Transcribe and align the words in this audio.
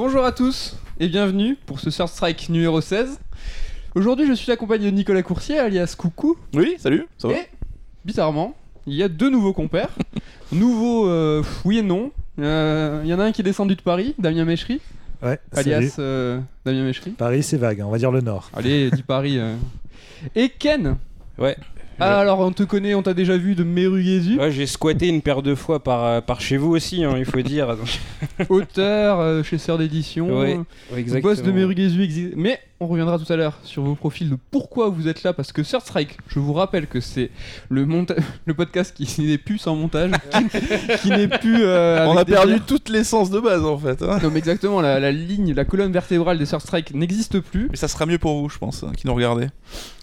Bonjour 0.00 0.24
à 0.24 0.30
tous 0.30 0.76
et 1.00 1.08
bienvenue 1.08 1.56
pour 1.66 1.80
ce 1.80 1.90
Third 1.90 2.08
Strike 2.08 2.50
numéro 2.50 2.80
16. 2.80 3.18
Aujourd'hui, 3.96 4.28
je 4.28 4.32
suis 4.32 4.52
accompagné 4.52 4.86
de 4.92 4.94
Nicolas 4.94 5.24
Coursier, 5.24 5.58
alias 5.58 5.96
Coucou. 5.98 6.36
Oui, 6.54 6.76
salut, 6.78 7.08
ça 7.18 7.26
va 7.26 7.34
Et 7.34 7.48
bizarrement, 8.04 8.54
il 8.86 8.94
y 8.94 9.02
a 9.02 9.08
deux 9.08 9.28
nouveaux 9.28 9.52
compères. 9.52 9.90
Nouveaux, 10.52 11.08
euh, 11.08 11.42
oui 11.64 11.78
et 11.78 11.82
non. 11.82 12.12
Euh, 12.38 13.00
Il 13.02 13.10
y 13.10 13.14
en 13.14 13.18
a 13.18 13.24
un 13.24 13.32
qui 13.32 13.40
est 13.40 13.44
descendu 13.44 13.74
de 13.74 13.82
Paris, 13.82 14.14
Damien 14.20 14.44
Méchery, 14.44 14.80
Ouais, 15.20 15.40
salut. 15.52 15.72
alias 15.74 15.96
euh, 15.98 16.38
Damien 16.64 16.84
Méchery. 16.84 17.10
Paris, 17.10 17.42
c'est 17.42 17.56
vague, 17.56 17.80
hein, 17.80 17.86
on 17.88 17.90
va 17.90 17.98
dire 17.98 18.12
le 18.12 18.20
nord. 18.20 18.50
Allez, 18.54 18.92
dis 18.92 19.02
Paris. 19.02 19.36
euh. 19.40 19.56
Et 20.36 20.48
Ken. 20.48 20.96
Ouais. 21.38 21.56
Ah, 22.00 22.20
alors, 22.20 22.38
on 22.40 22.52
te 22.52 22.62
connaît, 22.62 22.94
on 22.94 23.02
t'a 23.02 23.14
déjà 23.14 23.36
vu 23.36 23.54
de 23.54 23.64
Merugezu, 23.64 24.38
Ouais, 24.38 24.52
j'ai 24.52 24.66
squatté 24.66 25.08
une 25.08 25.20
paire 25.22 25.42
de 25.42 25.54
fois 25.54 25.82
par, 25.82 26.04
euh, 26.04 26.20
par 26.20 26.40
chez 26.40 26.56
vous 26.56 26.70
aussi, 26.70 27.02
hein, 27.04 27.14
il 27.18 27.24
faut 27.24 27.40
dire. 27.42 27.76
Auteur 28.48 29.20
euh, 29.20 29.42
chez 29.42 29.58
Sœur 29.58 29.78
d'édition. 29.78 30.38
Ouais, 30.40 30.58
euh, 30.96 31.20
Boss 31.20 31.42
de 31.42 31.50
Merugezu 31.52 32.00
exi- 32.02 32.32
Mais 32.36 32.60
on 32.80 32.86
reviendra 32.86 33.18
tout 33.18 33.30
à 33.32 33.36
l'heure 33.36 33.58
sur 33.64 33.82
vos 33.82 33.94
profils 33.96 34.30
de 34.30 34.36
pourquoi 34.52 34.88
vous 34.88 35.08
êtes 35.08 35.24
là 35.24 35.32
parce 35.32 35.50
que 35.52 35.62
Third 35.62 35.82
Strike, 35.82 36.16
je 36.28 36.38
vous 36.38 36.52
rappelle 36.52 36.86
que 36.86 37.00
c'est 37.00 37.30
le, 37.68 37.84
monta- 37.86 38.14
le 38.46 38.54
podcast 38.54 38.94
qui 38.96 39.20
n'est 39.26 39.38
plus 39.38 39.58
sans 39.58 39.74
montage, 39.74 40.12
qui, 40.30 40.98
qui 41.02 41.10
n'est 41.10 41.26
plus. 41.28 41.64
euh, 41.64 42.04
On 42.06 42.10
avec 42.12 42.20
a 42.20 42.24
des 42.24 42.32
perdu 42.32 42.52
bières. 42.54 42.66
toute 42.66 42.88
l'essence 42.88 43.30
de 43.30 43.40
base 43.40 43.64
en 43.64 43.76
fait. 43.78 44.00
hein. 44.02 44.18
Non 44.22 44.30
mais 44.30 44.38
exactement, 44.38 44.80
la, 44.80 45.00
la 45.00 45.10
ligne, 45.10 45.54
la 45.54 45.64
colonne 45.64 45.90
vertébrale 45.92 46.38
des 46.38 46.46
Third 46.46 46.60
Strike 46.62 46.94
n'existe 46.94 47.40
plus. 47.40 47.66
Mais 47.70 47.76
ça 47.76 47.88
sera 47.88 48.06
mieux 48.06 48.18
pour 48.18 48.40
vous, 48.40 48.48
je 48.48 48.58
pense, 48.58 48.84
hein, 48.84 48.92
qui 48.96 49.06
nous 49.06 49.14
regardez. 49.14 49.48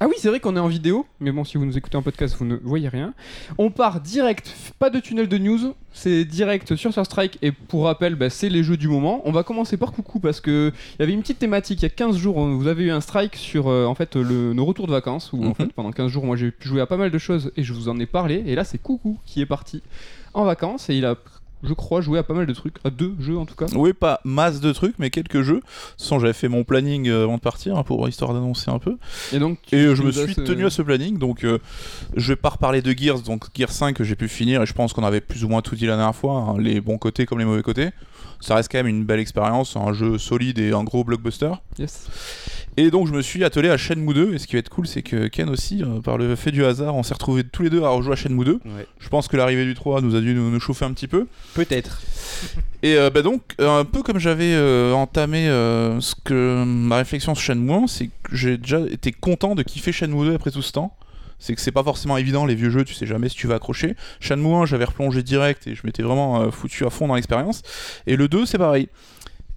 Ah 0.02 0.08
oui, 0.08 0.16
c'est 0.18 0.28
vrai 0.28 0.40
qu'on 0.42 0.56
est 0.58 0.60
en 0.60 0.68
vidéo, 0.68 1.06
mais 1.20 1.32
bon, 1.32 1.44
si 1.46 1.58
vous 1.58 1.66
nous 1.66 1.78
écoutez 1.78 1.96
en 1.98 2.02
podcast, 2.02 2.36
vous 2.38 2.46
ne 2.46 2.58
voyez 2.58 2.90
rien. 2.90 3.14
On 3.58 3.72
part 3.72 4.02
direct, 4.02 4.54
pas 4.80 4.90
de 4.90 5.00
tunnel 5.00 5.28
de 5.30 5.38
news, 5.38 5.74
c'est 5.98 6.26
direct 6.26 6.76
sur 6.76 6.94
Third 6.94 7.06
Strike, 7.06 7.38
et 7.42 7.52
pour 7.54 7.86
rappel, 7.86 8.16
bah, 8.16 8.30
c'est 8.30 8.50
les 8.50 8.64
jeux 8.64 8.76
du 8.78 8.88
moment. 8.90 9.22
On 9.24 9.32
va 9.32 9.44
commencer 9.44 9.78
par 9.78 9.94
Coucou, 9.94 10.20
parce 10.20 10.42
que 10.42 10.72
il 10.94 11.00
y 11.00 11.04
avait 11.04 11.14
une 11.14 11.22
petite 11.22 11.40
thématique, 11.40 11.80
il 11.82 11.84
y 11.84 11.86
a 11.86 11.90
15 11.90 12.18
jours, 12.18 12.36
on- 12.38 12.56
vous 12.56 12.68
avez 12.68 12.84
eu 12.84 12.92
un 12.92 13.00
strike 13.02 13.36
sur 13.38 13.70
euh, 13.70 13.86
en 13.86 13.96
fait, 13.96 14.16
le- 14.18 14.54
nos 14.54 14.66
retours 14.66 14.88
de 14.88 14.92
vacances, 14.92 15.32
où 15.34 15.42
en 15.44 15.48
Mhm. 15.50 15.56
fait, 15.56 15.74
pendant 15.74 15.92
15 15.92 16.12
jours, 16.12 16.26
moi 16.26 16.36
j'ai 16.36 16.52
pu 16.52 16.68
jouer 16.68 16.82
à 16.82 16.86
pas 16.86 16.98
mal 16.98 17.12
de 17.12 17.18
choses, 17.18 17.52
et 17.56 17.64
je 17.64 17.74
vous 17.74 17.88
en 17.90 17.98
ai 18.00 18.06
parlé, 18.06 18.44
et 18.46 18.56
là 18.56 18.64
c'est 18.66 18.78
Coucou 18.78 19.18
qui 19.26 19.40
est 19.42 19.46
parti 19.46 19.82
en 20.34 20.44
vacances, 20.44 20.90
et 20.90 20.96
il 20.98 21.06
a, 21.06 21.16
je 21.66 21.74
crois, 21.74 22.02
joué 22.02 22.20
à 22.20 22.24
pas 22.24 22.34
mal 22.34 22.46
de 22.46 22.54
trucs, 22.54 22.76
à 22.84 22.90
deux 22.90 23.16
jeux 23.20 23.38
en 23.38 23.46
tout 23.46 23.56
cas. 23.56 23.66
Oui, 23.76 23.94
pas 23.94 24.22
masse 24.24 24.60
de 24.60 24.72
trucs, 24.72 24.96
mais 25.00 25.10
quelques 25.10 25.42
jeux. 25.42 25.62
Sans, 25.98 26.20
j'avais 26.20 26.34
fait 26.34 26.48
mon 26.48 26.64
planning 26.64 27.08
euh, 27.08 27.24
avant 27.24 27.36
de 27.36 27.42
partir, 27.42 27.78
hein, 27.78 27.84
pour 27.84 28.08
histoire 28.08 28.34
d'annoncer 28.34 28.72
un 28.72 28.80
peu. 28.80 28.98
Et 29.34 29.40
donc, 29.40 29.60
Et 29.72 29.78
euh, 29.78 29.96
je 29.96 30.04
me 30.04 30.12
suis 30.12 30.36
tenu 30.36 30.66
à 30.66 30.70
ce 30.70 30.82
planning, 30.82 31.18
donc 31.18 31.44
euh, 31.44 31.60
je 32.16 32.34
vais 32.34 32.36
pas 32.36 32.50
reparler 32.50 32.82
de 32.82 32.92
Gears, 32.92 33.22
donc 33.22 33.46
Gears 33.56 33.72
5 33.72 33.96
que 33.96 34.04
j'ai 34.04 34.16
pu 34.16 34.28
finir, 34.28 34.62
et 34.62 34.66
je 34.66 34.74
pense 34.74 34.94
qu'on 34.94 35.04
avait 35.04 35.22
plus 35.22 35.44
ou 35.44 35.50
moins 35.50 35.62
tout 35.62 35.76
dit 35.76 35.86
la 35.86 35.96
dernière 35.96 36.16
fois, 36.16 36.34
hein, 36.34 36.58
les 36.60 36.82
bons 36.82 36.98
côtés 36.98 37.26
comme 37.26 37.40
les 37.40 37.46
mauvais 37.46 37.64
côtés. 37.64 37.90
Ça 38.40 38.56
reste 38.56 38.72
quand 38.72 38.80
même 38.80 38.88
une 38.88 39.06
belle 39.06 39.20
expérience, 39.20 39.76
un 39.76 39.94
jeu 39.94 40.18
solide 40.18 40.60
et 40.60 40.72
un 40.72 40.84
gros 40.84 41.04
blockbuster. 41.04 41.52
Yes. 41.80 42.08
Et 42.78 42.92
donc 42.92 43.08
je 43.08 43.14
me 43.14 43.22
suis 43.22 43.44
attelé 43.46 43.70
à 43.70 43.78
Shenmue 43.78 44.14
2, 44.14 44.34
et 44.34 44.38
ce 44.38 44.48
qui 44.48 44.54
va 44.54 44.60
être 44.60 44.70
cool, 44.70 44.86
c'est 44.86 45.02
que 45.02 45.28
Ken 45.28 45.50
aussi, 45.50 45.82
euh, 45.82 46.02
par 46.02 46.18
le 46.18 46.36
fait 46.36 46.52
du 46.52 46.66
hasard, 46.66 46.94
on 46.96 47.04
s'est 47.04 47.14
retrouvés 47.14 47.46
tous 47.46 47.64
les 47.64 47.70
deux 47.70 47.84
à 47.84 47.90
rejouer 47.90 48.14
à 48.14 48.16
Shenmue 48.18 48.44
2. 48.44 48.52
Ouais. 48.54 48.88
Je 49.00 49.08
pense 49.08 49.30
que 49.30 49.38
l'arrivée 49.38 49.64
du 49.64 49.76
3 49.76 50.02
nous 50.02 50.16
a 50.16 50.20
dû 50.20 50.34
nous, 50.34 50.52
nous 50.52 50.60
chauffer 50.60 50.84
un 50.84 50.92
petit 50.92 51.08
peu. 51.08 51.28
Peut-être. 51.54 52.02
Et 52.84 52.98
euh, 52.98 53.10
bah 53.10 53.22
donc, 53.22 53.42
euh, 53.62 53.80
un 53.80 53.86
peu 53.86 54.04
comme 54.04 54.20
j'avais 54.20 54.54
euh, 54.54 54.92
entamé 54.94 55.48
euh, 55.48 56.02
ce 56.02 56.16
que 56.24 56.64
ma 56.66 56.98
réflexion 56.98 57.34
sur 57.34 57.46
Shenmue 57.46 57.72
1, 57.72 57.88
c'est 57.88 58.08
que 58.08 58.36
j'ai 58.36 58.58
déjà 58.58 58.80
été 58.80 59.14
content 59.14 59.56
de 59.56 59.64
kiffer 59.64 59.94
Shenmue 59.94 60.26
2 60.26 60.36
après 60.36 60.52
tout 60.52 60.62
ce 60.62 60.74
temps. 60.74 60.96
C'est 61.40 61.56
que 61.56 61.62
c'est 61.62 61.72
pas 61.72 61.84
forcément 61.84 62.18
évident, 62.18 62.46
les 62.46 62.56
vieux 62.56 62.70
jeux, 62.70 62.86
tu 62.86 62.94
sais 62.94 63.06
jamais 63.06 63.30
si 63.30 63.36
tu 63.36 63.48
vas 63.48 63.56
accrocher. 63.56 63.96
Shenmue 64.20 64.54
1, 64.56 64.66
j'avais 64.66 64.86
replongé 64.86 65.24
direct 65.24 65.68
et 65.68 65.76
je 65.76 65.82
m'étais 65.86 66.04
vraiment 66.04 66.42
euh, 66.42 66.52
foutu 66.52 66.86
à 66.86 66.90
fond 66.90 67.08
dans 67.08 67.16
l'expérience. 67.16 67.62
Et 68.08 68.16
le 68.16 68.28
2, 68.28 68.46
c'est 68.46 68.58
pareil. 68.58 68.90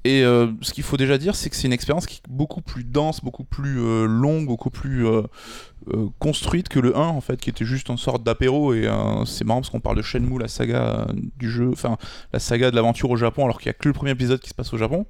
Et 0.05 0.23
euh, 0.23 0.47
ce 0.63 0.73
qu'il 0.73 0.85
faut 0.85 0.97
déjà 0.97 1.19
dire, 1.19 1.35
c'est 1.35 1.51
que 1.51 1.57
c'est 1.57 1.67
une 1.67 1.73
expérience 1.73 2.07
qui 2.07 2.17
est 2.17 2.31
beaucoup 2.31 2.63
plus 2.63 2.85
dense, 2.85 3.23
beaucoup 3.23 3.45
plus 3.45 3.81
euh, 3.81 4.07
longue, 4.07 4.47
beaucoup 4.47 4.71
plus 4.71 5.07
euh, 5.07 5.23
construite 6.19 6.69
que 6.69 6.79
le 6.79 6.97
1 6.97 7.01
en 7.01 7.21
fait, 7.21 7.41
qui 7.41 7.51
était 7.51 7.65
juste 7.65 7.89
une 7.89 7.99
sorte 7.99 8.23
d'apéro. 8.23 8.75
Et 8.75 8.89
c'est 9.27 9.45
marrant 9.45 9.61
parce 9.61 9.71
qu'on 9.71 9.81
parle 9.81 9.97
de 9.97 10.03
Shenmue, 10.03 10.39
la 10.39 10.49
saga 10.49 11.07
du 11.39 11.51
jeu, 11.51 11.71
enfin 11.73 11.97
la 12.33 12.39
saga 12.39 12.71
de 12.71 12.77
l'aventure 12.77 13.11
au 13.11 13.17
Japon, 13.17 13.45
alors 13.45 13.59
qu'il 13.59 13.69
n'y 13.69 13.71
a 13.71 13.75
que 13.75 13.89
le 13.89 13.93
premier 13.93 14.13
épisode 14.13 14.41
qui 14.41 14.51
se 14.51 14.55
passe 14.55 14.73
au 14.73 14.77
Japon. 14.77 15.07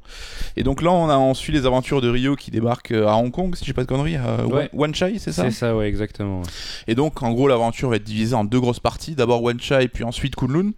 Et 0.56 0.62
donc 0.62 0.80
là, 0.82 0.90
on 0.90 1.08
a 1.10 1.18
on 1.18 1.34
suit 1.34 1.52
les 1.52 1.66
aventures 1.66 2.00
de 2.00 2.08
Ryo 2.08 2.36
qui 2.36 2.50
débarque 2.50 2.92
à 2.92 3.14
Hong 3.16 3.30
Kong, 3.30 3.54
si 3.56 3.64
j'ai 3.64 3.74
pas 3.74 3.82
de 3.82 3.88
conneries, 3.88 4.16
à 4.16 4.46
Ouais. 4.46 4.70
C'est 5.18 5.32
ça? 5.32 5.44
C'est 5.44 5.50
ça, 5.50 5.76
ouais, 5.76 5.88
exactement. 5.88 6.42
et 6.86 6.94
donc, 6.94 7.22
en 7.22 7.32
gros, 7.32 7.48
l'aventure 7.48 7.90
va 7.90 7.96
être 7.96 8.04
divisée 8.04 8.34
en 8.34 8.44
deux 8.44 8.60
grosses 8.60 8.80
parties. 8.80 9.14
D'abord 9.14 9.42
Wenchai, 9.42 9.88
puis 9.88 10.04
ensuite 10.04 10.34
Kunlun. 10.36 10.72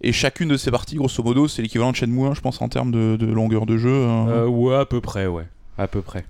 Et 0.00 0.12
chacune 0.12 0.48
de 0.48 0.56
ces 0.56 0.70
parties, 0.70 0.96
grosso 0.96 1.22
modo, 1.22 1.48
c'est 1.48 1.62
l'équivalent 1.62 1.90
de 1.90 1.96
Shenmue 1.96 2.26
1, 2.26 2.34
je 2.34 2.40
pense, 2.40 2.60
en 2.62 2.68
termes 2.68 2.92
de, 2.92 3.26
longueur 3.26 3.66
de 3.66 3.76
jeu. 3.76 4.04
hein. 4.04 4.28
Euh, 4.28 4.46
ouais, 4.46 4.76
à 4.76 4.86
peu 4.86 5.00
près, 5.00 5.26
ouais. 5.26 5.44
À 5.78 5.86
peu 5.86 6.02
près. 6.02 6.24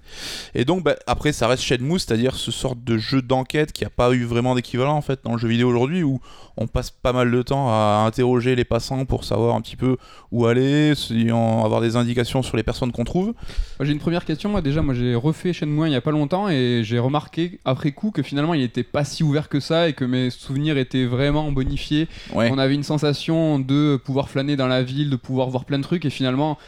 Et 0.55 0.65
donc, 0.65 0.85
bah, 0.85 0.95
après, 1.07 1.33
ça 1.33 1.49
reste 1.49 1.63
Shenmue, 1.63 1.99
c'est-à-dire 1.99 2.35
ce 2.37 2.51
sorte 2.51 2.85
de 2.85 2.99
jeu 2.99 3.23
d'enquête 3.23 3.73
qui 3.73 3.85
a 3.85 3.91
pas 3.91 4.13
eu 4.13 4.25
vraiment 4.25 4.55
d'équivalent, 4.55 4.95
en 4.95 5.01
fait, 5.01 5.21
dans 5.25 5.33
le 5.33 5.39
jeu 5.39 5.49
vidéo 5.49 5.69
aujourd'hui, 5.69 6.03
où 6.03 6.21
on 6.59 6.67
passe 6.67 6.91
pas 6.91 7.13
mal 7.15 7.31
de 7.31 7.43
temps 7.43 7.69
à 7.71 8.05
interroger 8.07 8.55
les 8.57 8.65
passants 8.65 9.05
pour 9.07 9.25
savoir 9.25 9.55
un 9.57 9.61
petit 9.63 9.77
peu 9.77 9.97
où 10.33 10.45
aller, 10.47 10.95
si 10.95 11.29
on- 11.33 11.65
avoir 11.65 11.81
des 11.81 11.97
indications 11.97 12.43
sur 12.43 12.57
les 12.59 12.63
personnes 12.63 12.93
qu'on 12.93 13.05
trouve. 13.05 13.33
J'ai 13.81 13.93
une 13.93 13.99
première 14.01 14.25
question. 14.25 14.51
Moi, 14.51 14.61
déjà, 14.61 14.83
moi, 14.83 14.93
j'ai 14.95 15.15
refait 15.15 15.53
Shenmue 15.53 15.85
1 15.85 15.87
il 15.87 15.93
y 15.93 15.97
a 15.97 16.01
pas 16.01 16.11
longtemps 16.11 16.49
et 16.51 16.83
j'ai 16.85 16.99
remarqué 16.99 17.59
après 17.65 17.93
coup 17.93 18.11
que 18.11 18.23
finalement, 18.23 18.53
il 18.55 18.63
était 18.63 18.83
pas 18.83 19.05
si 19.05 19.23
ouvert 19.23 19.49
que 19.49 19.61
ça 19.61 19.89
et 19.89 19.95
que 19.95 20.05
mes 20.05 20.31
souvenirs 20.31 20.77
étaient 20.77 21.07
vraiment 21.07 21.51
bonifiés. 21.53 22.07
Ouais. 22.35 22.51
On 22.53 22.59
avait 22.59 22.75
une 22.75 22.83
sensation 22.83 23.59
de 23.59 23.97
pouvoir 23.97 24.29
flâner 24.29 24.57
dans 24.57 24.69
la 24.69 24.83
ville, 24.83 25.09
de 25.11 25.17
pouvoir 25.17 25.49
voir 25.49 25.65
plein 25.65 25.79
de 25.79 25.85
trucs 25.85 26.05
et 26.05 26.11
finalement. 26.11 26.59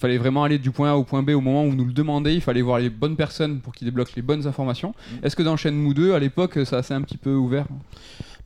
Il 0.00 0.08
fallait 0.08 0.16
vraiment 0.16 0.44
aller 0.44 0.58
du 0.58 0.70
point 0.70 0.92
A 0.92 0.94
au 0.94 1.04
point 1.04 1.22
B 1.22 1.28
au 1.32 1.42
moment 1.42 1.62
où 1.62 1.66
on 1.66 1.74
nous 1.74 1.84
le 1.84 1.92
demandait. 1.92 2.34
Il 2.34 2.40
fallait 2.40 2.62
voir 2.62 2.78
les 2.78 2.88
bonnes 2.88 3.16
personnes 3.16 3.60
pour 3.60 3.74
qu'ils 3.74 3.84
débloquent 3.84 4.12
les 4.16 4.22
bonnes 4.22 4.46
informations. 4.46 4.94
Est-ce 5.22 5.36
que 5.36 5.42
dans 5.42 5.58
Shenmue 5.58 5.92
2, 5.92 6.14
à 6.14 6.18
l'époque, 6.18 6.58
ça 6.64 6.82
s'est 6.82 6.94
un 6.94 7.02
petit 7.02 7.18
peu 7.18 7.34
ouvert? 7.34 7.66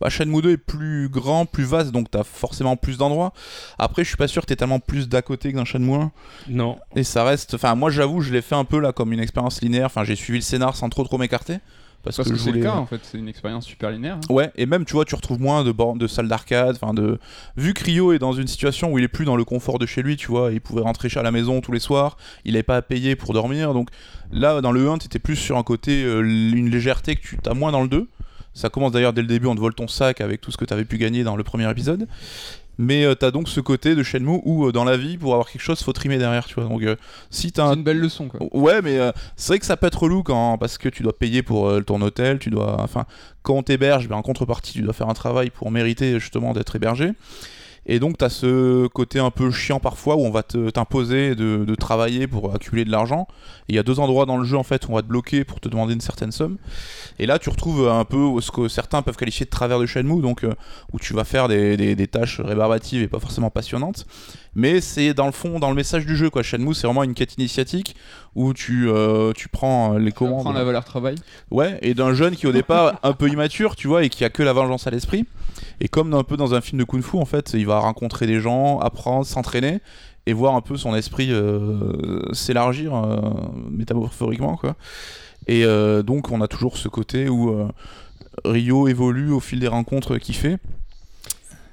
Bah, 0.00 0.10
Shenmue 0.10 0.42
2 0.42 0.50
est 0.50 0.56
plus 0.56 1.08
grand, 1.08 1.46
plus 1.46 1.62
vaste, 1.62 1.92
donc 1.92 2.10
t'as 2.10 2.24
forcément 2.24 2.74
plus 2.74 2.98
d'endroits. 2.98 3.32
Après, 3.78 4.02
je 4.02 4.08
suis 4.08 4.16
pas 4.16 4.26
sûr 4.26 4.42
que 4.42 4.46
t'es 4.46 4.56
tellement 4.56 4.80
plus 4.80 5.08
d'à 5.08 5.22
côté 5.22 5.52
que 5.52 5.56
dans 5.56 5.64
Shenmue 5.64 5.94
1. 5.94 6.10
Non. 6.48 6.76
Et 6.96 7.04
ça 7.04 7.22
reste. 7.22 7.54
Enfin, 7.54 7.76
moi, 7.76 7.88
j'avoue, 7.88 8.20
je 8.20 8.32
l'ai 8.32 8.42
fait 8.42 8.56
un 8.56 8.64
peu 8.64 8.80
là 8.80 8.90
comme 8.90 9.12
une 9.12 9.20
expérience 9.20 9.62
linéaire. 9.62 9.86
Enfin, 9.86 10.02
j'ai 10.02 10.16
suivi 10.16 10.40
le 10.40 10.44
scénar 10.44 10.74
sans 10.74 10.88
trop 10.88 11.04
trop 11.04 11.18
m'écarter. 11.18 11.58
Parce, 12.04 12.16
Parce 12.16 12.30
que, 12.30 12.36
c'est 12.36 12.52
le 12.52 12.60
cas 12.62 12.74
en 12.74 12.86
fait. 12.86 13.00
C'est 13.02 13.18
une 13.18 13.28
expérience 13.28 13.64
super 13.66 13.90
linéaire. 13.90 14.16
hein. 14.16 14.32
Ouais, 14.32 14.52
et 14.56 14.66
même 14.66 14.84
tu 14.84 14.92
vois, 14.92 15.04
tu 15.04 15.14
retrouves 15.14 15.40
moins 15.40 15.64
de 15.64 15.72
bornes 15.72 15.98
de 15.98 16.06
salles 16.06 16.28
d'arcade, 16.28 16.76
enfin 16.80 16.94
de 16.94 17.18
vu 17.56 17.74
que 17.74 17.82
Rio 17.84 18.12
est 18.12 18.18
dans 18.18 18.32
une 18.32 18.46
situation 18.46 18.92
où 18.92 18.98
il 18.98 19.04
est 19.04 19.08
plus 19.08 19.24
dans 19.24 19.36
le 19.36 19.44
confort 19.44 19.78
de 19.78 19.86
chez 19.86 20.02
lui, 20.02 20.16
tu 20.16 20.28
vois, 20.28 20.52
il 20.52 20.60
pouvait 20.60 20.82
rentrer 20.82 21.08
chez 21.08 21.18
à 21.18 21.22
la 21.22 21.30
maison 21.32 21.60
tous 21.60 21.72
les 21.72 21.80
soirs, 21.80 22.16
il 22.44 22.52
n'avait 22.52 22.62
pas 22.62 22.76
à 22.76 22.82
payer 22.82 23.16
pour 23.16 23.32
dormir, 23.32 23.72
donc 23.74 23.88
là 24.30 24.60
dans 24.60 24.72
le 24.72 24.88
1, 24.88 24.98
tu 24.98 25.06
étais 25.06 25.18
plus 25.18 25.36
sur 25.36 25.56
un 25.56 25.62
côté 25.62 26.04
euh, 26.04 26.20
une 26.20 26.70
légèreté 26.70 27.16
que 27.16 27.22
tu 27.22 27.38
as 27.46 27.54
moins 27.54 27.72
dans 27.72 27.82
le 27.82 27.88
2. 27.88 28.06
Ça 28.56 28.68
commence 28.68 28.92
d'ailleurs 28.92 29.12
dès 29.12 29.22
le 29.22 29.26
début, 29.26 29.48
on 29.48 29.56
te 29.56 29.60
vole 29.60 29.74
ton 29.74 29.88
sac 29.88 30.20
avec 30.20 30.40
tout 30.40 30.52
ce 30.52 30.56
que 30.56 30.64
tu 30.64 30.72
avais 30.72 30.84
pu 30.84 30.96
gagner 30.96 31.24
dans 31.24 31.34
le 31.34 31.42
premier 31.42 31.68
épisode. 31.68 32.06
Mais 32.78 33.04
euh, 33.04 33.14
t'as 33.14 33.30
donc 33.30 33.48
ce 33.48 33.60
côté 33.60 33.94
de 33.94 34.02
Shenmue 34.02 34.40
où 34.44 34.66
euh, 34.66 34.72
dans 34.72 34.84
la 34.84 34.96
vie, 34.96 35.16
pour 35.16 35.32
avoir 35.32 35.48
quelque 35.48 35.62
chose, 35.62 35.82
faut 35.82 35.92
trimer 35.92 36.18
derrière, 36.18 36.46
tu 36.46 36.54
vois. 36.54 36.64
Donc 36.64 36.82
euh, 36.82 36.96
si 37.30 37.52
t'as 37.52 37.64
un 37.64 37.70
C'est 37.70 37.76
une 37.76 37.84
belle 37.84 38.00
leçon 38.00 38.28
quoi. 38.28 38.40
Ouais, 38.52 38.82
mais 38.82 38.98
euh, 38.98 39.12
c'est 39.36 39.48
vrai 39.48 39.58
que 39.58 39.66
ça 39.66 39.76
peut 39.76 39.86
être 39.86 40.02
relou 40.02 40.22
quand 40.22 40.58
parce 40.58 40.78
que 40.78 40.88
tu 40.88 41.02
dois 41.02 41.16
payer 41.16 41.42
pour 41.42 41.84
ton 41.84 42.00
hôtel, 42.02 42.38
tu 42.38 42.50
dois, 42.50 42.80
enfin, 42.80 43.06
quand 43.42 43.54
on 43.54 43.62
t'héberge, 43.62 44.08
ben, 44.08 44.16
en 44.16 44.22
contrepartie, 44.22 44.72
tu 44.72 44.82
dois 44.82 44.92
faire 44.92 45.08
un 45.08 45.14
travail 45.14 45.50
pour 45.50 45.70
mériter 45.70 46.18
justement 46.18 46.52
d'être 46.52 46.74
hébergé. 46.76 47.12
Et 47.86 47.98
donc, 48.00 48.16
tu 48.16 48.24
as 48.24 48.30
ce 48.30 48.86
côté 48.86 49.18
un 49.18 49.30
peu 49.30 49.50
chiant 49.50 49.78
parfois 49.78 50.16
où 50.16 50.20
on 50.20 50.30
va 50.30 50.42
te- 50.42 50.70
t'imposer 50.70 51.34
de, 51.34 51.64
de 51.66 51.74
travailler 51.74 52.26
pour 52.26 52.54
accumuler 52.54 52.84
de 52.86 52.90
l'argent. 52.90 53.28
Il 53.68 53.74
y 53.74 53.78
a 53.78 53.82
deux 53.82 54.00
endroits 54.00 54.24
dans 54.24 54.38
le 54.38 54.44
jeu 54.44 54.56
en 54.56 54.62
fait 54.62 54.86
où 54.86 54.92
on 54.92 54.94
va 54.94 55.02
te 55.02 55.06
bloquer 55.06 55.44
pour 55.44 55.60
te 55.60 55.68
demander 55.68 55.92
une 55.92 56.00
certaine 56.00 56.32
somme. 56.32 56.56
Et 57.18 57.26
là, 57.26 57.38
tu 57.38 57.50
retrouves 57.50 57.86
un 57.88 58.04
peu 58.06 58.40
ce 58.40 58.50
que 58.50 58.68
certains 58.68 59.02
peuvent 59.02 59.16
qualifier 59.16 59.44
de 59.44 59.50
travers 59.50 59.78
de 59.78 59.84
Shenmue, 59.86 60.22
donc 60.22 60.44
euh, 60.44 60.54
où 60.92 60.98
tu 60.98 61.12
vas 61.12 61.24
faire 61.24 61.46
des, 61.48 61.76
des- 61.76 61.94
des 61.94 62.06
tâches 62.08 62.40
rébarbatives 62.40 63.02
et 63.02 63.08
pas 63.08 63.20
forcément 63.20 63.50
passionnantes. 63.50 64.06
Mais 64.54 64.80
c'est 64.80 65.12
dans 65.14 65.26
le 65.26 65.32
fond, 65.32 65.58
dans 65.58 65.68
le 65.68 65.76
message 65.76 66.06
du 66.06 66.16
jeu, 66.16 66.30
quoi. 66.30 66.42
Shenmue, 66.42 66.74
c'est 66.74 66.86
vraiment 66.86 67.02
une 67.02 67.14
quête 67.14 67.34
initiatique 67.34 67.96
où 68.34 68.54
tu, 68.54 68.88
euh, 68.88 69.32
tu 69.34 69.48
prends 69.48 69.94
euh, 69.94 69.98
les 69.98 70.06
Tu 70.12 70.18
commandes. 70.18 70.40
apprends 70.40 70.52
la 70.52 70.64
valeur 70.64 70.84
travail. 70.84 71.16
Ouais, 71.50 71.78
et 71.82 71.92
d'un 71.94 72.14
jeune 72.14 72.34
qui 72.36 72.46
au 72.46 72.52
départ 72.52 72.98
un 73.02 73.12
peu 73.12 73.28
immature, 73.28 73.76
tu 73.76 73.88
vois, 73.88 74.04
et 74.04 74.08
qui 74.08 74.24
a 74.24 74.30
que 74.30 74.42
la 74.42 74.52
vengeance 74.54 74.86
à 74.86 74.90
l'esprit. 74.90 75.26
Et 75.80 75.88
comme 75.88 76.12
un 76.14 76.22
peu 76.24 76.36
dans 76.36 76.54
un 76.54 76.60
film 76.60 76.78
de 76.78 76.84
kung-fu, 76.84 77.16
en 77.16 77.24
fait, 77.24 77.52
il 77.54 77.66
va 77.66 77.78
rencontrer 77.78 78.26
des 78.26 78.40
gens, 78.40 78.78
apprendre, 78.80 79.26
s'entraîner, 79.26 79.80
et 80.26 80.32
voir 80.32 80.54
un 80.54 80.60
peu 80.62 80.76
son 80.76 80.94
esprit 80.94 81.28
euh, 81.30 82.32
s'élargir 82.32 82.94
euh, 82.94 83.16
métaphoriquement, 83.70 84.56
quoi. 84.56 84.76
Et 85.46 85.64
euh, 85.64 86.02
donc, 86.02 86.30
on 86.30 86.40
a 86.40 86.48
toujours 86.48 86.76
ce 86.78 86.88
côté 86.88 87.28
où 87.28 87.50
euh, 87.50 87.68
Rio 88.44 88.88
évolue 88.88 89.30
au 89.30 89.40
fil 89.40 89.60
des 89.60 89.68
rencontres 89.68 90.16
qu'il 90.18 90.34
fait. 90.34 90.58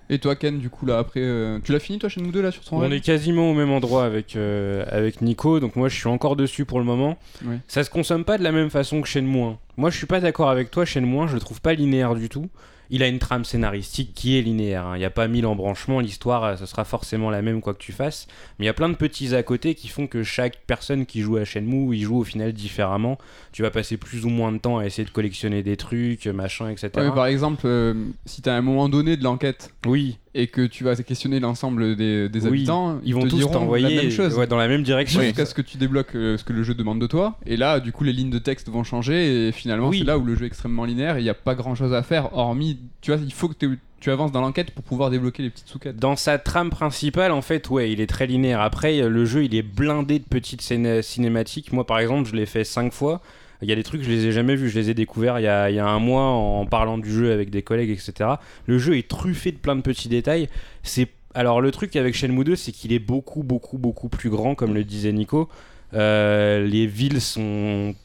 Et 0.09 0.19
toi, 0.19 0.35
Ken, 0.35 0.59
du 0.59 0.69
coup, 0.69 0.85
là, 0.85 0.97
après. 0.97 1.21
euh, 1.21 1.59
Tu 1.63 1.71
l'as 1.71 1.79
fini, 1.79 1.97
toi, 1.97 2.09
chez 2.09 2.19
nous 2.19 2.31
deux, 2.31 2.41
là, 2.41 2.51
sur 2.51 2.61
ton 2.65 2.79
On 2.79 2.91
est 2.91 2.99
quasiment 2.99 3.49
au 3.49 3.53
même 3.53 3.71
endroit 3.71 4.03
avec, 4.03 4.35
euh, 4.35 4.83
avec 4.89 5.21
Nico, 5.21 5.61
donc 5.61 5.77
moi 5.77 5.87
je 5.87 5.95
suis 5.95 6.09
encore 6.09 6.35
dessus 6.35 6.65
pour 6.65 6.79
le 6.79 6.85
moment. 6.85 7.17
Oui. 7.45 7.55
Ça 7.69 7.85
se 7.85 7.89
consomme 7.89 8.25
pas 8.25 8.37
de 8.37 8.43
la 8.43 8.51
même 8.51 8.69
façon 8.69 8.99
que 8.99 9.07
Shenmue 9.07 9.41
1. 9.41 9.57
Moi, 9.77 9.89
je 9.89 9.97
suis 9.97 10.07
pas 10.07 10.19
d'accord 10.19 10.49
avec 10.49 10.69
toi, 10.69 10.83
Shenmue 10.83 11.19
1, 11.19 11.27
je 11.27 11.35
le 11.35 11.39
trouve 11.39 11.61
pas 11.61 11.73
linéaire 11.73 12.15
du 12.15 12.27
tout. 12.27 12.49
Il 12.93 13.01
a 13.03 13.07
une 13.07 13.19
trame 13.19 13.45
scénaristique 13.45 14.13
qui 14.13 14.37
est 14.37 14.41
linéaire. 14.41 14.85
hein. 14.85 14.95
Il 14.95 14.99
n'y 14.99 15.05
a 15.05 15.09
pas 15.09 15.27
mille 15.27 15.45
embranchements. 15.45 16.01
L'histoire, 16.01 16.43
euh, 16.43 16.55
ce 16.57 16.65
sera 16.65 16.83
forcément 16.83 17.29
la 17.29 17.41
même 17.41 17.61
quoi 17.61 17.73
que 17.73 17.79
tu 17.81 17.93
fasses. 17.93 18.27
Mais 18.59 18.65
il 18.65 18.67
y 18.67 18.69
a 18.69 18.73
plein 18.73 18.89
de 18.89 18.95
petits 18.95 19.33
à 19.33 19.41
côté 19.43 19.75
qui 19.75 19.87
font 19.87 20.07
que 20.07 20.23
chaque 20.23 20.57
personne 20.67 21.05
qui 21.05 21.21
joue 21.21 21.37
à 21.37 21.45
Shenmue, 21.45 21.95
il 21.95 22.03
joue 22.03 22.17
au 22.19 22.23
final 22.25 22.51
différemment. 22.51 23.17
Tu 23.53 23.61
vas 23.61 23.71
passer 23.71 23.95
plus 23.97 24.25
ou 24.25 24.29
moins 24.29 24.51
de 24.51 24.57
temps 24.57 24.77
à 24.77 24.85
essayer 24.85 25.05
de 25.05 25.09
collectionner 25.11 25.63
des 25.63 25.77
trucs, 25.77 26.27
machin, 26.27 26.69
etc. 26.69 26.91
Ouais, 26.97 27.11
par 27.11 27.27
exemple, 27.27 27.61
euh, 27.65 27.93
si 28.25 28.41
t'as 28.41 28.53
un 28.55 28.61
moment 28.61 28.89
donné 28.89 29.15
de 29.15 29.23
l'enquête 29.23 29.73
Oui, 29.85 30.17
et 30.33 30.47
que 30.47 30.65
tu 30.65 30.83
vas 30.85 30.95
questionner 30.95 31.39
l'ensemble 31.41 31.95
des, 31.95 32.29
des 32.29 32.41
Oui, 32.43 32.47
habitants, 32.59 32.99
ils 33.03 33.13
vont 33.13 33.23
te 33.23 33.27
tous 33.29 33.47
t'envoyer 33.51 33.95
la 33.95 34.01
même 34.03 34.11
chose. 34.11 34.37
ouais, 34.37 34.47
dans 34.47 34.57
la 34.57 34.67
même 34.69 34.83
direction. 34.83 35.21
Jusqu'à 35.21 35.45
ce 35.45 35.53
que 35.53 35.61
tu 35.61 35.77
débloques 35.77 36.15
euh, 36.15 36.37
ce 36.37 36.43
que 36.45 36.53
le 36.53 36.63
jeu 36.63 36.73
demande 36.73 36.99
de 37.01 37.07
toi. 37.07 37.37
Et 37.45 37.57
là, 37.57 37.79
du 37.81 37.91
coup, 37.91 38.03
les 38.05 38.13
lignes 38.13 38.29
de 38.29 38.39
texte 38.39 38.69
vont 38.69 38.83
changer. 38.83 39.47
Et 39.47 39.51
finalement, 39.51 39.89
Oui. 39.89 39.99
c'est 39.99 40.05
là 40.05 40.17
où 40.17 40.23
le 40.25 40.35
jeu 40.35 40.43
est 40.43 40.47
extrêmement 40.47 40.85
linéaire. 40.85 41.19
Il 41.19 41.23
n'y 41.23 41.29
a 41.29 41.33
pas 41.33 41.53
grand 41.55 41.75
chose 41.75 41.93
à 41.93 42.01
faire. 42.03 42.29
Hormis, 42.37 42.79
tu 43.01 43.11
vois, 43.11 43.19
il 43.21 43.33
faut 43.33 43.49
que 43.49 43.55
tu 43.99 44.09
avances 44.09 44.31
dans 44.31 44.41
l'enquête 44.41 44.71
pour 44.71 44.83
pouvoir 44.83 45.09
débloquer 45.09 45.43
les 45.43 45.49
petites 45.49 45.67
sous-quêtes. 45.67 45.97
Dans 45.97 46.15
sa 46.15 46.37
trame 46.39 46.69
principale, 46.69 47.31
en 47.33 47.41
fait, 47.41 47.69
ouais, 47.69 47.91
il 47.91 47.99
est 47.99 48.07
très 48.07 48.25
linéaire. 48.25 48.61
Après, 48.61 49.01
le 49.07 49.25
jeu, 49.25 49.43
il 49.43 49.53
est 49.53 49.61
blindé 49.63 50.19
de 50.19 50.23
petites 50.23 50.61
cinématiques. 51.01 51.73
Moi, 51.73 51.85
par 51.85 51.99
exemple, 51.99 52.29
je 52.29 52.35
l'ai 52.35 52.45
fait 52.45 52.63
cinq 52.63 52.93
fois. 52.93 53.21
Il 53.61 53.69
y 53.69 53.71
a 53.71 53.75
des 53.75 53.83
trucs, 53.83 54.03
je 54.03 54.09
les 54.09 54.27
ai 54.27 54.31
jamais 54.31 54.55
vus. 54.55 54.69
Je 54.69 54.79
les 54.79 54.89
ai 54.89 54.93
découverts 54.93 55.39
il 55.39 55.43
y 55.43 55.47
a, 55.47 55.85
un 55.85 55.99
mois 55.99 56.23
en 56.23 56.65
parlant 56.65 56.97
du 56.97 57.11
jeu 57.11 57.31
avec 57.31 57.49
des 57.49 57.61
collègues, 57.61 57.91
etc. 57.91 58.31
Le 58.65 58.77
jeu 58.77 58.97
est 58.97 59.07
truffé 59.07 59.51
de 59.51 59.57
plein 59.57 59.75
de 59.75 59.81
petits 59.81 60.09
détails. 60.09 60.49
C'est 60.83 61.07
alors 61.33 61.61
le 61.61 61.71
truc 61.71 61.95
avec 61.95 62.15
Shenmue 62.15 62.43
2, 62.43 62.55
c'est 62.55 62.71
qu'il 62.71 62.91
est 62.91 62.99
beaucoup, 62.99 63.43
beaucoup, 63.43 63.77
beaucoup 63.77 64.09
plus 64.09 64.29
grand, 64.29 64.55
comme 64.55 64.73
le 64.73 64.83
disait 64.83 65.13
Nico. 65.13 65.49
Euh, 65.93 66.65
les 66.65 66.87
villes 66.87 67.21
sont 67.21 67.95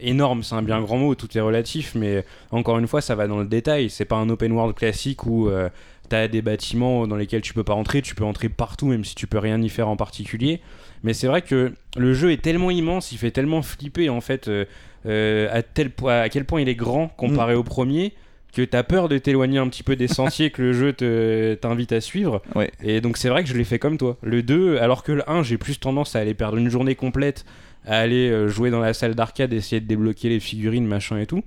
énormes, 0.00 0.42
c'est 0.42 0.54
un 0.54 0.62
bien 0.62 0.80
grand 0.80 0.96
mot, 0.96 1.14
tout 1.14 1.36
est 1.36 1.40
relatif, 1.40 1.94
mais 1.94 2.24
encore 2.50 2.78
une 2.78 2.86
fois, 2.86 3.00
ça 3.00 3.14
va 3.14 3.26
dans 3.26 3.38
le 3.38 3.46
détail. 3.46 3.90
C'est 3.90 4.04
pas 4.04 4.16
un 4.16 4.28
open 4.30 4.52
world 4.52 4.74
classique 4.74 5.26
où 5.26 5.48
euh, 5.48 5.68
t'as 6.08 6.28
des 6.28 6.42
bâtiments 6.42 7.06
dans 7.06 7.16
lesquels 7.16 7.42
tu 7.42 7.54
peux 7.54 7.64
pas 7.64 7.74
rentrer, 7.74 8.02
tu 8.02 8.14
peux 8.14 8.24
entrer 8.24 8.48
partout, 8.48 8.86
même 8.86 9.04
si 9.04 9.14
tu 9.14 9.26
peux 9.26 9.38
rien 9.38 9.60
y 9.60 9.68
faire 9.68 9.88
en 9.88 9.96
particulier. 9.96 10.60
Mais 11.02 11.14
c'est 11.14 11.26
vrai 11.26 11.42
que 11.42 11.72
le 11.96 12.14
jeu 12.14 12.32
est 12.32 12.42
tellement 12.42 12.70
immense, 12.70 13.12
il 13.12 13.18
fait 13.18 13.30
tellement 13.30 13.62
flipper 13.62 14.10
en 14.10 14.20
fait 14.20 14.48
euh, 14.48 14.64
à, 15.06 15.62
tel 15.62 15.90
point, 15.90 16.20
à 16.20 16.28
quel 16.28 16.44
point 16.44 16.60
il 16.60 16.68
est 16.68 16.74
grand 16.74 17.08
comparé 17.08 17.54
au 17.54 17.62
premier 17.62 18.12
que 18.52 18.62
t'as 18.62 18.82
peur 18.82 19.08
de 19.08 19.18
t'éloigner 19.18 19.58
un 19.58 19.68
petit 19.68 19.82
peu 19.82 19.96
des 19.96 20.08
sentiers 20.08 20.50
que 20.50 20.62
le 20.62 20.72
jeu 20.72 20.92
te- 20.92 21.54
t'invite 21.54 21.92
à 21.92 22.00
suivre. 22.00 22.42
Ouais. 22.54 22.70
Et 22.82 23.00
donc 23.00 23.16
c'est 23.16 23.28
vrai 23.28 23.42
que 23.42 23.48
je 23.48 23.56
l'ai 23.56 23.64
fait 23.64 23.78
comme 23.78 23.96
toi. 23.96 24.16
Le 24.22 24.42
2, 24.42 24.78
alors 24.78 25.02
que 25.02 25.12
le 25.12 25.28
1, 25.30 25.42
j'ai 25.42 25.58
plus 25.58 25.78
tendance 25.78 26.16
à 26.16 26.20
aller 26.20 26.34
perdre 26.34 26.56
une 26.56 26.68
journée 26.68 26.94
complète 26.94 27.44
à 27.86 27.98
aller 27.98 28.28
euh, 28.30 28.48
jouer 28.48 28.70
dans 28.70 28.80
la 28.80 28.92
salle 28.92 29.14
d'arcade, 29.14 29.52
essayer 29.52 29.80
de 29.80 29.86
débloquer 29.86 30.28
les 30.28 30.40
figurines, 30.40 30.86
machin 30.86 31.18
et 31.18 31.26
tout. 31.26 31.42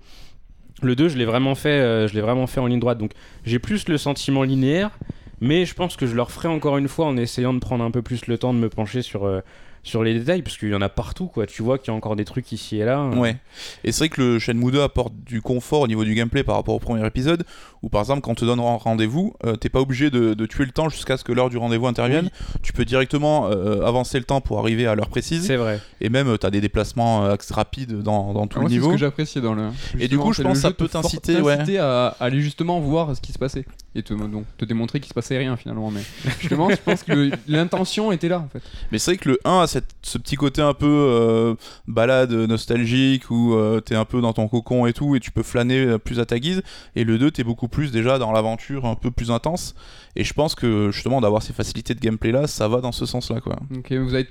Le 0.82 0.96
2, 0.96 1.10
je 1.10 1.18
l'ai 1.18 1.26
vraiment 1.26 1.56
fait, 1.56 1.70
euh, 1.70 2.08
je 2.08 2.14
l'ai 2.16 2.22
vraiment 2.22 2.48
fait 2.48 2.60
en 2.60 2.68
ligne 2.68 2.80
droite. 2.80 2.98
Donc 2.98 3.12
j'ai 3.46 3.60
plus 3.60 3.88
le 3.88 3.98
sentiment 3.98 4.44
linéaire, 4.44 4.98
mais 5.42 5.66
je 5.66 5.76
pense 5.76 5.96
que 5.96 6.08
je 6.08 6.16
le 6.16 6.22
referai 6.22 6.48
encore 6.48 6.78
une 6.78 6.88
fois 6.88 7.06
en 7.06 7.18
essayant 7.18 7.54
de 7.54 7.60
prendre 7.60 7.84
un 7.84 7.92
peu 7.92 8.02
plus 8.02 8.28
le 8.28 8.38
temps 8.38 8.54
de 8.54 8.60
me 8.60 8.70
pencher 8.70 9.02
sur, 9.02 9.26
euh, 9.26 9.42
sur 9.84 10.04
les 10.04 10.14
détails, 10.14 10.42
parce 10.42 10.58
qu'il 10.58 10.70
y 10.70 10.76
en 10.76 10.82
a 10.82 10.90
partout, 10.90 11.28
quoi. 11.28 11.46
Tu 11.46 11.62
vois 11.62 11.78
qu'il 11.78 11.90
y 11.90 11.92
a 11.92 11.94
encore 11.94 12.16
des 12.16 12.26
trucs 12.26 12.52
ici 12.52 12.78
et 12.78 12.86
là. 12.86 13.06
Ouais. 13.10 13.36
Et 13.84 13.92
c'est 13.92 14.00
vrai 14.00 14.10
que 14.10 14.22
le 14.22 14.40
Shenmue 14.40 14.72
2 14.72 14.82
apporte 14.82 15.14
du 15.26 15.42
confort 15.42 15.82
au 15.82 15.88
niveau 15.88 16.06
du 16.06 16.16
gameplay 16.16 16.44
par 16.44 16.56
rapport 16.56 16.76
au 16.76 16.80
premier 16.80 17.06
épisode, 17.06 17.44
où 17.84 17.90
par 17.90 18.02
exemple 18.02 18.22
quand 18.22 18.32
on 18.32 18.36
te 18.36 18.46
donne 18.46 18.60
un 18.60 18.76
rendez-vous, 18.78 19.36
euh, 19.46 19.56
t'es 19.56 19.70
pas 19.70 19.82
obligé 19.82 20.10
de, 20.10 20.34
de 20.34 20.46
tuer 20.48 20.66
le 20.66 20.72
temps 20.72 20.90
jusqu'à 20.90 21.18
ce 21.18 21.24
que 21.24 21.32
l'heure 21.32 21.50
du 21.52 21.58
rendez-vous 21.58 21.86
intervienne. 21.88 22.30
Tu 22.64 22.74
peux 22.74 22.86
directement 22.86 23.50
euh, 23.52 23.86
avancer 23.86 24.18
le 24.18 24.24
temps 24.26 24.42
pour 24.42 24.58
arriver 24.60 24.88
à 24.88 24.96
l'heure 24.96 25.10
précise, 25.10 25.46
C'est 25.46 25.58
vrai. 25.58 25.80
et 26.02 26.10
même 26.10 26.28
euh, 26.30 26.38
t'as 26.38 26.50
des 26.50 26.62
déplacements 26.62 27.26
euh, 27.26 27.36
rapides 27.52 28.02
dans, 28.02 28.34
dans 28.34 28.48
tout 28.48 28.60
Moi, 28.60 28.70
le 28.70 28.74
c'est 28.74 28.76
ce 28.76 28.82
niveau. 28.82 28.92
que 28.94 28.98
j'appréciais 28.98 29.42
dans 29.42 29.54
le. 29.54 29.68
Et 30.00 30.08
du 30.08 30.18
coup, 30.18 30.34
je 30.34 30.42
pense 30.42 30.54
que 30.54 30.62
ça 30.62 30.72
peut 30.72 30.88
t'inciter, 30.88 31.40
ouais. 31.42 31.78
à 31.78 32.16
aller 32.20 32.42
justement 32.42 32.80
voir 32.80 33.16
ce 33.16 33.22
qui 33.22 33.32
se 33.34 33.38
passait 33.38 33.66
et 33.96 34.02
te, 34.02 34.14
donc, 34.14 34.46
te 34.58 34.66
démontrer 34.66 35.00
qu'il 35.00 35.10
se 35.10 35.14
passait 35.14 35.38
rien 35.38 35.56
finalement. 35.58 35.92
Mais 35.92 36.02
justement, 36.40 36.70
je 36.70 36.78
pense 36.78 37.04
que 37.04 37.30
l'intention 37.48 38.12
était 38.12 38.30
là 38.30 38.40
en 38.40 38.48
fait. 38.48 38.62
Mais 38.92 38.98
c'est 38.98 39.12
vrai 39.12 39.18
que 39.18 39.30
le 39.30 39.40
1 39.46 39.60
a 39.62 39.68
cette- 39.68 39.86
ce 40.02 40.18
petit 40.18 40.36
côté 40.36 40.62
un 40.62 40.74
peu 40.74 40.88
euh, 40.88 41.56
balade 41.88 42.32
nostalgique 42.32 43.30
où 43.30 43.54
euh, 43.54 43.80
t'es 43.82 43.96
un 43.96 44.06
peu 44.06 44.22
dans 44.22 44.34
ton 44.34 44.48
cocon 44.48 44.86
et 44.88 44.94
tout 44.94 45.16
et 45.16 45.20
tu 45.20 45.32
peux 45.32 45.44
flâner 45.44 45.80
euh, 45.86 45.98
plus 45.98 46.20
à 46.20 46.26
ta 46.26 46.40
guise. 46.40 46.62
Et 46.96 47.04
le 47.04 47.18
2 47.18 47.30
t'es 47.32 47.44
beaucoup 47.44 47.68
plus 47.74 47.92
déjà 47.92 48.20
dans 48.20 48.32
l'aventure 48.32 48.86
un 48.86 48.96
peu 48.96 49.12
plus 49.12 49.32
intense. 49.32 49.76
Et 50.16 50.24
je 50.24 50.34
pense 50.34 50.54
que 50.54 50.92
justement 50.92 51.20
d'avoir 51.20 51.42
ces 51.42 51.54
facilités 51.54 51.96
de 51.96 52.00
gameplay 52.00 52.32
là, 52.32 52.48
ça 52.48 52.68
va 52.68 52.80
dans 52.80 52.92
ce 52.92 53.06
sens 53.06 53.32
là 53.32 53.42
quoi. 53.42 53.58
Ok, 53.76 53.92
vous 53.92 54.14
avez... 54.14 54.28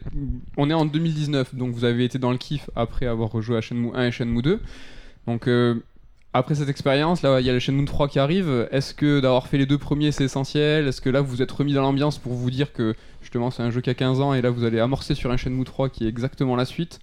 On 0.57 0.71
est 0.71 0.75
en 0.75 0.87
2019, 0.87 1.55
donc 1.57 1.75
vous 1.75 1.85
avez 1.85 2.05
été 2.05 2.19
dans 2.19 2.31
le 2.31 2.39
kiff 2.39 2.71
après 2.77 3.07
avoir 3.07 3.31
rejoué 3.31 3.57
à 3.57 3.61
Shenmue 3.61 3.91
1 3.95 4.07
et 4.07 4.13
Shenmue 4.13 4.43
2. 4.43 4.61
Donc 5.27 5.49
euh, 5.49 5.75
après 6.33 6.55
cette 6.55 6.69
expérience, 6.69 7.23
là 7.23 7.41
il 7.41 7.47
y 7.47 7.51
a 7.51 7.53
le 7.53 7.59
Shenmue 7.59 7.85
3 7.85 8.09
qui 8.09 8.21
arrive. 8.21 8.69
Est-ce 8.71 8.95
que 8.95 9.19
d'avoir 9.19 9.49
fait 9.49 9.59
les 9.59 9.67
deux 9.67 9.79
premiers 9.79 10.13
c'est 10.13 10.25
essentiel? 10.25 10.87
Est-ce 10.87 11.01
que 11.01 11.11
là 11.11 11.21
vous 11.21 11.31
vous 11.31 11.43
êtes 11.43 11.53
remis 11.53 11.75
dans 11.75 11.83
l'ambiance 11.83 12.19
pour 12.19 12.35
vous 12.35 12.51
dire 12.51 12.73
que 12.73 12.95
justement 13.21 13.51
c'est 13.51 13.65
un 13.65 13.71
jeu 13.71 13.81
qui 13.81 13.91
a 13.91 13.95
15 13.95 14.21
ans 14.21 14.35
et 14.35 14.41
là 14.41 14.51
vous 14.51 14.65
allez 14.65 14.79
amorcer 14.79 15.17
sur 15.17 15.33
un 15.33 15.37
Shenmue 15.37 15.65
3 15.65 15.89
qui 15.89 16.05
est 16.05 16.09
exactement 16.09 16.55
la 16.55 16.65
suite? 16.65 17.01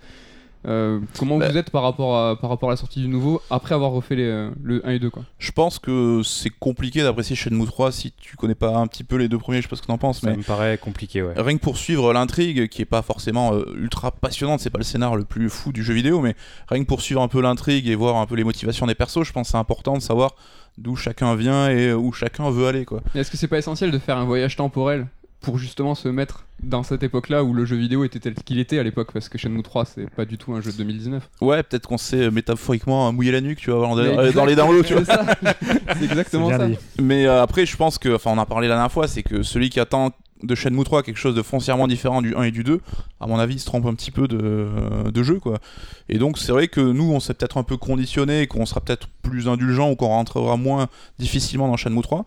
Euh, 0.68 1.00
comment 1.18 1.38
Bah. 1.38 1.50
vous 1.50 1.58
êtes 1.58 1.70
par 1.70 1.84
rapport, 1.84 2.18
à, 2.18 2.36
par 2.36 2.50
rapport 2.50 2.68
à 2.70 2.74
la 2.74 2.78
sortie 2.78 3.00
du 3.00 3.08
nouveau 3.08 3.42
après 3.50 3.76
avoir 3.76 3.92
refait 3.92 4.16
les, 4.18 4.24
euh, 4.26 4.50
le 4.62 4.86
1 4.86 4.92
et 4.92 5.00
2 5.00 5.10
quoi 5.10 5.24
Je 5.38 5.52
pense 5.54 5.80
que 5.80 6.22
c'est 6.24 6.50
compliqué 6.50 7.02
d'apprécier 7.02 7.34
Shenmue 7.36 7.66
3 7.66 7.94
si 7.94 8.12
tu 8.12 8.36
connais 8.36 8.56
pas 8.56 8.76
un 8.76 8.86
petit 8.88 9.06
peu 9.06 9.16
les 9.16 9.30
deux 9.30 9.38
premiers, 9.38 9.60
je 9.60 9.64
sais 9.64 9.70
pas 9.70 9.78
ce 9.78 9.82
que 9.82 9.88
t'en 9.88 9.98
penses, 9.98 10.20
Ça 10.20 10.30
mais 10.30 10.36
me 10.38 10.44
paraît 10.44 10.78
compliqué, 10.78 11.22
ouais. 11.24 11.34
rien 11.38 11.56
que 11.58 11.62
pour 11.64 11.78
suivre 11.78 12.12
l'intrigue, 12.12 12.68
qui 12.68 12.82
est 12.82 12.86
pas 12.86 13.02
forcément 13.02 13.54
euh, 13.54 13.64
ultra 13.78 14.12
passionnante, 14.12 14.60
c'est 14.60 14.70
pas 14.70 14.80
le 14.80 14.84
scénar 14.84 15.16
le 15.16 15.24
plus 15.24 15.50
fou 15.50 15.72
du 15.72 15.82
jeu 15.82 15.94
vidéo, 15.94 16.20
mais 16.20 16.36
rien 16.68 16.84
que 16.84 16.88
pour 16.88 17.00
suivre 17.02 17.22
un 17.22 17.30
peu 17.30 17.42
l'intrigue 17.42 17.88
et 17.88 17.96
voir 17.96 18.18
un 18.18 18.26
peu 18.26 18.36
les 18.36 18.44
motivations 18.44 18.86
des 18.86 18.96
persos, 18.96 19.24
je 19.26 19.32
pense 19.32 19.48
que 19.48 19.52
c'est 19.52 19.58
important 19.58 19.94
de 19.96 20.02
savoir 20.02 20.36
d'où 20.78 20.96
chacun 20.98 21.36
vient 21.36 21.70
et 21.70 21.94
où 21.94 22.12
chacun 22.12 22.50
veut 22.52 22.68
aller 22.68 22.84
quoi. 22.86 23.02
Est-ce 23.16 23.32
que 23.32 23.38
c'est 23.38 23.48
pas 23.48 23.58
essentiel 23.58 23.92
de 23.92 23.98
faire 24.00 24.18
un 24.18 24.26
voyage 24.26 24.56
temporel 24.58 25.08
pour 25.41 25.57
justement 25.57 25.95
se 25.95 26.09
mettre 26.09 26.45
dans 26.62 26.83
cette 26.83 27.03
époque-là 27.03 27.44
où 27.44 27.53
le 27.53 27.65
jeu 27.65 27.77
vidéo 27.77 28.03
était 28.03 28.19
tel 28.19 28.33
qu'il 28.33 28.59
était 28.59 28.80
à 28.80 28.83
l'époque 28.83 29.12
Parce 29.13 29.30
que 29.30 29.38
Shenmue 29.38 29.63
3 29.63 29.86
c'est 29.86 30.09
pas 30.09 30.25
du 30.25 30.38
tout 30.38 30.53
un 30.53 30.62
jeu 30.62 30.71
de 30.71 30.77
2019. 30.77 31.30
Ouais, 31.41 31.63
peut-être 31.63 31.88
qu'on 31.88 31.97
s'est 31.97 32.24
euh, 32.24 32.31
métaphoriquement 32.31 33.12
mouillé 33.13 33.31
la 33.31 33.41
nuque, 33.41 33.59
tu 33.59 33.71
vois, 33.71 33.81
dans, 33.88 33.95
Mais 33.95 34.33
dans 34.33 34.45
les 34.45 34.56
downloads, 34.56 34.83
tu 34.83 34.94
vois. 34.94 35.06
C'est 35.06 35.13
ça. 35.13 35.25
c'est 35.41 35.77
C'est 36.00 36.06
exactement 36.06 36.50
ça. 36.50 36.68
dit. 36.68 36.77
Mais 37.00 37.25
euh, 37.25 37.41
après, 37.41 37.65
je 37.65 37.77
pense 37.77 37.97
que, 37.97 38.15
enfin, 38.15 38.31
on 38.31 38.33
en 38.33 38.39
a 38.39 38.45
parlé 38.45 38.68
la 38.68 38.75
dernière 38.75 38.91
fois, 38.91 39.07
c'est 39.07 39.24
que 39.24 39.44
celui 39.44 39.69
qui 39.69 39.80
attend 39.80 40.12
de 40.44 40.56
Shenmue 40.56 40.83
3 40.83 41.03
quelque 41.03 41.18
chose 41.18 41.36
de 41.36 41.41
foncièrement 41.41 41.88
différent 41.88 42.22
du 42.22 42.36
1 42.36 42.43
et 42.43 42.51
du 42.51 42.63
2, 42.63 42.79
à 43.19 43.27
mon 43.27 43.38
avis, 43.39 43.55
il 43.55 43.60
se 43.60 43.65
trompe 43.65 43.86
un 43.86 43.93
petit 43.93 44.12
peu 44.12 44.27
de, 44.27 45.24
jeu, 45.24 45.39
quoi. 45.39 45.60
Et 46.08 46.17
donc, 46.17 46.38
c'est 46.38 46.51
vrai 46.51 46.67
que 46.67 46.79
nous, 46.79 47.12
on 47.12 47.19
s'est 47.19 47.34
peut-être 47.34 47.58
un 47.58 47.63
peu 47.63 47.77
conditionné, 47.77 48.48
qu'on 48.48 48.65
sera 48.65 48.79
peut-être 48.79 49.08
plus 49.22 49.48
indulgent 49.48 49.91
ou 49.91 49.96
qu'on 49.96 50.08
rentrera 50.08 50.55
moins 50.55 50.88
difficilement 51.19 51.67
dans 51.67 51.75
Shenmue 51.75 52.01
3. 52.01 52.25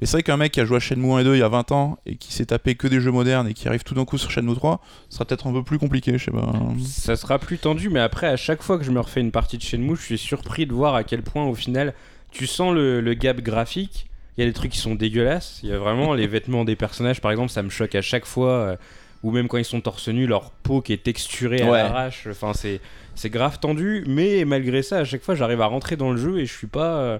Mais 0.00 0.06
c'est 0.06 0.18
vrai 0.18 0.22
qu'un 0.22 0.36
mec 0.36 0.52
qui 0.52 0.60
a 0.60 0.64
joué 0.64 0.76
à 0.76 0.80
Shenmue 0.80 1.12
1 1.12 1.18
et 1.18 1.24
2 1.24 1.34
il 1.34 1.40
y 1.40 1.42
a 1.42 1.48
20 1.48 1.72
ans 1.72 1.98
et 2.06 2.16
qui 2.16 2.32
s'est 2.32 2.46
tapé 2.46 2.76
que 2.76 2.86
des 2.86 3.00
jeux 3.00 3.10
modernes 3.10 3.48
et 3.48 3.54
qui 3.54 3.66
arrive 3.66 3.82
tout 3.82 3.94
d'un 3.94 4.04
coup 4.04 4.18
sur 4.18 4.30
Shenmue 4.30 4.54
3, 4.54 4.80
sera 5.08 5.24
peut-être 5.24 5.48
un 5.48 5.52
peu 5.52 5.64
plus 5.64 5.78
compliqué, 5.78 6.16
je 6.16 6.26
sais 6.26 6.30
pas. 6.30 6.52
Ça 6.86 7.16
sera 7.16 7.38
plus 7.38 7.58
tendu, 7.58 7.88
mais 7.88 8.00
après, 8.00 8.28
à 8.28 8.36
chaque 8.36 8.62
fois 8.62 8.78
que 8.78 8.84
je 8.84 8.92
me 8.92 9.00
refais 9.00 9.20
une 9.20 9.32
partie 9.32 9.58
de 9.58 9.62
Shenmue, 9.62 9.96
je 9.96 10.02
suis 10.02 10.18
surpris 10.18 10.66
de 10.66 10.72
voir 10.72 10.94
à 10.94 11.02
quel 11.02 11.22
point, 11.22 11.44
au 11.44 11.54
final, 11.54 11.94
tu 12.30 12.46
sens 12.46 12.72
le 12.72 13.14
gap 13.14 13.40
graphique. 13.40 14.07
Il 14.38 14.42
y 14.42 14.44
a 14.44 14.46
des 14.46 14.54
trucs 14.54 14.70
qui 14.72 14.78
sont 14.78 14.94
dégueulasses. 14.94 15.58
Il 15.64 15.68
y 15.68 15.72
a 15.72 15.78
vraiment 15.78 16.14
les 16.14 16.26
vêtements 16.28 16.64
des 16.64 16.76
personnages, 16.76 17.20
par 17.20 17.32
exemple, 17.32 17.50
ça 17.50 17.62
me 17.62 17.70
choque 17.70 17.94
à 17.96 18.02
chaque 18.02 18.24
fois. 18.24 18.50
euh, 18.52 18.76
ou 19.24 19.32
même 19.32 19.48
quand 19.48 19.58
ils 19.58 19.64
sont 19.64 19.80
torse 19.80 20.06
nu, 20.08 20.28
leur 20.28 20.52
peau 20.52 20.80
qui 20.80 20.92
est 20.92 21.02
texturée 21.02 21.60
à 21.62 21.68
Ouais. 21.68 21.82
l'arrache. 21.82 22.28
Enfin, 22.30 22.52
c'est 22.54 22.80
c'est 23.16 23.30
grave 23.30 23.58
tendu, 23.58 24.04
mais 24.06 24.44
malgré 24.44 24.80
ça, 24.80 24.98
à 24.98 25.04
chaque 25.04 25.22
fois, 25.22 25.34
j'arrive 25.34 25.60
à 25.60 25.66
rentrer 25.66 25.96
dans 25.96 26.12
le 26.12 26.16
jeu 26.18 26.38
et 26.38 26.46
je 26.46 26.52
suis 26.56 26.68
pas. 26.68 26.98
euh, 26.98 27.18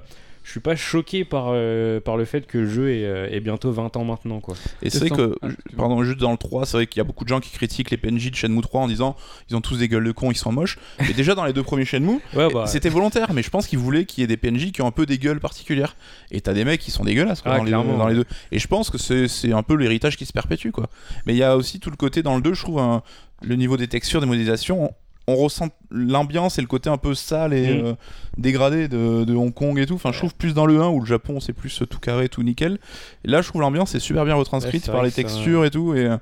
je 0.49 0.53
suis 0.53 0.61
pas 0.61 0.77
choqué 0.77 1.27
par, 1.27 1.49
euh, 1.49 2.01
par 2.01 2.17
le 2.17 2.25
fait 2.25 2.47
que 2.47 2.57
le 2.57 2.67
jeu 2.67 2.91
est, 2.91 3.05
euh, 3.05 3.39
bientôt 3.41 3.71
20 3.71 3.95
ans 3.99 4.05
maintenant 4.05 4.41
quoi. 4.41 4.55
Et 4.81 4.89
c'est 4.89 5.01
vrai 5.01 5.11
que, 5.11 5.35
ah, 5.43 5.49
pardon, 5.77 6.03
juste 6.03 6.19
dans 6.21 6.31
le 6.31 6.39
3, 6.39 6.65
c'est 6.65 6.79
vrai 6.79 6.87
qu'il 6.87 7.01
y 7.01 7.03
a 7.03 7.05
beaucoup 7.05 7.25
de 7.25 7.29
gens 7.29 7.39
qui 7.39 7.51
critiquent 7.51 7.91
les 7.91 7.99
PNJ 7.99 8.31
de 8.31 8.35
Shenmue 8.35 8.63
3 8.63 8.81
en 8.81 8.89
disant 8.89 9.15
ils 9.51 9.57
ont 9.57 9.61
tous 9.61 9.77
des 9.77 9.89
gueules 9.89 10.05
de 10.05 10.11
cons, 10.13 10.31
ils 10.31 10.39
sont 10.39 10.51
moches. 10.51 10.79
Et 11.11 11.13
déjà 11.13 11.35
dans 11.35 11.45
les 11.45 11.53
deux 11.53 11.63
premiers 11.63 11.85
Shenmue, 11.85 12.21
Ouais, 12.35 12.49
bah, 12.51 12.67
c'était 12.67 12.89
volontaire, 12.89 13.35
mais 13.35 13.43
je 13.43 13.51
pense 13.51 13.67
qu'ils 13.67 13.79
voulaient 13.79 14.07
qu'il 14.07 14.23
y 14.23 14.25
ait 14.25 14.27
des 14.27 14.39
PNJ 14.39 14.73
qui 14.73 14.81
ont 14.81 14.87
un 14.87 14.91
peu 14.91 15.05
des 15.05 15.19
gueules 15.19 15.39
particulières. 15.39 15.97
Et 16.31 16.41
t'as 16.41 16.55
des 16.55 16.65
mecs 16.65 16.81
qui 16.81 16.93
sont 16.93 17.05
dégueulasses 17.05 17.43
quoi, 17.43 17.53
Ah, 17.53 17.59
dans, 17.59 17.65
les 17.65 17.71
deux, 17.71 17.77
clairement, 17.77 17.99
dans 17.99 18.09
les 18.09 18.15
deux. 18.15 18.25
Et 18.51 18.59
je 18.59 18.69
pense 18.69 18.89
que 18.89 18.97
c'est 18.97 19.29
c'est 19.29 19.53
un 19.53 19.63
peu 19.63 19.75
l'héritage 19.75 20.17
qui 20.17 20.25
se 20.25 20.33
perpétue 20.33 20.71
quoi. 20.71 20.89
Mais 21.27 21.35
il 21.35 21.39
y 21.39 21.43
a 21.45 21.59
aussi 21.59 21.79
tout 21.79 21.91
le 21.91 21.97
côté 21.97 22.23
dans 22.23 22.37
le 22.37 22.41
2, 22.41 22.55
je 22.55 22.63
trouve, 22.63 22.79
un- 22.79 23.03
le 23.43 23.55
niveau 23.57 23.77
des 23.77 23.87
textures, 23.87 24.21
des 24.23 24.27
modélisations. 24.27 24.95
On, 25.33 25.37
ressent 25.37 25.69
l'ambiance 25.91 26.59
et 26.59 26.61
le 26.61 26.67
côté 26.67 26.91
un 26.91 26.97
peu 26.97 27.15
sale 27.15 27.53
et 27.55 27.75
Mm. 27.83 27.87
euh, 27.87 27.93
dégradé 28.37 28.89
de, 28.89 29.25
de 29.25 29.35
Hong 29.35 29.53
Kong 29.53 29.79
et 29.79 29.87
tout. 29.87 29.95
Enfin, 29.95 30.13
je 30.13 30.19
trouve 30.19 30.35
plus 30.35 30.55
dans 30.55 30.67
le 30.67 30.81
1 30.81 30.89
où 30.89 31.01
le 31.01 31.07
Japon 31.07 31.41
c'est 31.41 31.53
plus 31.53 31.83
euh, 31.83 31.87
tout 31.87 31.99
carré, 31.99 32.29
tout 32.29 32.43
nickel. 32.43 32.79
Et 33.25 33.29
là, 33.29 33.43
je 33.43 33.49
trouve 33.49 33.61
l'ambiance 33.61 33.95
est 33.95 34.01
super 34.01 34.25
bien 34.25 34.35
retranscrite 34.35 34.87
Ouais, 34.89 34.93
par 34.93 35.03
les 35.03 35.11
ça- 35.11 35.17
textures 35.17 35.65
et 35.65 35.71
tout. 35.71 35.95
Et, 35.95 36.07
euh, 36.07 36.17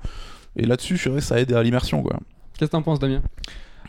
et 0.57 0.67
là-dessus, 0.67 0.97
je 0.97 1.05
dirais 1.09 1.21
que 1.21 1.25
ça 1.27 1.39
aide 1.41 1.53
à 1.53 1.63
l'immersion 1.63 2.03
quoi. 2.03 2.17
Qu'est-ce 2.59 2.71
que 2.71 2.77
t'en 2.77 2.83
penses 2.83 2.99
Damien? 2.99 3.23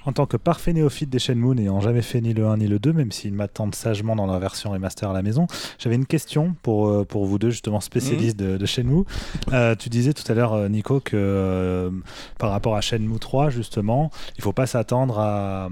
En 0.08 0.14
tant 0.14 0.26
que 0.26 0.38
parfait 0.38 0.72
néophyte 0.72 1.10
des 1.10 1.20
Shenmue, 1.20 1.54
n'ayant 1.54 1.82
jamais 1.82 2.02
fait 2.02 2.22
ni 2.22 2.34
le 2.34 2.48
1 2.48 2.58
ni 2.58 2.68
le 2.68 2.80
2, 2.80 2.94
même 2.94 3.12
s'ils 3.12 3.34
m'attendent 3.34 3.76
sagement 3.76 4.16
dans 4.16 4.26
leur 4.26 4.40
version 4.40 4.72
remaster 4.72 5.10
à 5.10 5.14
la 5.14 5.22
maison, 5.22 5.48
j'avais 5.80 5.96
une 5.96 6.06
question 6.06 6.56
pour, 6.64 6.88
euh, 6.88 7.04
pour 7.04 7.26
vous 7.26 7.38
deux, 7.38 7.50
justement 7.50 7.82
spécialistes 7.82 8.40
de, 8.40 8.56
de 8.56 8.66
Shenmue. 8.66 9.04
Euh, 9.52 9.76
tu 9.76 9.90
disais 9.90 10.14
tout 10.14 10.24
à 10.32 10.34
l'heure, 10.34 10.54
euh, 10.54 10.70
Nico, 10.70 11.02
que 11.02 11.12
euh, 11.18 11.92
par 12.40 12.52
rapport 12.52 12.78
à 12.78 12.82
Shenmue 12.82 13.20
3, 13.20 13.50
justement, 13.50 14.10
il 14.38 14.44
faut 14.44 14.54
pas 14.54 14.66
s'attendre 14.66 15.20
à, 15.20 15.68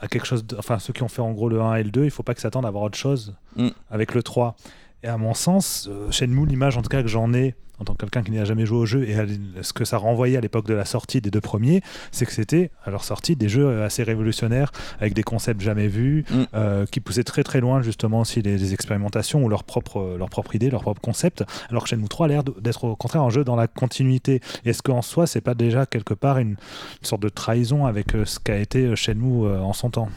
à 0.00 0.08
quelque 0.08 0.26
chose. 0.26 0.44
de- 0.44 0.56
Enfin, 0.58 0.80
ceux 0.80 0.92
qui 0.92 1.04
ont 1.04 1.08
fait 1.08 1.22
en 1.22 1.30
gros 1.30 1.48
le 1.48 1.60
1 1.62 1.76
et 1.76 1.84
le 1.84 1.90
2, 1.92 2.04
il 2.04 2.10
faut 2.10 2.24
pas 2.24 2.34
que 2.34 2.40
s'attendent 2.40 2.64
à 2.64 2.68
avoir 2.68 2.82
autre 2.82 2.98
chose 2.98 3.36
Mm. 3.54 3.68
avec 3.90 4.14
le 4.14 4.22
3. 4.24 4.56
Et 5.04 5.06
à 5.08 5.16
mon 5.16 5.32
sens, 5.32 5.88
Shenmue, 6.10 6.44
l'image 6.46 6.76
en 6.76 6.82
tout 6.82 6.88
cas 6.88 7.02
que 7.02 7.08
j'en 7.08 7.32
ai 7.32 7.54
en 7.78 7.84
tant 7.84 7.94
que 7.94 8.00
quelqu'un 8.00 8.22
qui 8.22 8.30
n'a 8.32 8.44
jamais 8.44 8.66
joué 8.66 8.78
au 8.78 8.86
jeu 8.86 9.08
et 9.08 9.16
ce 9.62 9.72
que 9.72 9.84
ça 9.84 9.98
renvoyait 9.98 10.36
à 10.36 10.40
l'époque 10.40 10.66
de 10.66 10.74
la 10.74 10.84
sortie 10.84 11.20
des 11.20 11.30
deux 11.30 11.40
premiers, 11.40 11.82
c'est 12.12 12.26
que 12.26 12.32
c'était 12.32 12.70
à 12.84 12.90
leur 12.90 13.04
sortie 13.04 13.36
des 13.36 13.48
jeux 13.48 13.82
assez 13.82 14.02
révolutionnaires 14.02 14.72
avec 15.00 15.14
des 15.14 15.22
concepts 15.22 15.60
jamais 15.60 15.88
vus, 15.88 16.24
Mm. 16.30 16.44
euh, 16.54 16.86
qui 16.86 17.00
poussaient 17.00 17.24
très 17.24 17.42
très 17.42 17.60
loin 17.60 17.82
justement 17.82 18.20
aussi 18.20 18.42
les, 18.42 18.56
les 18.58 18.74
expérimentations 18.74 19.44
ou 19.44 19.48
propres 19.66 20.16
leur 20.18 20.28
propre 20.30 20.54
idées, 20.54 20.70
leurs 20.70 20.82
propres 20.82 21.00
concepts. 21.00 21.44
Alors 21.70 21.84
que 21.84 21.88
Shenmue 21.88 22.08
3 22.08 22.26
a 22.26 22.28
l'air 22.28 22.44
d'être 22.44 22.84
au 22.84 22.96
contraire 22.96 23.22
un 23.22 23.30
jeu 23.30 23.44
dans 23.44 23.56
la 23.56 23.66
continuité. 23.66 24.40
Est-ce 24.64 24.82
qu'en 24.82 25.02
soi, 25.02 25.26
c'est 25.26 25.40
pas 25.40 25.54
déjà 25.54 25.86
quelque 25.86 26.14
part 26.14 26.38
une, 26.38 26.50
une 26.50 26.56
sorte 27.02 27.22
de 27.22 27.28
trahison 27.28 27.86
avec 27.86 28.14
euh, 28.14 28.24
ce 28.24 28.38
qu'a 28.38 28.56
été 28.58 28.84
euh, 28.86 28.96
Shenmue 28.96 29.46
euh, 29.46 29.60
en 29.60 29.72
son 29.72 29.90
temps? 29.90 30.08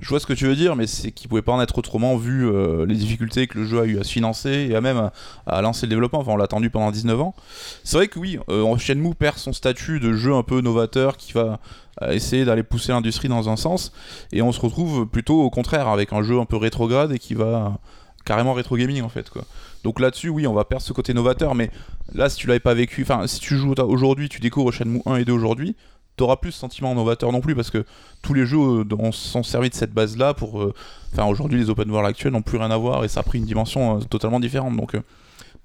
Je 0.00 0.08
vois 0.08 0.20
ce 0.20 0.26
que 0.26 0.32
tu 0.32 0.46
veux 0.46 0.56
dire, 0.56 0.74
mais 0.76 0.86
c'est 0.86 1.10
qu'il 1.12 1.28
pouvait 1.28 1.42
pas 1.42 1.52
en 1.52 1.60
être 1.60 1.78
autrement 1.78 2.16
vu 2.16 2.46
euh, 2.46 2.86
les 2.86 2.94
difficultés 2.94 3.46
que 3.46 3.58
le 3.58 3.66
jeu 3.66 3.80
a 3.80 3.84
eu 3.84 3.98
à 3.98 4.04
se 4.04 4.12
financer 4.12 4.68
et 4.70 4.74
à 4.74 4.80
même 4.80 4.96
à, 4.96 5.12
à 5.46 5.60
lancer 5.62 5.86
le 5.86 5.90
développement. 5.90 6.20
Enfin, 6.20 6.32
on 6.32 6.36
l'a 6.36 6.44
attendu 6.44 6.70
pendant 6.70 6.90
19 6.90 7.05
C'est 7.84 7.96
vrai 7.96 8.08
que 8.08 8.18
oui, 8.18 8.38
euh, 8.48 8.76
Shenmue 8.78 9.14
perd 9.14 9.38
son 9.38 9.52
statut 9.52 10.00
de 10.00 10.12
jeu 10.14 10.34
un 10.34 10.42
peu 10.42 10.60
novateur 10.60 11.16
qui 11.16 11.32
va 11.32 11.60
euh, 12.02 12.10
essayer 12.12 12.44
d'aller 12.44 12.62
pousser 12.62 12.92
l'industrie 12.92 13.28
dans 13.28 13.48
un 13.48 13.56
sens, 13.56 13.92
et 14.32 14.42
on 14.42 14.52
se 14.52 14.60
retrouve 14.60 15.06
plutôt 15.06 15.40
au 15.42 15.50
contraire 15.50 15.88
avec 15.88 16.12
un 16.12 16.22
jeu 16.22 16.38
un 16.38 16.44
peu 16.44 16.56
rétrograde 16.56 17.12
et 17.12 17.18
qui 17.18 17.34
va 17.34 17.78
carrément 18.24 18.52
rétro 18.54 18.76
gaming 18.76 19.02
en 19.02 19.08
fait 19.08 19.30
quoi. 19.30 19.42
Donc 19.84 20.00
là-dessus, 20.00 20.28
oui, 20.30 20.46
on 20.48 20.52
va 20.52 20.64
perdre 20.64 20.82
ce 20.84 20.92
côté 20.92 21.14
novateur, 21.14 21.54
mais 21.54 21.70
là, 22.12 22.28
si 22.28 22.36
tu 22.36 22.48
l'avais 22.48 22.58
pas 22.60 22.74
vécu, 22.74 23.02
enfin, 23.02 23.26
si 23.28 23.38
tu 23.38 23.56
joues 23.56 23.74
aujourd'hui, 23.86 24.28
tu 24.28 24.40
découvres 24.40 24.72
Shenmue 24.72 25.00
1 25.06 25.16
et 25.16 25.24
2 25.24 25.32
aujourd'hui, 25.32 25.76
t'auras 26.16 26.36
plus 26.36 26.50
ce 26.52 26.58
sentiment 26.58 26.94
novateur 26.94 27.30
non 27.30 27.40
plus 27.42 27.54
parce 27.54 27.70
que 27.70 27.84
tous 28.22 28.32
les 28.34 28.46
jeux 28.46 28.56
euh, 28.58 28.84
ont- 28.98 29.12
sont 29.12 29.42
servis 29.42 29.68
de 29.68 29.74
cette 29.74 29.92
base 29.92 30.16
là 30.16 30.32
pour 30.32 30.62
euh, 30.62 30.72
enfin 31.12 31.26
aujourd'hui 31.26 31.60
les 31.60 31.68
open 31.68 31.90
world 31.90 32.08
actuels 32.08 32.32
n'ont 32.32 32.40
plus 32.40 32.56
rien 32.56 32.70
à 32.70 32.76
voir 32.78 33.04
et 33.04 33.08
ça 33.08 33.20
a 33.20 33.22
pris 33.22 33.36
une 33.38 33.44
dimension 33.44 34.00
totalement 34.00 34.40
différente. 34.40 34.74
Donc 34.76 34.96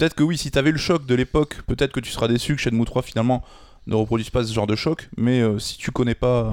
peut-être 0.02 0.16
que 0.16 0.24
oui 0.24 0.36
si 0.36 0.50
t'avais 0.50 0.72
le 0.72 0.80
choc 0.80 1.06
de 1.06 1.14
l'époque 1.14 1.62
peut-être 1.68 1.92
que 1.92 2.00
tu 2.00 2.10
seras 2.10 2.28
déçu 2.28 2.56
que 2.56 2.62
Shenmue 2.62 2.86
3 2.86 3.04
finalement 3.04 3.44
ne 3.86 3.94
reproduise 3.94 4.32
pas 4.32 4.44
ce 4.44 4.52
genre 4.52 4.66
de 4.66 4.76
choc. 4.76 5.10
Mais 5.16 5.42
euh, 5.42 5.60
si 5.60 5.78
tu 5.78 5.92
connais 5.92 6.16
pas 6.16 6.46
euh, 6.46 6.52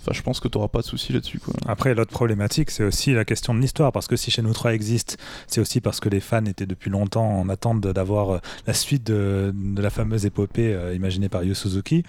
enfin 0.00 0.10
je 0.12 0.20
pense 0.22 0.40
que 0.40 0.48
t'auras 0.48 0.66
pas 0.66 0.80
de 0.80 0.86
soucis 0.86 1.12
là-dessus 1.12 1.40
Après, 1.66 1.94
l'autre 1.94 2.10
problématique, 2.10 2.72
c'est 2.72 2.82
aussi 2.82 3.14
la 3.14 3.24
question 3.24 3.54
de 3.54 3.60
l'histoire, 3.60 3.92
parce 3.92 4.08
que 4.08 4.16
si 4.16 4.32
Shenmue 4.32 4.52
3 4.52 4.74
existe, 4.74 5.16
c'est 5.46 5.60
aussi 5.60 5.80
parce 5.80 6.00
que 6.00 6.08
les 6.08 6.18
fans 6.18 6.44
étaient 6.44 6.66
depuis 6.66 6.90
longtemps 6.90 7.38
en 7.38 7.48
attente 7.48 7.80
d'avoir 7.80 8.30
euh, 8.30 8.38
la 8.66 8.74
suite 8.74 9.04
de, 9.04 9.54
la 9.76 9.90
fameuse 9.90 10.26
épopée 10.26 10.76
imaginée 10.92 11.28
par 11.28 11.44
Yu 11.44 11.54
Suzuki. 11.54 12.02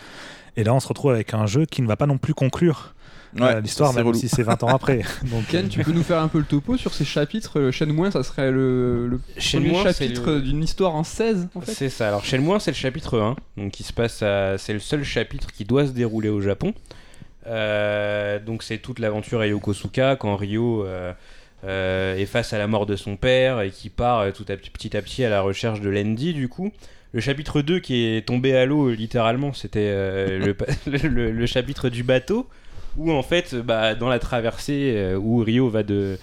Et 0.58 0.64
là, 0.64 0.74
on 0.74 0.80
se 0.80 0.88
retrouve 0.88 1.12
avec 1.12 1.36
un 1.36 1.46
jeu 1.46 1.68
qui 1.68 1.84
ne 1.84 1.88
va 1.88 1.98
pas 1.98 2.08
non 2.08 2.18
plus 2.18 2.34
conclure 2.34 2.96
euh, 3.42 3.62
l'histoire, 3.62 3.94
même 3.94 4.08
relou. 4.08 4.18
si 4.20 4.30
c'est 4.30 4.44
20 4.44 4.64
ans 4.64 4.68
après. 4.68 5.02
Donc, 5.32 5.48
Ken, 5.48 5.68
tu 5.68 5.84
peux 5.84 5.92
nous 5.92 6.04
faire 6.04 6.20
un 6.20 6.28
peu 6.28 6.38
le 6.40 6.44
topo 6.46 6.78
sur 6.78 6.94
ces 6.94 7.06
chapitres 7.06 7.60
Le 7.60 7.72
Shenmue 7.72 8.06
1, 8.08 8.12
ça 8.12 8.24
serait 8.24 8.52
le, 8.52 9.08
le 9.08 9.20
Shenmue 9.38 9.72
premier 9.72 9.88
1, 9.88 9.92
c'est 9.94 10.06
chapitre 10.08 10.32
le- 10.32 10.42
d'une 10.42 10.64
histoire 10.64 10.96
en 10.96 11.04
16 11.04 11.48
en 11.56 11.62
fait 11.62 11.72
C'est 11.72 11.90
ça. 11.90 12.08
Alors, 12.10 12.24
chez 12.26 12.38
le 12.38 12.44
moins, 12.44 12.60
c'est 12.60 12.72
le 12.72 12.76
chapitre 12.78 13.20
1. 13.20 13.36
Donc, 13.58 13.72
qui 13.72 13.84
se 13.84 13.94
passe 13.94 14.22
à... 14.22 14.58
C'est 14.58 14.74
le 14.74 14.80
seul 14.80 15.04
chapitre 15.04 15.52
qui 15.52 15.66
doit 15.66 15.88
se 15.88 15.92
dérouler 15.92 16.30
au 16.30 16.42
Japon. 16.42 16.74
Euh, 17.48 18.40
donc, 18.40 18.64
c'est 18.64 18.78
toute 18.78 19.00
l'aventure 19.00 19.42
à 19.42 19.48
Yokosuka 19.48 20.16
quand 20.16 20.36
Ryo 20.36 20.86
euh, 20.86 21.12
euh, 21.66 22.16
est 22.16 22.26
face 22.26 22.54
à 22.54 22.58
la 22.58 22.68
mort 22.68 22.86
de 22.86 22.96
son 22.96 23.16
père 23.18 23.62
et 23.62 23.70
qui 23.72 23.90
part 23.90 24.20
euh, 24.20 24.32
tout 24.32 24.46
à, 24.50 24.56
petit 24.56 24.96
à 24.96 25.02
petit 25.02 25.24
à 25.24 25.30
la 25.30 25.42
recherche 25.42 25.82
de 25.82 25.90
Lendi, 25.90 26.34
du 26.34 26.48
coup. 26.48 26.72
Le 27.12 27.20
chapitre 27.22 27.62
2 27.62 27.80
qui 27.80 28.06
est 28.06 28.26
tombé 28.26 28.56
à 28.56 28.66
l'eau, 28.66 28.90
littéralement, 28.90 29.54
c'était 29.54 29.80
euh, 29.84 30.40
le, 30.40 30.54
pa- 30.54 30.66
le- 30.88 31.32
le 31.32 31.46
chapitre 31.46 31.90
du 31.90 32.04
bateau. 32.04 32.48
Où, 32.98 33.12
en 33.12 33.24
fait, 33.24 33.56
bah, 33.56 33.96
dans 33.96 34.10
la 34.10 34.20
traversée 34.20 34.94
euh, 34.96 35.18
où 35.18 35.38
Ryo 35.40 35.70
va 35.70 35.84
de. 35.84 36.18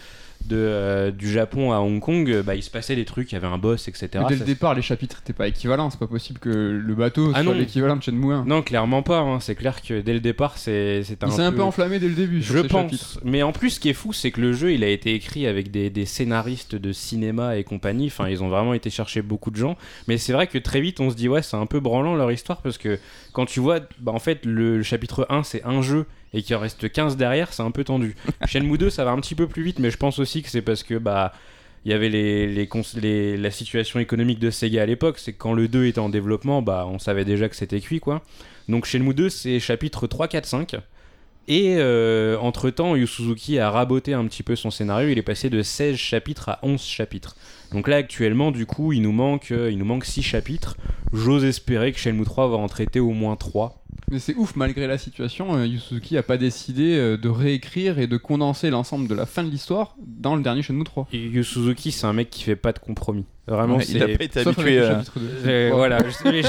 De, 0.48 0.56
euh, 0.56 1.10
du 1.10 1.30
Japon 1.30 1.70
à 1.70 1.80
Hong 1.80 2.00
Kong, 2.00 2.30
euh, 2.30 2.42
bah, 2.42 2.54
il 2.54 2.62
se 2.62 2.70
passait 2.70 2.96
des 2.96 3.04
trucs, 3.04 3.30
il 3.30 3.34
y 3.34 3.36
avait 3.36 3.46
un 3.46 3.58
boss, 3.58 3.88
etc. 3.88 4.08
Mais 4.14 4.20
dès 4.28 4.34
le 4.36 4.38
Ça, 4.38 4.44
départ, 4.46 4.74
les 4.74 4.80
chapitres 4.80 5.18
n'étaient 5.20 5.34
pas 5.34 5.46
équivalents. 5.46 5.90
C'est 5.90 5.98
pas 5.98 6.06
possible 6.06 6.38
que 6.38 6.48
le 6.48 6.94
bateau 6.94 7.30
Ah 7.34 7.42
soit 7.44 7.52
l'équivalent 7.52 7.94
de 7.96 8.02
Shenmue 8.02 8.32
1. 8.32 8.46
Non, 8.46 8.62
clairement 8.62 9.02
pas. 9.02 9.18
hein. 9.18 9.38
C'est 9.40 9.54
clair 9.54 9.82
que 9.82 10.00
dès 10.00 10.14
le 10.14 10.20
départ, 10.20 10.56
c'est 10.56 11.00
un, 11.20 11.26
Il 11.26 11.32
s'est 11.32 11.42
un 11.42 11.52
peu 11.52 11.60
enflammé 11.62 11.98
dès 11.98 12.08
le 12.08 12.14
début. 12.14 12.40
Je 12.42 12.60
pense. 12.60 12.90
chapitres. 12.90 13.20
Mais 13.22 13.42
en 13.42 13.52
plus, 13.52 13.68
ce 13.72 13.80
qui 13.80 13.90
est 13.90 13.92
fou, 13.92 14.14
c'est 14.14 14.30
que 14.30 14.40
le 14.40 14.54
jeu, 14.54 14.72
il 14.72 14.82
a 14.82 14.88
été 14.88 15.12
écrit 15.14 15.46
avec 15.46 15.70
des, 15.70 15.90
des 15.90 16.06
scénaristes 16.06 16.74
de 16.74 16.90
cinéma 16.90 17.58
et 17.58 17.62
compagnie. 17.62 18.06
Enfin, 18.06 18.26
ils 18.30 18.42
ont 18.42 18.48
vraiment 18.48 18.72
été 18.72 18.88
chercher 18.88 19.20
beaucoup 19.20 19.50
de 19.50 19.56
gens. 19.56 19.76
Mais 20.08 20.16
c'est 20.16 20.32
vrai 20.32 20.46
que 20.46 20.56
très 20.56 20.80
vite, 20.80 21.00
on 21.00 21.10
se 21.10 21.16
dit, 21.16 21.28
ouais, 21.28 21.42
c'est 21.42 21.58
un 21.58 21.66
peu 21.66 21.80
branlant 21.80 22.14
leur 22.14 22.32
histoire 22.32 22.62
parce 22.62 22.78
que 22.78 22.98
quand 23.34 23.44
tu 23.44 23.60
vois, 23.60 23.80
bah, 23.98 24.12
en 24.12 24.18
fait, 24.20 24.46
le, 24.46 24.78
le 24.78 24.82
chapitre 24.82 25.26
1, 25.28 25.42
c'est 25.42 25.62
un 25.66 25.82
jeu 25.82 26.06
et 26.32 26.42
qu'il 26.42 26.54
en 26.56 26.60
reste 26.60 26.90
15 26.90 27.16
derrière, 27.16 27.52
c'est 27.52 27.62
un 27.62 27.70
peu 27.70 27.84
tendu. 27.84 28.14
Shenmue 28.46 28.78
2, 28.78 28.90
ça 28.90 29.04
va 29.04 29.10
un 29.10 29.20
petit 29.20 29.34
peu 29.34 29.46
plus 29.46 29.62
vite, 29.62 29.78
mais 29.78 29.90
je 29.90 29.96
pense 29.96 30.18
aussi 30.18 30.42
que 30.42 30.50
c'est 30.50 30.62
parce 30.62 30.82
que, 30.82 30.94
bah. 30.94 31.32
Il 31.86 31.90
y 31.90 31.94
avait 31.94 32.10
les, 32.10 32.46
les, 32.46 33.36
la 33.38 33.50
situation 33.50 34.00
économique 34.00 34.38
de 34.38 34.50
Sega 34.50 34.82
à 34.82 34.84
l'époque, 34.84 35.18
c'est 35.18 35.32
que 35.32 35.38
quand 35.38 35.54
le 35.54 35.66
2 35.66 35.86
était 35.86 35.98
en 35.98 36.10
développement, 36.10 36.60
bah, 36.60 36.86
on 36.86 36.98
savait 36.98 37.24
déjà 37.24 37.48
que 37.48 37.56
c'était 37.56 37.80
cuit, 37.80 38.00
quoi. 38.00 38.22
Donc 38.68 38.84
Shenmue 38.84 39.14
2, 39.14 39.30
c'est 39.30 39.58
chapitre 39.60 40.06
3, 40.06 40.28
4, 40.28 40.44
5. 40.44 40.76
Et 41.48 41.76
euh, 41.78 42.38
entre-temps, 42.38 42.94
Yu 42.94 43.06
Suzuki 43.06 43.58
a 43.58 43.70
raboté 43.70 44.14
un 44.14 44.24
petit 44.26 44.42
peu 44.42 44.54
son 44.54 44.70
scénario, 44.70 45.08
il 45.08 45.18
est 45.18 45.22
passé 45.22 45.50
de 45.50 45.62
16 45.62 45.96
chapitres 45.96 46.48
à 46.48 46.60
11 46.62 46.80
chapitres. 46.80 47.34
Donc 47.72 47.88
là, 47.88 47.96
actuellement, 47.96 48.52
du 48.52 48.66
coup, 48.66 48.92
il 48.92 49.02
nous 49.02 49.12
manque, 49.12 49.50
euh, 49.50 49.70
il 49.70 49.78
nous 49.78 49.84
manque 49.84 50.04
6 50.04 50.22
chapitres. 50.22 50.76
J'ose 51.12 51.44
espérer 51.44 51.92
que 51.92 51.98
Shenmue 51.98 52.24
3 52.24 52.48
va 52.48 52.56
en 52.56 52.68
traiter 52.68 53.00
au 53.00 53.10
moins 53.10 53.36
3. 53.36 53.79
Mais 54.10 54.18
c'est 54.18 54.34
ouf, 54.34 54.56
malgré 54.56 54.88
la 54.88 54.98
situation, 54.98 55.54
euh, 55.54 55.66
Yu 55.66 55.78
Suzuki 55.78 56.16
a 56.16 56.24
pas 56.24 56.36
décidé 56.36 56.96
euh, 56.96 57.16
de 57.16 57.28
réécrire 57.28 58.00
et 58.00 58.08
de 58.08 58.16
condenser 58.16 58.68
l'ensemble 58.68 59.06
de 59.06 59.14
la 59.14 59.24
fin 59.24 59.44
de 59.44 59.50
l'histoire 59.50 59.94
dans 60.00 60.34
le 60.34 60.42
dernier 60.42 60.62
Shenmue 60.62 60.82
3. 60.82 61.06
Et 61.12 61.18
Yu 61.18 61.44
Suzuki, 61.44 61.92
c'est 61.92 62.06
un 62.06 62.12
mec 62.12 62.28
qui 62.28 62.42
fait 62.42 62.56
pas 62.56 62.72
de 62.72 62.80
compromis. 62.80 63.24
Vraiment, 63.50 63.76
Ouais, 63.78 63.84
il 63.88 64.02
a 64.02 64.06
c'est... 64.06 64.16
pas 64.18 64.24
été 64.24 64.42
Sauf 64.44 64.58
habitué 64.58 64.78
à... 64.78 64.94
2. 64.94 65.02
Euh, 65.46 65.70
Ouais. 65.70 65.76
voilà, 65.76 65.98
et 66.26 66.42
je- 66.42 66.48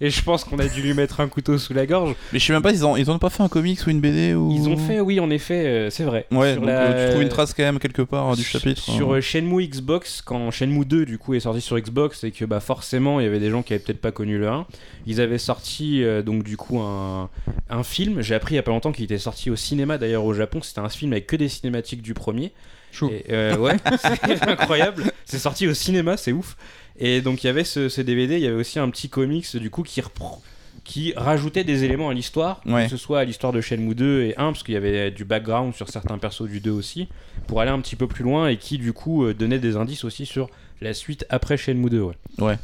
et 0.00 0.10
pense 0.24 0.44
qu'on 0.44 0.58
a 0.58 0.66
dû 0.66 0.80
lui 0.82 0.94
mettre 0.94 1.20
un 1.20 1.28
couteau 1.28 1.58
sous 1.58 1.74
la 1.74 1.84
gorge. 1.86 2.14
mais 2.32 2.38
je 2.38 2.44
sais 2.46 2.52
même 2.52 2.62
pas 2.62 2.70
ils 2.72 2.84
ont 2.86 2.96
ils 2.96 3.10
ont 3.10 3.18
pas 3.18 3.28
fait 3.30 3.42
un 3.42 3.48
comics 3.48 3.78
ou 3.86 3.90
une 3.90 4.00
BD 4.00 4.34
ou 4.34 4.50
Ils 4.52 4.68
ont 4.68 4.76
fait, 4.76 5.00
oui, 5.00 5.20
en 5.20 5.30
effet, 5.30 5.66
euh, 5.66 5.90
c'est 5.90 6.04
vrai. 6.04 6.26
ouais 6.30 6.52
Sur 6.52 6.60
donc 6.62 6.70
la- 6.70 6.80
euh, 6.82 7.04
tu 7.06 7.10
trouves 7.10 7.22
une 7.22 7.28
trace 7.28 7.54
quand 7.54 7.62
même 7.64 7.78
quelque 7.78 8.02
part 8.02 8.30
euh, 8.32 8.34
du 8.36 8.42
chapitre 8.44 8.80
Sur 8.80 9.12
hein. 9.12 9.16
euh, 9.16 9.20
Shenmue 9.20 9.66
Xbox, 9.66 10.22
quand 10.22 10.50
Shenmue 10.50 10.84
2 10.84 11.04
du 11.06 11.18
coup 11.18 11.34
est 11.34 11.40
sorti 11.40 11.60
sur 11.60 11.78
Xbox 11.78 12.24
et 12.24 12.30
que 12.30 12.44
bah 12.44 12.60
forcément 12.60 13.20
il 13.20 13.24
y 13.24 13.26
avait 13.26 13.40
des 13.40 13.50
gens 13.50 13.62
qui 13.62 13.74
avaient 13.74 13.82
peut-être 13.82 14.00
pas 14.00 14.12
connu 14.12 14.38
le 14.38 14.48
1, 14.48 14.66
ils 15.06 15.20
avaient 15.20 15.38
sorti 15.38 16.02
euh, 16.04 16.22
donc 16.22 16.42
du 16.44 16.56
coup 16.56 16.80
un, 16.80 17.28
un 17.70 17.82
film. 17.82 18.22
J'ai 18.22 18.34
appris 18.34 18.54
il 18.54 18.56
y 18.56 18.60
a 18.60 18.62
pas 18.62 18.70
longtemps 18.72 18.92
qu'il 18.92 19.04
était 19.04 19.18
sorti 19.18 19.50
au 19.50 19.56
cinéma 19.56 19.98
d'ailleurs 19.98 20.24
au 20.24 20.34
Japon. 20.34 20.60
C'était 20.62 20.80
un 20.80 20.88
film 20.88 21.12
avec 21.12 21.26
que 21.26 21.36
des 21.36 21.48
cinématiques 21.48 22.02
du 22.02 22.14
premier. 22.14 22.52
Chaud. 22.92 23.10
Et, 23.10 23.24
euh, 23.32 23.56
ouais, 23.56 23.76
c'est 24.00 24.48
incroyable. 24.48 25.04
C'est 25.24 25.38
sorti 25.38 25.66
au 25.66 25.74
cinéma, 25.74 26.16
c'est 26.16 26.32
ouf. 26.32 26.56
Et 26.98 27.20
donc 27.22 27.42
il 27.42 27.46
y 27.48 27.50
avait 27.50 27.64
ce, 27.64 27.88
ce 27.88 28.00
DVD, 28.00 28.36
il 28.36 28.42
y 28.42 28.46
avait 28.46 28.56
aussi 28.60 28.78
un 28.78 28.88
petit 28.90 29.08
comics 29.08 29.56
du 29.56 29.70
coup 29.70 29.82
qui 29.82 30.00
reprend 30.00 30.40
qui 30.84 31.12
rajoutait 31.16 31.62
des 31.62 31.84
éléments 31.84 32.08
à 32.08 32.14
l'histoire, 32.14 32.60
Ouais. 32.66 32.84
que 32.86 32.90
ce 32.90 32.96
soit 32.96 33.20
à 33.20 33.24
l'histoire 33.24 33.52
de 33.52 33.60
Shenmue 33.60 33.94
2 33.94 34.22
et 34.22 34.34
1, 34.36 34.46
parce 34.50 34.64
qu'il 34.64 34.74
y 34.74 34.76
avait 34.76 35.12
du 35.12 35.24
background 35.24 35.72
sur 35.74 35.88
certains 35.88 36.18
persos 36.18 36.48
du 36.48 36.58
2 36.58 36.72
aussi, 36.72 37.06
pour 37.46 37.60
aller 37.60 37.70
un 37.70 37.78
petit 37.80 37.94
peu 37.94 38.08
plus 38.08 38.24
loin 38.24 38.48
et 38.48 38.56
qui 38.56 38.78
du 38.78 38.92
coup 38.92 39.24
euh, 39.24 39.32
donnait 39.32 39.60
des 39.60 39.76
indices 39.76 40.02
aussi 40.02 40.26
sur 40.26 40.50
la 40.80 40.92
suite 40.92 41.24
après 41.30 41.56
Shenmue 41.56 41.88
2. 41.88 42.02
Ouais. 42.40 42.58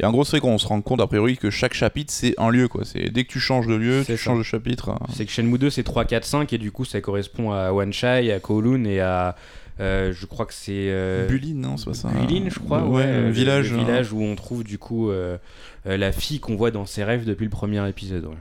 Et 0.00 0.04
en 0.04 0.10
gros, 0.12 0.22
c'est 0.24 0.38
qu'on 0.38 0.58
se 0.58 0.66
rend 0.66 0.82
compte 0.82 1.00
a 1.00 1.06
priori 1.06 1.38
que 1.38 1.48
chaque 1.48 1.72
chapitre 1.72 2.12
c'est 2.12 2.34
un 2.38 2.50
lieu 2.50 2.68
quoi. 2.68 2.84
C'est 2.84 3.08
dès 3.08 3.24
que 3.24 3.32
tu 3.32 3.40
changes 3.40 3.66
de 3.66 3.74
lieu, 3.74 4.02
C'est 4.04 4.12
tu 4.14 4.18
ça. 4.18 4.24
changes 4.24 4.38
de 4.38 4.42
chapitre. 4.42 4.90
hein. 4.90 4.98
C'est 5.14 5.24
que 5.24 5.32
Shenmue 5.32 5.56
2 5.58 5.70
c'est 5.70 5.82
3, 5.82 6.04
4, 6.04 6.26
5 6.26 6.52
et 6.52 6.58
du 6.58 6.72
coup 6.72 6.84
ça 6.84 7.00
correspond 7.00 7.52
à 7.52 7.72
Wan 7.72 7.90
Chai, 7.90 8.32
à 8.32 8.38
Kowloon 8.40 8.84
et 8.84 9.00
à. 9.00 9.34
Euh, 9.80 10.12
je 10.12 10.26
crois 10.26 10.46
que 10.46 10.54
c'est. 10.54 10.88
euh, 10.90 11.26
Bulin, 11.26 11.54
non, 11.54 11.76
c'est 11.76 11.86
pas 11.86 11.94
ça. 11.94 12.08
Bulin, 12.08 12.48
je 12.48 12.58
crois. 12.58 12.84
Ouais, 12.86 13.02
euh, 13.04 13.20
le 13.22 13.26
le- 13.26 13.32
village. 13.32 13.72
Hein. 13.72 13.78
village 13.78 14.12
où 14.12 14.20
on 14.22 14.34
trouve 14.36 14.64
du 14.64 14.78
coup 14.78 15.10
euh, 15.10 15.38
euh, 15.86 15.96
la 15.96 16.12
fille 16.12 16.40
qu'on 16.40 16.56
voit 16.56 16.70
dans 16.70 16.86
ses 16.86 17.04
rêves 17.04 17.24
depuis 17.24 17.44
le 17.44 17.50
premier 17.50 17.86
épisode. 17.88 18.24
ouais. 18.26 18.36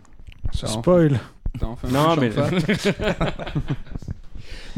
Ça 0.54 0.68
en- 0.68 0.82
Spoil. 0.82 1.20
Non, 1.92 2.16
mais. 2.18 2.32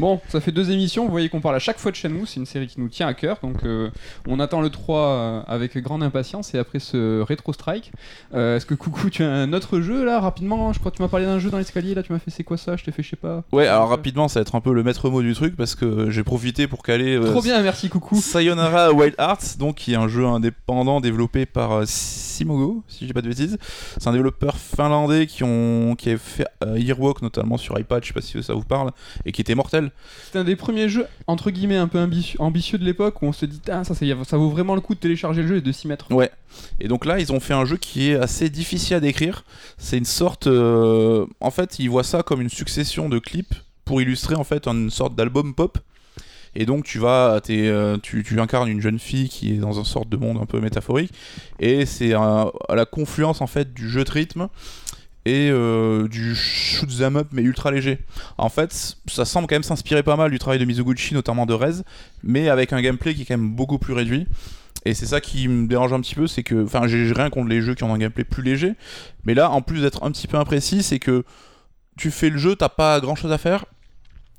Bon, 0.00 0.20
ça 0.28 0.40
fait 0.40 0.50
deux 0.52 0.70
émissions, 0.72 1.04
vous 1.04 1.10
voyez 1.10 1.28
qu'on 1.28 1.40
parle 1.40 1.54
à 1.54 1.60
chaque 1.60 1.78
fois 1.78 1.90
de 1.92 1.96
Shenmue, 1.96 2.26
c'est 2.26 2.40
une 2.40 2.46
série 2.46 2.66
qui 2.66 2.80
nous 2.80 2.88
tient 2.88 3.06
à 3.06 3.14
cœur, 3.14 3.38
donc 3.42 3.64
euh, 3.64 3.90
on 4.26 4.40
attend 4.40 4.60
le 4.60 4.68
3 4.68 4.98
euh, 4.98 5.40
avec 5.46 5.78
grande 5.78 6.02
impatience 6.02 6.52
et 6.54 6.58
après 6.58 6.80
ce 6.80 7.20
rétro 7.20 7.52
strike. 7.52 7.92
Euh, 8.34 8.56
Est-ce 8.56 8.66
que 8.66 8.74
coucou, 8.74 9.08
tu 9.08 9.22
as 9.22 9.30
un 9.30 9.52
autre 9.52 9.80
jeu 9.80 10.04
là 10.04 10.18
rapidement? 10.18 10.72
Je 10.72 10.80
crois 10.80 10.90
que 10.90 10.96
tu 10.96 11.02
m'as 11.02 11.08
parlé 11.08 11.26
d'un 11.26 11.38
jeu 11.38 11.48
dans 11.50 11.58
l'escalier 11.58 11.94
là, 11.94 12.02
tu 12.02 12.12
m'as 12.12 12.18
fait 12.18 12.30
c'est 12.32 12.42
quoi 12.44 12.56
ça? 12.56 12.76
Je 12.76 12.84
t'ai 12.84 12.90
fait 12.90 13.02
je 13.04 13.10
sais 13.10 13.16
pas. 13.16 13.44
Ouais, 13.52 13.66
alors 13.68 13.88
rapidement, 13.88 14.26
ça 14.26 14.40
va 14.40 14.42
être 14.42 14.54
un 14.56 14.60
peu 14.60 14.72
le 14.72 14.82
maître 14.82 15.08
mot 15.10 15.22
du 15.22 15.32
truc 15.34 15.56
parce 15.56 15.74
que 15.76 16.10
j'ai 16.10 16.24
profité 16.24 16.66
pour 16.66 16.82
caler. 16.82 17.14
euh, 17.16 17.30
Trop 17.30 17.42
bien, 17.42 17.62
merci 17.62 17.88
coucou. 17.88 18.16
Sayonara 18.20 18.92
Wild 18.92 19.14
Hearts, 19.18 19.58
donc 19.58 19.76
qui 19.76 19.92
est 19.92 19.96
un 19.96 20.08
jeu 20.08 20.26
indépendant 20.26 21.00
développé 21.00 21.46
par 21.46 21.82
Simogo, 21.86 22.82
si 22.88 23.00
je 23.02 23.06
dis 23.06 23.12
pas 23.12 23.22
de 23.22 23.28
bêtises. 23.28 23.58
C'est 23.98 24.08
un 24.08 24.12
développeur 24.12 24.56
finlandais 24.56 25.26
qui 25.26 25.44
ont 25.44 25.94
qui 25.96 26.10
a 26.10 26.18
fait 26.18 26.46
Yearwalk 26.76 27.22
notamment 27.22 27.56
sur 27.58 27.78
iPad, 27.78 28.02
je 28.02 28.08
sais 28.08 28.14
pas 28.14 28.20
si 28.20 28.42
ça 28.42 28.54
vous 28.54 28.64
parle, 28.64 28.90
et 29.24 29.30
qui 29.32 29.40
était 29.40 29.54
mortel. 29.54 29.83
C'est 30.32 30.38
un 30.38 30.44
des 30.44 30.56
premiers 30.56 30.88
jeux 30.88 31.06
entre 31.26 31.50
guillemets 31.50 31.76
un 31.76 31.88
peu 31.88 31.98
ambitieux, 32.38 32.78
de 32.78 32.84
l'époque 32.84 33.22
où 33.22 33.26
on 33.26 33.32
se 33.32 33.46
dit 33.46 33.60
ah, 33.70 33.84
ça, 33.84 33.94
ça, 33.94 34.36
vaut 34.36 34.50
vraiment 34.50 34.74
le 34.74 34.80
coup 34.80 34.94
de 34.94 35.00
télécharger 35.00 35.42
le 35.42 35.48
jeu 35.48 35.56
et 35.56 35.60
de 35.60 35.72
s'y 35.72 35.88
mettre. 35.88 36.10
Ouais. 36.12 36.30
Et 36.80 36.88
donc 36.88 37.04
là, 37.04 37.18
ils 37.18 37.32
ont 37.32 37.40
fait 37.40 37.54
un 37.54 37.64
jeu 37.64 37.76
qui 37.76 38.10
est 38.10 38.16
assez 38.16 38.48
difficile 38.50 38.96
à 38.96 39.00
décrire. 39.00 39.44
C'est 39.78 39.98
une 39.98 40.04
sorte, 40.04 40.46
euh, 40.46 41.26
en 41.40 41.50
fait, 41.50 41.78
ils 41.78 41.90
voient 41.90 42.04
ça 42.04 42.22
comme 42.22 42.40
une 42.40 42.50
succession 42.50 43.08
de 43.08 43.18
clips 43.18 43.54
pour 43.84 44.00
illustrer 44.00 44.34
en 44.34 44.44
fait 44.44 44.66
une 44.66 44.90
sorte 44.90 45.14
d'album 45.14 45.54
pop. 45.54 45.78
Et 46.56 46.66
donc 46.66 46.84
tu 46.84 46.98
vas, 46.98 47.40
euh, 47.50 47.98
tu, 48.00 48.22
tu 48.22 48.40
incarnes 48.40 48.68
une 48.68 48.80
jeune 48.80 48.98
fille 48.98 49.28
qui 49.28 49.54
est 49.54 49.58
dans 49.58 49.72
une 49.72 49.84
sorte 49.84 50.08
de 50.08 50.16
monde 50.16 50.38
un 50.40 50.46
peu 50.46 50.60
métaphorique, 50.60 51.10
et 51.58 51.84
c'est 51.84 52.14
un- 52.14 52.50
à 52.68 52.74
la 52.76 52.84
confluence 52.84 53.40
en 53.40 53.46
fait 53.46 53.74
du 53.74 53.88
jeu 53.88 54.04
de 54.04 54.10
rythme 54.10 54.48
et 55.24 55.48
euh, 55.50 56.06
du 56.08 56.34
shoot 56.34 56.88
'em 57.00 57.16
up 57.16 57.28
mais 57.32 57.42
ultra 57.42 57.70
léger. 57.70 57.98
En 58.38 58.48
fait, 58.48 58.96
ça 59.06 59.24
semble 59.24 59.46
quand 59.46 59.54
même 59.54 59.62
s'inspirer 59.62 60.02
pas 60.02 60.16
mal 60.16 60.30
du 60.30 60.38
travail 60.38 60.58
de 60.58 60.64
Mizoguchi, 60.64 61.14
notamment 61.14 61.46
de 61.46 61.54
Rez, 61.54 61.82
mais 62.22 62.48
avec 62.48 62.72
un 62.72 62.80
gameplay 62.80 63.14
qui 63.14 63.22
est 63.22 63.24
quand 63.24 63.36
même 63.36 63.50
beaucoup 63.50 63.78
plus 63.78 63.94
réduit. 63.94 64.26
Et 64.84 64.92
c'est 64.92 65.06
ça 65.06 65.20
qui 65.20 65.48
me 65.48 65.66
dérange 65.66 65.92
un 65.94 66.00
petit 66.00 66.14
peu, 66.14 66.26
c'est 66.26 66.42
que, 66.42 66.64
enfin, 66.64 66.86
j'ai 66.86 67.10
rien 67.12 67.30
contre 67.30 67.48
les 67.48 67.62
jeux 67.62 67.74
qui 67.74 67.84
ont 67.84 67.94
un 67.94 67.98
gameplay 67.98 68.24
plus 68.24 68.42
léger, 68.42 68.74
mais 69.24 69.32
là, 69.32 69.50
en 69.50 69.62
plus 69.62 69.80
d'être 69.80 70.02
un 70.04 70.10
petit 70.10 70.26
peu 70.26 70.36
imprécis, 70.36 70.82
c'est 70.82 70.98
que 70.98 71.24
tu 71.96 72.10
fais 72.10 72.28
le 72.28 72.36
jeu, 72.36 72.54
t'as 72.54 72.68
pas 72.68 73.00
grand 73.00 73.14
chose 73.14 73.32
à 73.32 73.38
faire. 73.38 73.64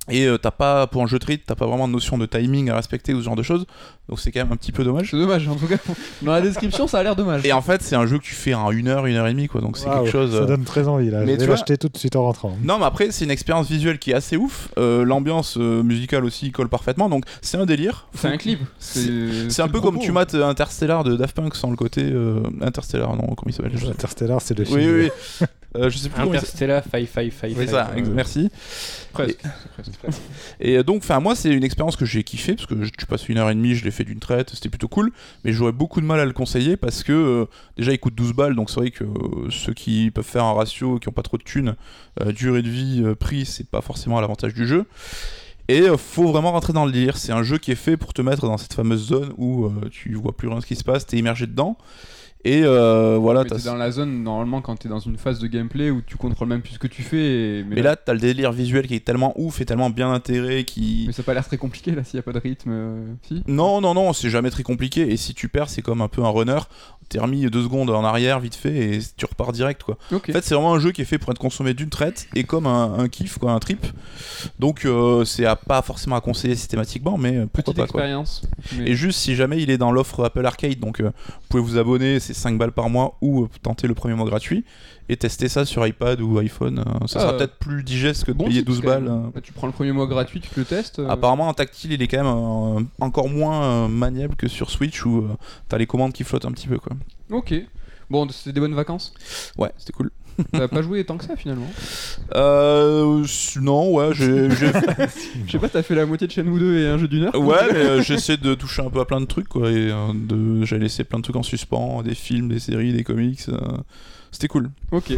Et 0.10 0.28
euh, 0.28 0.38
t'as 0.38 0.52
pas, 0.52 0.86
pour 0.86 1.02
un 1.02 1.08
jeu 1.08 1.18
de 1.18 1.26
rythme, 1.26 1.44
t'as 1.48 1.56
pas 1.56 1.66
vraiment 1.66 1.88
de 1.88 1.94
notion 1.94 2.18
de 2.20 2.26
timing 2.28 2.70
à 2.70 2.76
respecter 2.76 3.14
ou 3.16 3.20
ce 3.22 3.26
genre 3.26 3.36
de 3.36 3.42
choses. 3.42 3.66
Donc 4.08 4.20
c'est 4.20 4.32
quand 4.32 4.40
même 4.42 4.52
un 4.52 4.56
petit 4.56 4.72
peu 4.72 4.84
dommage. 4.84 5.10
C'est 5.10 5.18
dommage, 5.18 5.48
en 5.48 5.56
tout 5.56 5.66
cas. 5.66 5.78
Dans 6.22 6.32
la 6.34 6.42
description, 6.42 6.86
ça 6.86 7.00
a 7.00 7.04
l'air 7.04 7.16
dommage. 7.16 7.44
Et 7.44 7.52
en 7.52 7.62
fait, 7.64 7.82
c'est 7.82 7.96
un 7.96 8.06
jeu 8.06 8.20
que 8.20 8.24
tu 8.24 8.36
fais 8.36 8.54
en 8.54 8.70
une 8.70 8.88
heure, 8.88 9.08
une 9.08 9.16
heure 9.16 9.26
et 9.26 9.32
demie, 9.32 9.48
quoi. 9.48 9.62
Donc 9.62 9.78
c'est 9.80 9.90
quelque 9.90 10.12
chose. 10.12 10.32
Ça 10.32 10.44
euh, 10.44 10.46
donne 10.46 10.64
très 10.64 10.88
envie 10.88 11.10
là. 11.10 11.22
Mais 11.22 11.32
Je 11.32 11.32
tu 11.34 11.40
vais 11.40 11.46
vois- 11.48 11.56
l'acheter 11.56 11.78
tout 11.80 11.90
de 11.90 11.98
suite 11.98 12.16
en 12.16 12.22
rentrant. 12.24 12.56
Non, 12.64 12.78
mais 12.78 12.86
après, 12.86 13.10
c'est 13.10 13.26
une 13.26 13.32
expérience 13.32 13.68
visuelle 13.68 13.98
qui 13.98 14.12
est 14.12 14.16
assez 14.16 14.38
ouf. 14.38 14.70
Euh, 14.78 15.04
L'ambiance 15.04 15.58
euh, 15.58 15.82
musicale 15.82 16.24
aussi 16.24 16.52
colle 16.52 16.70
parfaitement. 16.70 17.10
Donc 17.10 17.26
c'est 17.42 17.58
un 17.58 17.66
délire. 17.66 18.08
C'est 18.14 18.28
un 18.28 18.38
clip. 18.38 18.60
C'est 18.80 19.62
un 19.62 19.68
peu 19.68 19.82
comme 19.82 19.98
tu 19.98 20.12
mates 20.12 20.36
Interstellar 20.36 21.04
de 21.04 21.16
Daft 21.16 21.36
Punk 21.36 21.56
sans 21.56 21.72
le 21.72 21.76
côté 21.78 22.04
euh, 22.04 22.42
Interstellar, 22.62 23.10
non, 23.16 23.24
comment 23.36 23.48
il 23.48 23.54
s'appelle 23.54 23.72
Interstellar, 23.90 24.40
c'est 24.42 24.58
le 24.58 24.66
film. 24.66 24.78
Oui, 24.80 24.88
oui, 24.88 25.10
oui. 25.42 25.48
Euh, 25.76 25.90
je 25.90 25.98
sais 25.98 26.10
plus. 26.10 26.22
Interstellar, 26.22 26.84
Five, 26.84 27.08
Five, 27.08 27.32
Five. 27.34 27.56
Oui, 27.58 27.68
ça, 27.68 27.92
ex- 27.96 28.08
merci. 28.10 28.50
Presque. 29.12 29.40
Et 30.60 30.78
euh, 30.78 30.84
donc, 30.84 30.98
enfin, 31.04 31.20
moi, 31.20 31.36
c'est 31.36 31.50
une 31.50 31.64
expérience 31.64 31.96
que 31.96 32.06
j'ai 32.06 32.24
kiffé 32.24 32.54
parce 32.56 32.66
que 32.66 32.84
je, 32.84 32.90
tu 32.92 33.06
passes 33.06 33.28
une 33.30 33.38
heure 33.38 33.50
et 33.50 33.56
demie, 33.56 33.76
je 33.76 33.84
l'ai 33.86 33.92
fait 33.92 34.04
d'une 34.04 34.20
traite, 34.20 34.52
c'était 34.54 34.70
plutôt 34.70 34.88
cool. 34.88 35.12
Mais 35.44 35.54
j'aurais 35.54 35.72
beaucoup 35.72 36.02
de 36.02 36.06
mal 36.06 36.20
à 36.20 36.26
le 36.26 36.34
conseiller 36.34 36.78
parce 36.78 37.04
que 37.04 37.12
euh, 37.14 37.46
déjà, 37.78 37.92
il 37.92 38.00
coûte 38.00 38.16
12 38.16 38.34
balles, 38.34 38.56
donc 38.56 38.70
c'est 38.70 38.80
vrai 38.80 38.92
que 38.92 39.04
euh, 39.04 39.50
ceux 39.52 39.74
qui 39.74 40.12
peuvent 40.12 40.24
faire 40.26 40.44
un 40.44 40.54
ratio, 40.54 41.00
qui 41.00 41.10
ont 41.10 41.14
pas 41.14 41.24
trop 41.24 41.38
de 41.38 41.44
thunes, 41.44 41.76
euh, 42.22 42.32
durée 42.32 42.62
de 42.62 42.70
vie, 42.70 43.02
euh, 43.04 43.16
prix, 43.16 43.46
c'est 43.46 43.68
pas 43.68 43.82
forcément 43.82 44.18
à 44.18 44.22
l'avantage 44.22 44.54
du 44.54 44.66
jeu. 44.68 44.86
Et 45.68 45.82
euh, 45.82 45.98
faut 45.98 46.28
vraiment 46.32 46.52
rentrer 46.52 46.74
dans 46.74 46.86
le 46.86 46.92
délire. 46.92 47.18
C'est 47.18 47.32
un 47.32 47.42
jeu 47.42 47.58
qui 47.58 47.72
est 47.72 47.76
fait 47.76 47.98
pour 47.98 48.14
te 48.14 48.22
mettre 48.22 48.46
dans 48.48 48.58
cette 48.58 48.74
fameuse 48.74 49.08
zone 49.08 49.34
où 49.38 49.66
euh, 49.66 49.72
tu 49.92 50.14
vois 50.14 50.36
plus 50.38 50.48
rien 50.48 50.58
de 50.58 50.62
ce 50.62 50.68
qui 50.68 50.76
se 50.76 50.84
passe, 50.84 51.06
t'es 51.08 51.18
immergé 51.18 51.48
dedans. 51.48 51.76
Et 52.48 52.62
euh, 52.64 53.18
voilà, 53.20 53.44
Mais 53.44 53.50
t'es 53.50 53.66
dans 53.66 53.76
la 53.76 53.90
zone 53.92 54.22
normalement 54.24 54.62
quand 54.62 54.76
t'es 54.76 54.88
dans 54.88 55.00
une 55.00 55.18
phase 55.18 55.40
de 55.40 55.48
gameplay 55.48 55.90
où 55.90 56.02
tu 56.06 56.16
contrôles 56.16 56.48
même 56.48 56.62
plus 56.62 56.74
ce 56.74 56.80
que 56.80 56.86
tu 56.88 57.02
fais. 57.02 57.18
et- 57.60 57.64
Mais, 57.68 57.78
Mais 57.78 57.82
là, 57.82 57.96
t'as 57.96 58.14
le 58.14 58.20
délire 58.20 58.52
visuel 58.52 58.86
qui 58.86 58.94
est 58.94 59.04
tellement 59.04 59.34
ouf 59.36 59.62
et 59.62 59.66
tellement 59.66 59.90
bien 59.90 60.12
intégré 60.14 60.64
qui. 60.64 61.06
mais 61.08 61.14
ça 61.14 61.22
a 61.22 61.26
pas 61.26 61.34
l'air 61.34 61.46
très 61.46 61.58
compliqué 61.58 61.92
là 61.92 62.04
s'il 62.04 62.18
y 62.18 62.20
a 62.20 62.24
pas 62.24 62.34
de 62.34 62.40
rythme. 62.40 62.70
euh, 62.72 63.14
Si? 63.24 63.44
Non, 63.48 63.82
non, 63.82 63.96
non, 63.96 64.14
c'est 64.14 64.30
jamais 64.30 64.52
très 64.52 64.64
compliqué. 64.64 65.12
Et 65.12 65.18
si 65.18 65.34
tu 65.34 65.50
perds, 65.50 65.70
c'est 65.70 65.82
comme 65.82 66.02
un 66.02 66.08
peu 66.08 66.24
un 66.24 66.30
runner. 66.30 66.60
T'es 67.08 67.20
remis 67.20 67.46
deux 67.52 67.62
secondes 67.62 67.92
en 67.92 68.04
arrière, 68.04 68.40
vite 68.40 68.56
fait, 68.56 68.96
et 68.96 69.00
tu 69.16 69.26
repars 69.26 69.52
direct, 69.52 69.84
quoi. 69.84 69.96
En 70.32 70.34
fait, 70.34 70.44
c'est 70.44 70.56
vraiment 70.56 70.74
un 70.74 70.80
jeu 70.80 70.92
qui 70.92 71.04
est 71.04 71.06
fait 71.06 71.20
pour 71.20 71.30
être 71.32 71.38
consommé 71.38 71.76
d'une 71.76 71.90
traite 71.92 72.28
et 72.34 72.44
comme 72.46 72.66
un, 72.66 72.98
un 72.98 73.08
kiff, 73.10 73.38
quoi, 73.38 73.52
un 73.52 73.60
trip. 73.60 73.86
Donc, 74.60 74.86
euh, 74.86 75.24
c'est 75.24 75.46
à- 75.46 75.56
pas 75.56 75.84
forcément 75.84 76.16
à 76.16 76.22
conseiller 76.22 76.56
systématiquement, 76.56 77.18
mais 77.20 77.38
euh, 77.38 77.46
pourquoi 77.52 77.74
Petite 77.76 77.86
pas, 77.86 77.92
quoi. 77.92 78.02
mais- 78.76 78.90
Et 78.90 78.96
juste 78.96 79.20
si 79.20 79.36
jamais 79.36 79.62
il 79.62 79.70
est 79.70 79.78
dans 79.78 79.92
l'offre 79.92 80.24
Apple 80.24 80.46
Arcade, 80.48 80.80
donc 80.80 81.00
vous 81.02 81.12
pouvez 81.50 81.62
vous 81.64 81.78
abonner, 81.78 82.20
c'est 82.20 82.34
5 82.36 82.58
balles 82.58 82.72
par 82.72 82.90
mois, 82.90 83.18
ou 83.22 83.48
tenter 83.64 83.88
le 83.88 83.94
premier 83.94 84.14
mois 84.16 84.26
gratuit, 84.26 84.64
et 85.10 85.18
tester 85.18 85.48
ça 85.50 85.66
sur 85.66 85.86
iPad 85.86 86.20
ou 86.22 86.38
iPhone. 86.40 86.80
euh, 86.80 87.08
ça 87.08 87.20
Ah, 87.20 87.22
sera 87.22 87.34
euh, 87.34 87.38
peut-être 87.38 87.56
plus 87.58 87.84
digeste 87.84 88.26
que 88.26 88.32
de 88.32 88.38
Bon 88.38 88.46
payer 88.46 88.60
tips, 88.60 88.66
12 88.68 88.82
quand 88.82 88.88
même. 88.90 89.06
balles. 89.06 89.14
euh. 89.14 89.30
Bah, 89.34 89.42
tu 89.42 89.54
prends 89.54 89.68
le 89.68 89.74
premier 89.74 89.92
mois 89.92 90.08
gratuit, 90.08 90.42
tu 90.42 90.50
le 90.56 90.66
testes. 90.66 91.00
euh, 91.00 91.08
Apparemment, 91.10 91.48
en 91.48 91.54
tactile, 91.54 91.92
il 91.94 92.02
est 92.02 92.08
quand 92.08 92.18
même 92.24 92.28
euh, 92.84 92.84
encore 93.00 93.30
moins 93.30 93.64
euh, 93.64 93.88
maniable 93.88 94.36
que 94.36 94.48
sur 94.48 94.70
Switch 94.70 95.06
où 95.06 95.20
euh, 95.20 95.30
t'as 95.70 95.78
les 95.78 95.86
commandes 95.88 96.14
qui 96.14 96.24
flottent 96.24 96.46
un 96.46 96.52
petit 96.52 96.68
peu. 96.68 96.78
Quoi. 96.80 96.94
Ok. 97.32 97.54
Bon, 98.10 98.28
c'était 98.30 98.54
des 98.54 98.60
bonnes 98.60 98.76
vacances? 98.76 99.14
Ouais, 99.58 99.72
c'était 99.78 99.94
cool. 99.94 100.12
T'as 100.52 100.68
pas 100.68 100.82
joué 100.82 101.04
tant 101.06 101.18
que 101.18 101.24
ça 101.24 101.36
finalement. 101.36 101.70
Euh, 102.36 103.24
non, 103.62 103.94
ouais, 103.94 104.10
j'ai. 104.14 104.50
Je 104.50 105.52
sais 105.52 105.60
pas, 105.60 105.70
t'as 105.70 105.82
fait 105.84 105.96
la 105.96 106.06
moitié 106.06 106.28
de 106.28 106.32
Shenmue 106.32 106.60
2 106.60 106.80
et 106.80 106.88
un 106.88 106.98
jeu 106.98 107.08
d'une 107.08 107.24
heure. 107.24 107.36
ouais, 107.36 107.56
mais 107.72 107.80
euh, 107.80 108.02
j'essaie 108.04 108.38
de 108.38 108.54
toucher 108.54 108.82
un 108.82 108.90
peu 108.90 109.00
à 109.00 109.06
plein 109.06 109.22
de 109.22 109.26
trucs, 109.26 109.48
quoi. 109.48 109.70
Et 109.72 109.92
euh, 109.92 110.08
de... 110.14 110.66
j'ai 110.66 110.78
laissé 110.80 111.04
plein 111.04 111.20
de 111.20 111.24
trucs 111.24 111.36
en 111.36 111.44
suspens, 111.44 112.02
des 112.04 112.16
films, 112.16 112.50
des 112.50 112.60
séries, 112.60 112.92
des 112.94 113.04
comics. 113.04 113.42
euh, 113.50 113.58
C'était 114.32 114.48
cool. 114.48 114.70
Ok. 114.92 115.14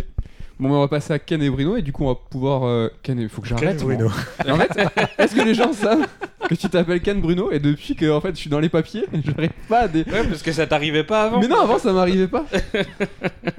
Bon, 0.60 0.72
on 0.72 0.80
va 0.80 0.88
passer 0.88 1.14
à 1.14 1.20
Ken 1.20 1.40
et 1.44 1.52
Bruno 1.52 1.78
et 1.78 1.84
du 1.84 1.92
coup 1.92 2.04
on 2.04 2.08
va 2.08 2.16
pouvoir. 2.16 2.64
euh, 2.66 2.90
Ken, 3.04 3.20
il 3.20 3.30
faut 3.30 3.42
que 3.44 3.48
j'arrête. 3.48 3.78
Bruno. 3.84 4.10
Et 4.46 4.50
En 4.52 4.58
fait, 4.58 4.72
est-ce 5.20 5.36
que 5.36 5.42
les 5.42 5.54
gens 5.54 5.72
savent 5.72 6.08
que 6.50 6.56
tu 6.56 6.68
t'appelles 6.68 7.02
Ken 7.02 7.22
Bruno 7.22 7.52
et 7.52 7.60
depuis 7.60 7.96
que 7.96 8.10
en 8.10 8.20
fait 8.22 8.32
je 8.32 8.38
suis 8.40 8.50
dans 8.50 8.60
les 8.60 8.70
papiers, 8.70 9.06
j'arrive 9.24 9.52
pas 9.70 9.82
à. 9.82 9.88
Dé... 9.88 10.04
Ouais, 10.12 10.24
parce 10.28 10.42
que 10.42 10.52
ça 10.52 10.66
t'arrivait 10.66 11.04
pas 11.04 11.26
avant. 11.26 11.40
Mais 11.40 11.48
non, 11.48 11.60
avant 11.62 11.78
ça 11.78 11.94
m'arrivait 11.94 12.28
pas. 12.28 12.44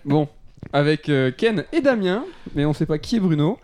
bon, 0.04 0.28
avec 0.72 1.08
euh, 1.08 1.30
Ken 1.36 1.64
et 1.72 1.80
Damien, 1.80 2.24
mais 2.54 2.64
on 2.64 2.72
sait 2.72 2.86
pas 2.86 2.98
qui 2.98 3.16
est 3.16 3.20
Bruno. 3.20 3.58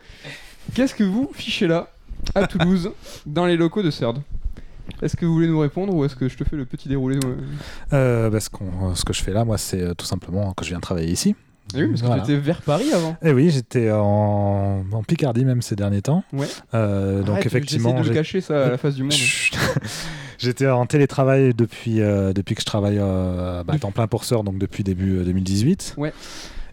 Qu'est-ce 0.75 0.95
que 0.95 1.05
vous 1.05 1.31
fichez 1.35 1.67
là, 1.67 1.89
à 2.35 2.47
Toulouse, 2.47 2.91
dans 3.27 3.47
les 3.47 3.57
locaux 3.57 3.83
de 3.83 3.91
CERD 3.91 4.19
Est-ce 5.03 5.17
que 5.17 5.27
vous 5.27 5.35
voulez 5.35 5.49
nous 5.49 5.59
répondre 5.59 5.95
ou 5.95 6.05
est-ce 6.05 6.17
que 6.17 6.29
je 6.29 6.37
te 6.37 6.45
fais 6.45 6.57
le 6.57 6.65
petit 6.65 6.89
déroulé 6.89 7.19
Euh, 7.93 8.31
bah, 8.31 8.41
ce, 8.41 8.49
qu'on- 8.51 8.95
ce 8.95 9.05
que 9.05 9.13
je 9.13 9.23
fais 9.23 9.33
là, 9.33 9.45
moi, 9.45 9.59
c'est 9.59 9.81
euh, 9.83 9.95
tout 9.95 10.07
simplement 10.07 10.53
que 10.55 10.65
je 10.65 10.71
viens 10.71 10.81
travailler 10.81 11.11
ici. 11.13 11.35
Ah 11.75 11.79
Oui, 11.79 11.89
parce 11.89 12.03
que 12.03 12.07
Voilà. 12.07 12.23
tu 12.23 12.33
étais 12.33 12.41
vers 12.41 12.61
Paris 12.63 12.93
avant. 12.93 13.17
Eh 13.23 13.33
oui, 13.33 13.51
j'étais 13.51 13.91
en, 13.91 14.85
en 14.93 15.03
Picardie 15.03 15.45
même 15.47 15.63
ces 15.63 15.75
derniers 15.77 16.03
temps. 16.03 16.23
Ouais. 16.33 16.47
Euh, 16.75 17.21
donc 17.23 17.31
Arrête, 17.37 17.47
effectivement, 17.47 17.91
j'essaie 17.91 18.03
de 18.03 18.09
le 18.09 18.13
j'ai- 18.15 18.19
cacher 18.21 18.41
ça 18.43 18.67
à 18.67 18.69
la 18.71 18.79
face 18.79 18.95
du 18.95 19.03
monde. 19.03 19.13
Chut. 19.13 19.57
j'étais 20.39 20.69
en 20.69 20.85
télétravail 20.87 21.55
depuis, 21.55 22.01
euh, 22.03 22.33
depuis 22.35 22.55
que 22.55 22.61
je 22.61 22.67
travaille 22.67 22.99
euh, 23.01 23.65
bah, 23.65 23.75
à 23.75 23.79
temps 23.79 23.93
plein 23.93 24.07
pour 24.07 24.25
Sœur, 24.25 24.45
donc 24.45 24.59
depuis 24.59 24.85
début 24.85 25.19
euh, 25.19 25.25
2018. 25.25 25.95
Ouais. 25.97 26.13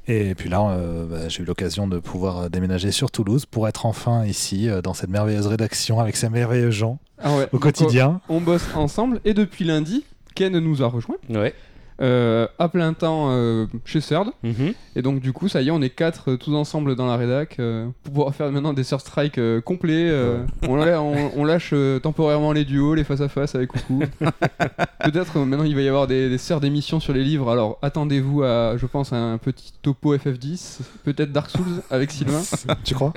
Et 0.08 0.34
puis 0.36 0.50
là, 0.50 0.62
euh, 0.72 1.06
bah, 1.06 1.30
j'ai 1.30 1.44
eu 1.44 1.46
l'occasion 1.46 1.88
de 1.88 2.00
pouvoir 2.00 2.38
euh, 2.40 2.50
déménager 2.50 2.92
sur 2.92 3.12
Toulouse 3.12 3.46
pour 3.46 3.68
être 3.68 3.86
enfin 3.86 4.26
ici, 4.26 4.68
euh, 4.70 4.82
dans 4.82 4.94
cette 4.94 5.10
merveilleuse 5.10 5.48
rédaction, 5.48 6.00
avec 6.00 6.16
ces 6.18 6.30
merveilleux 6.30 6.72
gens 6.72 6.98
Ah 7.20 7.36
ouais. 7.38 7.44
au 7.52 7.58
Donc, 7.58 7.62
quotidien. 7.62 8.20
On, 8.28 8.38
on 8.38 8.42
bosse 8.42 8.66
ensemble 8.76 9.22
et 9.26 9.34
depuis 9.34 9.64
lundi, 9.64 10.04
Ken 10.36 10.58
nous 10.58 10.82
a 10.82 10.88
rejoint 10.88 11.18
Ouais. 11.30 11.54
Euh, 12.02 12.48
à 12.60 12.68
plein 12.68 12.94
temps 12.94 13.28
euh, 13.30 13.68
chez 13.86 14.02
CERD. 14.02 14.30
Mhm. 14.44 14.74
Et 14.96 15.02
donc 15.02 15.20
du 15.20 15.34
coup, 15.34 15.48
ça 15.48 15.62
y 15.62 15.68
est, 15.68 15.72
on 15.72 15.82
est 15.82 15.90
quatre 15.92 16.32
euh, 16.32 16.38
tous 16.38 16.56
ensemble 16.56 16.96
dans 16.96 17.06
la 17.06 17.16
rédac 17.16 17.58
euh, 17.60 17.86
pour 18.04 18.14
pouvoir 18.14 18.36
faire 18.36 18.52
maintenant 18.52 18.74
des 18.74 18.84
Third 18.84 19.02
Strike 19.02 19.38
euh, 19.38 19.62
complets. 19.62 20.10
euh, 20.10 20.40
on, 20.68 20.76
la- 20.76 21.02
on- 21.02 21.32
on 21.36 21.46
lâche 21.46 21.72
euh, 21.74 22.00
temporairement 22.00 22.52
les 22.54 22.66
duos, 22.66 22.96
les 22.96 23.04
face 23.04 23.22
à 23.22 23.30
face 23.30 23.54
avec 23.56 23.70
Coucou. 23.72 24.02
Peut-être 25.04 25.38
euh, 25.38 25.46
maintenant 25.46 25.66
il 25.66 25.76
va 25.76 25.82
y 25.82 25.88
avoir 25.88 26.08
des, 26.08 26.30
des 26.30 26.38
serres 26.38 26.60
d'émissions 26.60 27.00
sur 27.00 27.14
les 27.14 27.24
livres. 27.24 27.50
Alors 27.52 27.78
attendez-vous 27.82 28.44
à, 28.44 28.76
je 28.78 28.86
pense, 28.86 29.14
à 29.14 29.18
un 29.18 29.38
petit 29.38 29.74
topo 29.82 30.16
FF10, 30.16 30.80
peut-être 31.04 31.32
Dark 31.32 31.50
Souls 31.50 31.82
avec 31.92 32.12
Sylvain. 32.12 32.42
tu 32.84 32.94
crois? 32.96 33.14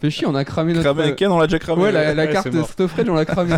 Fait 0.00 0.08
chier, 0.10 0.26
on 0.26 0.34
a 0.34 0.44
cramé 0.44 0.72
notre. 0.72 0.84
Cramé 0.84 1.04
un 1.10 1.12
Ken, 1.12 1.30
on 1.30 1.38
l'a 1.38 1.46
déjà 1.46 1.58
cramé. 1.58 1.82
Ouais, 1.82 1.92
la, 1.92 2.14
la 2.14 2.24
Ouais, 2.24 2.32
carte 2.32 2.48
on 3.08 3.14
l'a 3.14 3.24
cramé. 3.26 3.54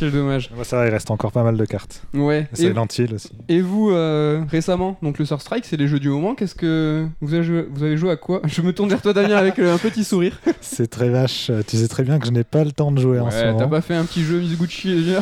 Quel 0.00 0.12
dommage. 0.12 0.48
Ça 0.62 0.78
va, 0.78 0.86
il 0.86 0.90
reste 0.90 1.10
encore 1.10 1.30
pas 1.30 1.42
mal 1.42 1.58
de 1.58 1.64
cartes. 1.66 2.02
Ouais. 2.14 2.48
Et, 2.54 2.56
Silent 2.56 2.86
Hill 2.98 3.14
aussi. 3.14 3.28
et 3.50 3.60
vous, 3.60 3.90
euh, 3.90 4.42
récemment, 4.50 4.96
donc 5.02 5.18
le 5.18 5.26
Third 5.26 5.42
Strike, 5.42 5.66
c'est 5.66 5.76
les 5.76 5.88
jeux 5.88 6.00
du 6.00 6.08
moment. 6.08 6.34
Qu'est-ce 6.34 6.54
que 6.54 7.06
vous 7.20 7.34
avez 7.34 7.42
joué, 7.42 7.66
vous 7.70 7.82
avez 7.82 7.98
joué 7.98 8.10
à 8.10 8.16
quoi? 8.16 8.40
Je 8.46 8.62
me 8.62 8.72
tourne 8.72 8.88
vers 8.88 9.02
toi, 9.02 9.12
Damien, 9.12 9.36
avec 9.36 9.58
euh, 9.58 9.74
un 9.74 9.76
petit 9.76 10.02
sourire. 10.02 10.40
C'est 10.62 10.88
très 10.88 11.10
vache. 11.10 11.50
Tu 11.66 11.76
sais 11.76 11.86
très 11.86 12.02
bien 12.02 12.18
que 12.18 12.24
je 12.24 12.30
n'ai 12.30 12.44
pas 12.44 12.64
le 12.64 12.72
temps 12.72 12.92
de 12.92 12.98
jouer 12.98 13.20
en 13.20 13.30
ce 13.30 13.44
moment. 13.44 13.58
t'as 13.58 13.66
pas 13.66 13.82
fait 13.82 13.94
un 13.94 14.06
petit 14.06 14.22
jeu 14.22 14.40
Mizuguchi 14.40 14.94
déjà 14.94 15.20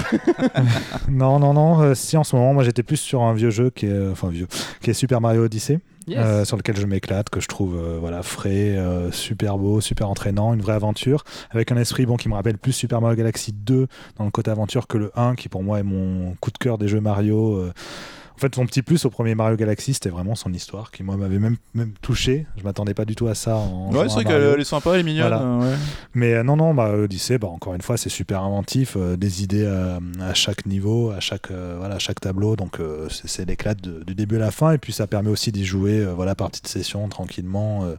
Non, 1.08 1.40
non, 1.40 1.54
non. 1.54 1.80
euh, 1.80 1.94
si 1.96 2.16
en 2.16 2.22
ce 2.22 2.36
moment, 2.36 2.54
moi 2.54 2.62
j'étais 2.62 2.84
plus 2.84 2.98
sur 2.98 3.22
un 3.22 3.34
vieux 3.34 3.50
jeu 3.50 3.70
qui 3.70 3.86
est, 3.86 4.08
enfin 4.12 4.28
vieux, 4.28 4.46
qui 4.80 4.90
est 4.90 4.94
Super 4.94 5.20
Mario 5.20 5.42
Odyssey, 5.44 5.80
Euh, 6.16 6.44
sur 6.44 6.56
lequel 6.56 6.76
je 6.76 6.86
m'éclate, 6.86 7.28
que 7.28 7.40
je 7.40 7.48
trouve 7.48 7.76
euh, 7.76 7.98
voilà 8.00 8.22
frais, 8.22 8.76
euh, 8.76 9.10
super 9.12 9.58
beau, 9.58 9.80
super 9.80 10.08
entraînant, 10.08 10.54
une 10.54 10.60
vraie 10.60 10.74
aventure, 10.74 11.24
avec 11.50 11.72
un 11.72 11.76
esprit 11.76 12.06
bon 12.06 12.16
qui 12.16 12.28
me 12.28 12.34
rappelle 12.34 12.58
plus 12.58 12.72
Super 12.72 13.00
Mario 13.00 13.16
Galaxy 13.16 13.52
2 13.52 13.86
dans 14.16 14.24
le 14.24 14.30
côté 14.30 14.50
aventure 14.50 14.86
que 14.86 14.98
le 14.98 15.10
1, 15.16 15.34
qui 15.34 15.48
pour 15.48 15.62
moi 15.62 15.80
est 15.80 15.84
mon 15.84 16.34
coup 16.40 16.50
de 16.50 16.58
cœur 16.58 16.78
des 16.78 16.88
jeux 16.88 17.00
Mario. 17.00 17.70
En 18.38 18.40
fait, 18.40 18.54
son 18.54 18.66
petit 18.66 18.82
plus 18.82 19.04
au 19.04 19.10
premier 19.10 19.34
Mario 19.34 19.56
Galaxy, 19.56 19.94
c'était 19.94 20.10
vraiment 20.10 20.36
son 20.36 20.52
histoire, 20.52 20.92
qui 20.92 21.02
moi 21.02 21.16
m'avait 21.16 21.40
même, 21.40 21.56
même 21.74 21.90
touché. 22.00 22.46
Je 22.56 22.62
m'attendais 22.62 22.94
pas 22.94 23.04
du 23.04 23.16
tout 23.16 23.26
à 23.26 23.34
ça. 23.34 23.56
En 23.56 23.90
Ouais, 23.90 24.04
c'est 24.08 24.14
vrai 24.14 24.24
qu'elle 24.24 24.42
elle 24.54 24.60
est 24.60 24.64
sympa, 24.64 24.90
elle 24.94 25.00
est 25.00 25.02
mignonne. 25.02 25.26
Voilà. 25.26 25.42
euh, 25.42 25.58
ouais. 25.72 25.76
Mais 26.14 26.34
euh, 26.34 26.44
non, 26.44 26.54
non, 26.54 26.72
bah, 26.72 26.92
Odyssey, 26.92 27.38
bah, 27.38 27.48
encore 27.48 27.74
une 27.74 27.82
fois, 27.82 27.96
c'est 27.96 28.08
super 28.10 28.44
inventif, 28.44 28.94
euh, 28.96 29.16
des 29.16 29.42
idées 29.42 29.64
euh, 29.66 29.98
à 30.20 30.34
chaque 30.34 30.66
niveau, 30.66 31.10
à 31.10 31.18
chaque, 31.18 31.50
euh, 31.50 31.74
voilà, 31.78 31.96
à 31.96 31.98
chaque 31.98 32.20
tableau, 32.20 32.54
donc 32.54 32.78
euh, 32.78 33.08
c'est 33.10 33.44
l'éclat 33.44 33.74
du 33.74 34.14
début 34.14 34.36
à 34.36 34.40
la 34.40 34.50
fin, 34.52 34.70
et 34.70 34.78
puis 34.78 34.92
ça 34.92 35.08
permet 35.08 35.30
aussi 35.30 35.50
d'y 35.50 35.64
jouer, 35.64 35.98
euh, 35.98 36.12
voilà, 36.14 36.36
par 36.36 36.48
petites 36.48 36.68
sessions, 36.68 37.08
tranquillement, 37.08 37.84
euh, 37.86 37.96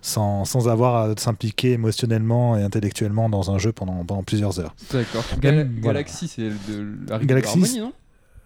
sans, 0.00 0.46
sans 0.46 0.68
avoir 0.70 0.96
à 1.10 1.14
s'impliquer 1.18 1.72
émotionnellement 1.72 2.56
et 2.56 2.62
intellectuellement 2.62 3.28
dans 3.28 3.50
un 3.50 3.58
jeu 3.58 3.72
pendant, 3.72 4.02
pendant 4.06 4.22
plusieurs 4.22 4.58
heures. 4.58 4.74
D'accord. 4.90 5.22
Gal- 5.38 5.68
voilà. 5.82 6.00
Galaxy, 6.00 6.28
c'est 6.28 6.48
de 6.48 6.96
la 7.10 7.18
rigueur 7.18 7.36
Galaxy, 7.36 7.58
Harmony, 7.58 7.80
non? 7.80 7.92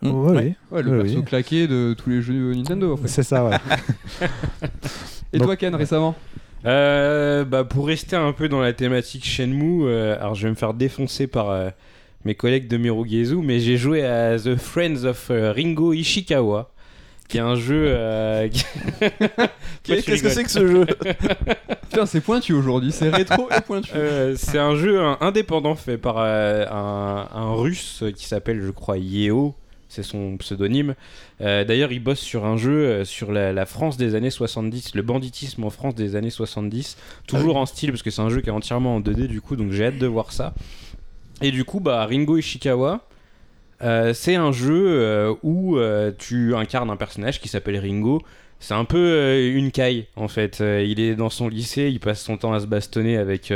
Mm. 0.02 0.10
Ouais, 0.10 0.30
Ouais. 0.36 0.54
Ouais, 0.70 0.82
le 0.82 0.90
Oui, 0.92 1.02
perso 1.04 1.18
oui. 1.18 1.24
claqué 1.24 1.66
de 1.66 1.94
tous 1.96 2.10
les 2.10 2.20
jeux 2.22 2.54
Nintendo 2.54 2.92
en 2.92 2.96
oui, 2.96 3.02
fait. 3.02 3.08
c'est 3.08 3.22
ça, 3.22 3.44
ouais. 3.44 3.56
Et 5.32 5.38
Donc- 5.38 5.48
toi, 5.48 5.56
Ken, 5.56 5.74
récemment 5.74 6.14
Euh, 6.64 7.44
bah, 7.44 7.64
pour 7.64 7.86
rester 7.86 8.16
un 8.16 8.32
peu 8.32 8.48
dans 8.48 8.60
la 8.60 8.72
thématique 8.72 9.24
Shenmue, 9.24 9.84
euh, 9.86 10.16
alors 10.20 10.34
je 10.34 10.44
vais 10.44 10.50
me 10.50 10.54
faire 10.56 10.74
défoncer 10.74 11.26
par 11.26 11.50
euh, 11.50 11.70
mes 12.24 12.34
collègues 12.34 12.66
de 12.68 12.76
Mirugezu, 12.76 13.36
mais 13.36 13.60
j'ai 13.60 13.76
joué 13.76 14.04
à 14.04 14.36
The 14.38 14.56
Friends 14.56 15.04
of 15.04 15.28
euh, 15.30 15.52
Ringo 15.52 15.92
Ishikawa, 15.92 16.70
qui 17.28 17.38
est 17.38 17.40
un 17.40 17.54
jeu. 17.54 17.84
euh, 17.88 18.48
Qu'est-ce 19.84 20.22
que 20.22 20.28
c'est 20.28 20.42
que 20.44 20.50
ce 20.50 20.66
jeu? 20.66 20.86
Putain, 21.90 22.06
c'est 22.06 22.20
pointu 22.20 22.52
aujourd'hui, 22.52 22.90
c'est 22.90 23.10
rétro 23.10 23.48
et 23.56 23.60
pointu. 23.60 23.90
Euh, 23.94 24.34
c'est 24.36 24.58
un 24.58 24.74
jeu 24.74 25.00
un- 25.00 25.18
indépendant 25.20 25.76
fait 25.76 25.98
par 25.98 26.16
euh, 26.18 26.64
un, 26.70 27.28
un 27.32 27.54
russe 27.54 28.02
qui 28.16 28.26
s'appelle, 28.26 28.60
je 28.60 28.70
crois, 28.70 28.98
Yeo. 28.98 29.54
C'est 29.88 30.02
son 30.02 30.36
pseudonyme. 30.36 30.94
Euh, 31.40 31.64
D'ailleurs, 31.64 31.92
il 31.92 32.00
bosse 32.00 32.20
sur 32.20 32.44
un 32.44 32.56
jeu 32.56 32.72
euh, 32.72 33.04
sur 33.04 33.32
la, 33.32 33.52
la 33.52 33.66
France 33.66 33.96
des 33.96 34.14
années 34.14 34.30
70, 34.30 34.94
le 34.94 35.02
banditisme 35.02 35.64
en 35.64 35.70
France 35.70 35.94
des 35.94 36.16
années 36.16 36.30
70. 36.30 36.96
Toujours 37.26 37.56
en 37.56 37.66
style, 37.66 37.90
parce 37.90 38.02
que 38.02 38.10
c'est 38.10 38.22
un 38.22 38.28
jeu 38.28 38.40
qui 38.40 38.48
est 38.48 38.52
entièrement 38.52 38.96
en 38.96 39.00
2D, 39.00 39.26
du 39.28 39.40
coup, 39.40 39.56
donc 39.56 39.70
j'ai 39.72 39.86
hâte 39.86 39.98
de 39.98 40.06
voir 40.06 40.32
ça. 40.32 40.54
Et 41.42 41.50
du 41.50 41.64
coup, 41.64 41.80
bah, 41.80 42.04
Ringo 42.06 42.36
Ishikawa, 42.36 43.06
euh, 43.82 44.12
c'est 44.14 44.34
un 44.34 44.52
jeu 44.52 44.86
euh, 44.88 45.34
où 45.42 45.78
tu 46.18 46.54
incarnes 46.56 46.90
un 46.90 46.96
personnage 46.96 47.40
qui 47.40 47.48
s'appelle 47.48 47.78
Ringo. 47.78 48.22
C'est 48.58 48.74
un 48.74 48.86
peu 48.86 49.38
une 49.54 49.70
caille 49.70 50.06
en 50.16 50.28
fait. 50.28 50.60
Il 50.60 50.98
est 50.98 51.14
dans 51.14 51.28
son 51.28 51.48
lycée, 51.48 51.90
il 51.90 52.00
passe 52.00 52.22
son 52.22 52.38
temps 52.38 52.54
à 52.54 52.60
se 52.60 52.66
bastonner 52.66 53.18
avec, 53.18 53.52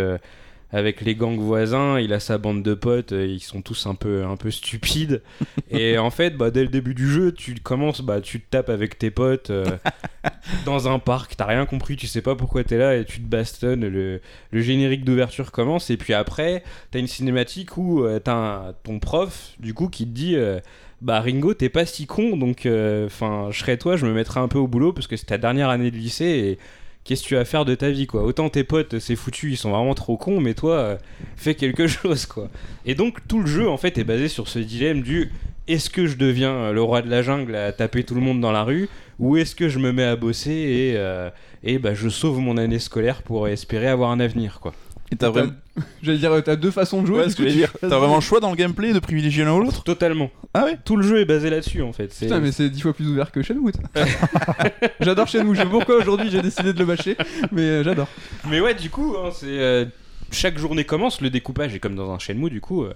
avec 0.73 1.01
les 1.03 1.15
gangs 1.15 1.39
voisins. 1.39 1.99
Il 2.01 2.13
a 2.13 2.21
sa 2.21 2.39
bande 2.39 2.63
de 2.63 2.75
potes, 2.75 3.13
euh, 3.13 3.27
ils 3.27 3.41
sont 3.41 3.63
tous 3.63 3.87
un 3.87 3.95
peu, 3.95 4.25
un 4.25 4.37
peu 4.37 4.51
stupides. 4.51 5.23
Et 5.71 5.99
en 5.99 6.11
fait, 6.11 6.37
bah, 6.37 6.51
dès 6.51 6.63
le 6.63 6.69
début 6.69 6.95
du 6.95 7.09
jeu, 7.11 7.33
tu 7.33 7.55
commences, 7.55 8.01
bah, 8.03 8.21
tu 8.21 8.41
te 8.41 8.47
tapes 8.51 8.69
avec 8.71 8.99
tes 8.99 9.11
potes 9.11 9.51
euh, 9.51 9.77
dans 10.65 10.89
un 10.89 10.99
parc. 10.99 11.37
T'as 11.37 11.47
rien 11.47 11.67
compris, 11.67 11.97
tu 11.97 12.07
sais 12.07 12.23
pas 12.23 12.35
pourquoi 12.37 12.65
t'es 12.65 12.79
là 12.79 12.97
et 12.97 13.05
tu 13.05 13.21
te 13.21 13.27
bastonnes. 13.27 13.87
Le, 13.87 14.21
le 14.51 14.61
générique 14.61 15.05
d'ouverture 15.05 15.53
commence 15.53 15.91
et 15.91 15.97
puis 15.97 16.15
après, 16.15 16.63
t'as 16.91 16.99
une 16.99 17.07
cinématique 17.07 17.77
où 17.77 18.05
euh, 18.05 18.19
t'as 18.19 18.35
un- 18.35 18.73
ton 18.85 18.99
prof, 18.99 19.53
du 19.59 19.75
coup, 19.75 19.89
qui 19.89 20.05
te 20.07 20.11
dit. 20.13 20.37
euh, 20.37 20.61
bah 21.03 21.21
Ringo, 21.23 21.55
t'es 21.55 21.71
pas 21.71 21.87
si 21.87 22.05
con, 22.07 22.37
donc 22.37 22.69
enfin, 23.07 23.49
je 23.51 23.59
serais 23.59 23.79
toi, 23.79 23.97
je 23.97 24.05
me 24.05 24.13
mettrais 24.13 24.39
un 24.41 24.49
peu 24.49 24.59
au 24.59 24.69
boulot 24.69 24.93
parce 24.93 25.07
que 25.07 25.17
c'est 25.17 25.25
ta 25.25 25.39
dernière 25.39 25.71
année 25.71 25.91
de 25.91 25.97
lycée 25.97 26.27
et 26.27 26.59
qu'est-ce 27.05 27.23
que 27.23 27.29
tu 27.29 27.35
vas 27.35 27.45
faire 27.45 27.65
de 27.65 27.75
ta 27.75 27.91
vie 27.91 28.07
quoi 28.07 28.23
Autant 28.23 28.49
tes 28.49 28.65
potes, 28.65 28.99
c'est 28.99 29.17
foutu, 29.17 29.53
ils 29.53 29.57
sont 29.57 29.71
vraiment 29.71 29.95
trop 29.95 30.17
cons, 30.17 30.41
mais 30.41 30.55
toi, 30.55 30.75
euh, 30.75 30.97
fais 31.37 31.55
quelque 31.55 31.87
chose 31.89 32.27
quoi. 32.27 32.49
Et 32.87 32.95
donc 32.95 33.27
tout 33.29 33.41
le 33.41 33.47
jeu 33.47 33.69
en 33.69 33.77
fait 33.77 33.99
est 33.99 34.05
basé 34.05 34.29
sur 34.29 34.49
ce 34.49 34.59
dilemme 34.59 35.03
du 35.03 35.33
est-ce 35.69 35.91
que 35.91 36.07
je 36.07 36.17
deviens 36.17 36.53
euh, 36.53 36.73
le 36.73 36.83
roi 36.83 37.03
de 37.03 37.11
la 37.11 37.23
jungle 37.23 37.55
à 37.55 37.73
taper 37.73 38.05
tout 38.05 38.15
le 38.15 38.21
monde 38.21 38.41
dans 38.41 38.53
la 38.53 38.65
rue 38.65 38.89
ou 39.19 39.37
est-ce 39.37 39.55
que 39.55 39.69
je 39.69 39.79
me 39.79 39.93
mets 39.93 40.05
à 40.05 40.17
bosser 40.17 40.51
et, 40.51 40.95
euh, 40.97 41.31
et 41.63 41.79
bah, 41.79 41.95
je 41.95 42.09
sauve 42.09 42.41
mon 42.41 42.57
année 42.57 42.79
scolaire 42.79 43.23
pour 43.23 43.49
espérer 43.49 43.89
avoir 43.89 44.11
un 44.11 44.21
avenir 44.21 44.61
quoi. 44.61 44.73
Et 45.13 45.17
t'as 45.17 45.31
vraiment. 45.31 45.53
J'allais 46.03 46.19
dire, 46.19 46.43
t'as 46.45 46.57
deux 46.57 46.71
façons 46.71 47.03
de 47.03 47.07
jouer. 47.07 47.19
Ouais, 47.21 47.25
du 47.27 47.31
ce 47.33 47.37
que 47.37 47.43
coup, 47.43 47.49
j'allais 47.49 47.53
tu 47.55 47.59
dire. 47.59 47.71
choisis. 47.71 47.89
T'as 47.89 47.99
vraiment 47.99 48.17
le 48.17 48.21
choix 48.21 48.39
dans 48.41 48.51
le 48.51 48.57
gameplay 48.57 48.93
de 48.93 48.99
privilégier 48.99 49.45
l'un 49.45 49.55
ou 49.55 49.61
l'autre? 49.61 49.83
Totalement. 49.83 50.31
Ah 50.55 50.65
ouais? 50.65 50.79
Tout 50.85 50.97
le 50.97 51.03
jeu 51.03 51.21
est 51.21 51.25
basé 51.25 51.51
là-dessus 51.51 51.83
en 51.83 51.93
fait. 51.93 52.15
Putain, 52.17 52.39
mais 52.41 52.53
c'est 52.53 52.69
dix 52.71 52.81
fois 52.83 52.93
plus 52.93 53.09
ouvert 53.09 53.33
que 53.33 53.43
Shenmue. 53.43 53.73
j'adore 55.01 55.29
Shenmue, 55.29 55.55
je 55.55 55.63
sais 55.63 55.67
pourquoi 55.69 55.97
aujourd'hui 55.97 56.31
j'ai 56.31 56.43
décidé 56.43 56.73
de 56.73 56.79
le 56.79 56.85
bâcher, 56.85 57.17
mais 57.53 57.63
euh, 57.63 57.85
j'adore. 57.85 58.09
Mais 58.49 58.61
ouais, 58.61 58.75
du 58.75 58.91
coup, 58.91 59.17
hein, 59.19 59.31
c'est 59.33 59.47
euh, 59.49 59.85
chaque 60.31 60.59
journée 60.59 60.85
commence, 60.85 61.21
le 61.21 61.31
découpage 61.31 61.75
est 61.75 61.79
comme 61.81 61.97
dans 61.97 62.11
un 62.13 62.19
Shenmue, 62.19 62.51
du 62.51 62.61
coup. 62.61 62.85
euh, 62.85 62.93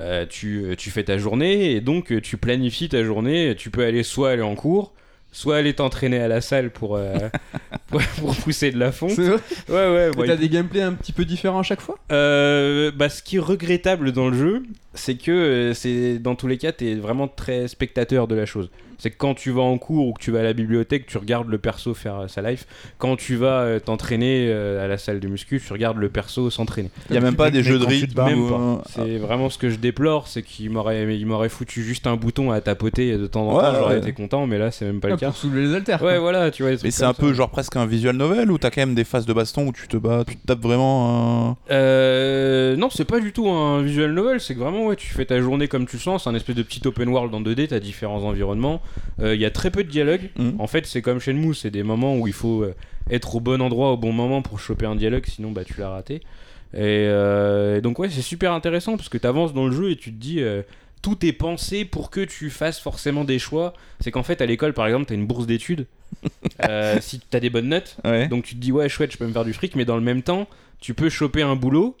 euh, 0.00 0.26
tu, 0.28 0.74
tu 0.78 0.90
fais 0.90 1.02
ta 1.02 1.18
journée 1.18 1.72
et 1.72 1.80
donc 1.80 2.20
tu 2.22 2.36
planifies 2.36 2.88
ta 2.88 3.02
journée. 3.02 3.54
Tu 3.58 3.70
peux 3.70 3.84
aller 3.84 4.02
soit 4.04 4.30
aller 4.30 4.42
en 4.42 4.54
cours, 4.54 4.92
soit 5.38 5.56
aller 5.58 5.72
t'entraîner 5.72 6.18
à 6.18 6.26
la 6.26 6.40
salle 6.40 6.70
pour, 6.70 6.96
euh, 6.96 7.14
pour, 7.86 8.02
pour 8.18 8.34
pousser 8.34 8.72
de 8.72 8.78
la 8.78 8.90
fonte. 8.90 9.10
C'est 9.12 9.22
vrai. 9.28 9.38
Ouais, 9.68 9.74
ouais. 9.94 10.08
Et 10.08 10.10
bon, 10.10 10.24
t'as 10.26 10.34
il- 10.34 10.40
des 10.40 10.48
gameplays 10.48 10.82
un 10.82 10.94
petit 10.94 11.12
peu 11.12 11.24
différents 11.24 11.60
à 11.60 11.62
chaque 11.62 11.80
fois? 11.80 11.96
Euh, 12.10 12.90
bah, 12.90 13.08
ce 13.08 13.22
qui 13.22 13.36
est 13.36 13.40
regrettable 13.40 14.10
dans 14.10 14.28
le 14.28 14.36
jeu, 14.36 14.62
c'est 14.94 15.14
que 15.14 15.30
euh, 15.30 15.74
c'est 15.74 16.18
dans 16.18 16.34
tous 16.34 16.48
les 16.48 16.58
cas, 16.58 16.72
t'es 16.72 16.96
vraiment 16.96 17.28
très 17.28 17.68
spectateur 17.68 18.26
de 18.26 18.34
la 18.34 18.46
chose. 18.46 18.68
C'est 18.98 19.10
que 19.10 19.16
quand 19.16 19.34
tu 19.34 19.50
vas 19.52 19.62
en 19.62 19.78
cours 19.78 20.08
ou 20.08 20.12
que 20.12 20.20
tu 20.20 20.30
vas 20.32 20.40
à 20.40 20.42
la 20.42 20.52
bibliothèque, 20.52 21.06
tu 21.06 21.18
regardes 21.18 21.48
le 21.48 21.58
perso 21.58 21.94
faire 21.94 22.20
euh, 22.20 22.28
sa 22.28 22.42
life. 22.42 22.66
Quand 22.98 23.16
tu 23.16 23.36
vas 23.36 23.60
euh, 23.60 23.78
t'entraîner 23.80 24.46
euh, 24.48 24.84
à 24.84 24.88
la 24.88 24.98
salle 24.98 25.20
de 25.20 25.28
muscu, 25.28 25.62
tu 25.64 25.72
regardes 25.72 25.98
le 25.98 26.08
perso 26.08 26.50
s'entraîner. 26.50 26.90
Il 27.08 27.14
y 27.14 27.18
a 27.18 27.20
même 27.20 27.36
pas 27.36 27.50
des 27.50 27.62
jeux 27.62 27.78
de 27.78 27.84
rythme 27.86 28.24
Même 28.24 28.48
pas. 28.48 28.82
C'est 28.88 29.18
vraiment 29.18 29.50
ce 29.50 29.58
que 29.58 29.70
je 29.70 29.76
déplore, 29.76 30.26
c'est 30.28 30.42
qu'il 30.42 30.70
m'aurait, 30.70 31.16
il 31.16 31.26
m'aurait 31.26 31.48
foutu 31.48 31.82
juste 31.84 32.06
un 32.06 32.16
bouton 32.16 32.50
à 32.50 32.60
tapoter 32.60 33.16
de 33.16 33.26
temps 33.26 33.48
en 33.48 33.56
Ouais, 33.56 33.62
temps, 33.62 33.74
j'aurais 33.78 33.94
ouais. 33.94 34.00
été 34.00 34.12
content, 34.12 34.46
mais 34.46 34.58
là 34.58 34.70
c'est 34.70 34.84
même 34.84 35.00
pas 35.00 35.08
Ah, 35.08 35.12
le 35.12 35.16
cas. 35.16 35.26
Pour 35.28 35.36
soulever 35.36 35.62
les 35.66 35.74
haltères. 35.74 36.02
Ouais, 36.02 36.18
voilà, 36.18 36.50
tu 36.50 36.62
vois. 36.64 36.72
des 36.72 36.78
Mais 36.82 36.90
c'est 36.90 37.04
un 37.04 37.14
peu 37.14 37.32
genre 37.32 37.50
presque 37.50 37.76
un 37.76 37.86
visual 37.86 38.16
novel 38.16 38.50
ou 38.50 38.58
t'as 38.58 38.70
quand 38.70 38.80
même 38.82 38.94
des 38.96 39.04
phases 39.04 39.26
de 39.26 39.32
baston 39.32 39.66
où 39.68 39.72
tu 39.72 39.86
te 39.86 39.96
bats, 39.96 40.24
tu 40.26 40.36
te 40.36 40.46
tapes 40.46 40.60
vraiment. 40.62 41.56
Euh, 41.70 42.76
non, 42.76 42.90
c'est 42.90 43.04
pas 43.04 43.20
du 43.20 43.32
tout 43.32 43.48
un 43.48 43.80
visual 43.82 44.12
novel, 44.12 44.40
c'est 44.40 44.54
que 44.54 44.58
vraiment, 44.60 44.86
ouais, 44.86 44.96
tu 44.96 45.06
fais 45.08 45.24
ta 45.24 45.40
journée 45.40 45.68
comme 45.68 45.86
tu 45.86 45.96
le 45.96 46.02
sens, 46.02 46.24
c'est 46.24 46.30
un 46.30 46.34
espèce 46.34 46.56
de 46.56 46.62
petit 46.62 46.80
open 46.86 47.08
world 47.08 47.34
en 47.34 47.40
2D, 47.40 47.68
t'as 47.68 47.78
différents 47.80 48.22
environnements. 48.24 48.80
Euh, 49.20 49.34
Il 49.34 49.40
y 49.40 49.44
a 49.44 49.50
très 49.50 49.70
peu 49.70 49.84
de 49.84 49.90
dialogue. 49.90 50.30
Mhm. 50.38 50.56
En 50.58 50.66
fait, 50.66 50.86
c'est 50.86 51.02
comme 51.02 51.18
Shenmue, 51.20 51.54
c'est 51.54 51.70
des 51.70 51.82
moments 51.82 52.16
où 52.16 52.26
il 52.26 52.32
faut 52.32 52.62
euh, 52.62 52.74
être 53.10 53.34
au 53.36 53.40
bon 53.40 53.60
endroit 53.62 53.92
au 53.92 53.96
bon 53.96 54.12
moment 54.12 54.42
pour 54.42 54.60
choper 54.60 54.86
un 54.86 54.96
dialogue, 54.96 55.24
sinon 55.26 55.50
bah 55.52 55.64
tu 55.64 55.74
l'as 55.78 55.90
raté. 55.90 56.16
Et, 56.74 56.80
euh, 57.08 57.78
et 57.78 57.80
donc 57.80 57.98
ouais, 57.98 58.10
c'est 58.10 58.20
super 58.22 58.52
intéressant 58.52 58.96
parce 58.96 59.08
que 59.08 59.16
t'avances 59.18 59.54
dans 59.54 59.66
le 59.66 59.72
jeu 59.72 59.90
et 59.90 59.96
tu 59.96 60.12
te 60.12 60.18
dis 60.20 60.40
euh, 60.40 60.62
tout 61.00 61.24
est 61.24 61.32
pensé 61.32 61.84
pour 61.86 62.10
que 62.10 62.20
tu 62.20 62.50
fasses 62.50 62.78
forcément 62.78 63.24
des 63.24 63.38
choix. 63.38 63.72
C'est 64.00 64.10
qu'en 64.10 64.22
fait 64.22 64.40
à 64.42 64.46
l'école 64.46 64.74
par 64.74 64.86
exemple 64.86 65.06
t'as 65.06 65.14
une 65.14 65.26
bourse 65.26 65.46
d'études. 65.46 65.86
Euh, 66.68 66.98
si 67.00 67.20
t'as 67.20 67.38
des 67.38 67.50
bonnes 67.50 67.68
notes, 67.68 67.96
Ouais. 68.04 68.26
donc 68.26 68.44
tu 68.44 68.54
te 68.56 68.60
dis 68.60 68.72
ouais 68.72 68.88
chouette, 68.88 69.12
je 69.12 69.16
peux 69.18 69.26
me 69.26 69.32
faire 69.32 69.44
du 69.44 69.52
fric, 69.52 69.76
mais 69.76 69.84
dans 69.84 69.94
le 69.96 70.02
même 70.02 70.22
temps, 70.22 70.48
tu 70.80 70.92
peux 70.92 71.08
choper 71.08 71.42
un 71.42 71.54
boulot 71.54 71.96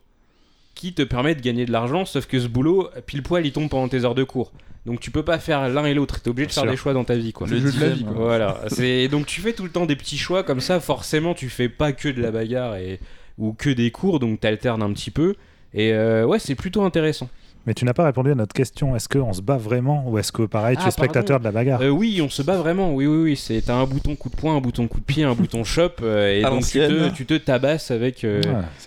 qui 0.78 0.92
te 0.92 1.02
permet 1.02 1.34
de 1.34 1.40
gagner 1.40 1.66
de 1.66 1.72
l'argent, 1.72 2.04
sauf 2.04 2.26
que 2.26 2.38
ce 2.38 2.46
boulot, 2.46 2.88
pile 3.04 3.24
poil, 3.24 3.44
il 3.44 3.50
tombe 3.52 3.68
pendant 3.68 3.88
tes 3.88 4.04
heures 4.04 4.14
de 4.14 4.22
cours. 4.22 4.52
Donc 4.86 5.00
tu 5.00 5.10
peux 5.10 5.24
pas 5.24 5.40
faire 5.40 5.68
l'un 5.68 5.84
et 5.84 5.92
l'autre, 5.92 6.20
t'es 6.20 6.30
obligé 6.30 6.46
de 6.46 6.52
faire 6.52 6.62
sûr. 6.62 6.70
des 6.70 6.76
choix 6.76 6.92
dans 6.92 7.04
ta 7.04 7.16
vie 7.16 7.32
quoi. 7.32 7.48
Le 7.48 7.58
jeu 7.58 7.72
de 7.72 7.80
la 7.80 7.88
vie, 7.90 8.04
quoi. 8.04 8.14
Voilà, 8.14 8.60
c'est 8.68 9.08
donc 9.08 9.26
tu 9.26 9.40
fais 9.40 9.52
tout 9.52 9.64
le 9.64 9.70
temps 9.70 9.86
des 9.86 9.96
petits 9.96 10.16
choix 10.16 10.44
comme 10.44 10.60
ça, 10.60 10.78
forcément 10.78 11.34
tu 11.34 11.48
fais 11.48 11.68
pas 11.68 11.92
que 11.92 12.08
de 12.08 12.22
la 12.22 12.30
bagarre 12.30 12.76
et 12.76 13.00
ou 13.38 13.52
que 13.52 13.70
des 13.70 13.90
cours, 13.90 14.20
donc 14.20 14.40
t'alternes 14.40 14.82
un 14.82 14.92
petit 14.92 15.10
peu. 15.10 15.34
Et 15.74 15.92
euh, 15.92 16.24
ouais, 16.24 16.38
c'est 16.38 16.54
plutôt 16.54 16.82
intéressant. 16.82 17.28
Mais 17.68 17.74
tu 17.74 17.84
n'as 17.84 17.92
pas 17.92 18.06
répondu 18.06 18.30
à 18.30 18.34
notre 18.34 18.54
question. 18.54 18.96
Est-ce 18.96 19.10
qu'on 19.10 19.34
se 19.34 19.42
bat 19.42 19.58
vraiment 19.58 20.02
ou 20.08 20.16
est-ce 20.16 20.32
que 20.32 20.40
pareil, 20.40 20.78
tu 20.78 20.82
Ah, 20.86 20.88
es 20.88 20.90
spectateur 20.90 21.38
de 21.38 21.44
la 21.44 21.52
bagarre 21.52 21.82
Euh, 21.82 21.90
oui, 21.90 22.18
on 22.24 22.30
se 22.30 22.40
bat 22.40 22.56
vraiment. 22.56 22.94
Oui, 22.94 23.06
oui, 23.06 23.22
oui. 23.24 23.36
C'est 23.36 23.60
t'as 23.60 23.74
un 23.74 23.84
bouton 23.84 24.16
coup 24.16 24.30
de 24.30 24.36
poing, 24.36 24.56
un 24.56 24.60
bouton 24.62 24.88
coup 24.88 25.00
de 25.00 25.04
pied, 25.04 25.22
un 25.24 25.34
bouton 25.34 25.64
shop, 25.64 25.90
euh, 26.00 26.32
et 26.40 26.44
À 26.44 26.48
donc 26.48 26.64
tu 26.64 26.78
te, 26.78 26.78
l'ancienne. 26.78 27.12
tu 27.14 27.26
te 27.26 27.34
tabasses 27.34 27.90
avec 27.90 28.24
euh, 28.24 28.40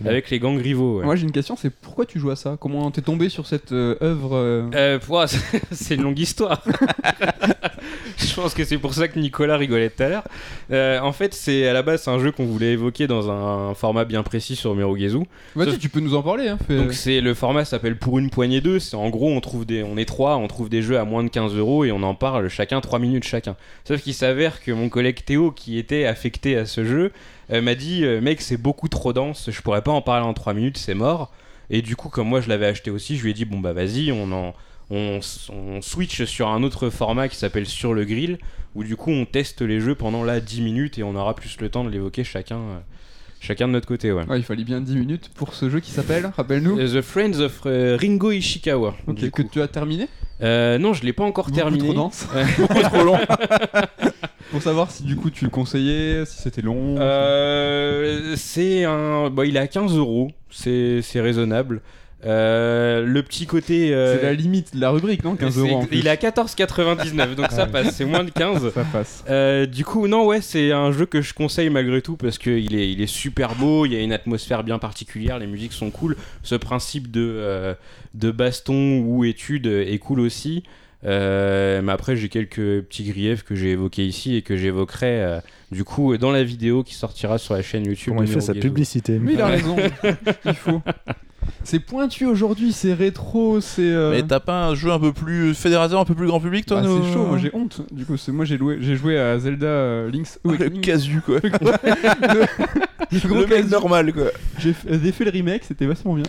Ouais, 0.04 0.10
avec 0.10 0.32
les 0.32 0.40
gangs 0.40 0.58
rivaux. 0.60 0.98
ouais. 0.98 1.06
Moi 1.06 1.16
j'ai 1.16 1.26
une 1.26 1.32
question, 1.32 1.56
c'est 1.56 1.70
pourquoi 1.70 2.08
tu 2.08 2.18
joues 2.18 2.32
à 2.32 2.36
ça? 2.36 2.58
Comment 2.60 2.90
t'es 2.90 3.02
tombé 3.02 3.30
sur 3.30 3.46
cette 3.46 3.72
œuvre 3.72 4.36
euh, 4.36 4.68
Euh, 4.74 5.00
c'est 5.72 5.94
une 5.94 6.02
longue 6.02 6.18
histoire. 6.18 6.64
Je 8.32 8.36
pense 8.42 8.54
que 8.54 8.64
c'est 8.64 8.78
pour 8.78 8.94
ça 8.94 9.08
que 9.08 9.20
Nicolas 9.20 9.58
rigolait 9.58 9.90
tout 9.90 10.02
à 10.04 10.10
l'heure. 10.10 10.24
Euh, 10.72 11.00
en 11.00 11.12
fait, 11.12 11.34
c'est 11.34 11.68
à 11.68 11.74
la 11.74 11.82
base 11.84 12.04
c'est 12.04 12.10
un 12.12 12.20
jeu 12.20 12.32
qu'on 12.32 12.46
voulait 12.46 12.72
évoquer 12.72 13.08
dans 13.08 13.30
un 13.30 13.74
format 13.74 14.06
bien 14.06 14.24
précis 14.24 14.56
sur 14.56 14.74
Mirugezu. 14.76 15.20
Vas-y, 15.56 15.78
tu 15.78 15.90
peux 15.90 16.00
nous 16.00 16.16
en 16.16 16.24
parler. 16.24 16.48
Hein, 16.48 16.58
fais- 16.68 16.78
Donc 16.78 16.94
c'est 16.94 17.22
le 17.22 17.34
format 17.34 17.66
s'appelle 17.66 17.98
pour 17.98 18.20
une 18.20 18.30
poignée 18.30 18.62
d'eux. 18.62 18.80
C'est 18.80 18.96
en 18.96 19.10
gros 19.10 19.30
on 19.30 19.42
trouve 19.42 19.66
des, 19.66 19.84
on 19.84 19.98
est 19.98 20.06
trois, 20.06 20.38
on 20.38 20.48
trouve 20.48 20.70
des 20.70 20.82
jeux 20.82 20.98
à 20.98 21.04
moins 21.06 21.24
de 21.24 21.30
15 21.30 21.56
euros 21.56 21.86
et 21.86 21.92
on 21.92 22.04
en 22.04 22.16
parle 22.16 22.48
chacun 22.50 22.82
3 22.82 23.00
minutes 23.00 23.24
chacun. 23.26 23.56
Sauf 23.86 24.02
qu'il 24.02 24.14
s'avère 24.14 24.62
que 24.62 24.72
mon 24.72 24.90
collègue 24.90 25.24
Théo 25.26 25.52
qui 25.52 25.78
était 25.78 26.06
affecté 26.06 26.58
à 26.58 26.66
ce 26.66 26.86
jeu 26.86 27.12
euh, 27.52 27.62
m'a 27.62 27.76
dit 27.76 28.04
euh, 28.06 28.22
mec 28.22 28.42
c'est 28.42 28.58
beaucoup 28.58 28.88
trop 28.88 29.14
dense, 29.14 29.50
je 29.52 29.62
pourrais 29.62 29.82
pas 29.82 29.92
en 29.92 30.02
parler 30.02 30.26
en 30.26 30.34
3 30.34 30.54
minutes, 30.54 30.78
c'est 30.78 30.94
mort. 30.96 31.32
Et 31.70 31.82
du 31.82 31.96
coup 31.96 32.10
comme 32.10 32.28
moi 32.28 32.42
je 32.42 32.50
l'avais 32.50 32.66
acheté 32.68 32.92
aussi, 32.92 33.18
je 33.18 33.24
lui 33.24 33.32
ai 33.32 33.34
dit 33.34 33.46
bon 33.46 33.60
bah 33.60 33.74
vas-y 33.74 34.12
on 34.12 34.32
en 34.32 34.54
on, 34.92 35.20
on 35.50 35.82
switch 35.82 36.24
sur 36.26 36.50
un 36.50 36.64
autre 36.64 36.90
format 36.90 37.28
qui 37.28 37.38
s'appelle 37.38 37.66
sur 37.66 37.94
le 37.94 38.06
grill 38.06 38.38
où 38.76 38.84
du 38.84 38.96
coup 38.96 39.12
on 39.12 39.26
teste 39.26 39.62
les 39.62 39.80
jeux 39.80 39.96
pendant 39.96 40.24
là 40.24 40.40
10 40.40 40.62
minutes 40.62 40.98
et 41.00 41.04
on 41.04 41.16
aura 41.16 41.36
plus 41.36 41.58
le 41.60 41.70
temps 41.70 41.84
de 41.84 41.90
l'évoquer 41.90 42.24
chacun 42.24 42.58
euh, 42.58 42.80
chacun 43.40 43.68
de 43.68 43.74
notre 43.74 43.88
côté 43.88 44.12
ouais. 44.12 44.26
Ouais, 44.28 44.38
il 44.38 44.44
fallait 44.44 44.64
bien 44.64 44.80
10 44.82 44.96
minutes 44.96 45.30
pour 45.36 45.54
ce 45.54 45.70
jeu 45.70 45.80
qui 45.80 45.92
s'appelle, 45.92 46.32
rappelle-nous. 46.38 46.80
Euh, 46.80 47.02
The 47.02 47.04
Friends 47.04 47.40
of 47.40 47.62
euh, 47.66 47.98
Ringo 48.00 48.32
Ishikawa. 48.32 48.96
Ok, 49.08 49.30
que 49.32 49.42
tu 49.42 49.62
as 49.62 49.68
terminé? 49.68 50.08
Euh, 50.42 50.78
non, 50.78 50.94
je 50.94 51.04
l'ai 51.04 51.14
pas 51.14 51.24
encore 51.24 51.46
Beaucoup 51.46 51.58
terminé. 51.58 51.84
trop 51.84 51.94
dense. 51.94 52.28
Trop 52.84 53.04
long. 53.04 53.18
pour 54.52 54.62
savoir 54.62 54.90
si 54.90 55.04
du 55.04 55.16
coup 55.16 55.30
tu 55.30 55.46
le 55.46 55.52
conseillais, 55.52 56.26
si 56.26 56.42
c'était 56.42 56.62
long. 56.62 56.96
Euh, 57.00 58.34
c'est 58.38 58.86
un. 58.86 59.30
Bon, 59.30 59.44
il 59.44 59.56
est 59.56 59.60
à 59.60 59.68
15 59.68 59.96
euros. 59.98 60.32
C'est 60.50 61.02
c'est 61.02 61.22
raisonnable. 61.22 61.82
Euh, 62.24 63.04
le 63.06 63.24
petit 63.24 63.46
côté. 63.48 63.94
euh, 63.94 64.18
C'est 64.18 64.24
la 64.24 64.34
limite 64.34 64.76
de 64.76 64.82
la 64.82 64.92
rubrique, 64.92 65.24
non 65.24 65.36
15 65.36 65.54
c'est- 65.56 65.60
euros 65.60 65.78
en 65.78 65.86
plus. 65.86 65.98
Il 65.98 66.08
est 66.08 66.10
à 66.10 66.16
14,99 66.18 67.36
donc 67.36 67.52
ça 67.52 67.66
passe. 67.68 67.96
C'est 67.96 68.06
moins 68.06 68.24
de 68.24 68.30
15. 68.30 68.72
Ça 68.74 68.84
passe. 68.84 69.24
Euh, 69.30 69.66
du 69.66 69.84
coup, 69.86 70.08
non, 70.08 70.26
ouais, 70.26 70.42
c'est 70.42 70.72
un 70.72 70.92
jeu 70.92 71.06
que 71.06 71.22
je 71.22 71.34
conseille 71.34 71.70
malgré 71.70 72.02
tout 72.02 72.18
parce 72.18 72.38
qu'il 72.38 72.76
est, 72.76 72.92
il 72.92 73.02
est 73.02 73.08
super 73.08 73.56
beau, 73.56 73.86
il 73.86 73.94
y 73.94 73.96
a 73.96 74.02
une 74.02 74.14
atmosphère 74.14 74.64
bien 74.64 74.78
particulière, 74.80 75.40
les 75.40 75.48
musiques 75.48 75.74
sont 75.74 75.90
cool. 75.90 76.16
Ce 76.44 76.56
principe 76.56 77.10
de, 77.10 77.22
euh, 77.22 77.74
de 78.14 78.30
baston 78.32 79.00
ou 79.00 79.26
étude 79.26 79.66
est 79.68 79.98
cool 80.00 80.20
aussi. 80.20 80.64
Euh, 81.04 81.82
mais 81.82 81.92
après, 81.92 82.16
j'ai 82.16 82.30
quelques 82.30 82.82
petits 82.84 83.06
griefs 83.06 83.44
que 83.44 83.56
j'ai 83.56 83.72
évoqués 83.72 84.06
ici 84.06 84.36
et 84.36 84.44
que 84.44 84.56
j'évoquerai 84.56 85.22
euh, 85.24 85.40
du 85.72 85.84
coup 85.84 86.16
dans 86.18 86.30
la 86.32 86.44
vidéo 86.44 86.84
qui 86.84 86.94
sortira 86.94 87.40
sur 87.40 87.56
la 87.56 87.64
chaîne 87.64 87.88
YouTube. 87.88 88.14
Comment 88.14 88.22
il 88.22 88.28
fait 88.32 88.40
sa 88.42 88.54
publicité 88.54 89.18
Mais 89.18 89.34
il 89.34 89.42
a 89.42 89.48
raison. 89.48 89.76
il 90.46 90.54
faut. 90.54 90.82
C'est 91.64 91.80
pointu 91.80 92.26
aujourd'hui, 92.26 92.72
c'est 92.74 92.94
rétro, 92.94 93.62
c'est. 93.62 93.82
euh, 93.84 94.12
Mais 94.12 94.24
t'as 94.24 94.40
pas 94.40 94.66
un 94.68 94.76
jeu 94.76 94.92
un 94.92 95.00
peu 95.00 95.14
plus 95.14 95.54
fédérateur, 95.54 96.00
un 96.00 96.06
peu 96.06 96.16
plus 96.16 96.28
grand 96.28 96.40
public, 96.40 96.66
toi 96.66 96.82
bah, 96.82 96.88
nous 96.88 97.04
c'est 97.06 97.14
chaud, 97.14 97.26
moi 97.26 97.38
j'ai 97.38 97.52
honte. 97.54 97.82
Du 97.92 98.06
coup, 98.06 98.16
moi 98.30 98.46
j'ai 98.46 98.58
joué, 98.96 99.18
à 99.20 99.38
Zelda 99.40 99.68
euh, 99.68 100.12
Link's 100.12 100.40
Le 100.44 100.70
casu, 100.70 101.22
quoi. 101.22 101.40
Le 101.44 102.48
le 103.12 103.40
mec 103.42 103.50
casu. 103.50 103.70
normal, 103.70 104.14
quoi. 104.14 104.28
J'ai 104.58 104.74
fait, 104.74 105.26
le 105.26 105.32
remake, 105.32 105.64
c'était 105.66 105.86
vachement 105.86 106.14
bien. 106.16 106.26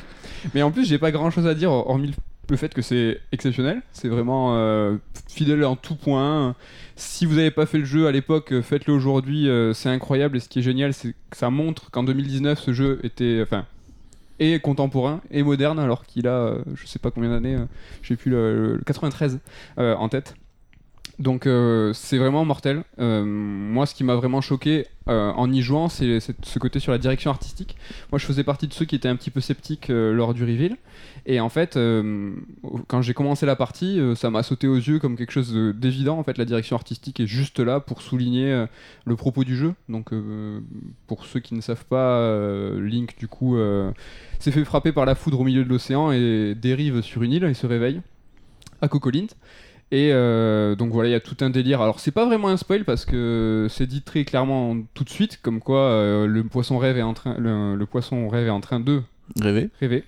Mais 0.55 0.63
en 0.63 0.71
plus, 0.71 0.87
j'ai 0.87 0.99
pas 0.99 1.11
grand 1.13 1.31
chose 1.31 1.47
à 1.47 1.55
dire, 1.55 1.71
hormis 1.71 2.09
le- 2.09 2.15
le 2.51 2.57
fait 2.57 2.75
que 2.75 2.83
c'est 2.83 3.21
exceptionnel. 3.31 3.81
C'est 3.93 4.09
vraiment 4.09 4.57
euh, 4.57 4.97
fidèle 5.29 5.65
en 5.65 5.77
tout 5.77 5.95
point. 5.95 6.55
Si 6.97 7.25
vous 7.25 7.39
avez 7.39 7.51
pas 7.53 7.67
fait 7.67 7.79
le 7.79 7.85
jeu 7.85 8.07
à 8.09 8.13
l'époque, 8.13 8.53
euh, 8.53 8.63
faites-le 8.63 8.93
aujourd'hui, 8.93 9.49
euh, 9.49 9.73
c'est 9.73 9.89
incroyable. 9.89 10.37
Et 10.37 10.41
ce 10.41 10.49
qui 10.49 10.59
est 10.59 10.63
génial, 10.63 10.93
c'est 10.93 11.13
que 11.31 11.37
ça 11.37 11.51
montre 11.51 11.91
qu'en 11.91 12.03
2019, 12.03 12.59
ce 12.59 12.73
jeu 12.73 12.99
était. 13.05 13.41
Enfin. 13.43 13.65
Est 14.39 14.61
contemporain 14.61 15.21
et 15.31 15.43
moderne 15.43 15.79
alors 15.79 16.05
qu'il 16.05 16.27
a 16.27 16.37
euh, 16.37 16.65
je 16.75 16.87
sais 16.87 16.99
pas 16.99 17.11
combien 17.11 17.31
d'années 17.31 17.57
euh, 17.57 17.67
j'ai 18.03 18.17
plus 18.17 18.31
le, 18.31 18.77
le 18.77 18.83
93 18.85 19.41
euh, 19.79 19.95
en 19.95 20.09
tête 20.09 20.35
donc 21.23 21.47
euh, 21.47 21.93
c'est 21.93 22.19
vraiment 22.19 22.45
mortel. 22.45 22.83
Euh, 22.99 23.25
moi, 23.25 23.87
ce 23.87 23.95
qui 23.95 24.03
m'a 24.03 24.17
vraiment 24.17 24.41
choqué 24.41 24.87
euh, 25.09 25.31
en 25.31 25.51
y 25.53 25.63
jouant, 25.63 25.89
c'est 25.89 26.19
ce 26.21 26.59
côté 26.59 26.81
sur 26.81 26.91
la 26.91 26.99
direction 26.99 27.31
artistique. 27.31 27.77
Moi, 28.11 28.19
je 28.19 28.27
faisais 28.27 28.43
partie 28.43 28.67
de 28.67 28.73
ceux 28.73 28.85
qui 28.85 28.97
étaient 28.97 29.09
un 29.09 29.15
petit 29.17 29.31
peu 29.31 29.41
sceptiques 29.41 29.89
lors 29.89 30.35
du 30.35 30.43
reveal. 30.43 30.77
Et 31.25 31.41
en 31.41 31.49
fait, 31.49 31.79
quand 32.89 33.03
j'ai 33.03 33.15
commencé 33.15 33.47
la 33.47 33.55
partie, 33.55 34.01
ça 34.17 34.31
m'a 34.31 34.43
sauté 34.43 34.67
aux 34.67 34.77
yeux 34.77 34.99
comme 34.99 35.17
quelque 35.17 35.31
chose 35.31 35.53
de- 35.53 35.73
d'évident. 35.73 36.19
En 36.19 36.25
fait, 36.25 36.39
la 36.39 36.45
direction 36.45 36.77
artistique 36.77 37.21
est 37.21 37.27
juste 37.27 37.61
là 37.61 37.79
pour 37.79 38.03
souligner 38.03 38.67
le 39.05 39.17
propos 39.17 39.45
du 39.45 39.57
jeu. 39.57 39.75
Donc, 39.89 40.11
pour 41.07 41.25
ceux 41.27 41.41
qui 41.41 41.55
ne 41.55 41.61
savent 41.61 41.85
pas, 41.85 42.31
Link, 42.81 43.17
du 43.19 43.29
coup, 43.29 43.57
s'est 44.41 44.51
fait 44.51 44.65
frapper 44.65 44.93
par 44.93 45.07
la 45.07 45.15
foudre 45.15 45.41
au 45.41 45.45
milieu 45.45 45.65
de 45.65 45.69
l'océan 45.69 46.11
et 46.11 46.55
dérive 46.57 47.01
sur 47.03 47.23
une 47.23 47.33
île 47.33 47.45
et 47.45 47.55
se 47.55 47.67
réveille 47.67 48.01
à 48.81 48.89
Cocolint. 48.89 49.27
Et 49.95 50.11
euh, 50.11 50.75
donc 50.75 50.91
voilà, 50.91 51.11
il 51.11 51.13
y 51.13 51.15
a 51.15 51.21
tout 51.21 51.37
un 51.43 51.51
délire. 51.51 51.81
Alors 51.83 52.01
c'est 52.01 52.11
pas 52.13 52.25
vraiment 52.25 52.49
un 52.49 52.57
spoil 52.57 52.85
parce 52.85 53.05
que 53.05 53.67
c'est 53.71 53.87
dit 53.87 54.01
très 54.03 54.25
clairement 54.25 54.75
tout 54.95 55.05
de 55.05 55.11
suite, 55.11 55.39
comme 55.43 55.61
quoi 55.61 55.81
euh, 55.81 56.27
le 56.27 56.43
poisson 56.45 56.79
rêve 56.79 56.97
est 56.97 57.03
en 57.03 57.13
train, 57.15 57.37
le, 57.39 57.77
le 57.77 57.87
poisson 57.87 58.27
rêve 58.29 58.47
est 58.47 58.51
en 58.51 58.61
train 58.61 58.81
de 58.81 59.03
Rêver. 59.41 59.69
rêver. 59.81 60.05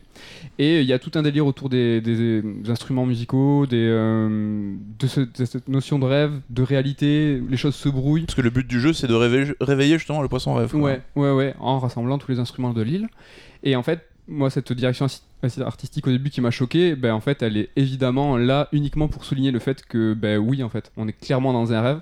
Et 0.59 0.81
il 0.81 0.87
y 0.87 0.93
a 0.93 0.99
tout 0.99 1.11
un 1.15 1.23
délire 1.23 1.47
autour 1.47 1.69
des, 1.69 2.01
des- 2.01 2.43
des 2.43 2.71
instruments 2.71 3.07
musicaux, 3.07 3.65
des, 3.67 3.77
euh, 3.89 4.75
de, 4.99 5.07
ce- 5.07 5.21
de 5.21 5.45
cette 5.45 5.69
notion 5.69 5.99
de 5.99 6.05
rêve, 6.05 6.33
de 6.51 6.63
réalité. 6.63 7.41
Les 7.49 7.57
choses 7.57 7.75
se 7.75 7.89
brouillent. 7.89 8.25
Parce 8.27 8.35
que 8.35 8.43
le 8.43 8.51
but 8.51 8.67
du 8.67 8.81
jeu, 8.81 8.93
c'est 8.93 9.07
de 9.07 9.15
réveiller, 9.15 9.53
réveiller 9.61 9.99
justement 9.99 10.21
le 10.21 10.29
poisson 10.29 10.53
rêve. 10.55 10.71
quoi. 10.73 10.81
Ouais, 10.81 11.01
ouais, 11.17 11.31
ouais, 11.33 11.55
en 11.61 11.79
rassemblant 11.79 12.19
tous 12.19 12.33
les 12.33 12.39
instruments 12.39 12.73
de 12.75 12.83
l'île. 12.83 13.07
Et 13.63 13.77
en 13.77 13.83
fait, 13.83 14.01
moi, 14.29 14.51
cette 14.51 14.73
direction 14.73 15.07
artistique 15.65 16.07
au 16.07 16.11
début 16.11 16.31
qui 16.31 16.41
m'a 16.41 16.51
choqué, 16.51 16.95
ben, 16.97 17.13
en 17.13 17.21
fait, 17.21 17.43
elle 17.43 17.57
est 17.57 17.71
évidemment 17.77 18.37
là 18.37 18.69
uniquement 18.73 19.09
pour 19.09 19.25
souligner 19.25 19.51
le 19.51 19.59
fait 19.59 19.85
que, 19.85 20.15
ben 20.15 20.39
oui, 20.39 20.63
en 20.63 20.69
fait, 20.69 20.91
on 20.97 21.09
est 21.09 21.13
clairement 21.13 21.53
dans 21.53 21.73
un 21.73 21.81
rêve. 21.81 22.01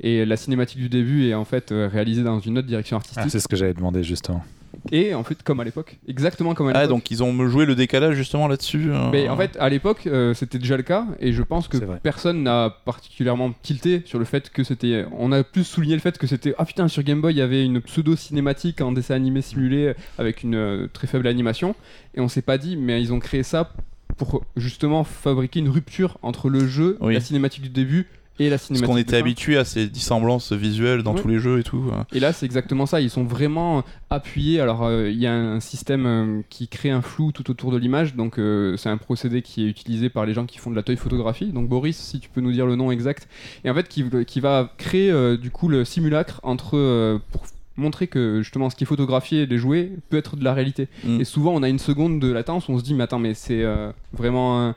Et 0.00 0.24
la 0.24 0.36
cinématique 0.36 0.78
du 0.78 0.88
début 0.88 1.28
est 1.28 1.34
en 1.34 1.44
fait 1.44 1.72
euh, 1.72 1.88
réalisée 1.92 2.22
dans 2.22 2.40
une 2.40 2.58
autre 2.58 2.68
direction 2.68 2.96
artistique. 2.96 3.22
Ah, 3.24 3.28
c'est 3.28 3.40
ce 3.40 3.48
que 3.48 3.56
j'avais 3.56 3.74
demandé 3.74 4.02
justement. 4.02 4.44
Et 4.92 5.14
en 5.14 5.22
fait, 5.24 5.42
comme 5.42 5.60
à 5.60 5.64
l'époque, 5.64 5.98
exactement 6.08 6.54
comme 6.54 6.68
à 6.68 6.72
Ah, 6.74 6.82
l'époque. 6.82 6.88
donc 6.96 7.10
ils 7.10 7.22
ont 7.22 7.48
joué 7.48 7.64
le 7.66 7.74
décalage 7.74 8.14
justement 8.16 8.48
là-dessus. 8.48 8.90
euh. 8.90 9.10
Mais 9.12 9.28
en 9.28 9.36
fait, 9.36 9.56
à 9.60 9.68
l'époque, 9.68 10.06
euh, 10.06 10.34
c'était 10.34 10.58
déjà 10.58 10.76
le 10.76 10.82
cas, 10.82 11.06
et 11.20 11.32
je 11.32 11.42
pense 11.42 11.68
que 11.68 11.78
personne 12.02 12.42
n'a 12.42 12.70
particulièrement 12.84 13.52
tilté 13.62 14.02
sur 14.04 14.18
le 14.18 14.24
fait 14.24 14.50
que 14.50 14.64
c'était. 14.64 15.04
On 15.18 15.32
a 15.32 15.42
plus 15.44 15.64
souligné 15.64 15.94
le 15.94 16.00
fait 16.00 16.16
que 16.18 16.26
c'était. 16.26 16.54
Ah 16.58 16.64
putain, 16.64 16.88
sur 16.88 17.02
Game 17.02 17.20
Boy, 17.20 17.34
il 17.34 17.38
y 17.38 17.42
avait 17.42 17.64
une 17.64 17.80
pseudo-cinématique 17.80 18.80
en 18.80 18.92
dessin 18.92 19.14
animé 19.14 19.42
simulé 19.42 19.94
avec 20.18 20.42
une 20.42 20.54
euh, 20.54 20.86
très 20.92 21.06
faible 21.06 21.26
animation, 21.26 21.74
et 22.14 22.20
on 22.20 22.28
s'est 22.28 22.42
pas 22.42 22.58
dit, 22.58 22.76
mais 22.76 23.00
ils 23.02 23.12
ont 23.12 23.20
créé 23.20 23.42
ça 23.42 23.72
pour 24.16 24.44
justement 24.56 25.02
fabriquer 25.02 25.58
une 25.60 25.68
rupture 25.68 26.18
entre 26.22 26.48
le 26.48 26.66
jeu, 26.68 26.96
Oui. 27.00 27.14
la 27.14 27.20
cinématique 27.20 27.62
du 27.62 27.68
début 27.68 28.06
et 28.40 28.44
la 28.50 28.56
Parce 28.56 28.64
cinématique. 28.66 28.86
qu'on 28.88 28.94
de 28.96 29.00
était 29.00 29.16
habitué 29.16 29.56
à 29.56 29.64
ces 29.64 29.86
dissemblances 29.86 30.52
visuelles 30.52 31.02
dans 31.04 31.14
Ouais. 31.14 31.20
tous 31.22 31.28
les 31.28 31.38
jeux 31.38 31.60
et 31.60 31.62
tout. 31.62 31.84
euh. 31.92 32.02
Et 32.12 32.18
là, 32.20 32.32
c'est 32.32 32.46
exactement 32.46 32.84
ça. 32.86 33.00
Ils 33.00 33.10
sont 33.10 33.22
vraiment 33.24 33.84
appuyés. 34.10 34.60
Alors, 34.60 34.84
euh, 34.84 35.08
il 35.10 35.18
y 35.18 35.26
a 35.26 35.32
un 35.34 35.60
système 35.60 36.06
euh, 36.06 36.40
qui 36.50 36.66
crée 36.68 36.90
un 36.90 37.00
flou 37.02 37.30
tout 37.32 37.48
autour 37.50 37.70
de 37.70 37.76
l'image. 37.76 38.14
Donc, 38.16 38.38
euh, 38.38 38.76
c'est 38.76 38.88
un 38.88 38.96
procédé 38.96 39.42
qui 39.42 39.64
est 39.64 39.68
utilisé 39.68 40.08
par 40.08 40.26
les 40.26 40.34
gens 40.34 40.46
qui 40.46 40.58
font 40.58 40.70
de 40.70 40.76
la 40.76 40.82
toy 40.82 40.96
photographie. 40.96 41.46
Donc, 41.52 41.68
Boris, 41.68 41.96
si 41.96 42.18
tu 42.18 42.28
peux 42.28 42.40
nous 42.40 42.52
dire 42.52 42.66
le 42.66 42.74
nom 42.76 42.90
exact. 42.90 43.28
Et 43.64 43.70
en 43.70 43.74
fait, 43.74 43.86
qui, 43.88 44.04
qui 44.26 44.40
va 44.40 44.72
créer 44.78 45.36
du 45.36 45.50
coup 45.50 45.68
le 45.68 45.84
simulacre 45.84 46.40
entre 46.42 47.20
pour 47.30 47.42
montrer 47.76 48.06
que 48.06 48.40
justement 48.40 48.70
ce 48.70 48.76
qui 48.76 48.84
est 48.84 48.86
photographié 48.86 49.42
et 49.42 49.46
les 49.46 49.58
jouets 49.58 49.90
peut 50.08 50.16
être 50.16 50.36
de 50.36 50.44
la 50.44 50.54
réalité. 50.54 50.86
Mm. 51.02 51.20
Et 51.20 51.24
souvent, 51.24 51.52
on 51.54 51.62
a 51.64 51.68
une 51.68 51.80
seconde 51.80 52.20
de 52.20 52.30
latence 52.30 52.68
on 52.68 52.78
se 52.78 52.84
dit, 52.84 52.94
mais 52.94 53.02
attends, 53.02 53.18
mais 53.18 53.34
c'est 53.34 53.64
euh, 53.64 53.90
vraiment 54.12 54.60
un- 54.62 54.74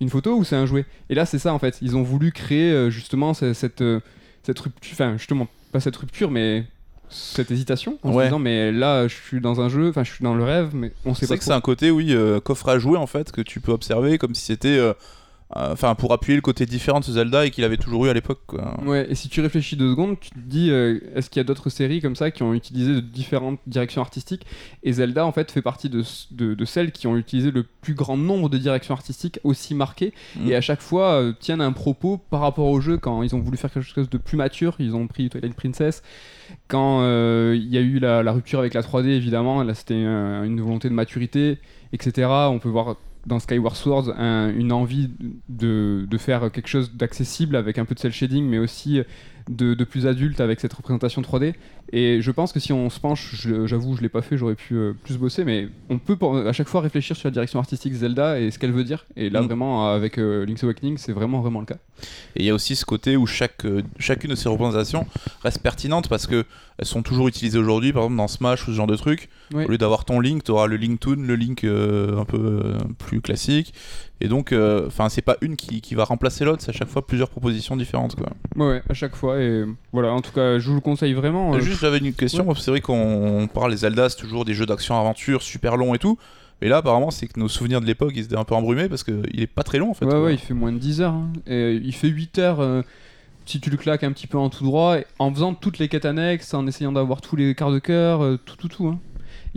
une 0.00 0.10
photo 0.10 0.36
ou 0.36 0.44
c'est 0.44 0.56
un 0.56 0.66
jouet? 0.66 0.84
Et 1.10 1.14
là, 1.14 1.26
c'est 1.26 1.38
ça 1.38 1.52
en 1.52 1.58
fait. 1.58 1.78
Ils 1.82 1.96
ont 1.96 2.02
voulu 2.02 2.32
créer 2.32 2.70
euh, 2.72 2.90
justement 2.90 3.34
ce- 3.34 3.52
cette, 3.52 3.80
euh, 3.82 4.00
cette 4.42 4.58
rupture, 4.58 4.92
enfin, 4.92 5.16
justement, 5.16 5.48
pas 5.72 5.80
cette 5.80 5.96
rupture, 5.96 6.30
mais 6.30 6.64
cette 7.10 7.50
hésitation 7.50 7.98
en 8.02 8.12
se 8.12 8.14
disant, 8.24 8.38
mais 8.38 8.70
là, 8.70 9.08
je 9.08 9.14
suis 9.14 9.40
dans 9.40 9.60
un 9.60 9.68
jeu, 9.68 9.88
enfin, 9.88 10.04
je 10.04 10.12
suis 10.12 10.22
dans 10.22 10.34
le 10.34 10.44
rêve, 10.44 10.70
mais 10.74 10.92
on 11.06 11.14
sait 11.14 11.20
C'est 11.20 11.26
pas 11.26 11.28
vrai 11.34 11.38
que 11.38 11.44
c'est 11.44 11.52
un 11.52 11.60
côté, 11.62 11.90
oui, 11.90 12.08
euh, 12.12 12.38
coffre 12.40 12.68
à 12.68 12.78
jouer 12.78 12.98
en 12.98 13.06
fait, 13.06 13.32
que 13.32 13.40
tu 13.40 13.60
peux 13.60 13.72
observer 13.72 14.18
comme 14.18 14.34
si 14.34 14.44
c'était. 14.44 14.68
euh, 14.78 14.92
euh, 15.56 15.72
Enfin, 15.72 15.94
pour 15.94 16.12
appuyer 16.12 16.36
le 16.36 16.42
côté 16.42 16.66
différent 16.66 17.00
de 17.00 17.04
ce 17.04 17.12
Zelda 17.12 17.46
et 17.46 17.50
qu'il 17.50 17.64
avait 17.64 17.76
toujours 17.78 18.04
eu 18.06 18.08
à 18.10 18.12
l'époque. 18.14 18.40
Ouais, 18.84 19.06
et 19.10 19.14
si 19.14 19.28
tu 19.28 19.40
réfléchis 19.40 19.76
deux 19.76 19.90
secondes, 19.90 20.20
tu 20.20 20.30
te 20.30 20.38
dis, 20.38 20.70
euh, 20.70 20.98
est-ce 21.14 21.30
qu'il 21.30 21.40
y 21.40 21.40
a 21.40 21.44
d'autres 21.44 21.70
séries 21.70 22.00
comme 22.02 22.16
ça 22.16 22.30
qui 22.30 22.42
ont 22.42 22.52
utilisé 22.54 22.92
de 22.92 23.00
différentes 23.00 23.58
directions 23.66 24.02
artistiques? 24.02 24.44
Et 24.82 24.92
Zelda, 24.92 25.24
en 25.24 25.32
fait, 25.32 25.50
fait 25.50 25.62
partie 25.62 25.88
de, 25.88 26.02
de, 26.32 26.54
de 26.54 26.64
celles 26.64 26.92
qui 26.92 27.06
ont 27.06 27.16
utilisé 27.16 27.50
le 27.50 27.62
plus 27.62 27.94
grand 27.94 28.16
nombre 28.18 28.48
de 28.48 28.58
directions 28.58 28.94
artistiques 28.94 29.40
aussi 29.44 29.74
marquées, 29.74 30.12
Mm. 30.36 30.48
et 30.50 30.54
à 30.56 30.60
chaque 30.60 30.82
fois 30.82 31.12
euh, 31.20 31.32
tiennent 31.38 31.60
un 31.62 31.72
propos 31.72 32.18
par 32.18 32.40
rapport 32.40 32.66
au 32.66 32.80
jeu. 32.80 32.98
Quand 32.98 33.22
ils 33.22 33.34
ont 33.34 33.40
voulu 33.40 33.56
faire 33.56 33.72
quelque 33.72 33.86
chose 33.86 34.10
de 34.10 34.18
plus 34.18 34.36
mature, 34.36 34.76
ils 34.78 34.94
ont 34.94 35.06
pris 35.06 35.28
Twilight 35.30 35.54
Princess. 35.54 36.02
Quand 36.68 37.02
il 37.54 37.68
y 37.68 37.76
a 37.78 37.80
eu 37.80 37.98
la, 37.98 38.22
la 38.22 38.32
rupture 38.32 38.58
avec 38.58 38.74
la 38.74 38.82
3D, 38.82 39.06
évidemment, 39.08 39.62
là 39.62 39.74
c'était 39.74 39.94
une 40.02 40.60
volonté 40.60 40.88
de 40.88 40.94
maturité, 40.94 41.58
etc. 41.92 42.28
On 42.50 42.58
peut 42.58 42.68
voir 42.68 42.96
dans 43.28 43.38
Skyward 43.38 43.76
Sword 43.76 44.14
un- 44.18 44.50
une 44.54 44.72
envie 44.72 45.10
de, 45.48 46.06
de 46.10 46.18
faire 46.18 46.50
quelque 46.50 46.68
chose 46.68 46.92
d'accessible 46.94 47.54
avec 47.56 47.78
un 47.78 47.84
peu 47.84 47.94
de 47.94 48.00
cel 48.00 48.12
shading, 48.12 48.44
mais 48.44 48.58
aussi 48.58 49.02
de, 49.48 49.74
de 49.74 49.84
plus 49.84 50.06
adulte 50.06 50.40
avec 50.40 50.60
cette 50.60 50.72
représentation 50.72 51.22
3D. 51.22 51.54
Et 51.90 52.20
je 52.20 52.30
pense 52.30 52.52
que 52.52 52.60
si 52.60 52.70
on 52.74 52.90
se 52.90 53.00
penche, 53.00 53.46
j'avoue, 53.64 53.96
je 53.96 54.02
l'ai 54.02 54.10
pas 54.10 54.20
fait, 54.20 54.36
j'aurais 54.36 54.54
pu 54.56 54.74
euh, 54.74 54.92
plus 55.04 55.16
bosser, 55.16 55.44
mais 55.44 55.68
on 55.88 55.98
peut 55.98 56.16
pour- 56.16 56.36
à 56.36 56.52
chaque 56.52 56.68
fois 56.68 56.82
réfléchir 56.82 57.16
sur 57.16 57.28
la 57.28 57.30
direction 57.32 57.58
artistique 57.58 57.94
Zelda 57.94 58.38
et 58.38 58.50
ce 58.50 58.58
qu'elle 58.58 58.72
veut 58.72 58.84
dire. 58.84 59.06
Et 59.16 59.30
là, 59.30 59.40
Mm. 59.40 59.46
vraiment, 59.46 59.88
avec 59.88 60.18
euh, 60.18 60.44
Link's 60.44 60.62
Awakening, 60.64 60.98
c'est 60.98 61.12
vraiment, 61.12 61.40
vraiment 61.40 61.60
le 61.60 61.66
cas. 61.66 61.78
Et 62.36 62.40
il 62.40 62.44
y 62.44 62.50
a 62.50 62.54
aussi 62.54 62.76
ce 62.76 62.84
côté 62.84 63.16
où 63.16 63.26
chaque, 63.26 63.64
euh, 63.64 63.82
chacune 63.98 64.30
de 64.30 64.34
ces 64.36 64.50
représentations 64.50 65.06
reste 65.42 65.62
pertinente 65.62 66.08
parce 66.08 66.26
que 66.26 66.44
elles 66.76 66.84
sont 66.86 67.02
toujours 67.02 67.26
utilisées 67.26 67.58
aujourd'hui, 67.58 67.92
par 67.92 68.02
exemple 68.02 68.18
dans 68.18 68.28
Smash 68.28 68.62
ou 68.68 68.70
ce 68.70 68.76
genre 68.76 68.86
de 68.86 68.94
truc. 68.96 69.30
Au 69.54 69.66
lieu 69.66 69.78
d'avoir 69.78 70.04
ton 70.04 70.20
Link, 70.20 70.44
tu 70.44 70.50
auras 70.50 70.66
le 70.66 70.76
Link 70.76 71.00
Toon, 71.00 71.16
le 71.16 71.34
Link 71.34 71.64
un 71.64 72.24
peu 72.26 72.74
plus 72.98 73.20
classique. 73.22 73.72
Et 74.20 74.26
donc, 74.28 74.52
euh, 74.52 74.86
enfin, 74.88 75.08
c'est 75.08 75.22
pas 75.22 75.36
une 75.42 75.54
qui, 75.56 75.80
qui 75.80 75.94
va 75.94 76.02
remplacer 76.04 76.44
l'autre, 76.44 76.60
c'est 76.62 76.70
à 76.70 76.72
chaque 76.72 76.88
fois 76.88 77.06
plusieurs 77.06 77.28
propositions 77.30 77.76
différentes. 77.76 78.16
Quoi. 78.16 78.30
Ouais, 78.56 78.82
à 78.88 78.94
chaque 78.94 79.14
fois. 79.14 79.40
Et 79.40 79.64
voilà, 79.92 80.12
en 80.12 80.20
tout 80.20 80.32
cas, 80.32 80.58
je 80.58 80.68
vous 80.68 80.74
le 80.74 80.80
conseille 80.80 81.12
vraiment. 81.12 81.54
euh, 81.54 81.60
Juste, 81.60 81.80
j'avais 81.80 81.98
une 81.98 82.12
question. 82.12 82.52
C'est 82.56 82.70
vrai 82.72 82.80
qu'on 82.80 83.48
parle 83.52 83.70
des 83.70 83.76
Zelda, 83.78 84.08
c'est 84.08 84.16
toujours 84.18 84.44
des 84.44 84.54
jeux 84.54 84.66
d'action-aventure 84.66 85.42
super 85.42 85.76
longs 85.76 85.94
et 85.94 85.98
tout. 85.98 86.18
Mais 86.60 86.68
là, 86.68 86.78
apparemment, 86.78 87.12
c'est 87.12 87.28
que 87.28 87.38
nos 87.38 87.46
souvenirs 87.48 87.80
de 87.80 87.86
l'époque, 87.86 88.12
ils 88.16 88.24
étaient 88.24 88.36
un 88.36 88.42
peu 88.42 88.56
embrumés 88.56 88.88
parce 88.88 89.04
qu'il 89.04 89.40
est 89.40 89.46
pas 89.46 89.62
très 89.62 89.78
long 89.78 89.90
en 89.90 89.94
fait. 89.94 90.04
ouais, 90.06 90.10
quoi. 90.10 90.24
ouais, 90.24 90.34
il 90.34 90.38
fait 90.38 90.54
moins 90.54 90.72
de 90.72 90.78
10 90.78 91.00
heures. 91.02 91.12
hein. 91.14 91.30
Et 91.46 91.74
il 91.74 91.94
fait 91.94 92.08
8 92.08 92.38
heures 92.40 92.58
euh, 92.58 92.82
si 93.46 93.60
tu 93.60 93.70
le 93.70 93.76
claques 93.76 94.02
un 94.02 94.10
petit 94.10 94.26
peu 94.26 94.36
en 94.38 94.50
tout 94.50 94.64
droit, 94.64 94.96
en 95.20 95.32
faisant 95.32 95.54
toutes 95.54 95.78
les 95.78 95.88
quêtes 95.88 96.04
annexes, 96.04 96.52
en 96.54 96.66
essayant 96.66 96.90
d'avoir 96.90 97.20
tous 97.20 97.36
les 97.36 97.54
quarts 97.54 97.70
de 97.70 97.78
cœur, 97.78 98.22
euh, 98.24 98.36
tout, 98.44 98.56
tout, 98.56 98.66
tout. 98.66 98.88
hein. 98.88 98.98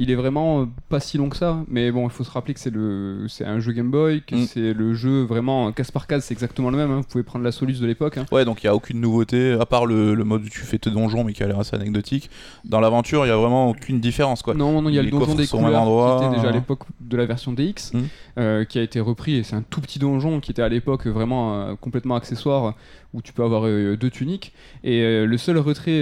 Il 0.01 0.09
est 0.09 0.15
vraiment 0.15 0.61
euh, 0.61 0.65
pas 0.89 0.99
si 0.99 1.19
long 1.19 1.29
que 1.29 1.37
ça, 1.37 1.63
mais 1.67 1.91
bon, 1.91 2.05
il 2.05 2.09
faut 2.09 2.23
se 2.23 2.31
rappeler 2.31 2.55
que 2.55 2.59
c'est 2.59 2.73
le, 2.73 3.27
c'est 3.29 3.45
un 3.45 3.59
jeu 3.59 3.71
Game 3.71 3.91
Boy, 3.91 4.23
que 4.25 4.33
Mm. 4.35 4.45
c'est 4.47 4.73
le 4.73 4.95
jeu 4.95 5.21
vraiment 5.23 5.71
case 5.71 5.91
par 5.91 6.07
case, 6.07 6.23
c'est 6.25 6.33
exactement 6.33 6.71
le 6.71 6.77
même. 6.77 6.89
hein. 6.89 6.97
Vous 7.01 7.07
pouvez 7.07 7.23
prendre 7.23 7.45
la 7.45 7.51
Solus 7.51 7.79
de 7.79 7.85
l'époque. 7.85 8.17
hein. 8.17 8.25
Ouais, 8.31 8.43
donc 8.43 8.63
il 8.63 8.65
n'y 8.65 8.69
a 8.71 8.75
aucune 8.75 8.99
nouveauté, 8.99 9.51
à 9.59 9.65
part 9.67 9.85
le, 9.85 10.15
le 10.15 10.23
mode 10.23 10.43
où 10.43 10.49
tu 10.49 10.61
fais 10.61 10.79
tes 10.79 10.89
donjons, 10.89 11.23
mais 11.23 11.33
qui 11.33 11.43
a 11.43 11.47
l'air 11.47 11.59
assez 11.59 11.75
anecdotique. 11.75 12.31
Dans 12.65 12.79
l'aventure, 12.79 13.25
il 13.25 13.27
n'y 13.27 13.33
a 13.33 13.37
vraiment 13.37 13.69
aucune 13.69 13.99
différence. 13.99 14.41
Quoi. 14.41 14.55
Non, 14.55 14.81
non, 14.81 14.89
il 14.89 14.95
y 14.95 14.99
a 14.99 15.03
Les 15.03 15.11
le 15.11 15.17
donjon 15.19 15.35
des 15.35 15.45
couleurs 15.45 15.81
endroit, 15.83 16.17
qui 16.19 16.25
était 16.25 16.35
déjà 16.37 16.47
à 16.47 16.49
hein. 16.51 16.53
l'époque 16.55 16.81
de 16.99 17.17
la 17.17 17.25
version 17.27 17.53
DX, 17.53 17.91
Mm. 17.93 17.99
euh, 18.39 18.65
qui 18.65 18.79
a 18.79 18.81
été 18.81 18.99
repris 18.99 19.35
et 19.35 19.43
c'est 19.43 19.55
un 19.55 19.61
tout 19.61 19.81
petit 19.81 19.99
donjon 19.99 20.39
qui 20.39 20.49
était 20.51 20.63
à 20.63 20.69
l'époque 20.69 21.05
vraiment 21.05 21.53
euh, 21.61 21.75
complètement 21.79 22.15
accessoire 22.15 22.75
où 23.13 23.21
tu 23.21 23.33
peux 23.33 23.43
avoir 23.43 23.63
euh, 23.67 23.95
deux 23.97 24.09
tuniques. 24.09 24.53
Et 24.83 25.25
le 25.25 25.37
seul 25.37 25.57
retrait 25.59 26.01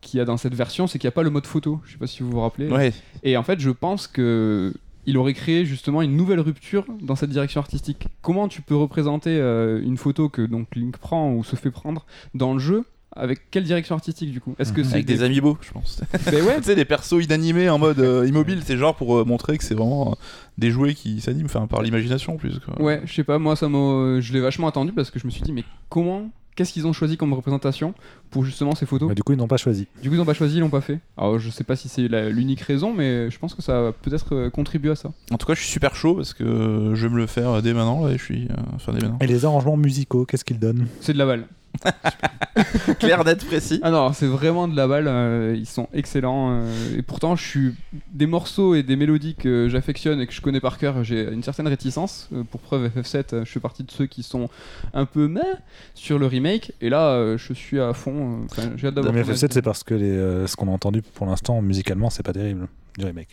qu'il 0.00 0.18
y 0.18 0.20
a 0.20 0.24
dans 0.24 0.36
cette 0.36 0.54
version, 0.54 0.86
c'est 0.86 0.98
qu'il 0.98 1.06
n'y 1.06 1.12
a 1.12 1.12
pas 1.12 1.22
le 1.22 1.30
mode 1.30 1.46
photo. 1.46 1.80
Je 1.84 1.92
sais 1.92 1.98
pas 1.98 2.06
si 2.06 2.22
vous 2.22 2.30
vous 2.30 2.40
rappelez. 2.40 2.68
Ouais, 2.68 2.92
Et 3.22 3.36
en 3.36 3.42
fait, 3.42 3.60
je 3.60 3.70
pense 3.70 4.06
que 4.06 4.72
il 5.06 5.16
aurait 5.16 5.34
créé 5.34 5.64
justement 5.64 6.02
une 6.02 6.16
nouvelle 6.16 6.40
rupture 6.40 6.84
dans 7.00 7.16
cette 7.16 7.30
direction 7.30 7.60
artistique. 7.60 8.08
Comment 8.20 8.46
tu 8.46 8.60
peux 8.60 8.76
représenter 8.76 9.38
euh, 9.38 9.80
une 9.82 9.96
photo 9.96 10.28
que 10.28 10.42
donc 10.42 10.76
Link 10.76 10.98
prend 10.98 11.32
ou 11.32 11.44
se 11.44 11.56
fait 11.56 11.70
prendre 11.70 12.04
dans 12.34 12.52
le 12.52 12.58
jeu 12.58 12.84
avec 13.18 13.50
quelle 13.50 13.64
direction 13.64 13.94
artistique 13.94 14.32
du 14.32 14.40
coup? 14.40 14.54
Est-ce 14.58 14.72
que 14.72 14.82
c'est 14.82 14.94
Avec 14.94 15.06
des 15.06 15.22
amiibo, 15.22 15.58
je 15.60 15.72
pense. 15.72 16.02
Ben 16.30 16.44
ouais, 16.44 16.58
tu 16.58 16.64
sais, 16.64 16.74
des 16.76 16.84
persos 16.84 17.24
inanimés 17.24 17.68
en 17.68 17.78
mode 17.78 17.98
euh, 17.98 18.26
immobile, 18.26 18.60
c'est 18.64 18.76
genre 18.76 18.94
pour 18.94 19.18
euh, 19.18 19.24
montrer 19.24 19.58
que 19.58 19.64
c'est 19.64 19.74
vraiment 19.74 20.12
euh, 20.12 20.14
des 20.58 20.70
jouets 20.70 20.94
qui 20.94 21.20
s'animent, 21.20 21.46
enfin 21.46 21.66
par 21.66 21.82
l'imagination 21.82 22.34
en 22.34 22.36
plus. 22.36 22.58
Quoi. 22.60 22.80
Ouais, 22.80 23.02
je 23.04 23.12
sais 23.12 23.24
pas, 23.24 23.38
moi 23.38 23.56
ça 23.56 23.68
m'a, 23.68 24.20
je 24.20 24.32
l'ai 24.32 24.40
vachement 24.40 24.68
attendu 24.68 24.92
parce 24.92 25.10
que 25.10 25.18
je 25.18 25.26
me 25.26 25.30
suis 25.30 25.42
dit 25.42 25.52
mais 25.52 25.64
comment, 25.88 26.30
qu'est-ce 26.58 26.72
qu'ils 26.72 26.88
ont 26.88 26.92
choisi 26.92 27.16
comme 27.16 27.32
représentation 27.32 27.94
pour 28.30 28.44
justement 28.44 28.74
ces 28.74 28.84
photos 28.84 29.08
Bah, 29.08 29.14
du 29.14 29.22
coup, 29.22 29.32
ils 29.32 29.38
n'ont 29.38 29.46
pas 29.46 29.56
choisi. 29.58 29.86
Du 30.02 30.08
coup 30.08 30.16
ils 30.16 30.20
ont 30.20 30.24
pas 30.24 30.34
choisi, 30.34 30.56
ils 30.56 30.60
l'ont 30.60 30.68
pas 30.70 30.80
fait. 30.80 30.98
Alors 31.16 31.38
je 31.38 31.50
sais 31.50 31.62
pas 31.62 31.76
si 31.76 31.88
c'est 31.88 32.08
la- 32.08 32.28
l'unique 32.30 32.60
raison, 32.62 32.92
mais 32.92 33.30
je 33.30 33.38
pense 33.38 33.54
que 33.54 33.62
ça 33.62 33.80
va 33.80 33.92
peut-être 33.92 34.34
euh, 34.34 34.50
contribuer 34.50 34.90
à 34.90 34.96
ça. 34.96 35.12
En 35.30 35.38
tout 35.38 35.46
cas, 35.46 35.54
je 35.54 35.60
suis 35.60 35.70
super 35.70 35.94
chaud 35.94 36.16
parce 36.16 36.34
que 36.34 36.92
je 36.94 37.06
vais 37.06 37.12
me 37.14 37.18
le 37.18 37.26
faire 37.28 37.48
euh, 37.50 37.60
dès 37.60 37.72
maintenant 37.74 38.04
là, 38.04 38.12
et 38.12 38.18
je 38.18 38.24
suis. 38.24 38.48
euh, 38.50 38.54
Enfin, 38.74 38.92
dès 38.92 39.00
maintenant. 39.00 39.18
Et 39.20 39.26
les 39.28 39.44
arrangements 39.44 39.76
musicaux, 39.76 40.24
qu'est-ce 40.26 40.44
qu'ils 40.44 40.58
donnent? 40.58 40.88
C'est 41.00 41.12
de 41.12 41.18
la 41.18 41.26
balle. 41.26 41.46
Clair, 42.98 43.24
net, 43.24 43.44
précis. 43.44 43.78
Ah 43.82 43.90
non, 43.90 44.12
c'est 44.12 44.26
vraiment 44.26 44.66
de 44.66 44.74
la 44.76 44.88
balle, 44.88 45.06
euh, 45.06 45.54
ils 45.56 45.66
sont 45.66 45.88
excellents. 45.92 46.50
euh, 46.52 46.96
et 46.98 47.02
pourtant, 47.02 47.36
je 47.36 47.44
suis 47.46 47.74
des 48.12 48.26
morceaux 48.26 48.74
et 48.74 48.82
des 48.82 48.96
mélodies 48.96 49.34
que 49.36 49.68
j'affectionne 49.68 50.20
et 50.20 50.26
que 50.26 50.32
je 50.32 50.40
connais 50.40 50.60
par 50.60 50.78
cœur, 50.78 51.04
j'ai 51.04 51.22
une 51.32 51.42
certaine 51.42 51.68
réticence. 51.68 52.28
Euh, 52.32 52.42
pour 52.42 52.60
preuve, 52.60 52.88
FF7, 52.96 53.34
euh, 53.34 53.44
je 53.44 53.50
fais 53.50 53.60
partie 53.60 53.84
de 53.84 53.90
ceux 53.90 54.06
qui 54.06 54.22
sont 54.22 54.48
un 54.92 55.04
peu 55.04 55.28
meh 55.28 55.40
sur 55.94 56.18
le 56.18 56.26
remake. 56.26 56.72
Et 56.80 56.88
là, 56.90 57.10
euh, 57.10 57.38
je 57.38 57.52
suis 57.52 57.78
à 57.80 57.92
fond. 57.92 58.40
euh, 58.42 58.44
enfin, 58.50 58.70
j'ai 58.76 58.88
hâte 58.88 58.94
d'avoir. 58.94 59.14
Mais 59.14 59.22
ton 59.22 59.28
FF7, 59.32 59.44
avis. 59.44 59.54
c'est 59.54 59.62
parce 59.62 59.84
que 59.84 59.94
les, 59.94 60.10
euh, 60.10 60.46
ce 60.46 60.56
qu'on 60.56 60.68
a 60.68 60.72
entendu 60.72 61.02
pour 61.02 61.26
l'instant, 61.26 61.62
musicalement, 61.62 62.10
c'est 62.10 62.24
pas 62.24 62.32
terrible 62.32 62.66
du 62.98 63.06
remake. 63.06 63.28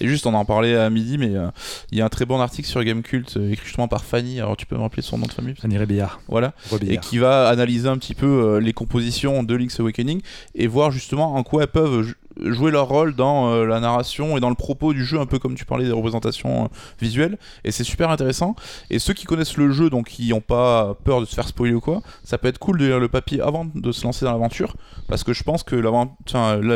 Et 0.00 0.08
juste, 0.08 0.26
on 0.26 0.34
en 0.34 0.44
parlait 0.44 0.74
à 0.74 0.90
midi, 0.90 1.18
mais 1.18 1.36
euh, 1.36 1.48
il 1.92 1.98
y 1.98 2.00
a 2.00 2.04
un 2.04 2.08
très 2.08 2.24
bon 2.24 2.40
article 2.40 2.68
sur 2.68 2.82
Gamecult 2.82 3.36
euh, 3.36 3.52
écrit 3.52 3.66
justement 3.66 3.88
par 3.88 4.04
Fanny. 4.04 4.40
Alors, 4.40 4.56
tu 4.56 4.66
peux 4.66 4.76
me 4.76 4.80
rappeler 4.80 5.02
son 5.02 5.18
nom 5.18 5.26
de 5.26 5.32
famille? 5.32 5.54
Fanny 5.54 5.78
Rébillard. 5.78 6.20
Voilà. 6.28 6.54
et 6.70 6.74
Rebillard. 6.74 7.00
qui 7.02 7.18
va 7.18 7.48
analyser 7.48 7.88
un 7.88 7.98
petit 7.98 8.14
peu 8.14 8.26
euh, 8.26 8.60
les 8.60 8.72
compositions 8.72 9.42
de 9.42 9.54
Link's 9.54 9.78
Awakening 9.78 10.20
et 10.54 10.66
voir 10.66 10.90
justement 10.90 11.34
en 11.34 11.42
quoi 11.42 11.62
elles 11.62 11.68
peuvent 11.68 12.14
jouer 12.44 12.70
leur 12.70 12.88
rôle 12.88 13.14
dans 13.14 13.50
euh, 13.52 13.64
la 13.66 13.80
narration 13.80 14.36
et 14.36 14.40
dans 14.40 14.48
le 14.48 14.54
propos 14.54 14.92
du 14.92 15.04
jeu, 15.04 15.18
un 15.20 15.26
peu 15.26 15.38
comme 15.38 15.54
tu 15.54 15.64
parlais 15.64 15.84
des 15.84 15.92
représentations 15.92 16.64
euh, 16.64 16.68
visuelles. 17.00 17.38
Et 17.64 17.70
c'est 17.70 17.84
super 17.84 18.10
intéressant. 18.10 18.54
Et 18.90 18.98
ceux 18.98 19.12
qui 19.14 19.24
connaissent 19.26 19.56
le 19.56 19.70
jeu, 19.72 19.90
donc 19.90 20.08
qui 20.08 20.28
n'ont 20.30 20.40
pas 20.40 20.94
peur 21.04 21.20
de 21.20 21.26
se 21.26 21.34
faire 21.34 21.46
spoiler 21.48 21.74
ou 21.74 21.80
quoi, 21.80 22.00
ça 22.24 22.38
peut 22.38 22.48
être 22.48 22.58
cool 22.58 22.78
de 22.78 22.86
lire 22.86 23.00
le 23.00 23.08
papier 23.08 23.40
avant 23.40 23.66
de 23.74 23.92
se 23.92 24.04
lancer 24.04 24.24
dans 24.24 24.32
l'aventure, 24.32 24.74
parce 25.08 25.24
que 25.24 25.32
je 25.32 25.42
pense 25.42 25.62
que 25.62 25.76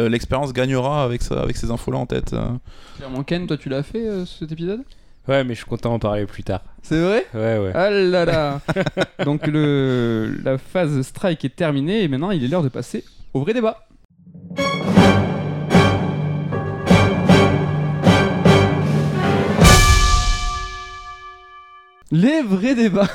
l'expérience 0.09 0.53
gagnera 0.53 1.05
avec, 1.05 1.23
ça, 1.23 1.41
avec 1.41 1.57
ces 1.57 1.71
infos-là 1.71 1.99
en 1.99 2.07
tête. 2.07 2.33
euh. 2.33 2.49
Clairement, 2.97 3.23
Ken, 3.23 3.47
toi, 3.47 3.57
tu 3.57 3.69
l'as 3.69 3.83
fait 3.83 4.07
euh, 4.07 4.25
cet 4.27 4.53
épisode? 4.53 4.83
Ouais, 5.27 5.43
mais 5.43 5.55
je 5.55 5.61
suis 5.61 5.67
content 5.67 5.91
d'en 5.91 5.99
parler 5.99 6.27
plus 6.27 6.43
tard. 6.43 6.61
C'est 6.83 7.01
vrai? 7.01 7.27
Ouais, 7.33 7.59
ouais. 7.59 7.73
Ah 7.75 7.89
là 7.89 8.25
là 8.27 8.61
Donc 9.25 9.47
le, 9.47 10.37
la 10.45 10.59
phase 10.59 11.01
strike 11.01 11.45
est 11.47 11.57
terminée 11.57 12.03
et 12.03 12.09
maintenant 12.09 12.31
il 12.31 12.45
est 12.45 12.49
l'heure 12.49 12.63
de 12.63 12.69
passer 12.69 13.05
au 13.33 13.41
vrai 13.41 13.55
débat. 13.55 13.87
Les 22.17 22.43
vrais 22.43 22.77
débats. 22.77 23.09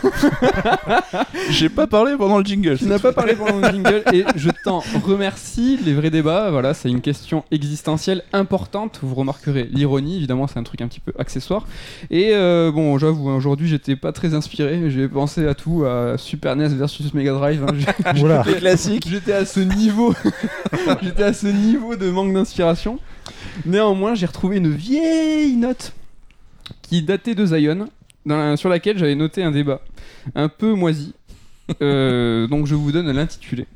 J'ai 1.52 1.70
pas 1.70 1.88
parlé 1.88 2.18
pendant 2.18 2.38
le 2.38 2.44
jingle. 2.44 2.78
Tu 2.78 2.84
n'as 2.84 3.00
pas 3.00 3.14
parlé 3.14 3.34
pendant 3.34 3.58
le 3.58 3.72
jingle 3.72 4.04
et 4.12 4.26
je 4.36 4.50
t'en 4.66 4.80
remercie. 5.06 5.80
Les 5.86 5.94
vrais 5.94 6.10
débats, 6.10 6.52
voilà, 6.52 6.74
c'est 6.74 6.90
une 6.90 7.00
question 7.00 7.46
existentielle 7.50 8.24
importante. 8.34 9.00
Vous 9.02 9.16
remarquerez 9.16 9.70
l'ironie, 9.72 10.18
évidemment, 10.18 10.48
c'est 10.48 10.60
un 10.60 10.64
truc 10.64 10.82
un 10.82 10.90
petit 10.90 11.00
peu 11.00 11.14
accessoire. 11.18 11.66
Et 12.12 12.32
euh, 12.34 12.74
bon, 12.74 12.98
j'avoue, 12.98 13.30
hein, 13.30 13.38
aujourd'hui, 13.38 13.70
j'étais 13.70 13.96
pas 13.96 14.12
très 14.12 14.34
inspiré. 14.34 14.92
J'ai 14.92 15.08
pensé 15.08 15.48
à 15.48 15.56
tout, 15.56 15.86
à 15.86 16.18
Super 16.18 16.58
NES 16.58 16.68
versus 16.68 17.14
Mega 17.14 17.32
Drive. 17.32 17.66
hein. 17.66 18.44
Les 18.46 18.54
classiques. 18.60 19.08
J'étais 19.10 19.32
à 19.32 19.46
ce 19.46 19.62
niveau, 19.62 20.14
j'étais 21.02 21.24
à 21.24 21.32
ce 21.32 21.48
niveau 21.48 21.96
de 21.96 22.10
manque 22.10 22.34
d'inspiration. 22.34 23.00
Néanmoins, 23.66 24.14
j'ai 24.14 24.26
retrouvé 24.26 24.58
une 24.58 24.74
vieille 24.74 25.56
note 25.56 25.94
qui 26.82 27.02
datait 27.02 27.36
de 27.36 27.46
Zion, 27.46 27.88
dans 28.30 28.56
sur 28.56 28.70
laquelle 28.70 28.98
j'avais 28.98 29.16
noté 29.16 29.44
un 29.44 29.52
débat 29.52 29.82
un 30.36 30.48
peu 30.48 30.74
moisi. 30.74 31.14
Euh, 31.84 32.48
donc 32.48 32.66
je 32.66 32.74
vous 32.74 32.92
donne 32.92 33.12
l'intitulé. 33.12 33.68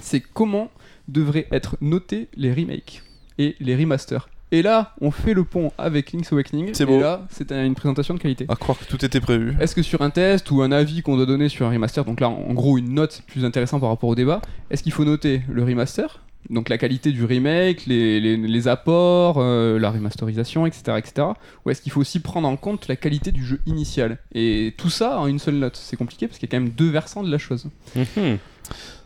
C'est 0.00 0.20
comment 0.20 0.70
devraient 1.06 1.46
être 1.52 1.76
notés 1.80 2.28
les 2.36 2.52
remakes 2.52 3.02
et 3.38 3.54
les 3.60 3.76
remasters. 3.76 4.28
Et 4.50 4.62
là, 4.62 4.94
on 5.00 5.10
fait 5.10 5.34
le 5.34 5.44
pont 5.44 5.72
avec 5.78 6.12
Link's 6.12 6.32
Awakening. 6.32 6.70
C'est 6.74 6.84
et 6.84 6.86
beau. 6.86 7.00
là, 7.00 7.26
c'est 7.30 7.50
une 7.50 7.74
présentation 7.74 8.14
de 8.14 8.20
qualité. 8.20 8.46
À 8.48 8.56
croire 8.56 8.78
que 8.78 8.84
tout 8.84 9.04
était 9.04 9.20
prévu. 9.20 9.56
Est-ce 9.60 9.74
que 9.74 9.82
sur 9.82 10.02
un 10.02 10.10
test 10.10 10.50
ou 10.50 10.62
un 10.62 10.70
avis 10.70 11.02
qu'on 11.02 11.16
doit 11.16 11.26
donner 11.26 11.48
sur 11.48 11.66
un 11.66 11.70
remaster, 11.70 12.04
donc 12.04 12.20
là 12.20 12.28
en 12.28 12.52
gros 12.52 12.78
une 12.78 12.94
note 12.94 13.22
plus 13.26 13.44
intéressante 13.44 13.80
par 13.80 13.90
rapport 13.90 14.08
au 14.08 14.14
débat, 14.14 14.42
est-ce 14.70 14.82
qu'il 14.82 14.92
faut 14.92 15.04
noter 15.04 15.42
le 15.48 15.64
remaster 15.64 16.20
donc 16.50 16.68
la 16.68 16.78
qualité 16.78 17.10
du 17.12 17.24
remake, 17.24 17.86
les, 17.86 18.20
les- 18.20 18.68
apports, 18.68 19.36
euh, 19.38 19.78
la 19.78 19.90
remasterisation, 19.90 20.66
etc., 20.66 20.82
etc. 20.98 21.28
Ou 21.64 21.70
est-ce 21.70 21.82
qu'il 21.82 21.92
faut 21.92 22.00
aussi 22.00 22.20
prendre 22.20 22.48
en 22.48 22.56
compte 22.56 22.88
la 22.88 22.96
qualité 22.96 23.32
du 23.32 23.44
jeu 23.44 23.60
initial? 23.66 24.18
Et 24.34 24.74
tout 24.76 24.90
ça 24.90 25.18
en 25.18 25.26
une 25.26 25.38
seule 25.38 25.56
note, 25.56 25.76
c'est 25.76 25.96
compliqué 25.96 26.26
parce 26.28 26.38
qu'il 26.38 26.48
y 26.48 26.50
a 26.50 26.56
quand 26.56 26.62
même 26.62 26.72
deux 26.72 26.90
versants 26.90 27.22
de 27.22 27.30
la 27.30 27.38
chose. 27.38 27.66
Mhm. 27.96 28.38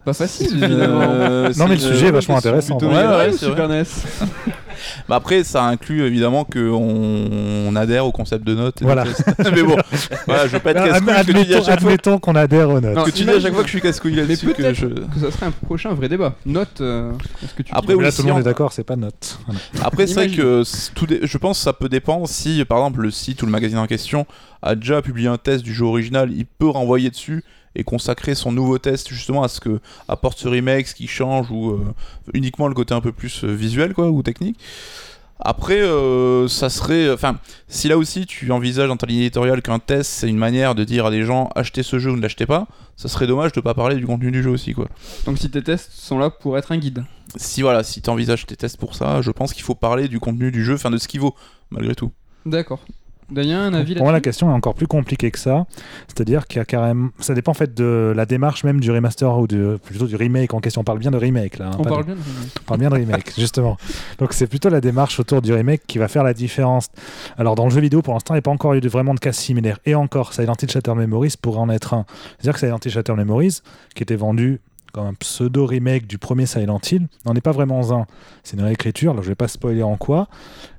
Pas 0.04 0.12
facile, 0.14 0.58
Euh, 0.62 1.52
Non, 1.56 1.66
mais 1.68 1.74
le 1.74 1.80
sujet 1.80 2.06
est 2.08 2.10
vachement 2.12 2.38
intéressant. 2.38 2.76
Plutôt 2.78 2.92
Ouais, 2.94 3.06
ouais, 3.06 3.32
Super 3.32 3.68
NES 3.68 3.82
Bah 5.08 5.16
après, 5.16 5.42
ça 5.42 5.64
inclut 5.64 6.02
évidemment 6.06 6.44
qu'on 6.44 6.70
on 7.68 7.76
adhère 7.76 8.06
au 8.06 8.12
concept 8.12 8.44
de 8.46 8.54
notes. 8.54 8.78
Voilà. 8.80 9.04
mais 9.52 9.62
bon, 9.62 9.76
voilà, 10.26 10.46
je 10.46 10.52
veux 10.52 10.60
pas 10.60 10.70
être 10.70 10.80
Ad- 10.80 11.04
casse-couille. 11.04 11.06
que 11.06 11.10
admettons, 11.32 11.62
fois- 11.64 11.72
admettons 11.72 12.18
qu'on 12.20 12.34
adhère 12.36 12.70
aux 12.70 12.80
notes. 12.80 12.94
Non, 12.96 13.02
que 13.04 13.10
tu 13.10 13.24
dis 13.24 13.30
à 13.30 13.40
chaque 13.40 13.52
fois 13.52 13.62
que 13.62 13.66
je 13.68 13.72
suis 13.72 13.80
casse-couille 13.80 14.14
là-dessus. 14.14 14.46
Mais 14.46 14.52
que 14.54 14.72
je- 14.74 14.86
que 14.86 15.18
ça 15.20 15.30
serait 15.32 15.46
un 15.46 15.50
prochain 15.50 15.92
vrai 15.94 16.08
débat. 16.08 16.36
Note, 16.46 16.80
euh, 16.80 17.10
est-ce 17.42 17.54
que 17.54 17.62
tu 17.64 17.72
Après, 17.74 17.96
Mais 17.96 18.02
là, 18.02 18.08
oui, 18.08 18.14
tout 18.14 18.16
si 18.16 18.22
le 18.22 18.28
monde 18.28 18.36
on- 18.38 18.40
est 18.40 18.44
d'accord, 18.44 18.72
c'est 18.72 18.84
pas 18.84 18.96
note. 18.96 19.38
Voilà. 19.46 19.60
Après, 19.84 20.06
c'est 20.06 20.14
vrai 20.14 20.28
que 20.28 20.62
c- 20.62 20.90
tout 20.94 21.06
dé- 21.06 21.20
je 21.24 21.38
pense 21.38 21.58
que 21.58 21.64
ça 21.64 21.72
peut 21.72 21.88
dépendre 21.88 22.28
si, 22.28 22.64
par 22.64 22.78
exemple, 22.78 23.00
le 23.02 23.10
site 23.10 23.42
ou 23.42 23.46
le 23.46 23.52
magazine 23.52 23.78
en 23.78 23.86
question 23.88 24.26
a 24.62 24.74
déjà 24.76 25.02
publié 25.02 25.26
un 25.28 25.38
test 25.38 25.64
du 25.64 25.74
jeu 25.74 25.84
original, 25.86 26.30
il 26.32 26.46
peut 26.46 26.68
renvoyer 26.68 27.10
dessus 27.10 27.42
et 27.78 27.84
consacrer 27.84 28.34
son 28.34 28.52
nouveau 28.52 28.76
test 28.78 29.08
justement 29.08 29.42
à 29.42 29.48
ce 29.48 29.60
que 29.60 29.80
apporte 30.08 30.38
ce 30.38 30.48
remake, 30.48 30.88
ce 30.88 30.94
qui 30.94 31.06
change 31.06 31.50
ou 31.50 31.70
euh, 31.70 31.94
uniquement 32.34 32.68
le 32.68 32.74
côté 32.74 32.92
un 32.92 33.00
peu 33.00 33.12
plus 33.12 33.44
euh, 33.44 33.54
visuel 33.54 33.94
quoi 33.94 34.10
ou 34.10 34.22
technique. 34.22 34.58
Après, 35.40 35.80
euh, 35.80 36.48
ça 36.48 36.68
serait. 36.68 37.12
Enfin, 37.12 37.38
si 37.68 37.86
là 37.86 37.96
aussi 37.96 38.26
tu 38.26 38.50
envisages 38.50 38.88
dans 38.88 38.96
ta 38.96 39.06
ligne 39.06 39.20
éditoriale 39.20 39.62
qu'un 39.62 39.78
test 39.78 40.10
c'est 40.10 40.28
une 40.28 40.36
manière 40.36 40.74
de 40.74 40.82
dire 40.82 41.06
à 41.06 41.10
des 41.12 41.22
gens 41.22 41.48
achetez 41.54 41.84
ce 41.84 42.00
jeu 42.00 42.10
ou 42.10 42.16
ne 42.16 42.22
l'achetez 42.22 42.46
pas, 42.46 42.66
ça 42.96 43.08
serait 43.08 43.28
dommage 43.28 43.52
de 43.52 43.60
pas 43.60 43.74
parler 43.74 43.94
du 43.94 44.06
contenu 44.06 44.32
du 44.32 44.42
jeu 44.42 44.50
aussi 44.50 44.74
quoi. 44.74 44.88
Donc 45.26 45.38
si 45.38 45.48
tes 45.48 45.62
tests 45.62 45.92
sont 45.92 46.18
là 46.18 46.30
pour 46.30 46.58
être 46.58 46.72
un 46.72 46.78
guide. 46.78 47.04
Si 47.36 47.62
voilà, 47.62 47.84
si 47.84 48.02
tu 48.02 48.10
envisages 48.10 48.46
tes 48.46 48.56
tests 48.56 48.78
pour 48.78 48.96
ça, 48.96 49.22
je 49.22 49.30
pense 49.30 49.52
qu'il 49.52 49.62
faut 49.62 49.76
parler 49.76 50.08
du 50.08 50.18
contenu 50.18 50.50
du 50.50 50.64
jeu, 50.64 50.74
enfin 50.74 50.90
de 50.90 50.98
ce 50.98 51.06
qu'il 51.06 51.20
vaut 51.20 51.36
malgré 51.70 51.94
tout. 51.94 52.10
D'accord. 52.44 52.80
Damien, 53.30 53.66
un 53.66 53.74
avis 53.74 53.94
Pour 53.94 54.04
moi, 54.04 54.12
la 54.12 54.20
question 54.20 54.50
est 54.50 54.54
encore 54.54 54.74
plus 54.74 54.86
compliquée 54.86 55.30
que 55.30 55.38
ça. 55.38 55.66
C'est-à-dire 56.06 56.46
qu'il 56.46 56.58
y 56.58 56.62
a 56.62 56.64
carrément. 56.64 57.10
Ça 57.20 57.34
dépend 57.34 57.50
en 57.50 57.54
fait 57.54 57.74
de 57.74 58.12
la 58.16 58.24
démarche 58.26 58.64
même 58.64 58.80
du 58.80 58.90
remaster 58.90 59.38
ou 59.38 59.46
du, 59.46 59.62
plutôt 59.84 60.06
du 60.06 60.16
remake 60.16 60.54
en 60.54 60.60
question. 60.60 60.80
On 60.80 60.84
parle 60.84 60.98
bien 60.98 61.10
de 61.10 61.16
remake 61.18 61.58
là. 61.58 61.66
hein, 61.68 61.76
On 61.78 61.82
parle 61.84 62.02
de- 62.06 62.06
bien 62.06 62.14
de 62.14 62.20
on 62.20 62.64
parle 62.64 62.80
bien 62.80 62.88
de 62.90 62.94
remake, 62.94 63.34
justement. 63.38 63.76
Donc 64.18 64.32
c'est 64.32 64.46
plutôt 64.46 64.70
la 64.70 64.80
démarche 64.80 65.20
autour 65.20 65.42
du 65.42 65.52
remake 65.52 65.82
qui 65.86 65.98
va 65.98 66.08
faire 66.08 66.22
la 66.24 66.32
différence. 66.34 66.88
Alors 67.36 67.54
dans 67.54 67.64
le 67.64 67.70
jeu 67.70 67.80
vidéo, 67.80 68.00
pour 68.02 68.14
l'instant, 68.14 68.34
il 68.34 68.36
n'y 68.36 68.40
a 68.40 68.42
pas 68.42 68.50
encore 68.50 68.74
eu 68.74 68.80
de, 68.80 68.88
vraiment 68.88 69.12
de 69.14 69.20
cas 69.20 69.32
similaires. 69.32 69.78
Et 69.84 69.94
encore, 69.94 70.32
Silent 70.32 70.54
Hill 70.62 70.70
Shatter 70.70 70.94
Memories 70.94 71.34
pourrait 71.40 71.60
en 71.60 71.68
être 71.70 71.94
un. 71.94 72.06
C'est-à-dire 72.38 72.54
que 72.54 72.60
Silent 72.60 72.78
Hill 72.84 72.90
Shatter 72.92 73.14
Memories, 73.14 73.58
qui 73.94 74.02
était 74.02 74.16
vendu 74.16 74.60
comme 74.98 75.06
un 75.06 75.14
pseudo 75.14 75.64
remake 75.64 76.08
du 76.08 76.18
premier 76.18 76.46
Silent 76.46 76.80
Hill, 76.90 77.06
n'en 77.24 77.34
est 77.34 77.40
pas 77.40 77.52
vraiment 77.52 77.92
un. 77.92 78.06
C'est 78.42 78.56
une 78.56 78.64
réécriture, 78.64 79.12
alors 79.12 79.22
je 79.22 79.28
vais 79.28 79.36
pas 79.36 79.46
spoiler 79.46 79.84
en 79.84 79.96
quoi, 79.96 80.26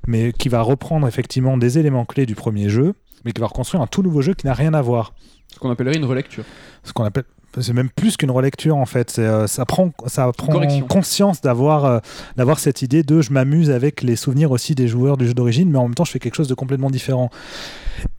mais 0.08 0.34
qui 0.34 0.50
va 0.50 0.62
reprendre 0.62 1.08
effectivement 1.08 1.58
des 1.58 1.78
éléments 1.78 2.04
clés 2.04 2.26
du 2.26 2.36
premier 2.36 2.68
jeu, 2.68 2.96
mais 3.24 3.32
qui 3.32 3.40
va 3.40 3.48
reconstruire 3.48 3.82
un 3.82 3.88
tout 3.88 4.04
nouveau 4.04 4.22
jeu 4.22 4.34
qui 4.34 4.46
n'a 4.46 4.54
rien 4.54 4.74
à 4.74 4.82
voir. 4.82 5.14
Ce 5.54 5.58
qu'on 5.58 5.72
appellerait 5.72 5.96
une 5.96 6.06
relecture. 6.06 6.44
Ce 6.84 6.92
qu'on 6.92 7.06
appelle 7.06 7.24
c'est 7.62 7.74
même 7.74 7.90
plus 7.90 8.16
qu'une 8.16 8.30
relecture 8.30 8.78
en 8.78 8.86
fait. 8.86 9.18
Euh, 9.18 9.48
ça 9.48 9.66
prend, 9.66 9.92
ça 10.06 10.32
prend 10.38 10.52
correction. 10.52 10.86
conscience 10.86 11.42
d'avoir, 11.42 11.86
euh, 11.86 12.00
d'avoir 12.38 12.60
cette 12.60 12.84
idée 12.84 13.02
de 13.02 13.22
je 13.22 13.34
m'amuse 13.34 13.72
avec 13.72 14.04
les 14.04 14.16
souvenirs 14.16 14.52
aussi 14.52 14.76
des 14.76 14.88
joueurs 14.88 15.18
du 15.18 15.26
jeu 15.26 15.34
d'origine, 15.34 15.72
mais 15.72 15.80
en 15.80 15.84
même 15.84 15.96
temps 15.96 16.06
je 16.06 16.12
fais 16.12 16.20
quelque 16.20 16.36
chose 16.36 16.48
de 16.48 16.54
complètement 16.54 16.92
différent. 16.92 17.32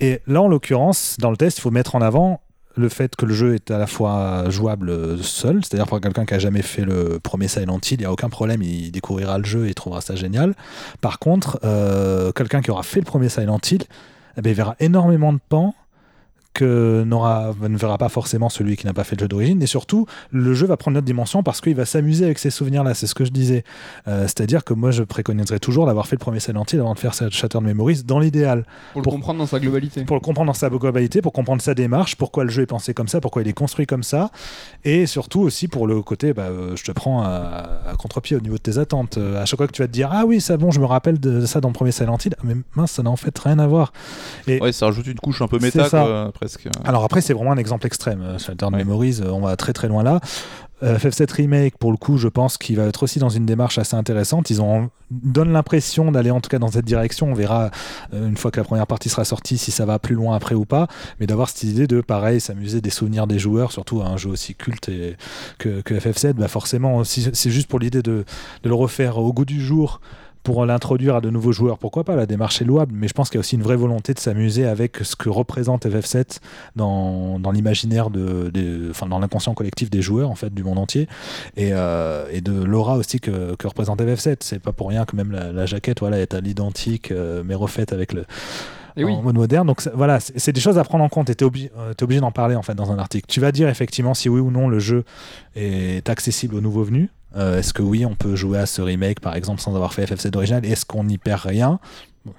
Et 0.01 0.20
là 0.26 0.42
en 0.42 0.48
l'occurrence, 0.48 1.16
dans 1.20 1.30
le 1.30 1.36
test, 1.36 1.59
il 1.59 1.61
faut 1.61 1.70
mettre 1.70 1.94
en 1.94 2.01
avant 2.01 2.40
le 2.76 2.88
fait 2.88 3.16
que 3.16 3.26
le 3.26 3.34
jeu 3.34 3.54
est 3.54 3.70
à 3.70 3.78
la 3.78 3.86
fois 3.86 4.48
jouable 4.48 5.22
seul, 5.22 5.64
c'est-à-dire 5.64 5.86
pour 5.86 6.00
quelqu'un 6.00 6.24
qui 6.24 6.34
a 6.34 6.38
jamais 6.38 6.62
fait 6.62 6.84
le 6.84 7.18
premier 7.18 7.48
Silent 7.48 7.78
Hill, 7.78 7.98
il 7.98 8.00
n'y 8.00 8.04
a 8.04 8.12
aucun 8.12 8.28
problème, 8.28 8.62
il 8.62 8.90
découvrira 8.90 9.38
le 9.38 9.44
jeu 9.44 9.68
et 9.68 9.74
trouvera 9.74 10.00
ça 10.00 10.14
génial. 10.14 10.54
Par 11.00 11.18
contre, 11.18 11.58
euh, 11.64 12.32
quelqu'un 12.32 12.60
qui 12.60 12.70
aura 12.70 12.82
fait 12.82 13.00
le 13.00 13.06
premier 13.06 13.28
Silent 13.28 13.60
Hill, 13.70 13.82
eh 14.36 14.40
ben, 14.40 14.50
il 14.50 14.56
verra 14.56 14.76
énormément 14.78 15.32
de 15.32 15.40
pans 15.48 15.74
que 16.53 17.05
n'aura, 17.07 17.55
ne 17.61 17.76
verra 17.76 17.96
pas 17.96 18.09
forcément 18.09 18.48
celui 18.48 18.76
qui 18.76 18.84
n'a 18.86 18.92
pas 18.92 19.05
fait 19.05 19.14
le 19.16 19.20
jeu 19.20 19.28
d'origine. 19.28 19.62
Et 19.62 19.66
surtout, 19.66 20.07
le 20.30 20.53
jeu 20.55 20.66
va 20.66 20.76
prendre 20.76 20.96
une 20.96 20.98
autre 20.98 21.07
dimension 21.07 21.42
parce 21.42 21.61
qu'il 21.61 21.74
va 21.76 21.84
s'amuser 21.84 22.24
avec 22.24 22.38
ces 22.38 22.51
souvenirs-là. 22.51 22.94
C'est 22.94 23.07
ce 23.07 23.14
que 23.14 23.24
je 23.24 23.30
disais. 23.30 23.62
Euh, 24.09 24.22
c'est-à-dire 24.22 24.64
que 24.64 24.74
moi, 24.74 24.90
je 24.90 25.03
préconiserais 25.05 25.61
toujours 25.61 25.86
d'avoir 25.86 26.07
fait 26.09 26.16
le 26.16 26.20
premier 26.20 26.40
Silent 26.40 26.64
Hill 26.72 26.80
avant 26.80 26.94
de 26.94 26.98
faire 26.98 27.14
Shattered 27.14 27.62
Memories 27.62 28.03
dans 28.05 28.18
l'idéal. 28.18 28.64
Pour, 28.92 29.03
Pour- 29.03 29.12
le 29.12 29.16
comprendre 29.18 29.38
dans 29.38 29.46
sa 29.46 29.61
globalité. 29.61 30.05
Pour 30.05 30.16
le 30.16 30.20
comprendre 30.20 30.48
dans 30.48 30.55
sa 30.59 30.68
globalité, 30.70 31.22
pour 31.22 31.32
comprendre 31.32 31.62
sa 31.62 31.74
démarche, 31.74 32.16
pourquoi 32.16 32.44
le 32.44 32.51
jeu 32.51 32.62
est 32.62 32.66
pensé 32.66 32.94
comme 32.94 33.09
ça, 33.09 33.20
pourquoi 33.20 33.42
il 33.42 33.48
est 33.48 33.53
construit 33.53 33.86
comme 33.86 34.03
ça. 34.03 34.30
Et 34.84 35.07
surtout 35.07 35.40
aussi 35.40 35.68
pour 35.68 35.86
le 35.86 36.03
côté, 36.03 36.32
bah, 36.32 36.42
euh, 36.51 36.74
je 36.76 36.82
te 36.84 36.90
prends 36.92 37.22
à, 37.22 37.80
à 37.88 37.94
contre-pied 37.96 38.36
au 38.36 38.40
niveau 38.40 38.57
de 38.57 38.62
tes 38.62 38.78
attentes. 38.78 39.18
Euh, 39.18 39.40
à 39.40 39.46
chaque 39.46 39.57
fois 39.59 39.66
que 39.68 39.72
tu 39.72 39.82
vas 39.82 39.88
te 39.88 39.92
dire, 39.92 40.09
ah 40.12 40.24
oui, 40.26 40.40
ça 40.40 40.57
bon, 40.57 40.70
je 40.72 40.80
me 40.80 40.86
rappelle 40.86 41.20
de 41.20 41.46
ça 41.46 41.61
dans 41.61 41.68
le 41.68 41.74
premier 41.74 41.92
Silent 41.92 42.18
Hill, 42.24 42.34
mais 42.42 42.55
mince, 42.74 42.90
ça 42.92 43.03
n'a 43.03 43.11
en 43.11 43.16
fait 43.16 43.38
rien 43.38 43.59
à 43.61 43.66
voir. 43.66 43.92
Et 44.48 44.61
Ouais, 44.61 44.72
ça 44.72 44.86
rajoute 44.86 45.07
une 45.07 45.18
couche 45.18 45.40
un 45.42 45.48
peu 45.48 45.59
méta, 45.59 45.84
presque. 46.41 46.68
alors 46.84 47.05
après, 47.05 47.20
c'est 47.20 47.32
vraiment 47.34 47.53
un 47.53 47.57
exemple 47.59 47.86
extrême. 47.86 48.22
Euh, 48.22 48.38
Shattered 48.38 48.72
Ouais. 48.72 48.78
Memories, 48.78 49.20
euh, 49.20 49.30
on 49.30 49.41
va 49.41 49.57
très 49.57 49.72
très 49.72 49.88
loin 49.88 50.03
là. 50.03 50.20
Euh, 50.82 50.97
FF7 50.97 51.30
Remake, 51.34 51.76
pour 51.76 51.91
le 51.91 51.99
coup, 51.99 52.16
je 52.16 52.26
pense 52.28 52.57
qu'il 52.57 52.76
va 52.76 52.84
être 52.86 53.03
aussi 53.03 53.18
dans 53.18 53.28
une 53.28 53.45
démarche 53.45 53.76
assez 53.76 53.97
intéressante. 53.97 54.49
Ils 54.49 54.62
ont 54.62 54.88
donnent 55.11 55.53
l'impression 55.53 56.11
d'aller 56.11 56.30
en 56.30 56.41
tout 56.41 56.49
cas 56.49 56.59
dans 56.59 56.70
cette 56.70 56.86
direction. 56.86 57.26
On 57.30 57.34
verra 57.34 57.70
euh, 58.14 58.26
une 58.26 58.38
fois 58.38 58.51
que 58.51 58.59
la 58.59 58.64
première 58.64 58.86
partie 58.86 59.11
sera 59.11 59.24
sortie 59.26 59.59
si 59.59 59.72
ça 59.72 59.84
va 59.84 59.99
plus 59.99 60.14
loin 60.14 60.34
après 60.34 60.55
ou 60.55 60.64
pas. 60.64 60.86
Mais 61.18 61.26
d'avoir 61.26 61.51
cette 61.51 61.64
idée 61.64 61.86
de 61.86 62.01
pareil, 62.01 62.41
s'amuser 62.41 62.80
des 62.80 62.88
souvenirs 62.88 63.26
des 63.26 63.38
joueurs, 63.38 63.72
surtout 63.72 64.01
à 64.01 64.07
un 64.07 64.16
jeu 64.16 64.30
aussi 64.30 64.55
culte 64.55 64.88
et- 64.88 65.16
que, 65.59 65.82
que 65.82 65.93
FF7, 65.95 66.32
bah 66.34 66.49
forcément, 66.49 67.05
si 67.05 67.28
c'est 67.30 67.51
juste 67.51 67.68
pour 67.68 67.78
l'idée 67.78 68.01
de, 68.03 68.24
de 68.62 68.68
le 68.68 68.74
refaire 68.74 69.18
au 69.18 69.32
goût 69.34 69.45
du 69.45 69.61
jour 69.61 70.01
pour 70.43 70.64
l'introduire 70.64 71.16
à 71.16 71.20
de 71.20 71.30
nouveaux 71.30 71.53
joueurs, 71.53 71.78
pourquoi 71.78 72.05
pas, 72.05 72.16
la 72.16 72.26
démarche 72.26 72.62
est 72.62 72.64
louable, 72.64 72.93
mais 72.95 73.09
je 73.09 73.12
pense 73.12 73.28
qu'il 73.28 73.36
y 73.36 73.41
a 73.41 73.41
aussi 73.41 73.57
une 73.57 73.62
vraie 73.62 73.76
volonté 73.76 74.14
de 74.14 74.18
s'amuser 74.18 74.66
avec 74.66 74.97
ce 75.03 75.16
que 75.16 75.28
représente 75.28 75.86
FF7 75.86 76.38
dans, 76.76 77.38
dans 77.38 77.51
l'imaginaire, 77.51 78.11
de, 78.11 78.88
enfin 78.91 79.07
dans 79.07 79.18
l'inconscient 79.18 79.55
collectif 79.55 79.91
des 79.91 80.03
joueurs 80.03 80.30
en 80.30 80.34
fait 80.34 80.53
du 80.53 80.64
monde 80.64 80.78
entier, 80.78 81.09
et, 81.57 81.70
euh, 81.72 82.26
et 82.30 82.41
de 82.41 82.53
l'aura 82.62 82.97
aussi 82.97 83.20
que, 83.20 83.55
que 83.57 83.66
représente 83.66 84.01
FF7. 84.01 84.38
C'est 84.41 84.59
pas 84.59 84.72
pour 84.72 84.88
rien 84.88 85.05
que 85.05 85.14
même 85.14 85.30
la, 85.30 85.53
la 85.53 85.66
jaquette 85.66 86.01
voilà, 86.01 86.18
est 86.18 86.34
à 86.34 86.41
l'identique, 86.41 87.11
euh, 87.12 87.43
mais 87.45 87.55
refaite 87.55 87.93
avec 87.93 88.12
le, 88.12 88.24
Et 88.97 89.05
oui. 89.05 89.12
en 89.12 89.22
mode 89.22 89.36
moderne. 89.36 89.66
Donc 89.66 89.82
voilà, 89.95 90.20
c'est 90.20 90.53
des 90.53 90.61
choses 90.61 90.78
à 90.78 90.84
prendre 90.84 91.05
en 91.05 91.09
compte 91.09 91.30
et 91.30 91.34
tu 91.34 91.45
es, 91.45 92.03
obligé 92.03 92.20
d'en 92.20 92.32
parler 92.32 92.57
en 92.57 92.62
fait 92.62 92.74
dans 92.74 92.91
un 92.93 92.99
article. 92.99 93.26
Tu 93.28 93.41
vas 93.41 93.53
dire 93.53 93.68
effectivement 93.68 94.14
si 94.14 94.28
oui 94.28 94.41
ou 94.41 94.51
non 94.51 94.68
le 94.68 94.78
jeu 94.78 95.05
est 95.55 96.09
accessible 96.09 96.55
aux 96.55 96.61
nouveaux 96.61 96.84
venus. 96.84 97.11
Euh, 97.37 97.59
est-ce 97.59 97.72
que 97.72 97.83
oui, 97.83 98.05
on 98.05 98.14
peut 98.14 98.35
jouer 98.37 98.59
à 98.59 98.66
ce 98.66 98.83
remake 98.83 99.20
par 99.20 99.37
exemple 99.37 99.61
sans 99.61 99.74
avoir 99.74 99.93
fait 99.95 100.05
FF7 100.05 100.37
original 100.37 100.64
Est-ce 100.66 100.85
qu'on 100.85 101.05
n'y 101.05 101.18
perd 101.18 101.43
rien? 101.43 101.78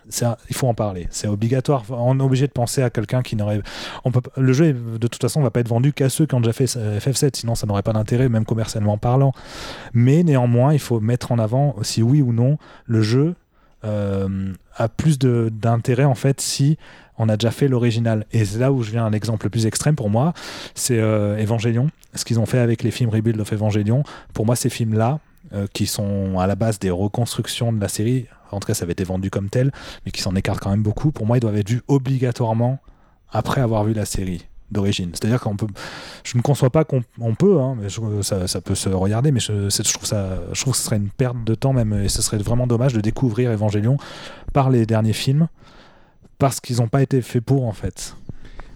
Ça, 0.10 0.38
il 0.50 0.56
faut 0.56 0.68
en 0.68 0.76
parler. 0.76 1.08
C'est 1.10 1.28
obligatoire. 1.28 1.84
On 1.90 2.20
est 2.20 2.24
obligé 2.24 2.46
de 2.46 2.52
penser 2.52 2.84
à 2.84 2.92
quelqu'un 2.92 3.24
qui 3.24 3.36
n'aurait. 3.36 3.62
On. 4.06 4.12
Le 4.38 4.54
jeu, 4.54 4.74
de 4.74 5.08
toute 5.08 5.22
façon, 5.22 5.42
va 5.42 5.50
pas 5.50 5.62
être 5.62 5.70
vendu 5.70 5.92
qu'à 5.92 6.10
ceux 6.10 6.28
qui 6.28 6.36
ont 6.36 6.40
déjà 6.40 6.54
fait 6.54 6.78
euh, 6.78 7.00
FF7, 7.00 7.38
sinon 7.38 7.56
ça 7.56 7.66
n'aurait 7.66 7.82
pas 7.82 7.94
d'intérêt, 7.94 8.30
même 8.30 8.46
commercialement 8.46 9.00
parlant. 9.00 9.32
Mais 9.94 10.22
néanmoins, 10.22 10.74
il 10.74 10.80
faut 10.80 11.00
mettre 11.00 11.32
en 11.32 11.40
avant 11.40 11.76
si 11.82 12.04
oui 12.04 12.22
ou 12.22 12.32
non 12.32 12.58
le 12.86 13.02
jeu 13.02 13.36
euh, 13.84 14.54
a 14.76 14.90
plus 14.90 15.18
d'intérêt 15.20 16.04
en 16.04 16.16
fait 16.16 16.40
si 16.40 16.78
on 17.18 17.30
a 17.30 17.38
déjà 17.38 17.52
fait 17.52 17.68
l'original. 17.68 18.26
Et 18.32 18.46
c'est 18.46 18.60
là 18.60 18.72
où 18.72 18.84
je 18.84 18.92
viens 18.92 19.06
à 19.06 19.10
l'exemple 19.10 19.46
le 19.46 19.50
plus 19.50 19.66
extrême 19.66 19.96
pour 19.96 20.10
moi, 20.10 20.34
c'est 20.76 21.00
euh, 21.00 21.42
Evangelion. 21.42 21.90
Ce 22.16 22.26
qu'ils 22.26 22.40
ont 22.40 22.46
fait 22.46 22.60
avec 22.60 22.84
les 22.84 22.92
films 22.92 23.10
Rebuild 23.10 23.40
of 23.40 23.54
Evangelion. 23.54 24.04
Pour 24.34 24.46
moi, 24.46 24.56
ces 24.56 24.70
films-là, 24.70 25.20
euh, 25.54 25.68
qui 25.72 25.86
sont 25.86 26.40
à 26.40 26.48
la 26.48 26.56
base 26.56 26.80
des 26.80 26.90
reconstructions 26.90 27.74
de 27.74 27.80
la 27.80 27.88
série, 27.88 28.26
en 28.52 28.60
tout 28.60 28.68
cas 28.68 28.74
ça 28.74 28.84
avait 28.84 28.94
été 28.94 29.04
vendu 29.04 29.30
comme 29.30 29.50
tel, 29.50 29.72
mais 30.06 30.12
qui 30.12 30.22
s'en 30.22 30.36
écartent 30.36 30.60
quand 30.60 30.72
même 30.72 30.84
beaucoup, 30.84 31.12
pour 31.12 31.26
moi, 31.26 31.38
ils 31.38 31.42
doivent 31.42 31.58
être 31.58 31.70
vus 31.70 31.82
obligatoirement 31.88 32.80
après 33.32 33.62
avoir 33.62 33.84
vu 33.84 33.94
la 33.94 34.06
série 34.06 34.46
d'origine. 34.72 35.10
C'est-à-dire 35.14 35.40
qu'on 35.42 35.56
peut, 35.56 35.68
je 36.24 36.38
ne 36.38 36.42
conçois 36.42 36.70
pas 36.70 36.84
qu'on 36.84 37.04
on 37.20 37.36
peut, 37.36 37.60
hein, 37.60 37.76
mais 37.80 37.90
je- 37.90 38.22
ça, 38.22 38.48
ça 38.48 38.62
peut 38.62 38.76
se 38.76 38.90
regarder, 38.90 39.32
mais 39.32 39.40
je, 39.40 39.68
trouve 39.94 40.06
ça, 40.06 40.40
je 40.54 40.62
trouve 40.62 40.74
que 40.74 40.80
ce 40.80 40.86
serait 40.86 40.98
une 40.98 41.10
perte 41.10 41.44
de 41.44 41.56
temps 41.56 41.74
même, 41.74 41.94
et 41.94 42.10
ce 42.10 42.22
serait 42.22 42.38
vraiment 42.38 42.68
dommage 42.68 42.94
de 42.94 43.02
découvrir 43.02 43.52
Evangelion 43.52 43.98
par 44.54 44.70
les 44.70 44.86
derniers 44.86 45.14
films, 45.14 45.48
parce 46.38 46.60
qu'ils 46.60 46.78
n'ont 46.78 46.88
pas 46.88 47.02
été 47.02 47.22
faits 47.22 47.44
pour 47.44 47.66
en 47.66 47.74
fait. 47.74 48.16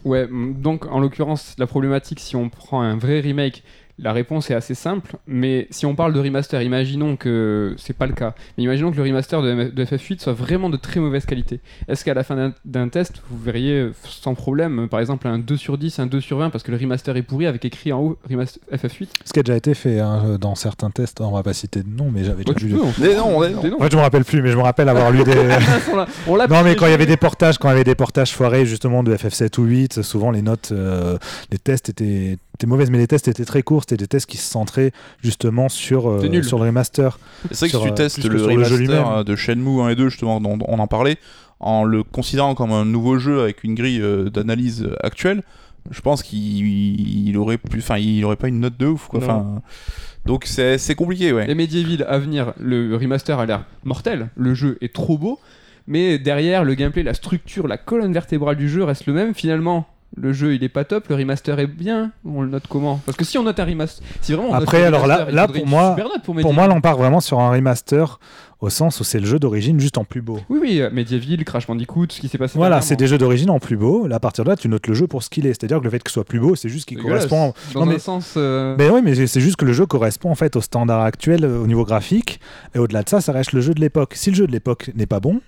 Ouais, 0.03 0.29
donc 0.31 0.85
en 0.85 0.99
l'occurrence, 0.99 1.55
la 1.57 1.65
problématique, 1.65 2.19
si 2.19 2.35
on 2.35 2.49
prend 2.49 2.81
un 2.81 2.95
vrai 2.97 3.21
remake, 3.21 3.63
la 3.97 4.11
réponse 4.13 4.51
est 4.51 4.53
assez 4.53 4.75
simple. 4.75 5.15
Mais 5.27 5.67
si 5.71 5.85
on 5.85 5.95
parle 5.95 6.13
de 6.13 6.19
remaster, 6.19 6.61
imaginons 6.61 7.15
que 7.15 7.73
c'est 7.77 7.95
pas 7.95 8.07
le 8.07 8.13
cas. 8.13 8.33
Mais 8.57 8.63
imaginons 8.63 8.91
que 8.91 8.97
le 8.97 9.03
remaster 9.03 9.41
de, 9.41 9.49
M- 9.49 9.69
de 9.71 9.85
FF8 9.85 10.19
soit 10.21 10.33
vraiment 10.33 10.69
de 10.69 10.77
très 10.77 10.99
mauvaise 10.99 11.25
qualité. 11.25 11.59
Est-ce 11.87 12.03
qu'à 12.03 12.13
la 12.13 12.23
fin 12.23 12.53
d'un- 12.65 12.87
test, 12.89 13.21
vous 13.29 13.37
verriez 13.41 13.73
euh, 13.79 13.93
sans 14.03 14.35
problème, 14.35 14.79
euh, 14.81 14.87
par 14.87 14.99
exemple, 14.99 15.27
un 15.27 15.39
2 15.39 15.57
sur 15.57 15.77
10, 15.77 15.99
un 15.99 16.07
2 16.07 16.19
sur 16.21 16.37
20, 16.37 16.49
parce 16.49 16.63
que 16.63 16.71
le 16.71 16.77
remaster 16.77 17.15
est 17.17 17.21
pourri 17.23 17.45
avec 17.47 17.63
écrit 17.65 17.91
en 17.93 17.99
haut 18.01 18.17
remaster 18.29 18.61
FF8 18.71 19.07
Ce 19.25 19.33
qui 19.33 19.39
a 19.39 19.43
déjà 19.43 19.55
été 19.57 19.73
fait 19.73 19.99
hein, 19.99 20.37
dans 20.39 20.55
certains 20.55 20.91
tests, 20.91 21.21
on 21.21 21.31
va 21.31 21.41
pas 21.43 21.53
citer 21.53 21.81
de 21.83 21.89
nom, 21.89 22.11
mais 22.13 22.23
j'avais 22.23 22.43
déjà 22.43 22.57
vu. 22.59 22.73
Des 22.99 23.15
noms, 23.15 23.41
des 23.41 23.49
noms. 23.49 23.63
noms. 23.63 23.79
Ouais, 23.81 23.87
je 23.91 23.95
me 23.97 24.01
rappelle 24.01 24.23
plus, 24.25 24.41
mais 24.41 24.51
je 24.51 24.57
me 24.57 24.61
rappelle 24.61 24.89
avoir 24.89 25.11
lu 25.11 25.23
des. 25.23 25.33
On 26.27 26.37
Non, 26.37 26.63
mais 26.63 26.75
quand 26.75 26.85
il 26.87 26.91
y 26.91 26.93
avait 26.93 27.05
des 27.05 27.17
portages, 27.17 27.57
quand 27.57 27.69
il 27.69 27.71
y 27.71 27.75
avait 27.75 27.83
des 27.83 27.95
portages 27.95 28.31
foirés 28.33 28.65
justement 28.65 29.03
de 29.03 29.15
FF7 29.15 29.59
ou 29.59 29.63
8, 29.63 30.01
souvent 30.01 30.31
les 30.31 30.41
notes, 30.41 30.69
euh, 30.71 31.17
les 31.51 31.57
tests 31.57 31.89
étaient, 31.89 32.37
étaient 32.55 32.67
mauvaises, 32.67 32.89
mais 32.89 32.97
les 32.97 33.07
tests 33.07 33.27
étaient 33.27 33.45
très 33.45 33.63
courts. 33.63 33.83
C'était 33.83 33.97
des 33.97 34.07
tests 34.07 34.25
qui 34.25 34.37
se 34.37 34.49
centraient 34.49 34.91
justement 35.21 35.69
sur, 35.69 36.09
euh, 36.09 36.41
sur 36.41 36.57
le 36.57 36.65
remaster. 36.65 37.19
C'est 37.51 37.67
vrai 37.67 37.69
que 37.69 37.77
si 37.77 37.83
tu 37.83 37.89
euh, 37.89 37.93
testes 37.93 38.23
le 38.23 38.29
le 38.29 38.63
jeu 38.63 38.75
remaster 38.75 39.11
euh, 39.11 39.23
de 39.23 39.35
Shenmue 39.35 39.81
1 39.81 39.89
et 39.89 39.95
2, 39.95 40.09
justement, 40.09 40.41
dont 40.41 40.57
on 40.67 40.79
en 40.79 40.87
parlait, 40.87 41.17
en 41.59 41.83
le 41.83 42.03
considérant 42.03 42.55
comme 42.55 42.71
un 42.71 42.85
nouveau 42.85 43.17
jeu 43.17 43.41
avec 43.41 43.63
une 43.63 43.75
grille 43.75 44.01
d'analyse 44.31 44.89
actuelle, 45.01 45.43
je 45.91 46.01
pense 46.01 46.23
qu'il 46.23 47.27
il 47.27 47.37
aurait 47.37 47.57
plus, 47.57 47.79
enfin, 47.79 47.97
il 47.97 48.23
aurait 48.25 48.35
pas 48.35 48.47
une 48.47 48.59
note 48.59 48.77
de 48.77 48.87
ouf, 48.87 49.07
quoi. 49.07 49.19
Enfin, 49.19 49.61
donc 50.25 50.45
c'est 50.45 50.77
c'est 50.77 50.95
compliqué, 50.95 51.31
ouais. 51.31 51.49
Et 51.49 51.55
Medieval 51.55 52.05
à 52.09 52.17
venir, 52.17 52.53
le 52.59 52.95
remaster 52.95 53.39
a 53.39 53.45
l'air 53.45 53.65
mortel, 53.83 54.29
le 54.35 54.53
jeu 54.53 54.77
est 54.81 54.93
trop 54.93 55.17
beau, 55.17 55.39
mais 55.87 56.17
derrière 56.17 56.63
le 56.63 56.73
gameplay, 56.73 57.03
la 57.03 57.13
structure, 57.13 57.67
la 57.67 57.77
colonne 57.77 58.13
vertébrale 58.13 58.55
du 58.55 58.67
jeu 58.67 58.83
reste 58.83 59.05
le 59.05 59.13
même. 59.13 59.33
Finalement, 59.33 59.87
le 60.17 60.31
jeu 60.33 60.53
il 60.55 60.63
est 60.63 60.69
pas 60.69 60.83
top, 60.85 61.07
le 61.09 61.15
remaster 61.15 61.59
est 61.59 61.67
bien. 61.67 62.11
On 62.23 62.41
le 62.41 62.47
note 62.49 62.67
comment? 62.69 63.01
Parce 63.05 63.17
que 63.17 63.25
si 63.25 63.37
on 63.37 63.43
note 63.43 63.59
un 63.59 63.65
remaster, 63.65 64.03
si 64.21 64.31
vraiment 64.33 64.49
on 64.49 64.53
note 64.53 64.63
Après, 64.63 64.79
le 64.81 64.85
alors 64.87 65.07
là- 65.07 65.25
remaster, 65.25 65.35
là, 65.35 65.47
pour 65.47 65.67
moi- 65.67 65.95
note 65.97 66.23
pour, 66.23 66.53
moi, 66.53 66.67
là, 66.67 66.73
on 66.73 66.81
part 66.81 66.97
vraiment 66.97 67.19
sur 67.19 67.39
un 67.39 67.49
remaster 67.51 68.19
au 68.61 68.69
sens 68.69 68.99
où 69.01 69.03
c'est 69.03 69.19
le 69.19 69.25
jeu 69.25 69.37
d'origine 69.37 69.77
juste 69.79 69.97
en 69.97 70.05
plus 70.05 70.21
beau. 70.21 70.39
Oui, 70.49 70.59
oui, 70.61 70.81
euh, 70.81 70.89
Medieval, 70.89 71.43
Crash 71.43 71.67
Bandicoot, 71.67 72.07
ce 72.09 72.21
qui 72.21 72.29
s'est 72.29 72.37
passé. 72.37 72.57
Voilà, 72.57 72.79
c'est 72.79 72.95
des 72.95 73.05
jeux 73.07 73.17
d'origine 73.17 73.49
en 73.49 73.59
plus 73.59 73.75
beau. 73.75 74.07
Là, 74.07 74.15
à 74.15 74.19
partir 74.19 74.45
de 74.45 74.49
là, 74.49 74.55
tu 74.55 74.69
notes 74.69 74.87
le 74.87 74.93
jeu 74.93 75.05
pour 75.07 75.21
ce 75.21 75.29
qu'il 75.29 75.45
est. 75.45 75.49
C'est-à-dire 75.53 75.79
que 75.79 75.83
le 75.83 75.89
fait 75.89 75.99
que 76.01 76.09
ce 76.09 76.13
soit 76.13 76.23
plus 76.23 76.39
beau, 76.39 76.55
c'est 76.55 76.69
juste 76.69 76.87
qu'il 76.87 76.97
correspond. 76.97 77.53
Dans 77.73 77.85
Non, 77.85 77.91
un 77.91 77.99
sens. 77.99 78.33
euh, 78.37 78.75
Mais 78.79 78.89
oui, 78.89 79.01
mais 79.03 79.13
c'est 79.27 79.41
juste 79.41 79.57
que 79.57 79.65
le 79.65 79.73
jeu 79.73 79.85
correspond 79.85 80.31
en 80.31 80.35
fait 80.35 80.55
au 80.55 80.61
standard 80.61 81.01
actuel 81.01 81.43
euh, 81.43 81.59
au 81.61 81.67
niveau 81.67 81.83
graphique. 81.83 82.39
Et 82.73 82.79
au-delà 82.79 83.03
de 83.03 83.09
ça, 83.09 83.19
ça 83.19 83.33
reste 83.33 83.51
le 83.51 83.59
jeu 83.61 83.73
de 83.73 83.81
l'époque. 83.81 84.13
Si 84.15 84.29
le 84.29 84.35
jeu 84.37 84.47
de 84.47 84.51
l'époque 84.53 84.89
n'est 84.95 85.05
pas 85.05 85.19
bon, 85.19 85.41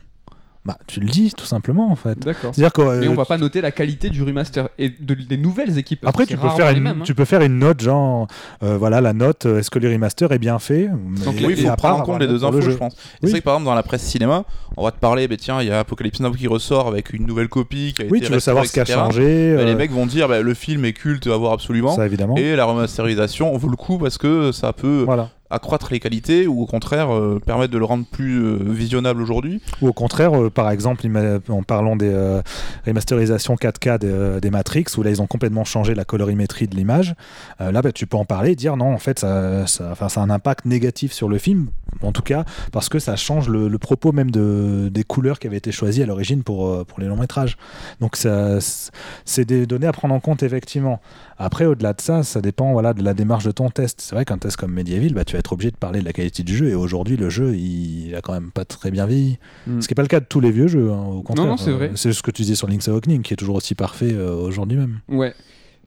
bah 0.67 0.77
tu 0.85 0.99
le 0.99 1.07
dis 1.07 1.31
tout 1.35 1.45
simplement 1.45 1.89
en 1.89 1.95
fait. 1.95 2.19
D'accord. 2.19 2.53
C'est-à-dire 2.53 2.73
que 2.73 2.81
euh, 2.81 2.99
Mais 2.99 3.07
on 3.07 3.13
va 3.15 3.25
pas 3.25 3.37
noter 3.37 3.61
la 3.61 3.71
qualité 3.71 4.09
du 4.09 4.21
remaster 4.21 4.67
et 4.77 4.89
de- 4.89 5.13
des 5.15 5.37
nouvelles 5.37 5.77
équipes. 5.77 6.05
après 6.05 6.25
tu 6.25 6.35
peux 6.37 6.49
faire 6.49 6.69
une 6.75 6.83
mêmes, 6.83 6.99
hein. 7.01 7.03
tu 7.05 7.15
peux 7.15 7.25
faire 7.25 7.41
une 7.41 7.57
note 7.57 7.81
genre 7.81 8.27
euh, 8.63 8.77
voilà 8.77 8.99
la 9.01 9.13
note 9.13 9.45
euh, 9.45 9.59
est-ce 9.59 9.71
que 9.71 9.79
le 9.79 9.89
remaster 9.91 10.31
est 10.31 10.39
bien 10.39 10.59
fait? 10.59 10.87
Donc, 10.87 11.35
Mais- 11.39 11.53
il 11.53 11.57
faut 11.67 11.75
prendre 11.75 11.99
en 11.99 12.01
compte 12.03 12.19
les 12.19 12.27
deux 12.27 12.37
le 12.39 12.43
infos, 12.43 12.61
jeu. 12.61 12.71
je 12.71 12.77
pense. 12.77 12.93
Oui. 12.95 12.99
C'est 13.23 13.29
vrai 13.29 13.39
que 13.39 13.45
par 13.45 13.53
exemple, 13.55 13.65
dans 13.65 13.75
la 13.75 13.83
presse 13.83 14.03
cinéma, 14.03 14.43
on 14.75 14.83
va 14.83 14.91
te 14.91 14.99
parler, 14.99 15.27
bah, 15.27 15.35
tiens, 15.37 15.61
il 15.61 15.67
y 15.67 15.71
a 15.71 15.79
Apocalypse 15.79 16.19
Now 16.19 16.31
qui 16.31 16.47
ressort 16.47 16.87
avec 16.87 17.13
une 17.13 17.25
nouvelle 17.25 17.47
copie 17.47 17.93
qui 17.95 18.01
a 18.01 18.05
Oui, 18.09 18.17
été 18.17 18.27
tu 18.27 18.33
veux 18.33 18.39
savoir 18.39 18.65
ce 18.65 18.73
qui 18.73 18.79
a 18.81 18.85
changé. 18.85 19.55
Bah, 19.55 19.63
Les 19.63 19.75
mecs 19.75 19.91
vont 19.91 20.05
dire, 20.05 20.27
bah, 20.27 20.41
le 20.41 20.53
film 20.53 20.83
est 20.85 20.93
culte 20.93 21.27
à 21.27 21.37
voir 21.37 21.53
absolument. 21.53 21.95
ça 21.95 22.05
évidemment. 22.05 22.35
Et 22.35 22.55
la 22.55 22.65
remasterisation 22.65 23.55
vaut 23.57 23.69
le 23.69 23.75
coup 23.77 23.97
parce 23.97 24.17
que 24.17 24.51
ça 24.51 24.73
peut 24.73 25.03
Voilà. 25.05 25.29
Accroître 25.49 25.89
les 25.91 25.99
qualités 25.99 26.47
ou 26.47 26.61
au 26.61 26.65
contraire 26.65 27.13
euh, 27.13 27.39
permettre 27.43 27.71
de 27.71 27.77
le 27.77 27.85
rendre 27.85 28.05
plus 28.05 28.43
euh, 28.43 28.57
visionnable 28.63 29.21
aujourd'hui? 29.21 29.61
Ou 29.81 29.87
au 29.87 29.93
contraire, 29.93 30.39
euh, 30.39 30.49
par 30.49 30.69
exemple, 30.69 31.07
en 31.49 31.63
parlant 31.63 31.95
des 31.95 32.41
remasterisations 32.85 33.55
4K 33.55 34.39
des, 34.39 34.49
Matrix, 34.49 34.85
où 34.97 35.03
là 35.03 35.09
ils 35.09 35.21
ont 35.21 35.27
complètement 35.27 35.63
changé 35.63 35.93
la 35.93 36.05
colorimétrie 36.05 36.67
de 36.67 36.75
l'image, 36.75 37.15
là 37.59 37.81
bah, 37.81 37.91
tu 37.91 38.07
peux 38.07 38.17
en 38.17 38.25
parler 38.25 38.51
et 38.51 38.55
dire 38.55 38.77
non, 38.77 38.93
en 38.93 38.97
fait 38.97 39.19
ça, 39.19 39.67
ça, 39.67 39.95
ça 39.95 40.21
a 40.21 40.23
un 40.23 40.29
impact 40.29 40.65
négatif 40.65 41.11
sur 41.11 41.29
le 41.29 41.37
film, 41.37 41.67
en 42.01 42.11
tout 42.11 42.21
cas, 42.21 42.45
parce 42.71 42.89
que 42.89 42.99
ça 42.99 43.15
change 43.15 43.49
le, 43.49 43.77
propos 43.77 44.11
même 44.11 44.31
de, 44.31 44.89
des 44.91 45.03
couleurs 45.03 45.39
qui 45.39 45.47
avaient 45.47 45.57
été 45.57 45.71
choisies 45.71 46.03
à 46.03 46.05
l'origine 46.05 46.43
pour, 46.43 46.85
pour 46.85 46.99
les 46.99 47.07
longs 47.07 47.17
métrages. 47.17 47.57
Donc 47.99 48.15
c'est 48.15 49.45
des 49.45 49.65
données 49.65 49.87
à 49.87 49.91
prendre 49.91 50.13
en 50.13 50.19
compte 50.19 50.43
effectivement. 50.43 50.99
Après, 51.39 51.65
au-delà 51.65 51.93
de 51.93 52.01
ça, 52.01 52.23
ça 52.23 52.41
dépend 52.41 52.71
voilà, 52.71 52.93
de 52.93 53.03
la 53.03 53.13
démarche 53.13 53.43
de 53.43 53.51
ton 53.51 53.69
test. 53.69 54.01
C'est 54.01 54.15
vrai 54.15 54.25
qu'un 54.25 54.39
test 54.39 54.57
comme 54.57 54.71
Medieval, 54.71 55.13
bah, 55.13 55.23
tu 55.23 55.36
vas 55.37 55.39
être 55.39 55.53
obligé 55.53 55.71
de 55.71 55.77
parler 55.77 55.99
de 55.99 56.05
la 56.05 56.13
qualité 56.13 56.43
du 56.43 56.55
jeu, 56.55 56.67
et 56.69 56.75
aujourd'hui 56.75 57.17
le 57.17 57.29
jeu 57.29 57.55
il, 57.55 58.07
il 58.07 58.15
a 58.15 58.21
quand 58.21 58.33
même 58.33 58.51
pas 58.51 58.65
très 58.65 58.91
bien 58.91 59.05
vieilli. 59.05 59.37
Mm. 59.67 59.81
Ce 59.81 59.87
qui 59.87 59.93
n'est 59.93 59.95
pas 59.95 60.01
le 60.01 60.07
cas 60.07 60.19
de 60.19 60.25
tous 60.25 60.39
les 60.39 60.51
vieux 60.51 60.67
jeux, 60.67 60.91
hein, 60.91 61.03
au 61.05 61.21
contraire. 61.21 61.47
non, 61.47 61.57
c'est 61.57 61.71
vrai. 61.71 61.89
Euh, 61.89 61.95
C'est 61.95 62.13
ce 62.13 62.21
que 62.21 62.31
tu 62.31 62.41
disais 62.41 62.55
sur 62.55 62.67
Link's 62.67 62.87
Awakening, 62.87 63.21
qui 63.21 63.33
est 63.33 63.37
toujours 63.37 63.55
aussi 63.55 63.75
parfait 63.75 64.13
euh, 64.13 64.33
aujourd'hui 64.35 64.77
même. 64.77 64.99
Ouais. 65.07 65.33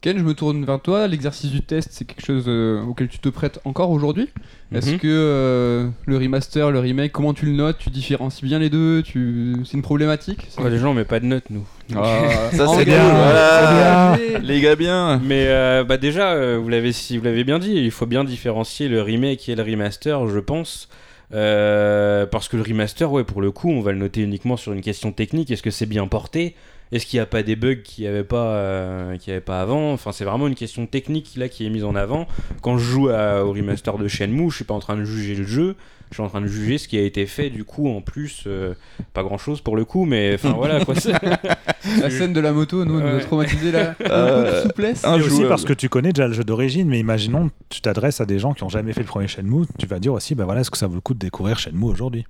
Ken, 0.03 0.17
je 0.17 0.23
me 0.25 0.33
tourne 0.33 0.65
vers 0.65 0.81
toi. 0.81 1.07
L'exercice 1.07 1.51
du 1.51 1.61
test, 1.61 1.91
c'est 1.93 2.07
quelque 2.07 2.25
chose 2.25 2.45
euh, 2.49 2.81
auquel 2.85 3.09
tu 3.09 3.19
te 3.19 3.29
prêtes 3.29 3.61
encore 3.67 3.91
aujourd'hui. 3.91 4.29
Est-ce 4.75 4.93
Mhm. 4.93 4.99
que 4.99 5.07
euh, 5.09 5.89
le 6.07 6.17
remaster, 6.17 6.71
le 6.71 6.79
remake, 6.79 7.13
comment 7.13 7.35
tu 7.35 7.45
le 7.45 7.53
notes 7.53 7.77
Tu 7.79 7.91
différencies 7.91 8.43
bien 8.47 8.59
les 8.59 8.71
deux 8.71 9.03
tu... 9.03 9.57
C'est 9.67 9.75
une 9.75 9.83
problématique 9.83 10.47
C'est- 10.49 10.63
Ouais, 10.63 10.71
les 10.71 10.79
gens, 10.79 10.93
on 10.93 10.95
met 10.95 11.05
pas 11.05 11.21
de 11.21 11.27
notes, 11.27 11.51
nous. 11.51 11.67
Ah, 11.95 12.19
Ça, 12.53 12.67
c'est 12.69 12.87
bien, 12.87 13.03
voilà. 13.13 14.17
Les 14.43 14.61
gars, 14.63 14.75
bien. 14.75 15.21
Mais 15.23 15.45
euh, 15.49 15.85
bah 15.85 15.99
déjà, 15.99 16.31
euh, 16.33 16.57
vous 16.59 16.71
l'avez 16.71 16.93
si 16.93 17.19
vous 17.19 17.25
l'avez 17.25 17.45
bien 17.45 17.59
dit, 17.59 17.75
il 17.75 17.91
faut 17.91 18.07
bien 18.07 18.25
différencier 18.25 18.89
le 18.89 19.03
remake 19.03 19.51
et 19.51 19.55
le 19.55 19.63
remaster, 19.63 20.27
je 20.29 20.39
pense. 20.39 20.89
Euh, 21.35 22.25
parce 22.25 22.49
que 22.49 22.57
le 22.57 22.63
remaster, 22.63 23.13
ouais, 23.13 23.23
pour 23.25 23.43
le 23.43 23.51
coup, 23.51 23.69
on 23.71 23.83
va 23.83 23.93
le 23.93 23.99
noter 23.99 24.23
uniquement 24.23 24.57
sur 24.57 24.73
une 24.73 24.81
question 24.81 25.13
technique. 25.13 25.51
Est-ce 25.51 25.63
que 25.63 25.71
c'est 25.71 25.85
bien 25.87 26.07
porté? 26.09 26.55
Est-ce 26.93 27.07
qu'il 27.07 27.19
n'y 27.19 27.23
a 27.23 27.27
pas 27.27 27.43
des 27.45 27.55
bugs 27.57 27.77
qu'il 27.85 28.03
n'y 28.05 28.09
avait 28.09 28.25
pas, 28.25 28.47
euh, 28.55 29.17
qu'il 29.17 29.31
y 29.31 29.33
avait 29.33 29.41
pas 29.41 29.61
avant? 29.61 29.93
Enfin, 29.93 30.11
c'est 30.13 30.25
vraiment 30.25 30.49
une 30.49 30.55
question 30.57 30.87
technique 30.87 31.35
là 31.37 31.49
qui 31.49 31.65
est 31.65 31.71
mise 31.71 31.85
en 31.85 31.95
avant. 31.95 32.27
Quand 32.63 32.79
je 32.79 32.85
joue 32.85 33.09
à- 33.11 33.45
au 33.45 33.53
remaster 33.53 33.97
de 33.97 34.09
Shenmue, 34.09 34.51
je 34.51 34.57
suis 34.57 34.65
pas 34.65 34.75
en 34.75 34.81
train 34.81 34.97
de 34.97 35.05
juger 35.05 35.35
le 35.37 35.45
jeu. 35.47 35.77
Je 36.11 36.17
suis 36.17 36.23
en 36.25 36.29
train 36.29 36.41
de 36.41 36.49
juger 36.49 36.77
ce 36.79 36.89
qui 36.89 36.99
a 36.99 37.03
été 37.03 37.25
fait 37.27 37.51
du 37.51 37.63
coup 37.63 37.89
en 37.89 38.01
plus, 38.01 38.43
euh, 38.49 38.75
pas 39.13 39.23
grand 39.23 39.39
chose 39.39 39.61
pour 39.61 39.77
le 39.77 39.85
coup, 39.85 40.05
mais 40.07 40.35
enfin 40.35 40.51
voilà 40.51 40.85
quoi. 40.85 40.95
La 42.01 42.11
scène 42.11 42.33
de 42.33 42.41
la 42.41 42.53
moto, 42.53 42.85
nous, 42.85 42.99
elle 42.99 43.05
nous 43.05 43.11
a 43.11 43.15
Ouais. 43.15 43.21
traumatisé 43.21 43.71
là. 43.71 43.95
Euh, 44.11 44.63
souplesse. 44.65 45.05
un 45.05 45.19
Et 45.19 45.23
aussi 45.23 45.45
parce 45.45 45.65
que 45.65 45.73
tu 45.73 45.89
connais 45.89 46.13
déjà 46.13 46.27
le 46.27 46.35
jeu 46.35 46.43
d'origine, 46.43 46.89
mais 46.89 46.99
imaginons, 46.99 47.51
tu 47.69 47.81
t'adresses 47.81 48.21
à 48.21 48.27
des 48.27 48.41
gens 48.41 48.53
qui 48.55 48.65
ont 48.65 48.69
jamais 48.69 48.93
fait 48.93 49.01
le 49.03 49.07
premier 49.07 49.29
Shenmue, 49.29 49.67
tu 49.79 49.87
vas 49.87 50.01
dire 50.01 50.13
aussi, 50.13 50.35
bah 50.35 50.45
voilà, 50.45 50.63
est-ce 50.63 50.71
que 50.73 50.79
ça 50.79 50.89
vaut 50.89 50.97
le 50.97 51.01
coup 51.01 51.15
de 51.15 51.21
découvrir 51.21 51.61
Shenmue 51.61 51.85
aujourd'hui? 51.85 52.27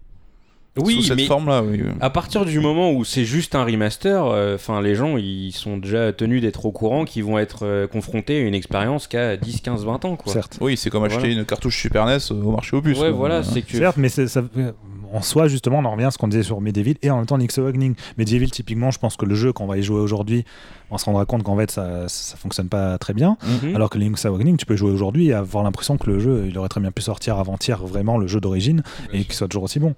Oui, 0.79 0.95
Sous 0.97 1.03
cette 1.03 1.17
mais 1.17 1.25
forme-là, 1.27 1.63
oui. 1.65 1.83
À 2.01 2.11
partir 2.11 2.45
du 2.45 2.61
moment 2.61 2.93
où 2.93 3.05
c'est 3.05 3.25
juste 3.25 3.55
un 3.57 3.65
remaster, 3.65 4.25
euh, 4.27 4.55
enfin 4.55 4.81
les 4.81 4.95
gens 4.95 5.17
ils 5.17 5.51
sont 5.53 5.77
déjà 5.79 6.13
tenus 6.13 6.41
d'être 6.43 6.65
au 6.65 6.71
courant 6.71 7.05
qu'ils 7.05 7.25
vont 7.25 7.39
être 7.41 7.67
euh, 7.67 7.87
confrontés 7.89 8.37
à 8.37 8.41
une 8.41 8.55
expérience 8.55 9.09
qui 9.09 9.17
a 9.17 9.37
10, 9.37 9.61
15, 9.63 9.85
20 9.85 10.05
ans 10.05 10.17
quoi. 10.17 10.33
Certes. 10.33 10.59
Oui, 10.61 10.77
c'est 10.77 10.89
comme 10.89 11.03
acheter 11.03 11.19
Voilà. 11.21 11.35
une 11.35 11.45
cartouche 11.45 11.77
Super 11.81 12.07
NES 12.07 12.19
au 12.31 12.53
marché 12.53 12.77
aux 12.77 12.83
puces. 12.83 12.99
Ouais, 12.99 13.09
quoi. 13.09 13.17
voilà, 13.19 13.43
c'est 13.43 13.63
que 13.63 13.77
Certes, 13.77 13.97
mais 13.97 14.09
ça, 14.09 14.23
en 15.13 15.23
soi, 15.23 15.49
justement, 15.49 15.79
on 15.79 15.85
en 15.85 15.93
revient 15.93 16.05
à 16.05 16.11
ce 16.11 16.19
qu'on 16.19 16.29
disait 16.29 16.43
sur 16.43 16.61
Medieval 16.61 16.95
et 17.03 17.11
en 17.11 17.17
même 17.19 17.27
temps 17.27 17.37
Link's 17.37 17.59
Awakening. 17.59 17.95
Medieval, 18.19 18.51
typiquement, 18.51 18.91
je 18.91 18.99
pense 18.99 19.17
que 19.17 19.25
le 19.27 19.35
jeu, 19.35 19.53
quand 19.53 19.65
on 19.65 19.69
va 19.69 19.79
y 19.79 19.83
jouer 19.83 20.01
aujourd'hui, 20.01 20.45
on 20.93 20.99
se 20.99 21.05
rendra 21.05 21.25
compte 21.25 21.43
qu'en 21.45 21.57
fait, 21.57 21.71
ça, 21.71 22.09
ça 22.09 22.37
fonctionne 22.37 22.69
pas 22.69 22.99
très 22.99 23.13
bien. 23.15 23.37
Mhm. 23.63 23.77
Alors 23.77 23.91
que 23.91 23.99
Link's 23.99 24.25
Awakening, 24.25 24.57
tu 24.57 24.67
peux 24.67 24.77
jouer 24.77 24.91
aujourd'hui 24.91 25.29
et 25.29 25.33
avoir 25.35 25.63
l'impression 25.65 25.97
que 25.97 26.11
le 26.11 26.19
jeu, 26.19 26.47
il 26.49 26.59
aurait 26.59 26.69
très 26.69 26.81
bien 26.81 26.91
pu 26.91 27.03
sortir 27.03 27.39
avant-hier, 27.39 27.79
vraiment 27.87 28.19
le 28.19 28.27
jeu 28.27 28.41
d'origine, 28.41 28.83
et 29.13 29.25
qu'il 29.25 29.35
soit 29.35 29.47
toujours 29.49 29.65
aussi 29.65 29.79
bon. 29.79 29.95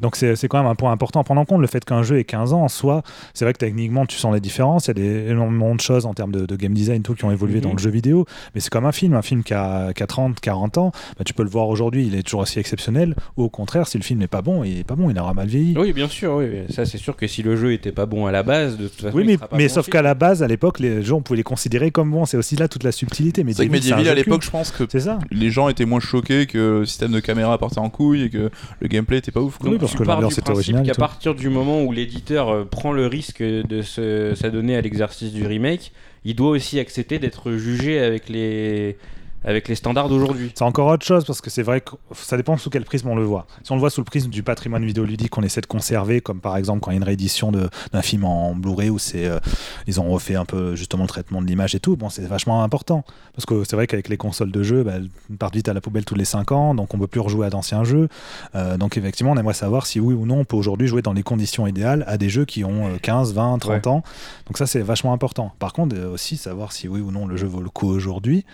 Donc 0.00 0.16
c'est 0.16 0.36
quand 0.48 0.58
même 0.58 0.66
un 0.70 0.74
point 0.74 0.90
important 0.92 1.20
à 1.20 1.24
prendre 1.24 1.40
en 1.40 1.44
compte. 1.44 1.60
Le 1.60 1.66
fait 1.66 1.84
qu'un 1.84 2.02
jeu 2.02 2.18
ait 2.18 2.24
15 2.24 2.52
ans, 2.52 2.62
en 2.62 2.68
soi, 2.68 3.02
c'est 3.34 3.44
vrai 3.44 3.52
que 3.52 3.58
techniquement, 3.58 4.06
tu 4.06 4.16
sens 4.18 4.34
les 4.34 4.40
différences. 4.40 4.86
Il 4.86 4.88
y 4.88 4.90
a 4.90 4.94
des, 4.94 5.30
énormément 5.30 5.74
de 5.74 5.80
choses 5.80 6.06
en 6.06 6.14
termes 6.14 6.32
de, 6.32 6.44
de 6.46 6.56
game 6.56 6.74
design, 6.74 7.02
tout, 7.02 7.14
qui 7.14 7.24
ont 7.24 7.30
évolué 7.30 7.56
Mhm. 7.56 7.60
dans 7.62 7.72
le 7.72 7.78
jeu 7.78 7.90
vidéo. 7.90 8.26
Mais 8.54 8.60
c'est 8.60 8.70
comme 8.70 8.86
un 8.86 8.92
film. 8.92 9.14
Un 9.14 9.22
film 9.22 9.42
qui 9.44 9.54
a, 9.54 9.92
qui 9.92 10.02
a 10.02 10.06
30, 10.06 10.40
40 10.40 10.78
ans, 10.78 10.92
bah, 11.18 11.24
tu 11.24 11.34
peux 11.34 11.42
le 11.44 11.50
voir 11.50 11.68
aujourd'hui, 11.68 12.06
il 12.06 12.14
est 12.16 12.22
toujours 12.22 12.40
aussi 12.40 12.58
exceptionnel. 12.58 13.14
Ou 13.36 13.44
au 13.44 13.48
contraire, 13.50 13.86
si 13.86 13.96
le 13.98 14.02
film 14.04 14.18
n'est 14.18 14.26
pas 14.26 14.42
bon, 14.42 14.51
il 14.64 14.78
est 14.80 14.84
pas 14.84 14.94
bon, 14.94 15.10
il 15.10 15.18
aura 15.18 15.34
mal 15.34 15.48
vieilli. 15.48 15.74
Oui, 15.76 15.92
bien 15.92 16.08
sûr, 16.08 16.34
oui. 16.34 16.46
Ça 16.70 16.84
c'est 16.84 16.98
sûr 16.98 17.16
que 17.16 17.26
si 17.26 17.42
le 17.42 17.56
jeu 17.56 17.72
était 17.72 17.92
pas 17.92 18.06
bon 18.06 18.26
à 18.26 18.32
la 18.32 18.42
base, 18.42 18.76
de 18.76 18.88
toute 18.88 19.00
façon. 19.00 19.16
Oui, 19.16 19.22
il 19.22 19.26
mais, 19.26 19.34
sera 19.36 19.48
pas 19.48 19.56
mais 19.56 19.68
bon 19.68 19.74
sauf 19.74 19.88
qu'à 19.88 20.02
la 20.02 20.14
base, 20.14 20.42
à 20.42 20.48
l'époque, 20.48 20.78
les 20.80 21.02
gens 21.02 21.18
on 21.18 21.22
pouvait 21.22 21.38
les 21.38 21.42
considérer 21.42 21.90
comme 21.90 22.10
bons. 22.10 22.24
C'est 22.26 22.36
aussi 22.36 22.56
là 22.56 22.68
toute 22.68 22.84
la 22.84 22.92
subtilité. 22.92 23.42
C'est 23.48 23.54
vrai 23.54 23.66
que 23.66 23.72
Medieval, 23.72 23.98
Medieval 23.98 24.08
un 24.08 24.10
à 24.12 24.14
l'époque, 24.14 24.42
je 24.42 24.50
pense 24.50 24.70
que 24.70 24.84
C'est 24.88 25.00
ça. 25.00 25.18
les 25.30 25.50
gens 25.50 25.68
étaient 25.68 25.84
moins 25.84 26.00
choqués 26.00 26.46
que 26.46 26.80
le 26.80 26.86
système 26.86 27.12
de 27.12 27.20
caméra 27.20 27.56
partait 27.58 27.78
en 27.78 27.90
couille 27.90 28.22
et 28.24 28.30
que 28.30 28.50
le 28.80 28.88
gameplay 28.88 29.18
était 29.18 29.32
pas 29.32 29.40
ouf. 29.40 29.58
quoi. 29.58 29.70
Oui, 29.70 29.78
parce 29.78 29.92
tu 29.92 29.98
que 29.98 30.02
l'ambiance 30.04 30.32
était 30.34 30.42
principe 30.42 30.56
originale 30.56 30.86
qu'à 30.86 30.94
partir 30.94 31.34
du 31.34 31.48
moment 31.48 31.82
où 31.82 31.92
l'éditeur 31.92 32.48
euh, 32.48 32.64
prend 32.64 32.92
le 32.92 33.06
risque 33.06 33.42
de 33.42 33.82
se 33.82 34.34
s'adonner 34.34 34.76
à 34.76 34.80
l'exercice 34.80 35.32
du 35.32 35.46
remake, 35.46 35.92
il 36.24 36.34
doit 36.36 36.50
aussi 36.50 36.78
accepter 36.78 37.18
d'être 37.18 37.52
jugé 37.52 37.98
avec 38.00 38.28
les 38.28 38.96
avec 39.44 39.68
les 39.68 39.74
standards 39.74 40.08
d'aujourd'hui. 40.08 40.52
C'est 40.54 40.64
encore 40.64 40.88
autre 40.88 41.04
chose 41.04 41.24
parce 41.24 41.40
que 41.40 41.50
c'est 41.50 41.62
vrai 41.62 41.80
que 41.80 41.92
ça 42.12 42.36
dépend 42.36 42.56
sous 42.56 42.70
quel 42.70 42.84
prisme 42.84 43.08
on 43.08 43.16
le 43.16 43.24
voit. 43.24 43.46
Si 43.62 43.72
on 43.72 43.74
le 43.74 43.80
voit 43.80 43.90
sous 43.90 44.00
le 44.00 44.04
prisme 44.04 44.30
du 44.30 44.42
patrimoine 44.42 44.84
vidéoludique 44.84 45.30
qu'on 45.30 45.42
essaie 45.42 45.60
de 45.60 45.66
conserver, 45.66 46.20
comme 46.20 46.40
par 46.40 46.56
exemple 46.56 46.80
quand 46.80 46.90
il 46.90 46.94
y 46.94 46.96
a 46.96 46.98
une 46.98 47.04
réédition 47.04 47.52
d'un 47.52 48.02
film 48.02 48.24
en 48.24 48.54
Blu-ray 48.54 48.90
où 48.90 48.98
c'est 48.98 49.26
euh, 49.26 49.38
ils 49.86 50.00
ont 50.00 50.10
refait 50.10 50.36
un 50.36 50.44
peu 50.44 50.76
justement 50.76 51.04
le 51.04 51.08
traitement 51.08 51.42
de 51.42 51.46
l'image 51.46 51.74
et 51.74 51.80
tout, 51.80 51.96
bon 51.96 52.08
c'est 52.08 52.26
vachement 52.26 52.62
important 52.62 53.04
parce 53.34 53.46
que 53.46 53.64
c'est 53.64 53.76
vrai 53.76 53.86
qu'avec 53.86 54.08
les 54.08 54.16
consoles 54.16 54.50
de 54.50 54.62
jeux, 54.62 54.82
bah, 54.82 54.92
elles 54.96 55.08
partent 55.36 55.54
vite 55.54 55.68
à 55.68 55.72
la 55.72 55.80
poubelle 55.80 56.04
tous 56.04 56.14
les 56.14 56.24
5 56.24 56.52
ans, 56.52 56.74
donc 56.74 56.94
on 56.94 56.98
peut 56.98 57.06
plus 57.06 57.20
rejouer 57.20 57.46
à 57.46 57.50
d'anciens 57.50 57.84
jeux. 57.84 58.08
Euh, 58.54 58.76
donc 58.76 58.96
effectivement, 58.96 59.32
on 59.32 59.36
aimerait 59.36 59.54
savoir 59.54 59.86
si 59.86 60.00
oui 60.00 60.14
ou 60.14 60.26
non 60.26 60.40
on 60.40 60.44
peut 60.44 60.56
aujourd'hui 60.56 60.86
jouer 60.86 61.02
dans 61.02 61.12
les 61.12 61.22
conditions 61.22 61.66
idéales 61.66 62.04
à 62.06 62.18
des 62.18 62.28
jeux 62.28 62.44
qui 62.44 62.64
ont 62.64 62.88
euh, 62.88 62.98
15, 63.00 63.34
20, 63.34 63.58
30 63.58 63.86
ans. 63.86 64.02
Donc 64.46 64.58
ça 64.58 64.66
c'est 64.66 64.80
vachement 64.80 65.12
important. 65.12 65.52
Par 65.58 65.72
contre, 65.72 65.96
euh, 65.96 66.12
aussi 66.12 66.36
savoir 66.36 66.72
si 66.72 66.88
oui 66.88 67.00
ou 67.00 67.10
non 67.10 67.26
le 67.26 67.36
jeu 67.36 67.46
vaut 67.46 67.62
le 67.62 67.70
coup 67.70 67.88
aujourd'hui. 67.88 68.44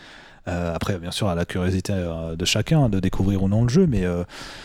Euh, 0.49 0.75
après, 0.75 0.99
bien 0.99 1.11
sûr, 1.11 1.29
à 1.29 1.35
la 1.35 1.45
curiosité 1.45 1.93
euh, 1.95 2.37
de 2.37 2.45
chacun 2.45 2.89
de 2.89 3.01
découvrir 3.01 3.43
ou 3.43 3.49
non 3.49 3.63
le 3.63 3.69
jeu, 3.69 3.87
mais 3.87 4.05
euh, 4.05 4.25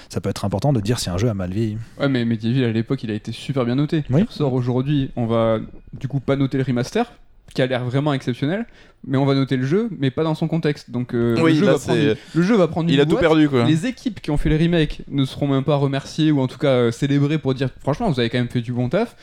ça 0.10 0.22
peut 0.22 0.30
être 0.30 0.46
important 0.46 0.74
de 0.74 0.82
dire 0.82 1.00
si 1.00 1.10
un 1.10 1.18
jeu 1.18 1.30
a 1.30 1.34
mal 1.34 1.52
vieilli. 1.52 1.78
Ouais, 2.00 2.10
mais 2.10 2.26
Medieval 2.26 2.70
à 2.70 2.72
l'époque, 2.72 3.04
il 3.04 3.12
a 3.12 3.14
été 3.14 3.32
super 3.32 3.66
bien 3.66 3.76
noté. 3.76 4.04
Oui. 4.10 4.22
Il 4.22 4.28
ressort 4.28 4.54
aujourd'hui, 4.54 5.12
on 5.16 5.26
va 5.26 5.60
du 5.94 6.08
coup 6.08 6.20
pas 6.20 6.36
noter 6.36 6.58
le 6.58 6.64
remaster, 6.64 7.12
qui 7.54 7.62
a 7.62 7.68
l'air 7.68 7.84
vraiment 7.84 8.14
exceptionnel, 8.14 8.66
mais 9.06 9.18
on 9.18 9.26
va 9.26 9.36
noter 9.36 9.58
le 9.58 9.66
jeu, 9.66 9.90
mais 9.98 10.12
pas 10.12 10.24
dans 10.24 10.36
son 10.36 10.48
contexte. 10.48 10.90
Donc 10.90 11.14
euh, 11.14 11.38
Oui, 11.42 11.54
le, 11.54 11.60
jeu 11.60 11.66
là, 11.66 11.74
va 11.74 11.80
prendre, 11.80 12.16
le 12.36 12.42
jeu 12.42 12.56
va 12.56 12.68
prendre 12.68 12.90
Il 12.90 12.96
une 12.96 13.02
a 13.02 13.06
tout 13.06 13.18
perdu 13.18 13.50
quoi. 13.50 13.64
Les 13.66 13.86
équipes 13.86 14.22
qui 14.22 14.32
ont 14.32 14.38
fait 14.38 14.50
le 14.50 14.56
remake 14.56 15.02
ne 15.08 15.26
seront 15.26 15.48
même 15.48 15.64
pas 15.64 15.76
remerciées 15.76 16.32
ou 16.32 16.40
en 16.42 16.48
tout 16.48 16.58
cas 16.58 16.70
euh, 16.70 16.92
célébrées 16.92 17.38
pour 17.38 17.54
dire 17.54 17.70
franchement 17.80 18.10
vous 18.10 18.20
avez 18.20 18.30
quand 18.30 18.40
même 18.40 18.50
fait 18.50 18.62
du 18.62 18.74
bon 18.74 18.90
taf. 18.90 19.16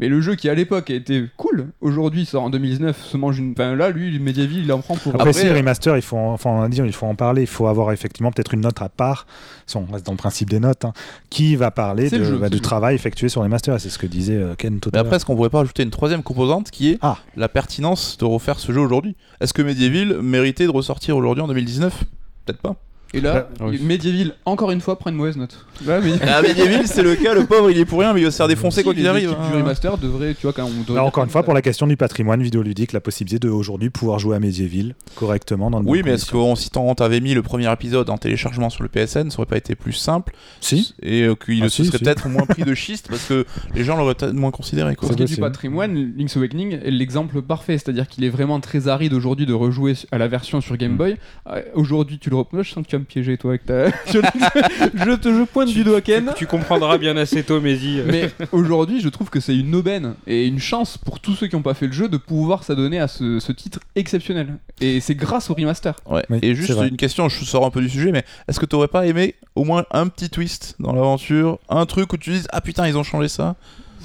Mais 0.00 0.08
le 0.08 0.20
jeu 0.20 0.34
qui 0.34 0.48
à 0.48 0.54
l'époque 0.54 0.90
a 0.90 0.94
été 0.94 1.24
cool, 1.36 1.68
aujourd'hui 1.80 2.26
sort 2.26 2.42
en 2.42 2.50
2019, 2.50 3.00
se 3.04 3.16
mange 3.16 3.38
une. 3.38 3.52
Enfin 3.52 3.76
là, 3.76 3.90
lui, 3.90 4.18
Medieval, 4.18 4.56
il 4.64 4.72
en 4.72 4.80
prend 4.80 4.96
pour. 4.96 5.14
Après, 5.14 5.28
Après, 5.30 5.40
si 5.42 5.46
euh, 5.46 5.54
remaster, 5.54 5.96
il 5.96 6.02
faut, 6.02 6.16
en- 6.16 6.32
enfin, 6.32 6.68
dire, 6.68 6.84
il 6.84 6.92
faut 6.92 7.06
en 7.06 7.14
parler. 7.14 7.42
Il 7.42 7.46
faut 7.46 7.68
avoir 7.68 7.92
effectivement 7.92 8.32
peut-être 8.32 8.54
une 8.54 8.62
note 8.62 8.82
à 8.82 8.88
part. 8.88 9.26
Si 9.66 9.76
on 9.76 9.86
reste 9.86 10.04
dans 10.04 10.12
le 10.12 10.18
principe 10.18 10.50
des 10.50 10.58
notes, 10.58 10.84
hein, 10.84 10.92
qui 11.30 11.54
va 11.54 11.70
parler 11.70 12.10
de- 12.10 12.24
jeu, 12.24 12.36
bah, 12.38 12.48
du 12.48 12.60
travail 12.60 12.96
effectué 12.96 13.28
sur 13.28 13.42
les 13.44 13.48
masters. 13.48 13.80
C'est 13.80 13.88
ce 13.88 13.98
que 13.98 14.06
disait 14.08 14.36
euh, 14.36 14.54
Ken 14.56 14.80
tout 14.80 14.90
Mais 14.92 14.98
à 14.98 15.02
après, 15.02 15.16
est-ce 15.16 15.24
qu'on 15.24 15.36
pourrait 15.36 15.48
pas 15.50 15.60
ajouter 15.60 15.84
une 15.84 15.90
troisième 15.90 16.24
composante 16.24 16.72
qui 16.72 16.90
est 16.90 16.98
Ah. 17.00 17.18
la 17.36 17.48
pertinence 17.48 18.18
de 18.18 18.24
refaire 18.24 18.58
ce 18.58 18.72
jeu 18.72 18.80
aujourd'hui? 18.80 19.14
Est-ce 19.40 19.54
que 19.54 19.62
Medieval 19.62 20.20
méritait 20.22 20.64
de 20.64 20.70
ressortir 20.70 21.16
aujourd'hui 21.16 21.42
en 21.44 21.48
2019 21.48 22.02
Peut-être 22.46 22.60
pas. 22.60 22.74
Et 23.14 23.20
là, 23.20 23.48
Ah, 23.60 23.64
oui. 23.66 23.78
Medieval, 23.82 24.34
encore 24.44 24.70
une 24.70 24.80
fois, 24.80 24.98
prend 24.98 25.10
une 25.10 25.16
mauvaise 25.16 25.36
note. 25.36 25.64
Là, 25.86 26.00
mais... 26.02 26.12
Ah, 26.22 26.42
Medieval, 26.42 26.86
c'est 26.86 27.02
le 27.02 27.14
cas, 27.16 27.34
le 27.34 27.46
pauvre 27.46 27.70
il 27.70 27.78
est 27.78 27.84
pour 27.84 28.00
rien, 28.00 28.12
mais 28.12 28.20
il 28.20 28.24
va 28.24 28.30
se 28.30 28.36
faire 28.36 28.48
défoncer 28.48 28.78
Si, 28.80 28.84
quoi 28.84 28.94
qu'il 28.94 29.06
arrive. 29.06 29.30
hein. 29.30 29.50
du 29.50 29.56
remaster 29.56 29.96
devraient, 29.98 30.34
tu 30.34 30.42
vois, 30.42 30.52
quand 30.52 30.64
on 30.64 30.82
devrait 30.82 31.00
encore 31.00 31.24
une 31.24 31.30
fois, 31.30 31.40
ça. 31.40 31.44
pour 31.44 31.54
la 31.54 31.62
question 31.62 31.86
du 31.86 31.96
patrimoine 31.96 32.42
vidéoludique, 32.42 32.92
la 32.92 33.00
possibilité 33.00 33.38
de 33.38 33.48
aujourd'hui 33.50 33.90
pouvoir 33.90 34.18
jouer 34.18 34.36
à 34.36 34.40
Medieval 34.40 34.94
correctement 35.14 35.70
dans 35.70 35.80
de 35.82 35.88
Oui, 35.88 36.02
mais 36.04 36.12
est-ce 36.12 36.26
conditions. 36.30 36.48
qu'en 36.50 36.56
citant, 36.56 36.94
t'avais 36.94 37.20
mis 37.20 37.34
le 37.34 37.42
premier 37.42 37.70
épisode 37.72 38.10
en 38.10 38.18
téléchargement 38.18 38.70
sur 38.70 38.82
le 38.82 38.88
PSN, 38.88 39.30
ça 39.30 39.38
aurait 39.38 39.46
pas 39.46 39.56
été 39.56 39.74
plus 39.74 39.92
simple 39.92 40.34
Si. 40.60 40.94
et 41.02 41.22
euh, 41.22 41.34
qu'il 41.34 41.62
Ah, 41.62 41.68
se 41.68 41.76
si, 41.82 41.84
serait 41.86 41.98
si. 41.98 42.04
peut-être 42.04 42.28
moins 42.28 42.46
pris 42.46 42.62
de 42.64 42.74
schiste 42.74 43.08
parce 43.08 43.26
que 43.26 43.44
les 43.74 43.84
gens 43.84 43.96
l'auraient 43.96 44.14
peut-être 44.14 44.32
moins 44.34 44.50
considéré 44.50 44.96
quoi. 44.96 45.08
Pour 45.08 45.12
ce 45.12 45.16
qui 45.16 45.22
est 45.32 45.34
du 45.36 45.40
patrimoine, 45.40 46.12
Link's 46.16 46.36
Awakening 46.36 46.78
est 46.82 46.90
l'exemple 46.90 47.42
parfait, 47.42 47.78
c'est-à-dire 47.78 48.08
qu'il 48.08 48.24
est 48.24 48.28
vraiment 48.30 48.60
très 48.60 48.88
aride 48.88 49.12
aujourd'hui 49.12 49.46
de 49.46 49.52
rejouer 49.54 49.94
à 50.10 50.18
la 50.18 50.28
version 50.28 50.60
sur 50.60 50.76
Game 50.76 50.92
Mm. 50.94 50.96
Boy. 50.96 51.16
Euh, 51.48 51.62
aujourd'hui, 51.74 52.18
tu 52.18 52.30
le 52.30 52.36
reprends, 52.36 52.62
je 52.62 52.72
sens 52.72 52.84
que 52.84 52.90
tu 52.90 52.96
me 53.04 53.06
piéger 53.06 53.36
toi 53.36 53.52
avec 53.52 53.66
ta. 53.66 53.88
je, 54.06 54.18
je 54.94 55.14
te 55.16 55.32
je 55.32 55.44
pointe 55.44 55.68
du 55.68 55.84
doigt 55.84 56.00
Ken. 56.00 56.32
Tu 56.36 56.46
comprendras 56.46 56.98
bien 56.98 57.16
assez 57.16 57.42
tôt, 57.42 57.60
Mehdi. 57.60 58.00
Mais 58.06 58.30
aujourd'hui, 58.52 59.00
je 59.00 59.08
trouve 59.08 59.30
que 59.30 59.40
c'est 59.40 59.56
une 59.56 59.74
aubaine 59.74 60.14
et 60.26 60.46
une 60.46 60.58
chance 60.58 60.98
pour 60.98 61.20
tous 61.20 61.34
ceux 61.34 61.46
qui 61.46 61.56
n'ont 61.56 61.62
pas 61.62 61.74
fait 61.74 61.86
le 61.86 61.92
jeu 61.92 62.08
de 62.08 62.16
pouvoir 62.16 62.64
s'adonner 62.64 62.98
à 62.98 63.08
ce, 63.08 63.38
ce 63.38 63.52
titre 63.52 63.80
exceptionnel. 63.94 64.58
Et 64.80 65.00
c'est 65.00 65.14
grâce 65.14 65.50
au 65.50 65.54
remaster. 65.54 65.94
Ouais. 66.06 66.24
Oui, 66.30 66.38
et 66.42 66.54
juste 66.54 66.70
une 66.70 66.96
question, 66.96 67.28
je 67.28 67.44
sors 67.44 67.64
un 67.64 67.70
peu 67.70 67.80
du 67.80 67.88
sujet, 67.88 68.12
mais 68.12 68.24
est-ce 68.48 68.58
que 68.58 68.66
t'aurais 68.66 68.88
pas 68.88 69.06
aimé 69.06 69.34
au 69.54 69.64
moins 69.64 69.84
un 69.90 70.08
petit 70.08 70.30
twist 70.30 70.76
dans 70.80 70.92
l'aventure, 70.92 71.58
un 71.68 71.86
truc 71.86 72.12
où 72.12 72.16
tu 72.16 72.30
dises 72.30 72.48
ah 72.50 72.60
putain 72.60 72.88
ils 72.88 72.96
ont 72.96 73.02
changé 73.02 73.28
ça? 73.28 73.56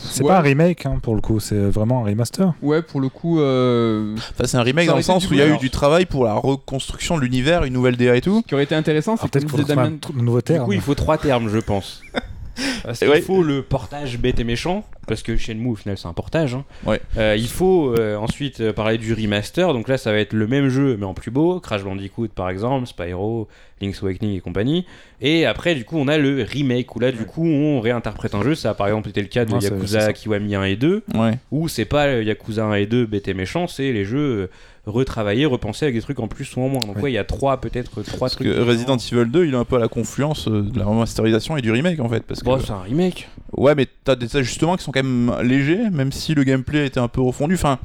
C'est 0.01 0.23
Ouais. 0.23 0.29
pas 0.29 0.37
un 0.39 0.41
remake 0.41 0.85
hein, 0.85 0.97
pour 1.01 1.13
le 1.15 1.21
coup, 1.21 1.39
c'est 1.39 1.55
vraiment 1.59 2.03
un 2.03 2.09
remaster. 2.09 2.53
Ouais, 2.61 2.81
pour 2.81 3.01
le 3.01 3.09
coup, 3.09 3.39
euh, 3.39 4.15
Enfin 4.15 4.45
c'est 4.45 4.57
un 4.57 4.61
remake 4.63 4.87
dans 4.87 4.95
le 4.95 5.01
sens 5.01 5.23
du 5.23 5.29
où 5.29 5.33
il 5.33 5.39
y 5.39 5.41
a 5.41 5.47
eu 5.47 5.57
du 5.57 5.69
travail 5.69 6.05
pour 6.05 6.23
la 6.25 6.33
reconstruction 6.33 7.17
de 7.17 7.21
l'univers, 7.23 7.63
une 7.65 7.73
nouvelle 7.73 7.97
DA 7.97 8.15
et 8.15 8.21
tout. 8.21 8.41
ce 8.43 8.47
qui 8.47 8.53
aurait 8.53 8.63
été 8.63 8.75
intéressant, 8.75 9.13
Alors 9.13 9.23
c'est 9.23 9.31
peut-être 9.31 9.43
comme 9.43 9.51
qu'il 9.51 9.59
disait 9.65 9.73
faudra 9.73 9.83
Damien. 9.85 9.97
trouver 9.99 10.19
un 10.21 10.23
nouveau 10.23 10.37
Du 10.39 10.43
terme. 10.43 10.65
coup, 10.65 10.73
il 10.73 10.81
faut 10.81 10.95
trois 10.95 11.17
termes, 11.17 11.49
je 11.49 11.59
pense. 11.59 12.01
Parce 12.83 12.99
qu'il 12.99 13.09
Ouais. 13.09 13.21
faut 13.21 13.43
le 13.43 13.61
portage 13.61 14.17
bête 14.17 14.39
et 14.39 14.43
méchant, 14.43 14.83
parce 15.07 15.21
que 15.23 15.35
Shenmue, 15.37 15.69
au 15.71 15.75
final, 15.75 15.97
c'est 15.97 16.07
un 16.07 16.13
portage. 16.13 16.53
hein. 16.55 16.65
Ouais. 16.85 16.99
Euh, 17.17 17.35
il 17.37 17.47
faut 17.47 17.95
euh, 17.97 18.15
ensuite 18.17 18.61
euh, 18.61 18.73
parler 18.73 18.97
du 18.97 19.13
remaster, 19.13 19.73
donc 19.73 19.87
là, 19.87 19.97
ça 19.97 20.11
va 20.11 20.19
être 20.19 20.33
le 20.33 20.47
même 20.47 20.69
jeu, 20.69 20.95
mais 20.99 21.05
en 21.05 21.13
plus 21.13 21.31
beau. 21.31 21.59
Crash 21.59 21.83
Bandicoot, 21.83 22.29
par 22.29 22.49
exemple, 22.49 22.87
Spyro, 22.87 23.47
Link's 23.81 24.01
Awakening 24.03 24.35
et 24.37 24.39
compagnie. 24.41 24.85
Et 25.21 25.45
après, 25.45 25.75
du 25.75 25.85
coup, 25.85 25.97
on 25.97 26.07
a 26.07 26.17
le 26.17 26.43
remake, 26.43 26.95
où 26.95 26.99
là, 26.99 27.11
du 27.11 27.25
coup, 27.25 27.45
on 27.45 27.79
réinterprète 27.79 28.35
un 28.35 28.43
jeu. 28.43 28.55
Ça 28.55 28.71
a 28.71 28.73
par 28.73 28.87
exemple 28.87 29.09
été 29.09 29.21
le 29.21 29.27
cas 29.27 29.45
de 29.45 29.53
Yakuza. 29.59 30.13
Kiwami 30.13 30.55
1 30.55 30.63
et 30.65 30.75
2, 30.75 31.03
Ouais. 31.15 31.31
où 31.51 31.67
c'est 31.67 31.85
pas 31.85 32.21
Yakuza 32.21 32.63
1 32.65 32.73
et 32.75 32.85
2 32.85 33.05
bête 33.05 33.27
et 33.27 33.33
méchant, 33.33 33.67
c'est 33.67 33.91
les 33.91 34.05
jeux 34.05 34.49
euh, 34.89 34.91
retravaillés, 34.91 35.45
repensés 35.45 35.85
avec 35.85 35.95
des 35.95 36.01
trucs 36.01 36.19
en 36.19 36.27
plus 36.27 36.55
ou 36.55 36.61
en 36.61 36.69
moins. 36.69 36.81
Donc, 36.81 36.97
Ouais. 36.97 37.03
ouais, 37.03 37.11
il 37.11 37.15
y 37.15 37.17
a 37.19 37.23
trois, 37.23 37.61
peut-être 37.61 38.01
trois 38.03 38.19
Parce 38.19 38.35
trucs. 38.35 38.47
que. 38.47 38.59
Resident 38.61 38.97
Evil 38.97 39.25
2 39.31 39.45
il 39.45 39.53
est 39.53 39.57
un 39.57 39.65
peu 39.65 39.75
à 39.77 39.79
la 39.79 39.87
confluence 39.87 40.47
euh, 40.47 40.61
de 40.61 40.77
la 40.79 40.85
remasterisation 40.85 41.57
et 41.57 41.61
du 41.61 41.71
remake 41.71 41.99
en 41.99 42.09
fait. 42.09 42.23
Parce 42.23 42.41
que... 42.43 42.49
C'est 42.59 42.71
un 42.71 42.81
remake. 42.81 43.29
Ouais 43.55 43.75
mais 43.75 43.87
t'as 44.03 44.15
des 44.15 44.35
ajustements 44.35 44.75
qui 44.75 44.83
sont 44.83 44.91
quand 44.91 45.03
même 45.03 45.33
légers, 45.43 45.89
même 45.91 46.11
si 46.11 46.33
le 46.35 46.43
gameplay 46.43 46.85
était 46.87 46.99
un 46.99 47.07
peu 47.07 47.21
refondu. 47.21 47.55
Enfin, 47.55 47.79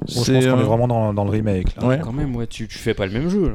Bon, 0.00 0.06
je 0.08 0.14
pense 0.14 0.24
C'est, 0.24 0.32
qu'on 0.32 0.38
euh, 0.56 0.60
est 0.60 0.64
vraiment 0.64 0.88
dans, 0.88 1.14
dans 1.14 1.24
le 1.24 1.30
remake. 1.30 1.76
Là. 1.80 1.86
Ouais. 1.86 2.00
Quand 2.02 2.12
même, 2.12 2.34
ouais, 2.34 2.46
tu, 2.46 2.66
tu 2.68 2.78
fais 2.78 2.94
pas 2.94 3.06
le 3.06 3.12
même 3.12 3.28
jeu. 3.28 3.48
là. 3.50 3.54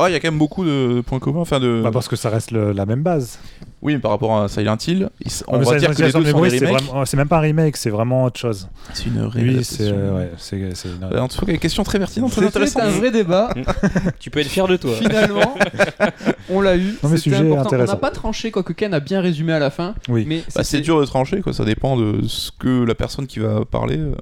Ah, 0.00 0.08
il 0.08 0.12
y 0.12 0.14
a 0.14 0.20
quand 0.20 0.28
même 0.30 0.38
beaucoup 0.38 0.64
de 0.64 1.00
points 1.04 1.18
communs. 1.18 1.40
Enfin, 1.40 1.58
de... 1.58 1.80
Bah, 1.82 1.90
parce 1.92 2.06
que 2.06 2.14
ça 2.16 2.28
reste 2.30 2.50
le- 2.52 2.72
la 2.72 2.86
même 2.86 3.02
base. 3.02 3.38
Oui, 3.80 3.92
mais 3.94 4.00
par 4.00 4.10
rapport 4.10 4.40
à 4.42 4.48
Silent 4.48 4.76
Hill, 4.86 5.08
on 5.46 5.54
Ah, 5.54 5.58
mais 5.58 5.64
va 5.64 5.78
dire 5.78 5.94
que 5.94 6.02
les 6.02 6.10
deux 6.12 6.24
sont 6.30 6.40
oui, 6.40 6.50
des 6.50 6.58
c'est 6.58 6.66
remakes. 6.66 6.82
c'est 7.06 7.16
même 7.16 7.28
pas 7.28 7.36
un 7.38 7.42
remake, 7.42 7.76
c'est 7.76 7.90
vraiment 7.90 8.24
autre 8.24 8.40
chose. 8.40 8.68
C'est 8.92 9.06
une 9.06 9.30
Oui, 9.34 9.62
c'est 9.62 9.82
euh, 9.92 10.16
ouais, 10.16 10.30
c'est 10.36 10.74
c'est 10.74 10.88
une- 10.88 11.04
Euh, 11.04 11.20
En 11.20 11.28
tout 11.28 11.44
cas, 11.46 11.52
une 11.52 11.58
question 11.60 11.84
très 11.84 12.00
pertinente, 12.00 12.32
très 12.32 12.44
intéressante. 12.44 12.82
un 12.82 12.88
vrai 12.90 13.12
débat. 13.12 13.50
Tu 14.18 14.30
peux 14.30 14.40
être 14.40 14.48
fier 14.48 14.66
de 14.66 14.76
toi. 14.76 14.90
Finalement, 14.98 15.54
on 16.50 16.60
l'a 16.60 16.76
eu. 16.76 16.96
Non, 17.02 17.08
mais 17.08 17.16
sujet 17.18 17.36
important. 17.36 17.56
On 17.62 17.66
intéressant. 17.66 17.92
n'a 17.92 17.98
pas 17.98 18.10
tranché, 18.10 18.50
quoique 18.50 18.72
Ken 18.72 18.92
a 18.94 19.00
bien 19.00 19.20
résumé 19.20 19.52
à 19.52 19.60
la 19.60 19.70
fin. 19.70 19.94
Oui. 20.08 20.24
Mais 20.26 20.42
Bah, 20.56 20.64
c'est 20.64 20.80
dur 20.80 21.00
de 21.00 21.06
trancher, 21.06 21.40
quoi. 21.40 21.52
Ça 21.52 21.64
dépend 21.64 21.96
de 21.96 22.26
ce 22.26 22.50
que 22.50 22.84
la 22.84 22.96
personne 22.96 23.26
qui 23.28 23.38
va 23.38 23.64
parler 23.64 23.98
euh, 23.98 24.12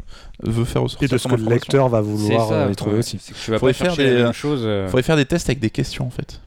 veut 0.43 0.65
faire 0.67 0.83
ressortir. 0.83 1.09
Et 1.09 1.13
de 1.13 1.17
ce 1.19 1.29
que 1.29 1.35
le 1.35 1.49
lecteur 1.49 1.89
va 1.89 2.01
C'est 2.01 2.05
vouloir 2.05 2.49
ça, 2.49 2.69
y 2.71 2.75
trouver 2.77 2.99
aussi. 2.99 3.19
C'est 3.23 3.33
tu 3.33 3.51
vas 3.53 3.59
Faudrait 3.59 3.73
pas 3.73 3.85
faire 3.87 3.97
des- 3.97 4.11
la 4.19 4.23
même 4.25 4.33
chose. 4.35 4.61
euh. 4.65 4.87
Faudrait 4.89 5.03
faire 5.03 5.17
des 5.17 5.25
tests 5.25 5.49
avec 5.49 5.61
des 5.61 5.71
questions, 5.71 6.07
en 6.07 6.11
fait. 6.11 6.41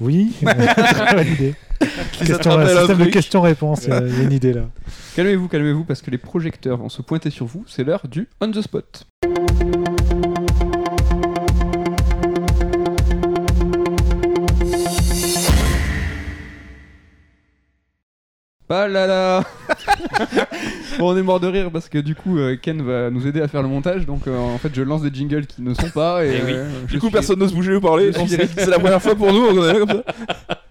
Oui, 0.00 0.32
très 0.44 1.14
bonne 1.14 1.26
idée. 1.32 1.54
Question, 2.18 2.58
un 2.58 2.66
système 2.66 2.98
de 2.98 3.04
questions-réponses, 3.10 3.84
il 3.84 3.90
y 3.90 3.92
a 3.92 4.00
il 4.06 4.16
y 4.16 4.20
a 4.20 4.22
une 4.24 4.32
idée 4.32 4.52
là. 4.52 4.62
Calmez-vous, 5.16 5.48
calmez-vous, 5.48 5.84
parce 5.84 6.02
que 6.02 6.10
les 6.10 6.18
projecteurs 6.18 6.78
vont 6.78 6.88
se 6.88 7.02
pointer 7.02 7.30
sur 7.30 7.46
vous. 7.46 7.64
C'est 7.68 7.84
l'heure 7.84 8.02
du 8.08 8.28
on 8.40 8.50
the 8.50 8.60
spot. 8.62 9.06
Pas 18.66 18.88
là 18.88 19.06
là 19.06 19.44
Bon, 20.98 21.12
on 21.12 21.16
est 21.18 21.22
mort 21.22 21.38
de 21.38 21.48
rire 21.48 21.70
parce 21.70 21.88
que 21.90 21.98
du 21.98 22.14
coup, 22.14 22.38
euh, 22.38 22.56
Ken 22.60 22.80
va 22.80 23.10
nous 23.10 23.26
aider 23.26 23.42
à 23.42 23.48
faire 23.48 23.60
le 23.62 23.68
montage. 23.68 24.06
Donc, 24.06 24.26
euh, 24.26 24.38
en 24.38 24.56
fait, 24.58 24.70
je 24.74 24.80
lance 24.82 25.02
des 25.02 25.12
jingles 25.12 25.46
qui 25.46 25.60
ne 25.60 25.74
sont 25.74 25.90
pas. 25.90 26.24
Et, 26.24 26.38
Eh 26.40 26.44
oui. 26.44 26.52
euh, 26.54 26.68
Du 26.88 26.98
coup, 26.98 27.06
suis- 27.06 27.12
personne 27.12 27.38
n'ose 27.40 27.52
bouger 27.52 27.74
ou 27.74 27.80
parler. 27.80 28.10
C'est 28.12 28.66
la 28.66 28.78
première 28.78 29.02
fois 29.02 29.14
pour 29.14 29.32
nous, 29.32 29.40
on 29.48 29.64
est 29.68 29.72
là 29.72 29.78
comme 29.80 29.88
ça. 29.88 30.04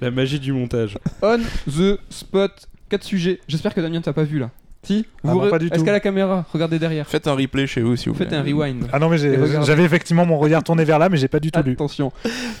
La 0.00 0.10
magie 0.10 0.40
du 0.40 0.52
montage. 0.52 0.98
On 1.22 1.38
the 1.68 1.98
spot. 2.10 2.68
4 2.88 3.04
sujets. 3.04 3.40
J'espère 3.48 3.74
que 3.74 3.80
Damien 3.80 4.00
t'as 4.00 4.12
pas 4.12 4.24
vu 4.24 4.38
là. 4.38 4.50
Si 4.82 5.04
Ah 5.22 5.28
non, 5.34 5.50
pas 5.50 5.58
du 5.58 5.66
Est-ce 5.66 5.78
tout. 5.80 5.84
qu'à 5.84 5.92
la 5.92 6.00
caméra 6.00 6.46
Regardez 6.52 6.78
derrière. 6.78 7.06
Faites 7.06 7.26
un 7.28 7.34
replay 7.34 7.66
chez 7.66 7.82
vous, 7.82 7.96
si 7.96 8.08
vous 8.08 8.14
Faites 8.14 8.32
un 8.32 8.42
rewind. 8.42 8.88
Ah 8.92 8.98
non, 8.98 9.08
mais 9.10 9.18
j'ai- 9.18 9.34
Et 9.34 9.36
regardez. 9.36 9.66
j'avais 9.66 9.84
effectivement 9.84 10.24
mon 10.24 10.38
regard 10.38 10.64
tourné 10.64 10.84
vers 10.84 10.98
là, 10.98 11.08
mais 11.10 11.18
j'ai 11.18 11.28
pas 11.28 11.38
du 11.40 11.50
tout 11.52 11.62
lu. 11.62 11.72
Attention. 11.72 12.12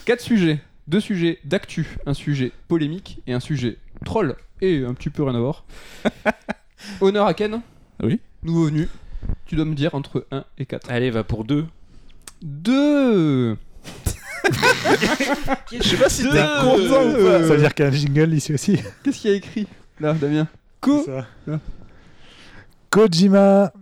Quatre 0.04 0.20
sujets. 0.20 0.60
Deux 0.86 1.00
sujets 1.00 1.38
d'actu, 1.44 1.96
un 2.06 2.14
sujet 2.14 2.52
polémique 2.68 3.20
et 3.26 3.32
un 3.32 3.40
sujet 3.40 3.76
troll 4.04 4.34
et 4.60 4.84
un 4.84 4.92
petit 4.94 5.08
peu 5.08 5.22
rien 5.22 5.34
à 5.34 5.40
voir. 5.40 5.64
Honneur 7.00 7.26
à 7.26 7.34
Ken. 7.34 7.60
Oui. 8.02 8.20
Nouveau 8.42 8.66
venu. 8.66 8.88
Tu 9.46 9.54
dois 9.56 9.64
me 9.64 9.74
dire 9.74 9.94
entre 9.94 10.26
1 10.30 10.44
et 10.58 10.66
4. 10.66 10.90
Allez, 10.90 11.10
va 11.10 11.24
pour 11.24 11.44
deux. 11.44 11.64
2 12.42 13.56
Je 15.72 15.82
sais 15.82 15.96
pas 15.96 16.08
si 16.08 16.22
t'es 16.22 16.28
content 16.28 17.04
ou 17.08 17.12
pas. 17.24 17.42
Ça 17.42 17.54
veut 17.54 17.58
dire 17.58 17.74
qu'il 17.74 17.84
y 17.84 17.88
a 17.88 17.90
un 17.90 17.94
jingle 17.94 18.34
ici 18.34 18.54
aussi. 18.54 18.78
Qu'est-ce 19.02 19.18
qu'il 19.20 19.30
y 19.30 19.34
a 19.34 19.36
écrit 19.36 19.66
là, 20.00 20.12
Damien 20.14 20.48
Ko 20.80 21.04
Ça. 21.04 21.26
Kojima. 22.90 23.72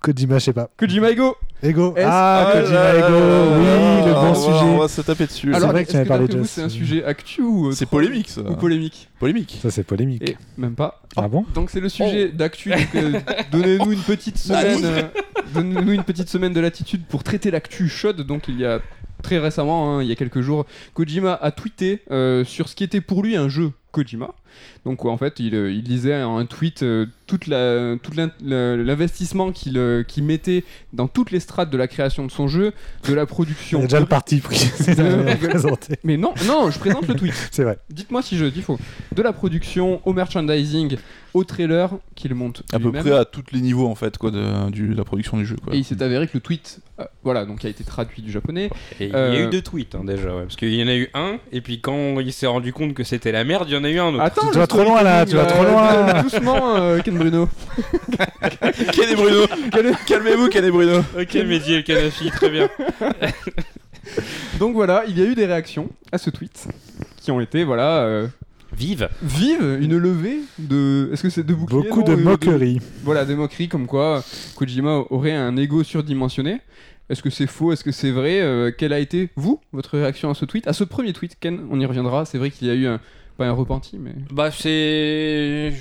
Kojima, 0.00 0.38
je 0.38 0.44
sais 0.44 0.52
pas. 0.54 0.70
Kojima 0.78 1.10
Ego 1.10 1.36
Ego. 1.62 1.94
Ah, 1.98 2.46
Ah 2.48 2.52
Kojima 2.60 2.74
là 2.74 2.98
Ego. 2.98 3.08
là 3.08 3.58
Oui, 3.58 3.64
là 3.64 4.06
le 4.06 4.12
bon 4.14 4.20
on 4.20 4.32
va- 4.32 4.34
sujet. 4.34 4.64
On 4.72 4.78
va 4.78 4.88
se 4.88 5.00
taper 5.02 5.26
dessus. 5.26 5.48
C'est 5.50 5.56
Alors, 5.56 5.70
vrai 5.70 5.84
que 5.84 5.90
tu 5.90 5.96
avais 5.96 6.06
parlé 6.08 6.26
de 6.28 6.42
c'est 6.44 6.62
un 6.62 6.68
sujet 6.70 7.04
actu 7.04 7.42
ou 7.42 7.72
C'est 7.72 7.86
polémique, 7.86 8.30
ça. 8.30 8.40
Ou 8.40 8.56
polémique 8.56 9.08
Polémique. 9.20 9.58
Ça, 9.62 9.70
c'est 9.70 9.84
polémique. 9.84 10.22
Et 10.28 10.36
même 10.56 10.74
pas. 10.74 11.02
Ah 11.16 11.28
bon 11.28 11.44
Donc 11.54 11.70
c'est 11.70 11.80
le 11.80 11.88
sujet 11.90 12.28
d'actu. 12.30 12.70
donc, 12.70 12.88
euh, 12.94 13.20
Donnez-nous 13.52 13.92
une 13.92 14.00
petite 14.00 14.38
semaine. 14.38 14.80
euh, 14.84 15.02
Donnez-nous 15.54 15.92
une 15.92 16.04
petite 16.04 16.28
semaine 16.30 16.52
de 16.54 16.60
latitude 16.60 17.04
pour 17.06 17.22
traiter 17.22 17.50
l'actu 17.50 17.88
chaude. 17.88 18.22
Donc 18.22 18.48
il 18.48 18.58
y 18.58 18.64
a 18.64 18.80
très 19.22 19.38
récemment, 19.38 19.96
hein, 19.96 20.02
il 20.02 20.08
y 20.08 20.12
a 20.12 20.16
quelques 20.16 20.40
jours, 20.40 20.66
Kojima 20.94 21.38
a 21.40 21.50
tweeté 21.50 22.02
euh, 22.10 22.44
sur 22.44 22.68
ce 22.68 22.76
qui 22.76 22.84
était 22.84 23.00
pour 23.00 23.22
lui 23.22 23.36
un 23.36 23.48
jeu 23.48 23.72
Kojima. 23.92 24.30
Donc 24.84 25.04
en 25.04 25.16
fait, 25.16 25.38
il, 25.38 25.54
euh, 25.54 25.70
il 25.72 25.84
lisait 25.84 26.22
en 26.22 26.36
un 26.38 26.46
tweet 26.46 26.82
euh, 26.82 27.06
toute 27.26 27.46
la, 27.46 27.94
la- 28.42 28.76
l'investissement 28.76 29.52
qu'il 29.52 29.78
euh, 29.78 30.02
qu'il 30.02 30.24
mettait 30.24 30.64
dans 30.92 31.06
toutes 31.08 31.30
les 31.30 31.40
strates 31.40 31.70
de 31.70 31.76
la 31.78 31.86
création 31.88 32.26
de 32.26 32.30
son 32.30 32.48
jeu, 32.48 32.72
de 33.08 33.14
la 33.14 33.22
Il 33.22 33.26
production. 33.26 33.78
y 33.80 33.82
a 33.82 33.86
déjà 33.86 34.00
le 34.00 34.06
parti 34.06 34.38
pris. 34.40 34.58
Mais 36.04 36.16
non, 36.16 36.34
non, 36.46 36.70
je 36.70 36.78
présente 36.78 37.06
le 37.08 37.14
tweet. 37.14 37.32
C'est 37.50 37.64
vrai. 37.64 37.78
Dites-moi 37.90 38.22
si 38.22 38.36
je 38.36 38.46
dis 38.46 38.62
faux. 38.62 38.78
De 39.14 39.22
la 39.22 39.32
production 39.32 40.00
au 40.06 40.12
merchandising, 40.12 40.96
au 41.34 41.44
trailer 41.44 41.90
qu'il 42.14 42.34
monte 42.34 42.62
À 42.72 42.78
peu 42.78 42.92
près 42.92 43.12
à 43.12 43.24
tous 43.24 43.44
les 43.52 43.60
niveaux, 43.60 43.88
en 43.88 43.94
fait, 43.94 44.18
quoi, 44.18 44.30
de, 44.30 44.70
du- 44.70 44.94
la 44.94 45.04
production 45.04 45.36
du 45.38 45.46
jeu, 45.46 45.56
quoi. 45.62 45.74
Et 45.74 45.78
il 45.78 45.84
s'est 45.84 46.02
avéré 46.02 46.26
que 46.26 46.32
le 46.34 46.40
tweet, 46.40 46.80
euh, 47.00 47.04
voilà, 47.24 47.46
donc 47.46 47.64
a 47.64 47.68
été 47.68 47.84
traduit 47.84 48.22
du 48.22 48.30
japonais. 48.30 48.70
Et 49.00 49.06
il 49.06 49.12
y 49.12 49.14
a 49.14 49.40
eu 49.46 49.48
deux 49.50 49.62
tweets 49.62 49.94
hein, 49.94 50.04
déjà, 50.04 50.34
ouais, 50.34 50.42
parce 50.42 50.56
qu'il 50.56 50.74
y 50.74 50.82
en 50.82 50.88
a 50.88 50.94
eu 50.94 51.08
un, 51.14 51.38
et 51.52 51.60
puis 51.62 51.80
quand 51.80 52.20
il 52.20 52.32
s'est 52.32 52.46
rendu 52.46 52.72
compte 52.72 52.92
que 52.94 53.04
c'était 53.04 53.32
la 53.32 53.44
merde, 53.44 53.66
il 53.68 53.74
y 53.74 53.76
en 53.76 53.81
a 53.84 53.90
eu 53.90 53.98
un 53.98 54.14
autre. 54.14 54.22
Attends, 54.22 54.50
Tu 54.50 54.58
vas 54.58 54.66
trop 54.66 54.84
loin, 54.84 55.02
là, 55.02 55.24
tu 55.26 55.36
vas 55.36 55.46
trop 55.46 55.64
loin. 55.64 55.92
euh, 55.92 56.22
Doucement, 56.22 56.76
euh, 56.76 57.00
Ken 57.00 57.16
Bruno. 57.16 57.48
Ken 58.92 59.08
et 59.10 59.14
Bruno 59.14 59.46
Calmez-vous, 60.06 60.48
Ken 60.48 60.64
et 60.64 60.70
Bruno 60.70 60.98
ok, 61.18 61.34
Mehdi 61.34 61.74
et 61.74 61.82
Kanafi, 61.84 62.30
très 62.30 62.50
bien. 62.50 62.68
Donc 64.58 64.74
voilà, 64.74 65.04
il 65.08 65.18
y 65.18 65.22
a 65.22 65.24
eu 65.24 65.34
des 65.34 65.46
réactions 65.46 65.88
à 66.10 66.18
ce 66.18 66.30
tweet 66.30 66.68
qui 67.16 67.30
ont 67.30 67.40
été, 67.40 67.64
voilà, 67.64 68.02
euh, 68.02 68.26
Vive 68.74 69.10
vives, 69.22 69.78
une 69.82 69.98
levée 69.98 70.38
de. 70.58 71.10
Est-ce 71.12 71.22
que 71.22 71.28
c'est 71.30 71.44
de 71.44 71.52
boucliers 71.54 71.82
Beaucoup 71.82 72.00
non, 72.00 72.06
de 72.06 72.12
euh, 72.12 72.16
moqueries. 72.24 72.78
Voilà, 73.04 73.26
des 73.26 73.34
moqueries 73.34 73.68
comme 73.68 73.86
quoi 73.86 74.18
euh, 74.18 74.20
Kojima 74.56 75.04
aurait 75.10 75.32
un 75.34 75.56
ego 75.58 75.82
surdimensionné. 75.84 76.60
Est-ce 77.10 77.22
que 77.22 77.28
c'est 77.28 77.46
faux 77.46 77.72
Est-ce 77.72 77.84
que 77.84 77.92
c'est 77.92 78.10
vrai 78.10 78.40
Euh, 78.40 78.70
Quelle 78.76 78.94
a 78.94 78.98
été, 78.98 79.28
vous, 79.36 79.60
votre 79.72 79.98
réaction 79.98 80.30
à 80.30 80.34
ce 80.34 80.46
tweet 80.46 80.66
À 80.68 80.72
ce 80.72 80.84
premier 80.84 81.12
tweet, 81.12 81.36
Ken, 81.38 81.60
on 81.70 81.78
y 81.80 81.84
reviendra. 81.84 82.24
C'est 82.24 82.38
vrai 82.38 82.50
qu'il 82.50 82.66
y 82.66 82.70
a 82.70 82.74
eu 82.74 82.86
un. 82.86 82.98
Pas 83.36 83.46
un 83.46 83.52
repenti, 83.52 83.98
mais. 83.98 84.14
Bah 84.30 84.50
c'est... 84.50 85.72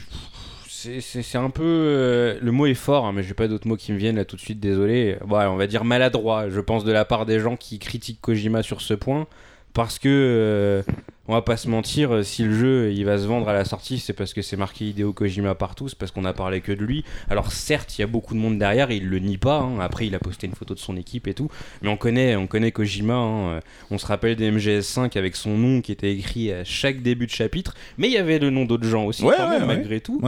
C'est, 0.84 1.38
un 1.38 1.52
peu... 1.52 1.62
euh, 1.64 2.40
le 2.42 2.52
mot 2.52 2.66
est 2.66 2.74
fort, 2.74 3.06
hein, 3.06 3.12
mais 3.14 3.22
j'ai 3.22 3.36
pas 3.36 3.48
d'autres 3.48 3.68
mots 3.68 3.76
qui 3.76 3.92
me 3.92 3.98
viennent 3.98 4.16
là 4.16 4.26
tout 4.26 4.36
de 4.36 4.42
suite, 4.42 4.60
désolé. 4.60 5.16
Bon, 5.24 5.38
on 5.38 5.56
va 5.56 5.68
dire 5.68 5.84
maladroit, 5.84 6.50
je 6.50 6.60
pense, 6.60 6.84
de 6.84 6.92
la 6.92 7.06
part 7.06 7.28
des 7.28 7.40
gens 7.40 7.56
qui 7.56 7.78
critiquent 7.78 8.20
Kojima 8.20 8.64
sur 8.64 8.82
ce 8.82 8.96
point. 8.96 9.28
Parce 9.74 10.00
que, 10.00 10.10
euh, 10.10 10.84
on 11.30 11.34
va 11.34 11.42
pas 11.42 11.56
se 11.56 11.70
mentir, 11.70 12.14
euh, 12.14 12.24
si 12.24 12.44
le 12.44 12.54
jeu 12.54 12.92
il 12.92 13.06
va 13.06 13.18
se 13.18 13.24
vendre 13.26 13.48
à 13.48 13.54
la 13.54 13.64
sortie, 13.64 14.00
c'est 14.00 14.12
parce 14.12 14.34
que 14.34 14.42
c'est 14.42 14.58
marqué 14.58 14.86
Hideo 14.90 15.14
Kojima 15.14 15.56
partout, 15.56 15.88
c'est 15.88 15.98
parce 15.98 16.12
qu'on 16.12 16.26
a 16.26 16.34
parlé 16.34 16.60
que 16.60 16.74
de 16.74 16.84
lui. 16.84 17.06
Alors 17.30 17.54
certes, 17.54 17.98
il 17.98 18.02
y 18.02 18.04
a 18.04 18.08
beaucoup 18.08 18.34
de 18.34 18.40
monde 18.40 18.58
derrière, 18.60 18.92
et 18.92 18.98
il 18.98 19.08
le 19.08 19.20
nie 19.20 19.38
pas. 19.38 19.60
hein. 19.60 19.80
Après, 19.80 20.06
il 20.08 20.14
a 20.16 20.20
posté 20.20 20.46
une 20.48 20.54
photo 20.56 20.74
de 20.74 20.80
son 20.80 20.98
équipe 20.98 21.26
et 21.28 21.34
tout. 21.34 21.50
Mais 21.82 21.88
on 21.88 21.96
connaît, 21.96 22.36
on 22.36 22.48
connaît 22.48 22.72
Kojima. 22.74 23.14
hein. 23.14 23.48
Euh, 23.50 23.60
On 23.92 23.98
se 23.98 24.06
rappelle 24.06 24.36
des 24.36 24.52
MGS5 24.52 25.16
avec 25.18 25.38
son 25.38 25.58
nom 25.58 25.80
qui 25.82 25.94
était 25.94 26.12
écrit 26.12 26.52
à 26.52 26.66
chaque 26.66 27.02
début 27.02 27.28
de 27.28 27.32
chapitre. 27.32 27.74
Mais 27.98 28.08
il 28.08 28.14
y 28.14 28.18
avait 28.18 28.40
le 28.40 28.50
nom 28.50 28.66
d'autres 28.66 28.88
gens 28.88 29.06
aussi, 29.06 29.24
Ouais, 29.24 29.36
quand 29.38 29.46
ouais, 29.46 29.60
même, 29.60 29.70
ouais. 29.70 29.76
malgré 29.76 30.02
tout. 30.02 30.20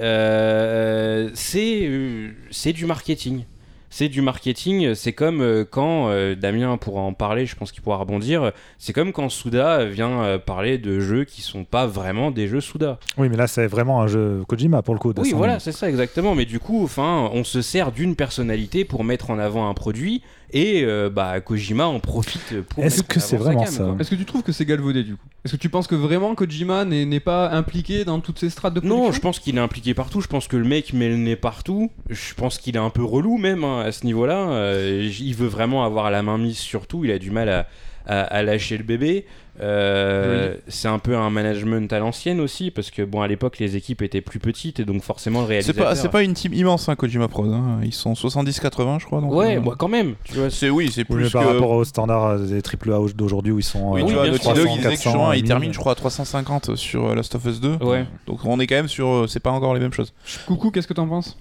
Euh, 0.00 1.30
c'est 1.34 1.88
c'est 2.50 2.72
du 2.72 2.84
marketing. 2.86 3.44
C'est 3.90 4.08
du 4.08 4.20
marketing. 4.20 4.94
C'est 4.94 5.12
comme 5.12 5.40
euh, 5.40 5.64
quand 5.68 6.08
euh, 6.08 6.34
Damien 6.34 6.76
pourra 6.76 7.00
en 7.00 7.12
parler, 7.12 7.46
je 7.46 7.56
pense 7.56 7.72
qu'il 7.72 7.82
pourra 7.82 7.96
rebondir. 7.96 8.52
C'est 8.78 8.92
comme 8.92 9.12
quand 9.12 9.28
Souda 9.28 9.84
vient 9.86 10.22
euh, 10.22 10.38
parler 10.38 10.78
de 10.78 11.00
jeux 11.00 11.24
qui 11.24 11.42
sont 11.42 11.64
pas 11.64 11.86
vraiment 11.86 12.30
des 12.30 12.48
jeux 12.48 12.60
Souda. 12.60 12.98
Oui, 13.16 13.28
mais 13.28 13.36
là, 13.36 13.46
c'est 13.46 13.66
vraiment 13.66 14.02
un 14.02 14.06
jeu 14.06 14.42
Kojima 14.46 14.82
pour 14.82 14.94
le 14.94 15.00
coup. 15.00 15.12
Oui, 15.16 15.32
voilà, 15.34 15.58
c'est 15.58 15.72
ça 15.72 15.88
exactement. 15.88 16.34
Mais 16.34 16.44
du 16.44 16.60
coup, 16.60 16.84
enfin, 16.84 17.30
on 17.32 17.44
se 17.44 17.62
sert 17.62 17.92
d'une 17.92 18.14
personnalité 18.14 18.84
pour 18.84 19.04
mettre 19.04 19.30
en 19.30 19.38
avant 19.38 19.68
un 19.68 19.74
produit 19.74 20.22
et 20.52 20.82
euh, 20.84 21.10
bah 21.10 21.40
Kojima 21.40 21.86
en 21.86 22.00
profite 22.00 22.62
pour. 22.62 22.82
Est-ce 22.84 23.02
que 23.02 23.20
c'est 23.20 23.36
vraiment 23.36 23.64
cam, 23.64 23.72
ça. 23.72 23.96
Est-ce 23.98 24.10
que 24.10 24.14
tu 24.14 24.24
trouves 24.24 24.42
que 24.42 24.52
c'est 24.52 24.64
galvaudé 24.64 25.02
du 25.04 25.16
coup? 25.16 25.26
Est-ce 25.44 25.52
que 25.54 25.58
tu 25.60 25.68
penses 25.68 25.86
que 25.86 25.94
vraiment 25.94 26.34
Kojima 26.34 26.84
n'est 26.84 27.04
n'est 27.04 27.20
pas 27.20 27.50
impliqué 27.50 28.04
dans 28.04 28.20
toutes 28.20 28.38
ces 28.38 28.50
strates 28.50 28.74
de 28.74 28.80
production? 28.80 29.04
Non, 29.06 29.12
je 29.12 29.20
pense 29.20 29.38
qu'il 29.38 29.56
est 29.56 29.60
impliqué 29.60 29.94
partout. 29.94 30.20
Je 30.20 30.26
pense 30.26 30.48
que 30.48 30.56
le 30.56 30.64
mec 30.64 30.92
met 30.92 31.08
le 31.08 31.16
nez 31.16 31.36
partout. 31.36 31.90
Je 32.10 32.34
pense 32.34 32.58
qu'il 32.58 32.76
est 32.76 32.80
un 32.80 32.90
peu 32.90 33.04
relou 33.04 33.36
même 33.38 33.64
hein, 33.64 33.80
à 33.80 33.92
ce 33.92 34.04
niveau-là. 34.06 34.48
Euh, 34.50 35.10
il 35.20 35.34
veut 35.34 35.46
vraiment 35.48 35.84
avoir 35.84 36.10
la 36.10 36.22
main 36.22 36.38
mise 36.38 36.58
sur 36.58 36.86
tout. 36.86 37.04
Il 37.04 37.10
a 37.10 37.18
du 37.18 37.30
mal 37.30 37.48
à, 37.48 37.68
à- 38.06 38.20
à 38.22 38.42
lâcher 38.42 38.76
le 38.78 38.84
bébé. 38.84 39.26
Euh, 39.60 40.54
C'est 40.68 40.88
un 40.88 40.98
peu 40.98 41.16
un 41.16 41.30
management 41.30 41.92
à 41.92 41.98
l'ancienne 41.98 42.40
aussi 42.40 42.70
parce 42.70 42.90
que 42.90 43.02
bon 43.02 43.20
à 43.22 43.28
l'époque 43.28 43.58
les 43.58 43.76
équipes 43.76 44.02
étaient 44.02 44.20
plus 44.20 44.38
petites 44.38 44.80
et 44.80 44.84
donc 44.84 45.02
forcément 45.02 45.40
le 45.40 45.46
C'est 45.46 45.50
réalisateur. 45.52 45.84
pas, 45.86 45.94
c'est 45.96 46.08
pas 46.08 46.22
une 46.22 46.34
team 46.34 46.52
immense, 46.54 46.88
hein, 46.88 46.94
Kojima 46.96 47.28
Prod. 47.28 47.50
hein. 47.52 47.78
Ils 47.82 47.92
sont 47.94 48.12
70-80, 48.14 49.00
je 49.00 49.06
crois. 49.06 49.20
Donc, 49.20 49.32
Ouais, 49.32 49.56
euh, 49.56 49.60
bah, 49.60 49.74
quand 49.78 49.88
même. 49.88 50.14
Tu 50.24 50.34
vois, 50.34 50.50
c'est 50.50 50.70
oui, 50.70 50.90
c'est 50.92 51.00
Oui, 51.10 51.16
plus 51.16 51.30
par 51.30 51.42
que. 51.42 51.48
rapport 51.48 51.70
aux 51.70 51.84
standards 51.84 52.38
des 52.40 52.60
AAA 52.62 53.12
d'aujourd'hui 53.14 53.52
où 53.52 53.58
ils 53.58 53.62
sont. 53.64 53.92
Oui, 53.92 54.02
euh, 54.02 54.04
tu 54.04 54.08
Oui, 54.10 54.14
vois, 54.14 54.26
Naughty. 54.28 54.44
Dog, 54.46 54.54
300, 54.54 54.60
il 54.62 54.76
disait 54.76 54.82
que 54.82 54.82
400, 54.82 54.94
justement, 55.10 55.32
il 55.32 55.40
1000. 55.42 55.48
termine, 55.48 55.72
je 55.72 55.78
crois, 55.78 55.92
à 55.92 55.96
350 55.96 56.76
sur 56.76 57.06
euh, 57.06 57.14
Last 57.14 57.34
of 57.34 57.44
Us 57.46 57.60
2. 57.60 57.76
Ouais. 57.82 58.06
Donc 58.26 58.44
on 58.44 58.60
est 58.60 58.66
quand 58.66 58.76
même 58.76 58.88
sur. 58.88 59.08
euh, 59.08 59.26
C'est 59.26 59.40
pas 59.40 59.50
encore 59.50 59.74
les 59.74 59.80
mêmes 59.80 59.92
choses. 59.92 60.12
Coucou, 60.46 60.70
qu'est-ce 60.70 60.86
que 60.88 60.94
t'en 60.94 61.08
penses? 61.08 61.36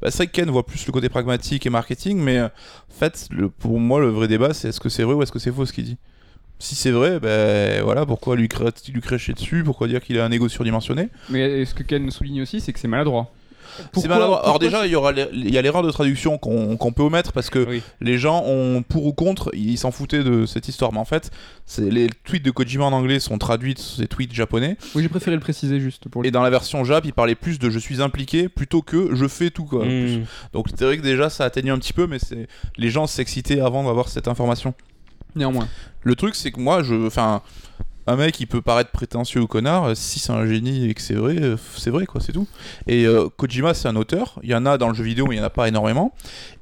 Bah, 0.00 0.10
c'est 0.10 0.18
vrai 0.18 0.26
que 0.26 0.32
Ken 0.32 0.50
voit 0.50 0.66
plus 0.66 0.86
le 0.86 0.92
côté 0.92 1.08
pragmatique 1.08 1.66
et 1.66 1.70
marketing, 1.70 2.18
mais 2.18 2.40
en 2.40 2.50
fait, 2.90 3.26
le, 3.30 3.48
pour 3.48 3.80
moi, 3.80 4.00
le 4.00 4.08
vrai 4.08 4.28
débat, 4.28 4.52
c'est 4.54 4.68
est-ce 4.68 4.80
que 4.80 4.88
c'est 4.88 5.02
vrai 5.02 5.14
ou 5.14 5.22
est-ce 5.22 5.32
que 5.32 5.38
c'est 5.38 5.50
faux 5.52 5.66
ce 5.66 5.72
qu'il 5.72 5.84
dit? 5.84 5.96
Si 6.58 6.74
c'est 6.74 6.92
vrai, 6.92 7.20
ben 7.20 7.82
voilà, 7.82 8.06
pourquoi 8.06 8.36
lui, 8.36 8.48
crê- 8.48 8.70
lui 8.92 9.00
crêcher 9.00 9.32
dessus? 9.34 9.62
Pourquoi 9.64 9.86
dire 9.88 10.00
qu'il 10.02 10.18
a 10.18 10.24
un 10.24 10.30
ego 10.30 10.48
surdimensionné? 10.48 11.08
Mais 11.28 11.64
ce 11.64 11.74
que 11.74 11.82
Ken 11.82 12.10
souligne 12.10 12.42
aussi, 12.42 12.60
c'est 12.60 12.72
que 12.72 12.78
c'est 12.80 12.88
maladroit. 12.88 13.30
C'est 13.76 13.90
Pourquoi- 13.92 14.08
maladroit. 14.14 14.44
Alors 14.44 14.58
déjà, 14.60 14.86
il 14.86 14.92
y 14.92 14.94
aura 14.94 15.12
il 15.12 15.52
y 15.52 15.58
a 15.58 15.62
l'erreur 15.62 15.82
de 15.82 15.90
traduction 15.90 16.38
qu'on 16.38 16.92
peut 16.94 17.02
omettre 17.02 17.32
parce 17.32 17.50
que 17.50 17.66
Oui. 17.68 17.82
les 18.00 18.18
gens 18.18 18.44
ont 18.46 18.82
pour 18.88 19.04
ou 19.04 19.12
contre, 19.12 19.50
ils 19.52 19.76
s'en 19.76 19.90
foutaient 19.90 20.22
de 20.22 20.46
cette 20.46 20.68
histoire. 20.68 20.92
Mais 20.92 21.00
en 21.00 21.04
fait, 21.04 21.32
les 21.78 22.06
tweets 22.22 22.44
de 22.44 22.52
Kojima 22.52 22.84
en 22.84 22.92
anglais 22.92 23.18
sont 23.18 23.36
traduits 23.36 23.74
sur 23.76 23.96
ces 23.96 24.06
tweets 24.06 24.32
japonais. 24.32 24.76
Oui, 24.94 25.02
j'ai 25.02 25.08
préféré 25.08 25.34
le 25.34 25.40
préciser 25.40 25.80
juste 25.80 26.08
pour 26.08 26.22
le 26.22 26.28
Et 26.28 26.30
dans 26.30 26.42
la 26.42 26.50
version 26.50 26.84
Jap, 26.84 27.04
il 27.04 27.12
parlait 27.12 27.34
plus 27.34 27.58
de 27.58 27.68
je 27.68 27.80
suis 27.80 28.00
impliqué 28.00 28.48
plutôt 28.48 28.80
que 28.80 29.14
je 29.14 29.26
fais 29.26 29.50
tout 29.50 29.64
quoi. 29.64 29.84
Mm. 29.84 30.24
Donc 30.52 30.68
c'est 30.70 30.84
vrai 30.84 30.96
que 30.96 31.02
déjà 31.02 31.28
ça 31.28 31.44
atteignait 31.44 31.72
un 31.72 31.78
petit 31.78 31.92
peu, 31.92 32.06
mais 32.06 32.20
c'est 32.20 32.46
les 32.78 32.90
gens 32.90 33.08
s'excitaient 33.08 33.60
avant 33.60 33.82
d'avoir 33.82 34.08
cette 34.08 34.28
information. 34.28 34.72
néanmoins. 35.34 35.66
Le 36.04 36.14
truc 36.14 36.34
c'est 36.34 36.52
que 36.52 36.60
moi, 36.60 36.82
je, 36.82 37.06
enfin, 37.06 37.42
un 38.06 38.16
mec 38.16 38.38
il 38.38 38.46
peut 38.46 38.62
paraître 38.62 38.90
prétentieux 38.90 39.40
ou 39.40 39.46
connard, 39.46 39.96
si 39.96 40.20
c'est 40.20 40.32
un 40.32 40.46
génie 40.46 40.88
et 40.88 40.94
que 40.94 41.00
c'est 41.00 41.14
vrai, 41.14 41.36
euh, 41.40 41.56
c'est 41.76 41.90
vrai 41.90 42.06
quoi, 42.06 42.20
c'est 42.20 42.32
tout. 42.32 42.46
Et 42.86 43.06
euh, 43.06 43.28
Kojima 43.36 43.74
c'est 43.74 43.88
un 43.88 43.96
auteur, 43.96 44.38
il 44.42 44.50
y 44.50 44.54
en 44.54 44.66
a 44.66 44.78
dans 44.78 44.88
le 44.88 44.94
jeu 44.94 45.04
vidéo 45.04 45.26
mais 45.26 45.36
il 45.36 45.38
y 45.38 45.40
en 45.40 45.44
a 45.44 45.50
pas 45.50 45.66
énormément. 45.66 46.14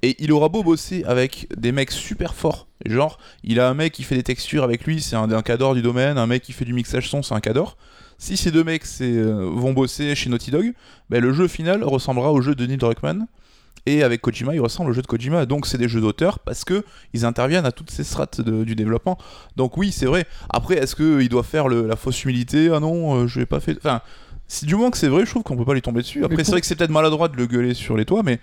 Et 0.02 0.16
il 0.22 0.32
aura 0.32 0.48
beau 0.48 0.62
bosser 0.62 1.04
avec 1.04 1.48
des 1.56 1.72
mecs 1.72 1.90
super 1.90 2.34
forts, 2.34 2.68
genre 2.86 3.18
il 3.42 3.60
a 3.60 3.68
un 3.68 3.74
mec 3.74 3.92
qui 3.92 4.04
fait 4.04 4.14
des 4.14 4.22
textures 4.22 4.64
avec 4.64 4.84
lui, 4.84 5.02
c'est 5.02 5.16
un, 5.16 5.30
un 5.30 5.42
cador 5.42 5.74
du 5.74 5.82
domaine, 5.82 6.16
un 6.16 6.26
mec 6.26 6.42
qui 6.42 6.52
fait 6.52 6.64
du 6.64 6.72
mixage 6.72 7.10
son, 7.10 7.22
c'est 7.22 7.34
un 7.34 7.40
cador. 7.40 7.76
Si 8.22 8.36
ces 8.36 8.52
deux 8.52 8.62
mecs 8.62 8.84
euh, 9.00 9.50
vont 9.52 9.72
bosser 9.72 10.14
chez 10.14 10.30
Naughty 10.30 10.52
Dog, 10.52 10.74
ben, 11.10 11.20
le 11.20 11.32
jeu 11.32 11.48
final 11.48 11.82
ressemblera 11.82 12.30
au 12.30 12.40
jeu 12.40 12.54
de 12.54 12.64
Neil 12.66 12.76
Druckmann. 12.76 13.26
Et 13.86 14.02
avec 14.04 14.20
Kojima, 14.20 14.54
il 14.54 14.60
ressemble 14.60 14.90
au 14.90 14.92
jeu 14.92 15.02
de 15.02 15.06
Kojima. 15.08 15.44
Donc 15.46 15.66
c'est 15.66 15.78
des 15.78 15.88
jeux 15.88 16.00
d'auteur 16.00 16.38
parce 16.38 16.64
que 16.64 16.84
ils 17.14 17.24
interviennent 17.24 17.66
à 17.66 17.72
toutes 17.72 17.90
ces 17.90 18.04
strates 18.04 18.40
de- 18.40 18.62
du 18.64 18.74
développement. 18.76 19.18
Donc 19.56 19.76
oui, 19.76 19.90
c'est 19.90 20.06
vrai. 20.06 20.24
Après, 20.50 20.76
est-ce 20.76 20.94
qu'il 20.94 21.28
doit 21.28 21.42
faire 21.42 21.66
le- 21.68 21.86
la 21.86 21.96
fausse 21.96 22.22
humilité? 22.24 22.70
Ah 22.72 22.78
non, 22.80 23.14
euh, 23.22 23.26
je 23.26 23.40
l'ai 23.40 23.46
pas 23.46 23.58
fait. 23.60 23.76
Enfin, 23.76 24.00
si 24.46 24.66
du 24.66 24.76
moment 24.76 24.90
que 24.90 24.98
c'est 24.98 25.08
vrai, 25.08 25.24
je 25.24 25.30
trouve 25.30 25.42
qu'on 25.42 25.56
peut 25.56 25.64
pas 25.64 25.74
lui 25.74 25.82
tomber 25.82 26.02
dessus. 26.02 26.24
Après, 26.24 26.44
c'est 26.44 26.52
vrai 26.52 26.60
que 26.60 26.66
c'est 26.66 26.76
peut-être 26.76 26.90
maladroit 26.90 27.28
de 27.28 27.36
le 27.36 27.46
gueuler 27.46 27.74
sur 27.74 27.96
les 27.96 28.04
toits, 28.04 28.22
mais 28.22 28.38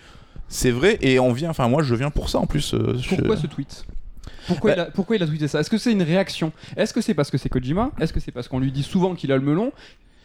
c'est 0.50 0.72
vrai. 0.72 0.98
Et 1.02 1.20
on 1.20 1.32
vient. 1.32 1.52
Enfin, 1.52 1.68
moi, 1.70 1.84
je 1.84 1.96
viens 1.96 2.10
pour 2.12 2.30
ça 2.30 2.40
en 2.40 2.46
plus. 2.46 2.74
euh, 2.74 2.98
je- 3.00 3.08
Pourquoi 3.16 3.38
ce 3.38 3.48
tweet? 3.48 3.86
Pourquoi, 4.48 4.72
Bah- 4.72 4.76
il 4.78 4.80
a, 4.82 4.86
pourquoi 4.92 5.16
il 5.16 5.24
a 5.24 5.28
tweeté 5.28 5.48
ça? 5.48 5.60
Est-ce 5.62 5.70
que 5.70 5.78
c'est 5.78 5.92
une 5.92 6.02
réaction? 6.04 6.52
Est-ce 6.76 6.94
que 6.94 7.02
c'est 7.02 7.14
parce 7.14 7.30
que 7.32 7.38
c'est 7.38 7.50
Kojima? 7.50 7.92
Est-ce 8.00 8.12
que 8.12 8.20
c'est 8.20 8.32
parce 8.32 8.48
qu'on 8.48 8.60
lui 8.60 8.72
dit 8.72 8.84
souvent 8.84 9.14
qu'il 9.16 9.32
a 9.32 9.38
le 9.38 9.44
melon? 9.44 9.72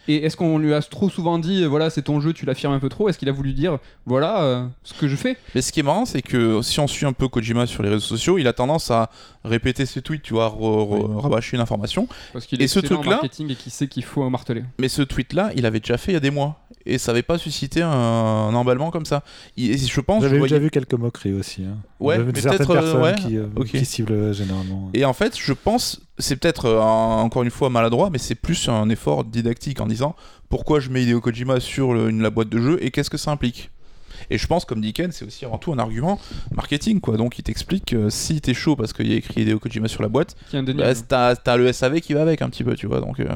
Et 0.07 0.23
est-ce 0.25 0.37
qu'on 0.37 0.57
lui 0.57 0.73
a 0.73 0.81
trop 0.81 1.09
souvent 1.09 1.39
dit, 1.39 1.63
euh, 1.63 1.67
voilà, 1.67 1.89
c'est 1.89 2.03
ton 2.03 2.19
jeu, 2.19 2.31
tu 2.33 2.45
l'affirmes 2.45 2.73
un 2.73 2.79
peu 2.79 2.89
trop? 2.89 3.09
Est-ce 3.09 3.17
qu'il 3.17 3.29
a 3.29 3.31
voulu 3.31 3.53
dire, 3.53 3.79
voilà 4.05 4.41
euh, 4.43 4.65
ce 4.83 4.93
que 4.93 5.07
je 5.07 5.15
fais? 5.15 5.37
Mais 5.55 5.61
ce 5.61 5.71
qui 5.71 5.79
est 5.79 5.83
marrant, 5.83 6.05
c'est 6.05 6.21
que 6.21 6.61
si 6.61 6.79
on 6.79 6.87
suit 6.87 7.05
un 7.05 7.13
peu 7.13 7.27
Kojima 7.27 7.65
sur 7.65 7.81
les 7.83 7.89
réseaux 7.89 8.01
sociaux, 8.01 8.37
il 8.37 8.47
a 8.47 8.53
tendance 8.53 8.91
à 8.91 9.09
répéter 9.43 9.85
ses 9.85 10.01
tweets, 10.01 10.21
tu 10.23 10.33
vois, 10.33 10.55
rabâcher 11.17 11.57
une 11.57 11.61
information. 11.61 12.07
Parce 12.33 12.45
qu'il 12.45 12.61
Et 12.61 12.65
est 12.65 12.67
ce 12.67 12.79
truc-là- 12.79 13.11
marketing 13.11 13.51
et 13.51 13.55
qu'il 13.55 13.71
sait 13.71 13.87
qu'il 13.87 14.03
faut 14.03 14.29
marteler. 14.29 14.63
Mais 14.79 14.87
ce 14.89 15.01
tweet-là, 15.01 15.51
il 15.55 15.65
avait 15.65 15.79
déjà 15.79 15.97
fait 15.97 16.11
il 16.11 16.15
y 16.15 16.17
a 16.17 16.21
des 16.21 16.31
mois. 16.31 16.59
Et 16.85 16.97
ça 16.97 17.11
avait 17.11 17.23
pas 17.23 17.37
suscité 17.37 17.81
un, 17.81 17.89
un 17.89 18.53
emballement 18.53 18.91
comme 18.91 19.05
ça. 19.05 19.23
Et 19.57 19.77
je 19.77 20.01
pense. 20.01 20.21
J'avais 20.23 20.37
voyais- 20.37 20.51
déjà 20.51 20.59
vu 20.61 20.69
quelques 20.69 20.93
moqueries 20.93 21.33
aussi. 21.33 21.63
hein. 21.63 21.77
Ouais, 21.99 22.17
peut-être, 22.57 22.69
euh, 22.83 23.01
ouais, 23.01 23.15
qui, 23.15 23.37
euh, 23.37 23.47
qui 23.79 23.85
ciblent 23.85 24.11
euh, 24.13 24.33
généralement. 24.33 24.89
Et 24.93 25.03
en 25.05 25.13
fait, 25.13 25.33
je 25.37 25.53
pense, 25.53 26.01
c'est 26.19 26.35
peut-être 26.35 26.65
euh, 26.65 26.81
un- 26.81 27.21
encore 27.23 27.43
une 27.43 27.49
fois 27.49 27.69
maladroit, 27.69 28.09
mais 28.11 28.17
c'est 28.19 28.35
plus 28.35 28.69
un 28.69 28.89
effort 28.89 29.23
didactique 29.23 29.81
en 29.81 29.87
disant 29.87 30.15
pourquoi 30.49 30.79
je 30.79 30.89
mets 30.89 31.03
Hideo 31.03 31.21
Kojima 31.21 31.59
sur 31.59 31.93
le- 31.93 32.09
une, 32.09 32.21
la 32.21 32.29
boîte 32.29 32.49
de 32.49 32.59
jeu 32.59 32.77
et 32.83 32.91
qu'est-ce 32.91 33.09
que 33.09 33.17
ça 33.17 33.31
implique? 33.31 33.71
Et 34.29 34.37
je 34.37 34.47
pense, 34.47 34.65
comme 34.65 34.81
dit 34.81 34.93
Ken, 34.93 35.11
c'est 35.11 35.25
aussi 35.25 35.45
avant 35.45 35.57
tout 35.57 35.71
un 35.73 35.79
argument 35.79 36.19
marketing, 36.53 36.99
quoi. 36.99 37.17
Donc 37.17 37.37
il 37.39 37.43
t'explique 37.43 37.85
que 37.85 38.09
si 38.09 38.41
t'es 38.41 38.53
chaud 38.53 38.75
parce 38.75 38.93
qu'il 38.93 39.07
y 39.07 39.13
a 39.13 39.17
écrit 39.17 39.41
Hideo 39.41 39.59
Kojima 39.59 39.87
sur 39.87 40.01
la 40.01 40.09
boîte, 40.09 40.35
bah, 40.53 40.93
t'as 41.07 41.35
t'as 41.35 41.57
le 41.57 41.71
SAV 41.71 42.01
qui 42.01 42.13
va 42.13 42.21
avec 42.21 42.41
un 42.41 42.49
petit 42.49 42.63
peu, 42.63 42.75
tu 42.75 42.87
vois. 42.87 43.01
Donc 43.01 43.19
euh, 43.19 43.27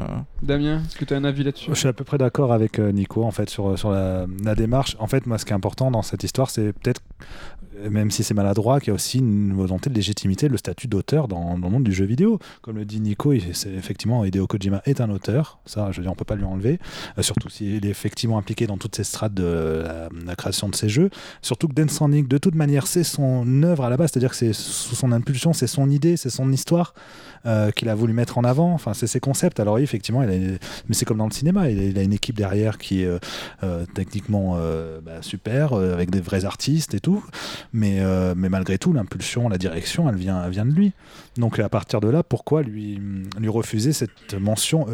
Damien, 0.42 0.82
est-ce 0.86 0.98
que 0.98 1.06
tu 1.06 1.14
as 1.14 1.18
un 1.18 1.24
avis 1.24 1.44
là-dessus? 1.44 1.70
Je 1.70 1.76
suis 1.76 1.88
à 1.88 1.94
peu 1.94 2.04
près 2.04 2.18
d'accord 2.18 2.54
avec 2.54 2.80
euh, 2.80 2.92
Nico 2.92 3.24
en 3.24 3.32
fait 3.32 3.50
sur, 3.50 3.78
sur 3.78 3.92
la, 3.92 4.26
la 4.44 4.56
démarche. 4.56 4.96
En 5.00 5.08
fait, 5.08 5.26
moi, 5.26 5.38
ce 5.38 5.46
qui 5.46 5.52
est 5.52 5.56
important 5.56 5.92
dans 5.92 6.02
cette 6.02 6.24
histoire, 6.24 6.50
c'est 6.50 6.74
peut-être, 6.74 7.02
euh, 7.22 7.59
même 7.90 8.12
si 8.12 8.24
c'est 8.24 8.34
maladroit, 8.34 8.80
qu'il 8.80 8.90
y 8.90 8.92
a 8.92 8.94
aussi 8.94 9.20
une 9.20 9.54
volonté 9.54 9.90
de 9.90 9.96
légitimité 9.96 10.48
le 10.48 10.58
statut 10.58 10.88
d'auteur 10.88 11.28
dans, 11.28 11.54
le 11.54 11.60
monde 11.60 11.84
du 11.84 11.94
jeu 11.94 12.06
vidéo. 12.06 12.40
Comme 12.62 12.78
le 12.78 12.86
dit 12.86 13.00
Nico, 13.00 13.34
effectivement 13.34 14.26
Hideo 14.26 14.48
Kojima 14.48 14.82
est 14.86 15.02
un 15.02 15.10
auteur. 15.10 15.60
Ça, 15.66 15.92
je 15.92 15.98
veux 15.98 16.04
dire, 16.04 16.12
on 16.12 16.16
peut 16.16 16.26
pas 16.26 16.36
lui 16.36 16.46
enlever. 16.46 16.80
Euh, 17.18 17.22
surtout 17.22 17.50
s'il 17.50 17.86
est 17.86 17.90
effectivement 17.90 18.38
impliqué 18.38 18.68
dans 18.68 18.78
toutes 18.78 18.96
ces 18.96 19.04
strates 19.04 19.34
de 19.34 19.84
la, 20.26 20.36
création 20.36 20.70
de 20.70 20.76
ces 20.76 20.90
jeux. 20.90 21.10
Surtout 21.42 21.68
que 21.68 21.74
Death 21.74 21.92
Stranding, 21.92 22.28
de 22.28 22.38
toute 22.38 22.56
manière, 22.56 22.88
c'est 22.88 23.04
son 23.04 23.64
œuvre 23.64 23.84
à 23.84 23.90
la 23.90 23.98
base, 23.98 24.12
c'est-à-dire 24.12 24.32
que 24.32 24.36
c'est 24.36 24.54
sous 24.54 24.96
son 24.96 25.12
impulsion, 25.12 25.54
c'est 25.54 25.68
son 25.68 25.90
idée, 25.90 26.18
c'est 26.18 26.30
son 26.30 26.52
histoire 26.52 26.94
euh, 27.46 27.72
qu'il 27.72 27.90
a 27.90 27.96
voulu 27.96 28.14
mettre 28.14 28.38
en 28.38 28.44
avant. 28.44 28.74
Enfin, 28.74 28.94
c'est 28.94 29.08
ses 29.08 29.20
concepts. 29.20 29.60
Alors 29.60 29.76
oui, 29.76 29.84
effectivement, 29.84 30.22
mais 30.22 30.60
c'est 30.92 31.06
comme 31.06 31.18
dans 31.18 31.28
le 31.28 31.32
cinéma, 31.32 31.70
il 31.70 31.98
a, 31.98 32.02
une 32.02 32.14
équipe 32.14 32.36
derrière 32.36 32.78
qui 32.78 33.04
est 33.04 33.06
euh, 33.06 33.20
euh, 33.64 33.86
techniquement 33.94 34.58
bah, 35.04 35.22
super, 35.22 35.74
avec 35.74 36.10
des 36.10 36.22
vrais 36.22 36.46
artistes 36.46 36.94
et 36.94 37.00
tout. 37.00 37.24
Mais, 37.74 38.00
mais 38.36 38.50
malgré 38.50 38.78
tout, 38.78 38.94
l'impulsion, 38.94 39.50
la 39.50 39.58
direction, 39.58 40.10
elle 40.10 40.16
vient, 40.16 40.48
vient 40.50 40.66
de 40.66 40.72
lui. 40.72 40.94
Donc 41.38 41.60
à 41.60 41.70
partir 41.70 42.02
de 42.02 42.10
là, 42.10 42.24
pourquoi 42.24 42.64
lui, 42.64 43.00
refuser 43.48 43.94
cette 43.94 44.34
mention, 44.34 44.88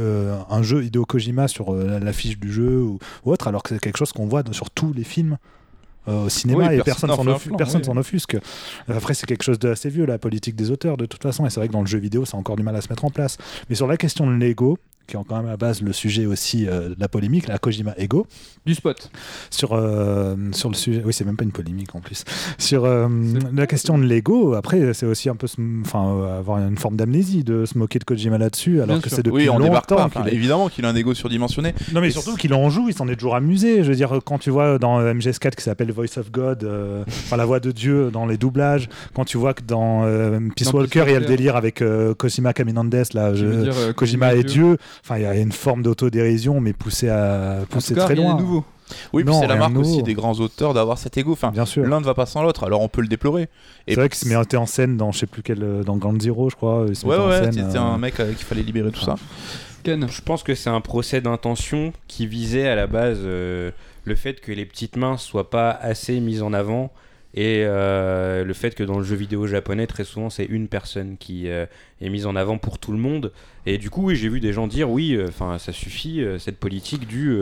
un 0.50 0.64
jeu 0.64 0.84
Hideo 0.84 1.06
Kojima 1.06 1.48
sur 1.48 1.74
l'affiche 1.74 2.40
du 2.40 2.52
jeu 2.52 2.82
ou, 2.82 3.00
autre, 3.24 3.48
alors 3.48 3.64
que 3.64 3.70
c'est 3.70 3.80
quelque 3.80 3.98
chose 3.98 4.12
qu'on 4.12 4.28
voit 4.28 4.44
sur 4.52 4.70
tous 4.70 4.94
les 4.94 5.04
films? 5.04 5.38
Au 6.08 6.30
cinéma 6.30 6.68
Oui, 6.70 6.76
et 6.76 6.82
personne 6.84 7.10
s'en 7.10 7.24
offu- 7.26 7.50
oui. 7.52 7.98
offusque. 7.98 8.38
Après, 8.88 9.14
c'est 9.14 9.26
quelque 9.26 9.44
chose 9.44 9.60
d'assez 9.60 9.90
vieux, 9.90 10.06
la 10.06 10.18
politique 10.18 10.56
des 10.56 10.72
auteurs, 10.72 10.98
de 10.98 11.06
toute 11.06 11.22
façon. 11.24 11.46
Et 11.46 11.50
c'est 11.50 11.60
vrai 11.60 11.68
que 11.68 11.74
dans 11.74 11.82
le 11.82 11.88
jeu 11.88 12.00
vidéo, 12.00 12.26
ça 12.26 12.38
a 12.38 12.40
encore 12.40 12.56
du 12.56 12.64
mal 12.64 12.76
à 12.76 12.82
se 12.82 12.90
mettre 12.90 13.06
en 13.06 13.10
place. 13.12 13.38
Mais 13.70 13.76
sur 13.76 13.88
la 13.88 13.98
question 13.98 14.28
de 14.30 14.36
l'ego, 14.36 14.78
qui 15.08 15.16
est 15.16 15.20
quand 15.28 15.36
même 15.38 15.46
à 15.48 15.52
la 15.52 15.58
base 15.58 15.82
le 15.82 15.94
sujet 15.94 16.26
aussi 16.26 16.68
euh, 16.68 16.90
de 16.90 16.96
la 17.00 17.08
polémique, 17.08 17.48
la 17.48 17.58
Kojima 17.58 17.94
Ego, 17.98 18.28
Du 18.66 18.74
spot. 18.76 19.10
sur, 19.50 19.74
euh, 19.74 20.36
sur 20.52 20.70
le 20.70 20.76
sujet, 20.76 21.02
oui, 21.06 21.14
c'est 21.14 21.26
même 21.26 21.36
pas 21.38 21.44
une 21.44 21.52
polémique 21.52 21.94
en 21.96 22.00
plus, 22.00 22.24
sur 22.58 22.86
euh, 22.86 23.08
la 23.54 23.68
question 23.68 23.98
de 23.98 24.04
l'ego, 24.04 24.54
après, 24.56 24.94
c'est 24.94 25.06
aussi 25.06 25.30
un 25.30 25.36
peu 25.36 25.48
enfin, 25.82 26.06
euh, 26.08 26.40
avoir 26.40 26.60
une 26.60 26.78
forme 26.78 26.96
d'amnésie 26.96 27.44
de 27.44 27.66
se 27.66 27.78
moquer 27.78 28.00
de 28.00 28.04
Kojima 28.04 28.38
là-dessus, 28.38 28.82
alors 28.82 28.96
Bien 28.98 29.00
que 29.02 29.10
c'est 29.10 29.24
depuis 29.24 29.44
oui, 29.44 29.50
on 29.50 29.60
longtemps 29.60 29.82
pas. 29.96 30.10
Qu'il 30.10 30.28
est- 30.34 30.36
évidemment 30.36 30.70
qu'il 30.70 30.86
a 30.86 30.90
un 30.90 30.96
ego 30.96 31.14
surdimensionné. 31.14 31.74
non 31.94 32.02
mais 32.02 32.08
Et 32.08 32.12
surtout 32.12 32.36
qu'il 32.36 32.54
en 32.54 32.70
joue, 32.70 32.90
il 32.90 32.96
s'en 32.96 33.08
est 33.08 33.16
toujours 33.16 33.36
amusé. 33.36 33.84
Je 33.84 33.90
veux 33.90 33.96
dire, 33.96 34.20
quand 34.26 34.38
tu 34.40 34.50
vois 34.50 34.78
dans 34.80 35.00
MGS4 35.02 35.56
qui 35.56 35.64
s'appelle 35.64 35.92
Voice 35.92 36.18
of 36.18 36.32
God, 36.32 36.64
euh, 36.64 37.04
enfin 37.08 37.38
la 37.38 37.46
voix 37.46 37.60
de 37.60 37.72
Dieu 37.72 38.10
dans 38.12 38.26
les 38.26 38.38
doublages, 38.38 38.90
quand 39.14 39.26
tu 39.26 39.38
vois 39.38 39.54
que 39.54 39.64
dans 39.64 40.04
euh, 40.06 40.40
Peace 40.56 40.66
Dans 40.72 40.80
Walker 40.80 41.00
Peace 41.02 41.10
il 41.10 41.14
y 41.14 41.16
a 41.16 41.20
le 41.20 41.26
délire 41.26 41.56
avec 41.56 41.82
euh, 41.82 42.14
Cosima 42.14 42.54
Caminandes, 42.54 42.94
là, 43.14 43.32
Tu 43.32 43.38
je- 43.40 43.46
veux 43.46 43.64
dire, 43.64 43.74
euh, 43.78 43.94
Kojima 43.94 44.34
est 44.36 44.44
Dieu. 44.44 44.78
Enfin, 45.04 45.18
il 45.18 45.24
y 45.24 45.26
a 45.26 45.36
une 45.36 45.52
forme 45.52 45.84
d'autodérision, 45.84 46.60
mais 46.62 46.74
poussée 46.74 47.10
à 47.10 47.60
cas, 47.70 48.06
très 48.06 48.16
loin. 48.16 48.38
nouveau. 48.38 48.64
Oui, 49.14 49.24
puis 49.24 49.34
Non, 49.34 49.42
c'est 49.42 49.48
la 49.48 49.56
marque 49.56 49.74
nouveau. 49.74 49.90
aussi 49.90 50.04
des 50.04 50.14
grands 50.14 50.40
auteurs 50.40 50.74
d'avoir 50.74 50.98
cet 50.98 51.18
ego. 51.18 51.32
Enfin, 51.32 51.52
Bien 51.52 51.66
sûr. 51.66 51.86
l'un 51.86 52.00
ne 52.00 52.06
va 52.06 52.14
pas 52.14 52.26
sans 52.26 52.44
l'autre. 52.44 52.64
Alors 52.64 52.82
on 52.82 52.88
peut 52.88 53.02
le 53.02 53.08
déplorer. 53.08 53.50
C'est 53.88 53.96
vrai 53.96 54.10
qu'il 54.10 54.18
se 54.18 54.28
mettait 54.34 54.58
en 54.58 54.66
scène 54.66 54.98
dans 54.98 55.12
je 55.12 55.20
sais 55.20 55.26
plus 55.26 55.42
quel, 55.42 55.64
euh, 55.64 55.84
dans 55.84 55.98
Grand 55.98 56.20
Zero, 56.22 56.50
je 56.50 56.56
crois. 56.56 56.86
Il 56.88 56.96
se 56.96 57.06
Ouais, 57.06 57.18
ouais, 57.18 57.52
c'était 57.52 57.62
euh, 57.78 57.82
un 57.82 57.98
mec 57.98 58.20
euh, 58.20 58.28
qu'il 58.34 58.46
fallait 58.46 58.62
libérer 58.64 58.92
tout 58.92 59.02
ça. 59.02 59.16
Ken. 59.84 60.08
Je 60.10 60.22
pense 60.22 60.44
que 60.44 60.56
c'est 60.56 60.70
un 60.70 60.82
procès 60.82 61.22
d'intention 61.22 61.94
qui 62.08 62.28
visait 62.28 62.68
à 62.68 62.76
la 62.76 62.88
base 62.88 63.20
euh, 63.22 63.72
le 64.04 64.16
fait 64.16 64.40
que 64.40 64.52
les 64.52 64.66
petites 64.66 64.98
mains 64.98 65.18
soient 65.18 65.50
pas 65.50 65.72
assez 65.72 66.20
mises 66.20 66.42
en 66.44 66.54
avant 66.54 66.92
et 67.36 67.64
euh, 67.66 68.46
le 68.46 68.54
fait 68.54 68.76
que 68.76 68.84
dans 68.84 68.98
le 68.98 69.04
jeu 69.04 69.18
vidéo 69.18 69.46
japonais 69.46 69.88
très 69.88 70.06
souvent 70.06 70.30
c'est 70.30 70.46
une 70.46 70.70
personne 70.70 71.18
qui 71.18 71.50
euh, 71.50 71.66
est 72.00 72.10
mise 72.10 72.26
en 72.26 72.36
avant 72.36 72.58
pour 72.58 72.80
tout 72.80 72.94
le 72.94 72.98
monde. 72.98 73.34
Et 73.66 73.78
du 73.78 73.90
coup 73.90 74.06
oui 74.06 74.16
j'ai 74.16 74.30
vu 74.30 74.40
des 74.40 74.54
gens 74.54 74.68
dire 74.68 74.90
oui 74.90 75.20
enfin 75.28 75.58
ça 75.60 75.74
suffit 75.74 76.22
euh, 76.22 76.40
cette 76.40 76.58
politique 76.58 77.08
du 77.08 77.38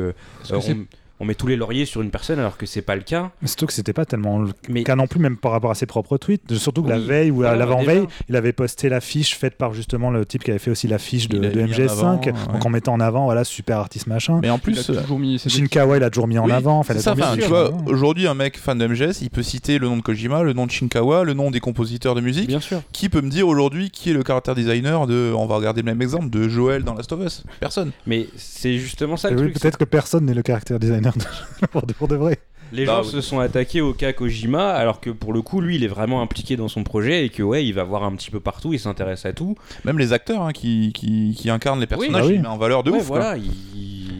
on, 1.19 1.25
met 1.25 1.35
tous 1.35 1.47
les 1.47 1.55
lauriers 1.55 1.85
sur 1.85 2.01
une 2.01 2.09
personne 2.09 2.39
alors 2.39 2.57
que 2.57 2.65
c'est 2.65 2.81
pas 2.81 2.95
le 2.95 3.01
cas 3.01 3.31
Mais 3.41 3.47
Surtout 3.47 3.67
que 3.67 3.73
c'était 3.73 3.93
pas 3.93 4.05
tellement 4.05 4.39
le 4.39 4.51
mais 4.69 4.83
cas 4.83 4.95
non 4.95 5.07
plus, 5.07 5.19
même 5.19 5.37
par 5.37 5.51
rapport 5.51 5.71
à 5.71 5.75
ses 5.75 5.85
propres 5.85 6.17
tweets. 6.17 6.53
Surtout 6.55 6.83
que 6.83 6.89
la 6.89 6.99
veille 6.99 7.31
ou 7.31 7.35
Voilà, 7.35 7.55
l'avant-veille, 7.55 8.01
déjà. 8.01 8.11
il 8.29 8.35
avait 8.35 8.53
posté 8.53 8.89
l'affiche 8.89 9.37
faite 9.37 9.55
par 9.55 9.73
justement 9.73 10.11
le 10.11 10.25
type 10.25 10.43
qui 10.43 10.51
avait 10.51 10.59
fait 10.59 10.71
aussi 10.71 10.87
l'affiche 10.87 11.29
de, 11.29 11.37
de 11.39 11.61
mis 11.61 11.73
en 11.73 11.75
MGS5, 11.75 11.89
avant, 11.89 12.15
donc 12.17 12.65
en 12.65 12.69
mettant 12.69 12.93
en 12.93 12.99
avant, 12.99 13.25
voilà, 13.25 13.43
super 13.43 13.77
artiste 13.79 14.07
machin. 14.07 14.39
Mais 14.41 14.49
en 14.49 14.55
Il 14.57 14.61
plus, 14.61 14.89
a 14.89 15.01
toujours 15.01 15.19
mis 15.19 15.39
ses 15.39 15.49
Shinkawa, 15.49 15.97
il 15.97 16.03
a 16.03 16.09
toujours 16.09 16.27
mis 16.27 16.37
en 16.37 16.45
oui, 16.45 16.51
avant. 16.51 16.79
Enfin, 16.79 16.93
ça. 16.95 17.13
Enfin, 17.13 17.35
mis 17.35 17.41
tu 17.41 17.47
vois, 17.47 17.71
aujourd'hui, 17.85 18.27
un 18.27 18.33
mec 18.33 18.57
fan 18.57 18.77
de 18.77 18.87
MGS, 18.87 19.21
il 19.21 19.29
peut 19.29 19.43
citer 19.43 19.79
le 19.79 19.87
nom 19.87 19.97
de 19.97 20.01
Kojima, 20.01 20.43
le 20.43 20.53
nom 20.53 20.65
de 20.65 20.71
Shinkawa, 20.71 21.23
le 21.23 21.33
nom 21.33 21.51
des 21.51 21.59
compositeurs 21.59 22.15
de 22.15 22.21
musique. 22.21 22.47
bien 22.47 22.59
sûr 22.59 22.81
Qui 22.91 23.09
peut 23.09 23.21
me 23.21 23.29
dire 23.29 23.47
aujourd'hui 23.47 23.89
qui 23.91 24.09
est 24.09 24.13
le 24.13 24.23
caractère 24.23 24.55
designer 24.55 25.07
de, 25.07 25.31
on 25.35 25.45
va 25.45 25.55
regarder 25.57 25.81
le 25.81 25.85
même 25.85 26.01
exemple, 26.01 26.29
de 26.29 26.47
Joel 26.49 26.83
dans 26.83 26.93
Last 26.93 27.11
of 27.11 27.19
Us 27.25 27.43
Personne. 27.59 27.91
mais 28.07 28.27
c'est 28.35 28.77
justement 28.77 29.17
ça 29.17 29.29
le 29.29 29.35
oui, 29.35 29.41
truc 29.51 29.61
Peut-être 29.61 29.77
que 29.77 29.83
personne 29.85 30.25
n'est 30.25 30.33
le 30.33 30.41
caractère 30.41 30.79
designer 30.79 31.02
de- 31.11 31.67
pour, 31.71 31.83
de, 31.85 31.93
pour 31.93 32.07
de 32.07 32.15
vrai. 32.15 32.39
Les 32.71 32.85
Bah 32.85 33.01
gens 33.01 33.03
oui. 33.07 33.11
se 33.11 33.21
sont 33.21 33.39
attaqués 33.39 33.81
au 33.81 33.93
cas 33.93 34.13
Kojima, 34.13 34.71
alors 34.71 34.99
que 34.99 35.11
pour 35.11 35.31
le 35.31 35.43
coup, 35.43 35.61
lui, 35.61 35.75
il 35.75 35.83
est 35.83 35.87
vraiment 35.87 36.23
impliqué 36.23 36.55
dans 36.55 36.67
son 36.67 36.83
projet 36.83 37.23
et 37.25 37.29
que 37.29 37.43
ouais, 37.43 37.63
il 37.63 37.71
va 37.73 37.83
voir 37.83 38.03
un 38.03 38.15
petit 38.15 38.31
peu 38.31 38.39
partout, 38.39 38.73
il 38.73 38.79
s'intéresse 38.79 39.25
à 39.27 39.33
tout. 39.33 39.55
Même 39.85 39.99
les 39.99 40.11
acteurs 40.11 40.41
hein, 40.41 40.51
qui, 40.53 40.91
qui, 40.91 41.35
qui 41.37 41.49
incarnent 41.51 41.79
les 41.79 41.85
personnages, 41.85 42.23
bah 42.23 42.27
oui. 42.27 42.35
il 42.35 42.41
met 42.41 42.47
en 42.47 42.57
valeur 42.57 42.81
de 42.83 42.89
Ouais, 42.89 42.97
ouf. 42.99 43.07
quoi. 43.09 43.19
voilà, 43.19 43.37
il, 43.37 43.51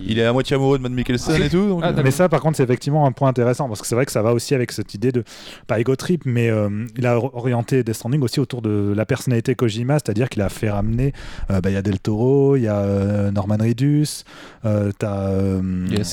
Il 0.06 0.20
est 0.20 0.26
à 0.26 0.34
moitié 0.34 0.56
amoureux 0.56 0.78
de 0.78 0.84
Matt 0.84 0.92
Mikkelsen 0.92 1.42
et 1.42 1.50
tout. 1.50 1.68
donc, 1.68 1.82
Ah, 1.84 1.90
euh. 1.90 2.02
Mais 2.04 2.12
ça, 2.12 2.30
par 2.30 2.42
contre, 2.42 2.58
c'est 2.58 2.64
effectivement 2.64 3.06
un 3.06 3.12
point 3.12 3.30
intéressant 3.30 3.68
parce 3.68 3.82
que 3.82 3.88
c'est 3.88 3.96
vrai 3.96 4.06
que 4.06 4.12
ça 4.12 4.22
va 4.22 4.34
aussi 4.34 4.54
avec 4.56 4.72
cette 4.72 4.94
idée 4.94 5.12
de 5.12 5.24
pas 5.68 5.80
ego 5.80 5.96
trip, 5.96 6.24
mais 6.26 6.50
euh, 6.50 6.70
il 6.98 7.06
a 7.06 7.18
orienté 7.18 7.84
Death 7.84 7.96
Stranding 7.96 8.22
aussi 8.22 8.40
autour 8.40 8.62
de 8.62 8.94
la 8.96 9.06
personnalité 9.06 9.56
Kojima, 9.56 9.94
c'est-à-dire 9.96 10.30
qu'il 10.30 10.42
a 10.42 10.50
fait 10.50 10.70
ramener. 10.70 11.14
euh, 11.52 11.62
bah, 11.62 11.70
Il 11.70 11.74
y 11.74 11.78
a 11.78 11.82
Del 11.82 12.00
Toro, 12.00 12.56
il 12.56 12.64
y 12.64 12.68
a 12.68 12.78
euh, 12.80 13.32
Norman 13.32 13.58
Reedus, 13.60 14.24
euh, 14.66 14.92
t'as. 14.98 15.28
euh, 15.30 15.62
il 15.88 15.98
y 15.98 16.02
a 16.02 16.04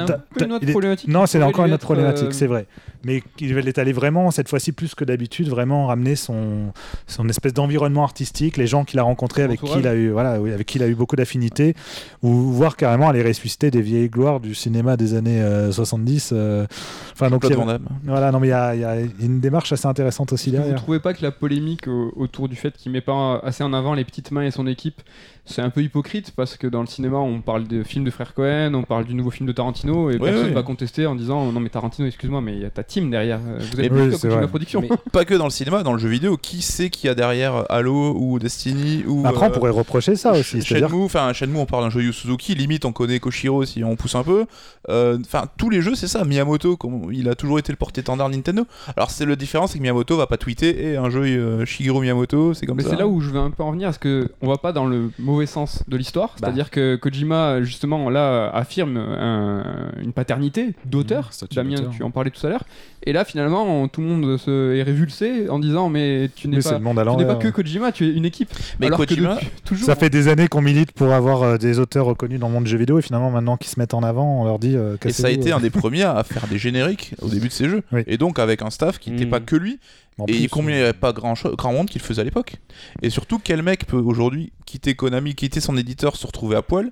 Non, 1.12 1.26
c'est 1.26 1.42
encore 1.44 1.66
une 1.66 1.74
autre 1.74 1.84
problématique, 1.84 2.28
euh, 2.28 2.32
c'est 2.32 2.48
vrai. 2.48 2.66
Mais 3.06 3.24
il 3.40 3.68
est 3.68 3.78
allé 3.78 3.94
vraiment, 3.94 4.30
cette 4.32 4.50
fois-ci 4.50 4.72
plus 4.74 4.94
que 4.94 5.06
d'habitude, 5.06 5.48
vraiment 5.48 5.88
ramener 5.88 6.16
son, 6.16 6.74
son 7.08 7.30
espèce 7.30 7.54
d'environnement 7.54 8.04
artistique, 8.04 8.58
les 8.58 8.68
gens 8.68 8.84
qu'il 8.84 9.00
a 9.00 9.04
rencontrés, 9.04 9.44
avec 9.44 9.62
qui 9.62 9.80
il 9.80 9.88
a 9.88 9.96
eu, 9.96 10.10
voilà, 10.10 10.32
avec 10.32 10.66
qui 10.66 10.78
il 10.80 10.84
a 10.84 10.88
eu 10.88 10.96
beaucoup 10.96 11.16
d'affinités, 11.16 11.76
ou 12.24 12.52
voire 12.70 12.78
carrément 12.78 13.10
aller 13.10 13.24
ressusciter 13.24 13.72
des 13.72 13.82
vieilles 13.82 14.10
gloires 14.10 14.40
du 14.40 14.54
cinéma 14.54 14.96
des 14.96 15.16
années 15.16 15.42
euh, 15.42 15.72
70. 15.72 16.30
euh, 16.34 16.68
Enfin, 17.14 17.30
donc, 17.32 17.44
il 17.44 17.50
y 17.50 17.54
a- 17.60 17.80
voilà, 18.06 18.32
non, 18.32 18.40
mais 18.40 18.48
il 18.48 18.52
y 18.52 18.54
a, 18.54 18.76
il 18.76 18.82
y 18.82 18.86
a 18.86 18.96
une 19.20 19.40
démarche 19.40 19.72
assez 19.74 19.88
intéressante 19.88 20.32
aussi 20.34 20.52
Vous 20.52 20.58
derrière. 20.58 20.76
trouvez 20.76 21.00
pas 21.00 21.14
que 21.14 21.22
la 21.24 21.32
polémique 21.32 21.88
au- 21.88 22.14
autour 22.16 22.48
du 22.48 22.56
fait 22.56 22.78
qu'il 22.78 22.92
met 22.92 23.02
pas 23.02 23.40
assez 23.44 23.64
en 23.64 23.74
avant 23.74 23.94
les 23.96 24.06
petites 24.06 24.32
mains 24.32 24.44
et 24.44 24.52
son 24.52 24.68
équipe, 24.68 25.02
c'est 25.50 25.62
un 25.62 25.70
peu 25.70 25.82
hypocrite 25.82 26.32
parce 26.36 26.56
que 26.58 26.68
dans 26.68 26.82
le 26.82 26.88
cinéma 26.88 27.18
on 27.18 27.42
parle 27.42 27.68
de 27.68 27.84
films 27.84 28.06
de 28.06 28.12
frères 28.12 28.34
Cohen, 28.34 28.74
on 28.76 28.84
parle 28.84 29.06
du 29.06 29.14
nouveau 29.16 29.32
film 29.32 29.48
de 29.48 29.52
Tarantino 29.52 30.10
et 30.10 30.14
Ouais, 30.18 30.30
personne 30.30 30.48
ouais. 30.48 30.54
va 30.54 30.64
contester 30.64 31.06
en 31.06 31.16
disant 31.16 31.52
non 31.52 31.60
mais 31.60 31.70
Tarantino 31.70 32.08
excuse-moi 32.08 32.42
mais 32.42 32.54
il 32.56 32.62
y 32.62 32.66
a 32.66 32.70
ta 32.70 32.84
team 32.84 33.10
derrière. 33.10 33.40
Vous 33.40 33.78
Mais 33.78 33.90
oui, 33.90 34.10
plus 34.10 34.12
Kojima 34.20 34.36
vrai. 34.36 34.48
Production. 34.48 34.82
Mais- 34.82 34.90
Pas 35.12 35.26
que 35.26 35.34
dans 35.34 35.46
le 35.46 35.50
cinéma, 35.50 35.84
dans 35.84 35.94
le 35.94 36.00
jeu 36.00 36.10
vidéo. 36.10 36.38
Qui 36.38 36.62
sait 36.62 36.90
qu'il 36.90 37.08
y 37.08 37.10
a 37.12 37.16
derrière 37.16 37.66
Halo 37.70 38.16
ou 38.18 38.40
Destiny 38.40 39.04
ou. 39.08 39.24
Après, 39.26 39.48
on 39.48 39.50
euh, 39.50 39.54
pourrait 39.54 39.72
reprocher 39.72 40.16
ça 40.16 40.34
aussi. 40.34 40.62
Shenmue, 40.62 41.04
enfin 41.04 41.34
Shenmue, 41.34 41.58
on 41.58 41.66
parle 41.66 41.84
d'un 41.86 41.90
jeu 41.90 42.02
Yu 42.02 42.14
Suzuki, 42.14 42.56
limite 42.56 42.86
on 42.86 42.92
connaît 42.92 43.20
Koshiro 43.20 43.66
si 43.66 43.84
on 43.84 43.96
pousse 43.96 44.16
un 44.16 44.24
peu. 44.24 44.46
Euh, 44.90 45.18
Enfin 45.22 45.46
tous 45.58 45.70
les 45.70 45.82
jeux 45.82 45.96
c'est 45.96 46.08
ça. 46.08 46.24
Miyamoto, 46.26 46.78
il 47.12 47.28
a 47.30 47.36
toujours 47.36 47.60
été 47.60 47.72
le 47.72 47.78
porte-étendard 47.78 48.30
Nintendo. 48.30 48.66
Alors 48.96 49.10
c'est 49.12 49.26
le 49.26 49.36
différence, 49.36 49.72
c'est 49.72 49.78
que 49.78 49.82
Miyamoto 49.84 50.16
va 50.18 50.28
pas 50.28 50.38
tweeter 50.38 50.92
et 50.92 50.98
un 50.98 51.10
jeu 51.10 51.22
euh, 51.24 51.66
Shigeru 51.66 52.02
Miyamoto, 52.02 52.54
c'est 52.54 52.66
comme 52.66 52.78
Mais 52.78 52.84
ça. 52.84 52.92
c'est 52.92 52.96
là 52.98 53.08
où 53.08 53.20
je 53.22 53.30
veux 53.30 53.40
un 53.40 53.52
peu 53.52 53.64
en 53.64 53.72
venir, 53.72 53.88
parce 53.88 53.98
que 53.98 54.30
on 54.42 54.48
va 54.48 54.58
pas 54.58 54.72
dans 54.72 54.86
le 54.86 55.12
mauvais 55.20 55.39
sens 55.46 55.84
de 55.88 55.98
l'histoire, 55.98 56.30
Bah. 56.30 56.36
c'est-à-dire 56.48 56.70
que 56.72 56.96
Kojima 56.96 57.62
justement 57.64 58.10
là 58.10 58.50
affirme 58.50 58.98
un- 58.98 59.92
une 60.02 60.14
paternité 60.14 60.74
d'auteur. 60.86 61.32
Mmh, 61.42 61.46
Damien, 61.56 61.76
d'auteur. 61.76 61.92
tu 61.92 62.04
en 62.04 62.12
parlais 62.12 62.30
tout 62.32 62.46
à 62.46 62.50
l'heure. 62.50 62.64
Et 63.06 63.14
là 63.14 63.24
finalement, 63.24 63.88
tout 63.88 64.02
le 64.02 64.08
monde 64.08 64.38
se 64.38 64.76
est 64.76 64.84
révulsé 64.84 65.50
en 65.50 65.60
disant 65.60 65.90
mais 65.90 66.30
tu 66.36 66.48
n'es 66.50 66.60
pas, 66.60 66.80
tu 66.80 66.84
n'es 67.18 67.26
pas 67.26 67.36
que 67.36 67.48
Kojima, 67.48 67.92
tu 67.92 68.06
es 68.08 68.14
une 68.14 68.26
équipe. 68.26 68.50
Mais 68.80 68.88
Alors 68.88 69.00
que 69.00 69.06
Kojima, 69.06 69.36
depuis 69.36 69.48
toujours. 69.64 69.86
Ça 69.86 69.96
fait 69.96 70.10
des 70.10 70.28
années 70.28 70.48
qu'on 70.48 70.62
milite 70.62 70.92
pour 70.92 71.12
avoir 71.14 71.44
euh, 71.44 71.58
des 71.58 71.80
auteurs 71.80 72.06
reconnus 72.06 72.40
dans 72.40 72.48
le 72.48 72.54
monde 72.54 72.66
du 72.66 72.70
jeu 72.70 72.78
vidéo 72.78 73.00
et 73.00 73.02
finalement 73.02 73.32
maintenant 73.32 73.56
qu'ils 73.58 73.70
se 73.72 73.80
mettent 73.80 73.94
en 73.94 74.04
avant, 74.04 74.42
on 74.42 74.46
leur 74.46 74.60
dit 74.60 74.76
euh, 74.76 74.98
et 75.06 75.12
ça 75.14 75.28
a 75.28 75.30
été 75.32 75.52
euh. 75.54 75.56
un 75.58 75.60
des 75.60 75.70
premiers 75.70 76.04
à 76.04 76.24
faire 76.24 76.48
des 76.48 76.58
génériques 76.58 77.14
au 77.22 77.28
début 77.30 77.48
de 77.48 77.54
ses 77.54 77.70
jeux. 77.70 77.84
Oui. 77.92 78.04
Et 78.08 78.18
donc 78.18 78.38
avec 78.40 78.62
un 78.62 78.70
staff 78.70 79.00
qui 79.00 79.12
n'était 79.12 79.26
Mm. 79.26 79.30
pas 79.30 79.40
que 79.40 79.56
lui. 79.56 79.80
En 80.20 80.26
et 80.26 80.34
plus, 80.34 80.50
combien 80.50 80.76
il 80.76 80.78
n'y 80.80 80.84
avait 80.84 80.94
pas 80.94 81.14
grand, 81.14 81.34
grand 81.56 81.74
monde 81.74 81.90
qui 81.90 82.00
le 82.00 82.04
faisait 82.04 82.22
à 82.22 82.24
l'époque? 82.24 82.56
Et 83.02 83.10
surtout, 83.10 83.40
quel 83.40 83.64
mec 83.64 83.86
peut 83.86 83.98
aujourd'hui 83.98 84.52
quitter 84.66 84.96
Konami, 84.96 85.36
quitter 85.36 85.62
son 85.62 85.78
éditeur, 85.78 86.16
se 86.16 86.28
retrouver 86.28 86.56
à 86.56 86.62
poil 86.62 86.92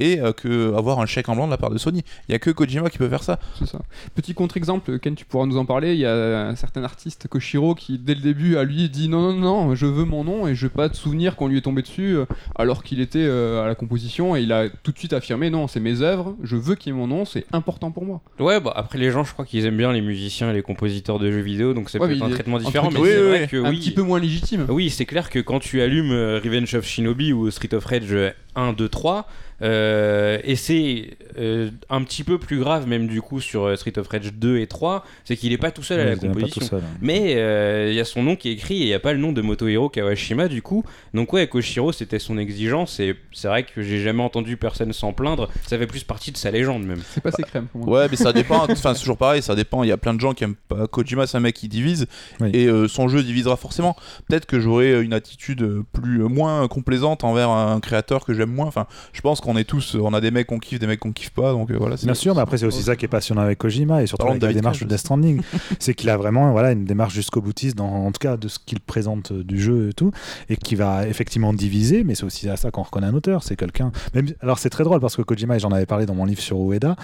et 0.00 0.20
euh, 0.20 0.32
que 0.32 0.74
avoir 0.74 1.00
un 1.00 1.06
chèque 1.06 1.28
en 1.28 1.34
blanc 1.34 1.46
de 1.46 1.50
la 1.50 1.56
part 1.56 1.70
de 1.70 1.78
Sony 1.78 2.02
Il 2.28 2.32
y 2.32 2.34
a 2.34 2.38
que 2.38 2.50
Kojima 2.50 2.90
qui 2.90 2.98
peut 2.98 3.08
faire 3.08 3.22
ça. 3.22 3.38
C'est 3.58 3.66
ça. 3.66 3.80
Petit 4.14 4.34
contre-exemple, 4.34 4.98
Ken, 4.98 5.14
tu 5.14 5.24
pourras 5.24 5.46
nous 5.46 5.56
en 5.56 5.64
parler. 5.64 5.94
Il 5.94 5.98
y 6.00 6.06
a 6.06 6.46
un 6.46 6.56
certain 6.56 6.84
artiste, 6.84 7.28
Koshiro, 7.28 7.74
qui 7.74 7.98
dès 7.98 8.14
le 8.14 8.20
début 8.20 8.56
a 8.56 8.64
lui 8.64 8.88
dit 8.88 9.08
non, 9.08 9.32
non, 9.32 9.38
non, 9.38 9.74
je 9.74 9.86
veux 9.86 10.04
mon 10.04 10.24
nom 10.24 10.46
et 10.46 10.54
je 10.54 10.66
veux 10.66 10.72
pas 10.72 10.88
de 10.88 10.94
souvenir 10.94 11.36
qu'on 11.36 11.48
lui 11.48 11.58
est 11.58 11.62
tombé 11.62 11.82
dessus 11.82 12.16
euh, 12.16 12.26
alors 12.56 12.82
qu'il 12.82 13.00
était 13.00 13.18
euh, 13.20 13.62
à 13.62 13.66
la 13.66 13.74
composition 13.74 14.36
et 14.36 14.42
il 14.42 14.52
a 14.52 14.68
tout 14.68 14.92
de 14.92 14.98
suite 14.98 15.12
affirmé 15.12 15.50
non, 15.50 15.66
c'est 15.68 15.80
mes 15.80 16.00
œuvres, 16.02 16.36
je 16.42 16.56
veux 16.56 16.74
qu'il 16.74 16.92
y 16.92 16.96
ait 16.96 16.98
mon 16.98 17.06
nom, 17.06 17.24
c'est 17.24 17.44
important 17.52 17.90
pour 17.90 18.04
moi. 18.04 18.20
Ouais, 18.38 18.60
bah 18.60 18.72
après 18.76 18.98
les 18.98 19.10
gens, 19.10 19.24
je 19.24 19.32
crois 19.32 19.44
qu'ils 19.44 19.64
aiment 19.66 19.76
bien 19.76 19.92
les 19.92 20.00
musiciens 20.00 20.50
et 20.50 20.54
les 20.54 20.62
compositeurs 20.62 21.18
de 21.18 21.30
jeux 21.30 21.40
vidéo, 21.40 21.74
donc 21.74 21.90
c'est 21.90 21.98
Ouais, 21.98 22.08
peut-être 22.08 22.22
un 22.22 22.30
traitement 22.30 22.58
différent. 22.58 22.90
Mais 22.90 22.96
c'est 22.96 23.02
oui, 23.02 23.28
vrai 23.28 23.40
oui, 23.42 23.48
que 23.48 23.64
un 23.64 23.70
petit 23.70 23.90
peu 23.90 24.02
moins 24.02 24.20
légitime. 24.20 24.66
Oui, 24.68 24.90
c'est 24.90 25.06
clair 25.06 25.30
que 25.30 25.38
quand 25.40 25.58
tu 25.58 25.80
allumes 25.80 26.12
euh, 26.12 26.40
Revenge 26.42 26.74
of 26.74 26.84
Shinobi 26.84 27.32
ou 27.32 27.50
Street 27.50 27.74
of 27.74 27.84
Rage 27.84 28.14
1, 28.58 28.72
2, 28.72 28.88
3, 28.88 29.26
euh, 29.60 30.38
et 30.44 30.54
c'est 30.54 31.16
euh, 31.36 31.70
un 31.90 32.04
petit 32.04 32.22
peu 32.22 32.38
plus 32.38 32.60
grave 32.60 32.86
même 32.86 33.08
du 33.08 33.20
coup 33.20 33.40
sur 33.40 33.64
euh, 33.64 33.74
Street 33.74 33.98
of 33.98 34.06
Rage 34.06 34.32
2 34.32 34.58
et 34.58 34.68
3, 34.68 35.04
c'est 35.24 35.36
qu'il 35.36 35.52
est 35.52 35.58
pas 35.58 35.72
tout 35.72 35.82
seul 35.82 35.98
à 35.98 36.04
la 36.04 36.16
pas 36.16 36.28
composition. 36.28 36.76
hein. 36.76 36.80
Mais 37.00 37.34
euh, 37.36 37.88
il 37.90 37.96
y 37.96 38.00
a 38.00 38.04
son 38.04 38.22
nom 38.22 38.36
qui 38.36 38.50
est 38.50 38.52
écrit 38.52 38.76
et 38.76 38.82
il 38.82 38.86
n'y 38.86 38.94
a 38.94 39.00
pas 39.00 39.12
le 39.12 39.18
nom 39.18 39.32
de 39.32 39.42
Motohiro 39.42 39.88
Kawashima 39.88 40.46
du 40.46 40.62
coup. 40.62 40.84
Donc 41.12 41.32
ouais, 41.32 41.48
Koshiro 41.48 41.90
c'était 41.90 42.20
son 42.20 42.38
exigence 42.38 43.00
et 43.00 43.16
c'est 43.32 43.48
vrai 43.48 43.64
que 43.64 43.82
j'ai 43.82 44.00
jamais 44.00 44.22
entendu 44.22 44.56
personne 44.56 44.92
s'en 44.92 45.12
plaindre. 45.12 45.48
Ça 45.66 45.76
fait 45.76 45.88
plus 45.88 46.04
partie 46.04 46.30
de 46.30 46.36
sa 46.36 46.52
légende 46.52 46.84
même. 46.84 47.02
C'est 47.12 47.20
pas 47.22 47.32
ses 47.32 47.42
crèmes 47.42 47.66
pour 47.66 47.84
moi. 47.84 48.02
Ouais, 48.02 48.06
mais 48.08 48.16
ça 48.16 48.32
dépend. 48.32 48.64
Enfin, 48.70 48.94
c'est 48.94 49.00
toujours 49.00 49.18
pareil, 49.18 49.42
ça 49.42 49.56
dépend. 49.56 49.82
Il 49.82 49.88
y 49.88 49.92
a 49.92 49.96
plein 49.96 50.14
de 50.14 50.20
gens 50.20 50.34
qui 50.34 50.44
aiment 50.44 50.54
pas 50.68 50.86
Kojima, 50.86 51.26
c'est 51.26 51.36
un 51.36 51.40
mec 51.40 51.56
qui 51.56 51.66
divise. 51.68 52.06
Oui. 52.40 52.50
Et 52.54 52.66
euh, 52.66 52.86
son 52.86 53.08
jeu 53.08 53.24
divisera 53.24 53.56
forcément. 53.56 53.96
Peut-être 54.28 54.46
que 54.46 54.60
j'aurai 54.60 55.02
une 55.02 55.12
attitude 55.12 55.62
euh, 55.62 55.84
plus, 55.92 56.22
euh, 56.22 56.28
moins 56.28 56.68
complaisante 56.68 57.24
envers 57.24 57.50
un 57.50 57.80
créateur 57.80 58.24
que 58.24 58.34
j'aime 58.34 58.47
moins. 58.48 58.66
Enfin, 58.66 58.86
je 59.12 59.20
pense 59.20 59.40
qu'on 59.40 59.56
est 59.56 59.64
tous. 59.64 59.96
On 60.00 60.12
a 60.14 60.20
des 60.20 60.30
mecs 60.30 60.46
qu'on 60.46 60.58
kiffe, 60.58 60.78
des 60.78 60.86
mecs 60.86 61.00
qu'on 61.00 61.12
kiffe 61.12 61.30
pas. 61.30 61.52
Donc 61.52 61.70
euh, 61.70 61.76
voilà. 61.78 61.96
Bien 61.96 62.14
sûr, 62.14 62.34
mais 62.34 62.40
après 62.40 62.58
c'est 62.58 62.66
aussi 62.66 62.82
ça 62.82 62.96
qui 62.96 63.04
est 63.04 63.08
passionnant 63.08 63.42
avec 63.42 63.58
Kojima 63.58 64.02
et 64.02 64.06
surtout 64.06 64.26
avec 64.28 64.42
la 64.42 64.52
démarche 64.52 64.80
de 64.80 64.86
Death 64.86 64.98
Stranding, 64.98 65.42
c'est 65.78 65.94
qu'il 65.94 66.10
a 66.10 66.16
vraiment 66.16 66.52
voilà 66.52 66.72
une 66.72 66.84
démarche 66.84 67.14
jusqu'au 67.14 67.40
boutiste 67.40 67.76
dans 67.76 67.88
en 68.06 68.12
tout 68.12 68.18
cas 68.20 68.36
de 68.36 68.48
ce 68.48 68.58
qu'il 68.64 68.80
présente 68.80 69.32
euh, 69.32 69.44
du 69.44 69.60
jeu 69.60 69.90
et 69.90 69.92
tout, 69.92 70.10
et 70.48 70.56
qui 70.56 70.74
va 70.74 71.06
effectivement 71.06 71.52
diviser, 71.52 72.04
mais 72.04 72.14
c'est 72.14 72.24
aussi 72.24 72.48
à 72.48 72.56
ça 72.56 72.70
qu'on 72.70 72.82
reconnaît 72.82 73.06
un 73.06 73.14
auteur, 73.14 73.42
c'est 73.42 73.56
quelqu'un. 73.56 73.92
Alors 74.40 74.58
c'est 74.58 74.70
très 74.70 74.84
drôle 74.84 75.00
parce 75.00 75.16
que 75.16 75.22
Kojima 75.22 75.56
et 75.56 75.58
j'en 75.58 75.70
avais 75.70 75.86
parlé 75.86 76.06
dans 76.06 76.14
mon 76.14 76.24
livre 76.24 76.40
sur 76.40 76.58
Ueda, 76.58 76.96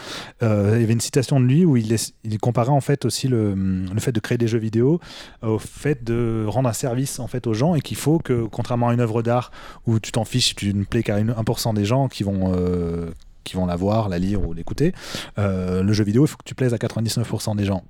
euh, 0.42 0.72
il 0.76 0.80
y 0.80 0.84
avait 0.84 0.92
une 0.92 1.00
citation 1.00 1.40
de 1.40 1.44
lui 1.46 1.64
où 1.64 1.76
il, 1.76 1.94
comparait 2.40 2.70
en 2.70 2.80
fait 2.80 3.04
aussi 3.04 3.28
le, 3.28 3.54
le 3.54 4.00
fait 4.00 4.12
de 4.12 4.20
créer 4.20 4.38
des 4.38 4.48
jeux 4.48 4.58
vidéo 4.58 5.00
au 5.42 5.58
fait 5.58 6.04
de 6.04 6.44
rendre 6.48 6.68
un 6.68 6.72
service 6.72 7.18
en 7.18 7.26
fait 7.26 7.46
aux 7.46 7.54
gens 7.54 7.74
et 7.74 7.80
qu'il 7.80 7.96
faut 7.96 8.18
que 8.18 8.44
contrairement 8.50 8.88
à 8.88 8.94
une 8.94 9.00
œuvre 9.00 9.22
d'art 9.22 9.50
où 9.86 9.98
tu 10.00 10.12
t'en 10.12 10.24
fiches, 10.24 10.54
tu 10.54 10.72
ne 10.74 10.84
plais 10.84 11.02
qu'à 11.02 11.18
une- 11.18 11.33
1% 11.34 11.74
des 11.74 11.84
gens 11.84 12.08
qui 12.08 12.22
vont 12.22 12.52
euh, 12.54 13.10
qui 13.44 13.56
vont 13.56 13.66
la 13.66 13.76
voir, 13.76 14.08
la 14.08 14.18
lire 14.18 14.46
ou 14.46 14.52
l'écouter. 14.54 14.92
Euh, 15.38 15.82
le 15.82 15.92
jeu 15.92 16.02
vidéo, 16.04 16.24
il 16.24 16.28
faut 16.28 16.38
que 16.38 16.44
tu 16.44 16.54
plaises 16.54 16.74
à 16.74 16.78
99% 16.78 17.56
des 17.56 17.64
gens. 17.64 17.84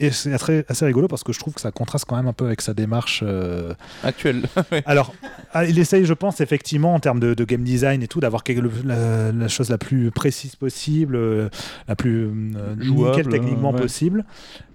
Et 0.00 0.10
c'est 0.10 0.32
assez, 0.32 0.64
assez 0.68 0.84
rigolo 0.84 1.06
parce 1.06 1.22
que 1.22 1.32
je 1.32 1.38
trouve 1.38 1.54
que 1.54 1.60
ça 1.60 1.70
contraste 1.70 2.06
quand 2.08 2.16
même 2.16 2.26
un 2.26 2.32
peu 2.32 2.46
avec 2.46 2.60
sa 2.60 2.74
démarche. 2.74 3.22
euh, 3.24 3.74
Actuel. 4.02 4.42
Alors, 4.86 5.14
ah, 5.52 5.64
il 5.64 5.78
essaye, 5.78 6.04
je 6.06 6.14
pense, 6.14 6.40
effectivement, 6.40 6.94
en 6.94 6.98
termes 6.98 7.20
de, 7.20 7.34
de 7.34 7.44
game 7.44 7.62
design 7.62 8.02
et 8.02 8.08
tout, 8.08 8.18
d'avoir 8.18 8.42
la, 8.84 9.30
la 9.30 9.48
chose 9.48 9.70
la 9.70 9.78
plus 9.78 10.10
précise 10.10 10.56
possible, 10.56 11.50
la 11.86 11.94
plus 11.94 12.26
euh, 12.26 12.74
Jouable, 12.80 13.16
nickel 13.16 13.28
techniquement 13.28 13.72
ouais. 13.72 13.80
possible. 13.80 14.24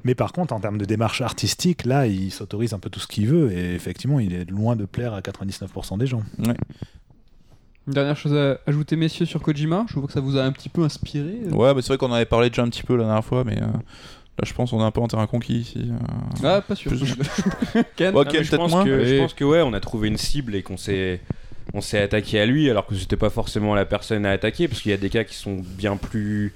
Mais 0.05 0.15
par 0.15 0.31
contre, 0.31 0.53
en 0.53 0.61
termes 0.61 0.77
de 0.77 0.85
démarche 0.85 1.21
artistique, 1.21 1.85
là, 1.85 2.07
il 2.07 2.31
s'autorise 2.31 2.73
un 2.73 2.79
peu 2.79 2.89
tout 2.89 3.01
ce 3.01 3.07
qu'il 3.07 3.27
veut. 3.27 3.51
Et 3.51 3.73
effectivement, 3.73 4.19
il 4.21 4.33
est 4.33 4.49
loin 4.49 4.77
de 4.77 4.85
plaire 4.85 5.13
à 5.13 5.19
99% 5.19 5.97
des 5.97 6.07
gens. 6.07 6.21
Une 7.87 7.93
dernière 7.93 8.17
chose 8.17 8.33
à 8.33 8.59
ajouter, 8.67 8.95
messieurs, 8.97 9.25
sur 9.25 9.41
Kojima? 9.41 9.85
Je 9.89 9.93
vois 9.95 10.07
que 10.07 10.13
ça 10.13 10.19
vous 10.19 10.37
a 10.37 10.43
un 10.43 10.51
petit 10.51 10.67
peu 10.69 10.83
inspiré. 10.83 11.37
Ouais, 11.51 11.73
mais 11.73 11.81
c'est 11.81 11.87
vrai 11.89 11.97
qu'on 11.97 12.09
en 12.11 12.13
avait 12.15 12.25
parlé 12.25 12.49
déjà 12.49 12.63
un 12.63 12.69
petit 12.69 12.83
peu 12.83 12.95
la 12.97 13.05
dernière 13.05 13.23
fois, 13.23 13.43
mais 13.45 13.57
euh, 13.57 13.65
là, 13.65 14.43
je 14.45 14.53
pense 14.53 14.71
qu'on 14.71 14.81
est 14.81 14.83
un 14.83 14.91
peu 14.91 14.99
en 14.99 15.07
terrain 15.07 15.25
conquis 15.27 15.59
ici. 15.59 15.89
euh. 15.89 16.43
Ah, 16.57 16.61
pas 16.61 16.75
sûr. 16.75 16.93
Je- 16.93 17.05
Ken? 17.95 18.13
Ouais, 18.13 18.23
Ah, 18.27 18.29
Ken, 18.29 18.39
mais 18.39 18.43
je, 18.43 18.49
peut-être 18.49 18.57
pense 18.57 18.71
moins. 18.71 18.83
que, 18.83 19.05
je 19.05 19.17
pense 19.19 19.33
que 19.33 19.45
ouais, 19.45 19.61
on 19.61 19.71
a 19.73 19.79
trouvé 19.79 20.09
une 20.09 20.17
cible 20.17 20.55
et 20.55 20.63
qu'on 20.63 20.77
s'est 20.77 21.21
on 21.73 21.81
s'est 21.81 21.99
attaqué 22.01 22.39
à 22.39 22.45
lui 22.45 22.69
alors 22.69 22.85
que 22.85 22.95
c'était 22.95 23.17
pas 23.17 23.29
forcément 23.29 23.75
la 23.75 23.83
personne 23.83 24.25
à 24.25 24.31
attaquer 24.31 24.69
parce 24.69 24.81
qu'il 24.81 24.91
y 24.91 24.93
a 24.93 24.97
des 24.97 25.09
cas 25.09 25.25
qui 25.25 25.35
sont 25.35 25.57
bien 25.77 25.97
plus 25.97 26.53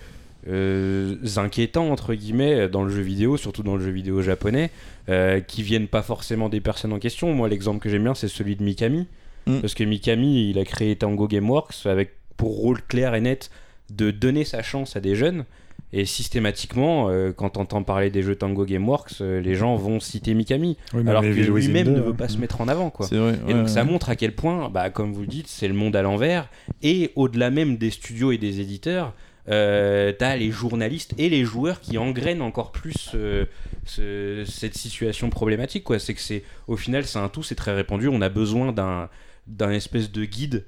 euh, 0.48 1.16
inquiétants 1.36 1.90
entre 1.92 2.14
guillemets 2.14 2.70
dans 2.70 2.84
le 2.84 2.90
jeu 2.90 3.02
vidéo, 3.02 3.36
surtout 3.38 3.62
dans 3.62 3.76
le 3.76 3.84
jeu 3.84 3.92
vidéo 3.92 4.22
japonais, 4.22 4.72
euh, 5.10 5.42
qui 5.42 5.64
viennent 5.64 5.88
pas 5.90 6.02
forcément 6.02 6.48
des 6.50 6.62
personnes 6.62 6.94
en 6.94 7.00
question. 7.00 7.34
Moi, 7.34 7.50
l'exemple 7.50 7.80
que 7.80 7.90
j'aime 7.90 8.04
bien, 8.04 8.16
c'est 8.16 8.30
celui 8.30 8.56
de 8.56 8.64
Mikami, 8.64 9.06
Mm. 9.48 9.60
parce 9.62 9.74
que 9.74 9.84
Mikami, 9.84 10.50
il 10.50 10.60
a 10.60 10.66
créé 10.66 10.96
Tango 10.96 11.28
Gameworks 11.28 11.86
avec 11.86 12.12
pour 12.38 12.58
rôle 12.58 12.82
clair 12.82 13.16
et 13.16 13.22
net 13.22 13.50
de 13.90 14.12
donner 14.12 14.46
sa 14.46 14.62
chance 14.64 14.96
à 14.96 15.00
des 15.02 15.16
jeunes. 15.16 15.46
Et 15.94 16.06
systématiquement, 16.06 17.10
euh, 17.10 17.34
quand 17.34 17.58
on 17.58 17.62
entend 17.64 17.84
parler 17.84 18.10
des 18.10 18.22
jeux 18.22 18.36
Tango 18.36 18.64
Gameworks, 18.66 19.20
euh, 19.20 19.42
les 19.42 19.56
gens 19.56 19.76
vont 19.76 20.00
citer 20.00 20.34
Mikami 20.34 20.78
Oui, 20.94 21.02
alors 21.06 21.22
que 21.22 21.28
lui-même 21.28 21.86
2, 21.88 21.92
ne 21.92 22.00
veut 22.00 22.12
hein. 22.12 22.16
pas 22.18 22.30
se 22.30 22.38
mettre 22.38 22.62
en 22.62 22.70
avant 22.70 22.90
quoi. 22.90 23.08
Vrai. 23.08 23.18
Et 23.18 23.52
ouais, 23.52 23.54
donc 23.54 23.68
ça 23.68 23.84
ouais. 23.84 23.92
montre 23.92 24.10
à 24.10 24.16
quel 24.16 24.34
point, 24.34 24.70
bah, 24.70 24.90
comme 24.90 25.12
vous 25.12 25.22
le 25.22 25.28
dites, 25.28 25.48
c'est 25.50 25.68
le 25.68 25.74
monde 25.74 25.96
à 25.98 26.02
l'envers. 26.02 26.48
Et 26.82 27.12
au-delà 27.16 27.50
même 27.50 27.76
des 27.76 27.90
studios 27.90 28.32
et 28.32 28.38
des 28.38 28.62
éditeurs, 28.62 29.14
euh, 29.50 30.14
t'as 30.18 30.38
les 30.38 30.50
journalistes 30.50 31.14
et 31.18 31.28
les 31.28 31.44
joueurs 31.44 31.82
qui 31.82 31.98
engrainent 31.98 32.42
encore 32.44 32.72
plus 32.72 33.10
euh, 33.16 33.46
ce- 33.86 34.46
cette 34.48 34.78
situation 34.78 35.30
problématique. 35.30 35.84
Quoi. 35.84 36.00
C'est 36.00 36.14
que 36.14 36.22
c'est, 36.22 36.44
au 36.68 36.78
final, 36.78 37.04
c'est 37.06 37.20
un 37.20 37.28
tout, 37.28 37.44
c'est 37.44 37.56
très 37.56 37.74
répandu. 37.74 38.08
On 38.08 38.22
a 38.22 38.30
besoin 38.30 38.72
d'un, 38.72 39.10
d'un 39.52 39.72
espèce 39.72 40.12
de 40.12 40.26
guide 40.26 40.66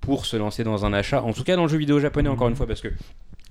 pour 0.00 0.26
se 0.26 0.36
lancer 0.36 0.62
dans 0.62 0.84
un 0.84 0.92
achat. 0.92 1.22
En 1.22 1.32
tout 1.32 1.42
cas, 1.42 1.56
dans 1.56 1.64
le 1.64 1.68
jeu 1.68 1.78
vidéo 1.78 1.98
japonais, 1.98 2.28
encore 2.28 2.48
une 2.48 2.56
fois, 2.56 2.66
parce 2.66 2.80
que 2.80 2.88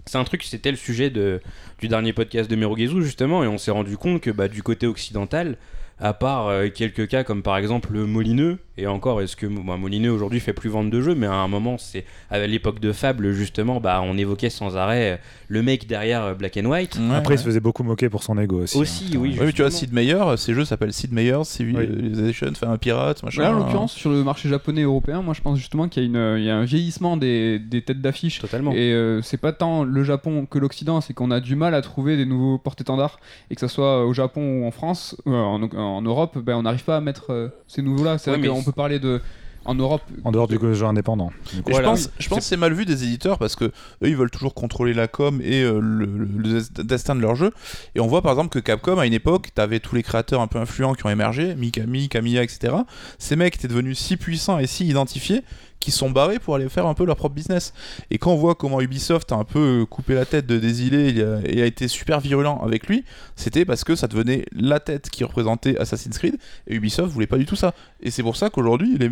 c'est 0.06 0.18
un 0.18 0.24
truc, 0.24 0.44
c'était 0.44 0.72
le 0.72 0.78
sujet 0.78 1.10
de, 1.10 1.42
du 1.80 1.88
dernier 1.88 2.14
podcast 2.14 2.50
de 2.50 2.56
Merugezu, 2.56 3.04
justement, 3.04 3.44
et 3.44 3.48
on 3.48 3.58
s'est 3.58 3.72
rendu 3.72 3.98
compte 3.98 4.22
que 4.22 4.30
bah, 4.30 4.48
du 4.48 4.64
côté 4.64 4.88
occidental, 4.88 5.58
à 6.00 6.14
part 6.14 6.48
euh, 6.48 6.68
quelques 6.70 7.08
cas 7.08 7.24
comme 7.24 7.42
par 7.44 7.58
exemple 7.58 7.90
le 7.94 8.06
Molineux. 8.06 8.58
Et 8.78 8.88
encore, 8.88 9.22
est-ce 9.22 9.38
que 9.38 9.46
bah, 9.48 9.78
Molineux 9.78 10.12
aujourd'hui 10.12 10.42
fait 10.42 10.52
plus 10.52 10.70
vendre 10.70 10.92
de 10.92 11.00
jeux, 11.00 11.16
mais 11.16 11.28
à 11.28 11.34
un 11.36 11.48
moment, 11.48 11.78
c'est 11.78 12.04
à 12.30 12.46
l'époque 12.46 12.82
de 12.82 12.92
Fable 12.92 13.32
justement, 13.32 13.80
bah, 13.80 14.02
on 14.04 14.18
évoquait 14.18 14.50
sans 14.50 14.76
arrêt 14.76 15.12
euh, 15.14 15.18
le 15.48 15.62
mec 15.62 15.88
derrière 15.88 16.24
euh, 16.24 16.34
Black 16.34 16.58
and 16.58 16.66
White. 16.66 16.98
Ouais, 17.00 17.16
Après, 17.16 17.36
il 17.36 17.38
se 17.38 17.46
faisait 17.46 17.62
beaucoup 17.62 17.84
moquer 17.84 18.10
pour 18.10 18.22
son 18.24 18.38
ego 18.38 18.64
aussi. 18.64 18.78
Aussi, 18.78 19.12
hein. 19.14 19.20
oui. 19.22 19.38
Ouais, 19.40 19.46
mais 19.46 19.54
tu 19.54 19.62
vois. 19.62 19.72
Sid 19.72 19.94
Meier, 19.94 20.22
ces 20.36 20.54
jeux 20.54 20.66
s'appellent 20.66 20.92
Sid 20.92 21.14
Meier's 21.14 21.48
Civilization, 21.48 22.48
enfin 22.52 22.70
un 22.72 22.78
pirate, 22.78 23.24
machin. 23.24 23.44
Là, 23.44 23.52
en 23.56 23.60
l'occurrence, 23.60 23.94
sur 23.94 24.10
le 24.12 24.24
marché 24.26 24.50
japonais 24.50 24.82
et 24.82 24.86
européen, 24.86 25.22
moi 25.22 25.34
je 25.34 25.40
pense 25.42 25.58
justement 25.58 25.88
qu'il 25.88 26.04
y, 26.04 26.06
a 26.06 26.10
une- 26.10 26.38
il 26.40 26.44
y 26.44 26.50
a 26.50 26.58
un 26.58 26.66
vieillissement 26.66 27.16
des, 27.18 27.60
des 27.60 27.82
têtes 27.82 28.02
d'affiche. 28.02 28.40
Totalement. 28.40 28.72
Et 28.74 28.92
euh, 28.94 29.22
c'est 29.22 29.38
pas 29.38 29.54
tant 29.54 29.84
le 29.86 30.04
Japon 30.04 30.46
que 30.46 30.60
l'Occident, 30.60 31.00
c'est 31.00 31.14
qu'on 31.14 31.32
a 31.32 31.40
du 31.40 31.56
mal 31.56 31.74
à 31.76 31.82
trouver 31.82 32.18
des 32.18 32.26
nouveaux 32.26 32.58
porte-étendards. 32.58 33.20
Et 33.50 33.56
que 33.56 33.62
ce 33.62 33.68
soit 33.68 34.06
au 34.06 34.12
Japon 34.14 34.62
ou 34.64 34.66
en 34.68 34.72
France, 34.72 35.16
euh, 35.28 35.32
en, 35.32 35.64
en 35.86 36.02
Europe, 36.02 36.38
ben, 36.38 36.56
on 36.56 36.64
n'arrive 36.64 36.84
pas 36.84 36.98
à 36.98 37.02
mettre 37.02 37.32
euh, 37.32 37.50
ces 37.68 37.82
nouveaux-là. 37.82 38.18
C'est 38.18 38.32
Ouais, 38.32 38.38
vrai 38.38 38.48
mais 38.48 38.54
qu'on 38.54 38.64
peut 38.64 38.72
parler 38.72 39.00
de. 39.00 39.22
En 39.68 39.74
Europe. 39.74 40.04
En 40.24 40.32
dehors 40.32 40.48
du 40.48 40.60
jeu 40.76 40.86
indépendant. 40.86 41.32
du 41.56 41.64
coup. 41.64 41.70
Et 41.70 41.72
Voilà, 41.72 41.88
je 41.88 42.04
pense, 42.04 42.10
je 42.20 42.30
pense 42.30 42.38
que 42.38 42.44
c'est 42.46 42.56
mal 42.56 42.72
vu 42.74 42.86
des 42.86 43.04
éditeurs 43.04 43.40
parce 43.40 43.56
que 43.56 43.66
eux 43.66 43.72
ils 44.04 44.16
veulent 44.16 44.30
toujours 44.30 44.54
contrôler 44.54 44.94
la 44.94 45.08
com 45.08 45.42
et 45.44 45.64
euh, 45.64 45.80
le, 45.82 46.06
le- 46.06 46.26
le 46.26 46.84
destin 46.84 47.16
de 47.16 47.22
leur 47.22 47.34
jeu. 47.34 47.50
Et 47.96 48.00
on 48.00 48.06
voit 48.06 48.22
par 48.22 48.32
exemple 48.32 48.50
que 48.50 48.60
Capcom 48.60 49.00
à 49.00 49.08
une 49.08 49.14
époque, 49.14 49.50
t'avais 49.56 49.80
tous 49.80 49.96
les 49.96 50.04
créateurs 50.04 50.42
un 50.42 50.46
peu 50.46 50.60
influents 50.60 50.94
qui 50.94 51.04
ont 51.08 51.10
émergé, 51.10 51.56
Mikami, 51.56 52.10
Kamiya, 52.10 52.44
etc. 52.44 52.76
Ces 53.18 53.36
mecs 53.36 53.56
étaient 53.56 53.68
devenus 53.68 53.98
si 53.98 54.18
puissants 54.18 54.60
et 54.60 54.68
si 54.68 54.86
identifiés 54.86 55.42
qu'ils 55.80 55.94
sont 55.94 56.10
barrés 56.10 56.40
pour 56.40 56.56
aller 56.56 56.68
faire 56.70 56.86
un 56.88 56.94
peu 56.94 57.06
leur 57.06 57.16
propre 57.16 57.36
business. 57.36 57.74
Et 58.10 58.18
quand 58.18 58.32
on 58.32 58.38
voit 58.38 58.56
comment 58.56 58.82
Ubisoft 58.82 59.32
a 59.32 59.36
un 59.36 59.44
peu 59.44 59.86
coupé 59.90 60.16
la 60.16 60.26
tête 60.26 60.48
de 60.48 60.58
Desilets 60.58 61.16
et 61.46 61.62
a, 61.62 61.66
été 61.66 61.88
super 61.88 62.20
virulent 62.20 62.60
avec 62.64 62.88
lui, 62.88 63.04
c'était 63.36 63.66
parce 63.66 63.84
que 63.84 63.96
ça 63.96 64.08
devenait 64.08 64.46
la 64.52 64.80
tête 64.80 65.10
qui 65.10 65.24
représentait 65.24 65.78
Assassin's 65.78 66.18
Creed 66.18 66.38
et 66.68 66.76
Ubisoft 66.76 67.12
voulait 67.14 67.28
pas 67.28 67.38
du 67.38 67.46
tout 67.46 67.56
ça. 67.56 67.74
Et 68.02 68.10
c'est 68.12 68.24
pour 68.24 68.36
ça 68.36 68.50
qu'aujourd'hui, 68.50 68.98
les- 68.98 69.12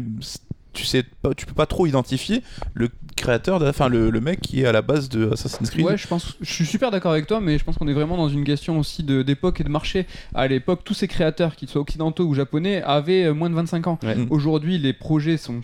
tu 0.74 0.86
sais 0.86 1.04
pas, 1.22 1.36
tu 1.36 1.46
peux 1.46 1.54
pas 1.54 1.68
trop 1.68 1.86
identifier 1.86 2.42
le 2.74 2.90
créateur, 3.16 3.60
de- 3.60 3.68
enfin 3.68 3.90
le, 3.90 4.10
le 4.10 4.22
mec 4.22 4.42
qui 4.42 4.62
est 4.62 4.66
à 4.66 4.72
la 4.72 4.82
base 4.82 5.08
de 5.08 5.30
Assassin's 5.32 5.70
Creed. 5.70 5.86
Ouais, 5.86 5.98
je 5.98 6.08
pense, 6.08 6.36
je 6.42 6.52
suis 6.52 6.66
super 6.66 6.90
d'accord 6.90 7.12
avec 7.12 7.28
toi, 7.28 7.40
mais 7.40 7.60
je 7.60 7.64
pense 7.64 7.78
qu'on 7.78 7.88
est 7.88 7.94
vraiment 7.94 8.18
dans 8.18 8.30
une 8.30 8.44
question 8.44 8.80
aussi 8.80 9.04
de- 9.04 9.22
d'époque 9.22 9.62
et 9.62 9.64
de 9.64 9.70
marché. 9.70 10.08
À 10.34 10.48
l'époque, 10.48 10.82
tous 10.84 10.96
ces 10.96 11.08
créateurs, 11.08 11.56
qu'ils 11.56 11.70
soient 11.70 11.82
occidentaux 11.82 12.26
ou 12.26 12.34
japonais, 12.34 12.82
avaient 12.82 13.26
euh, 13.26 13.34
moins 13.36 13.52
de 13.52 13.56
25 13.56 13.86
ans. 13.86 14.00
Ouais. 14.02 14.16
Mm. 14.16 14.28
Aujourd'hui, 14.32 14.80
les 14.80 14.94
projets 14.94 15.38
sont, 15.38 15.62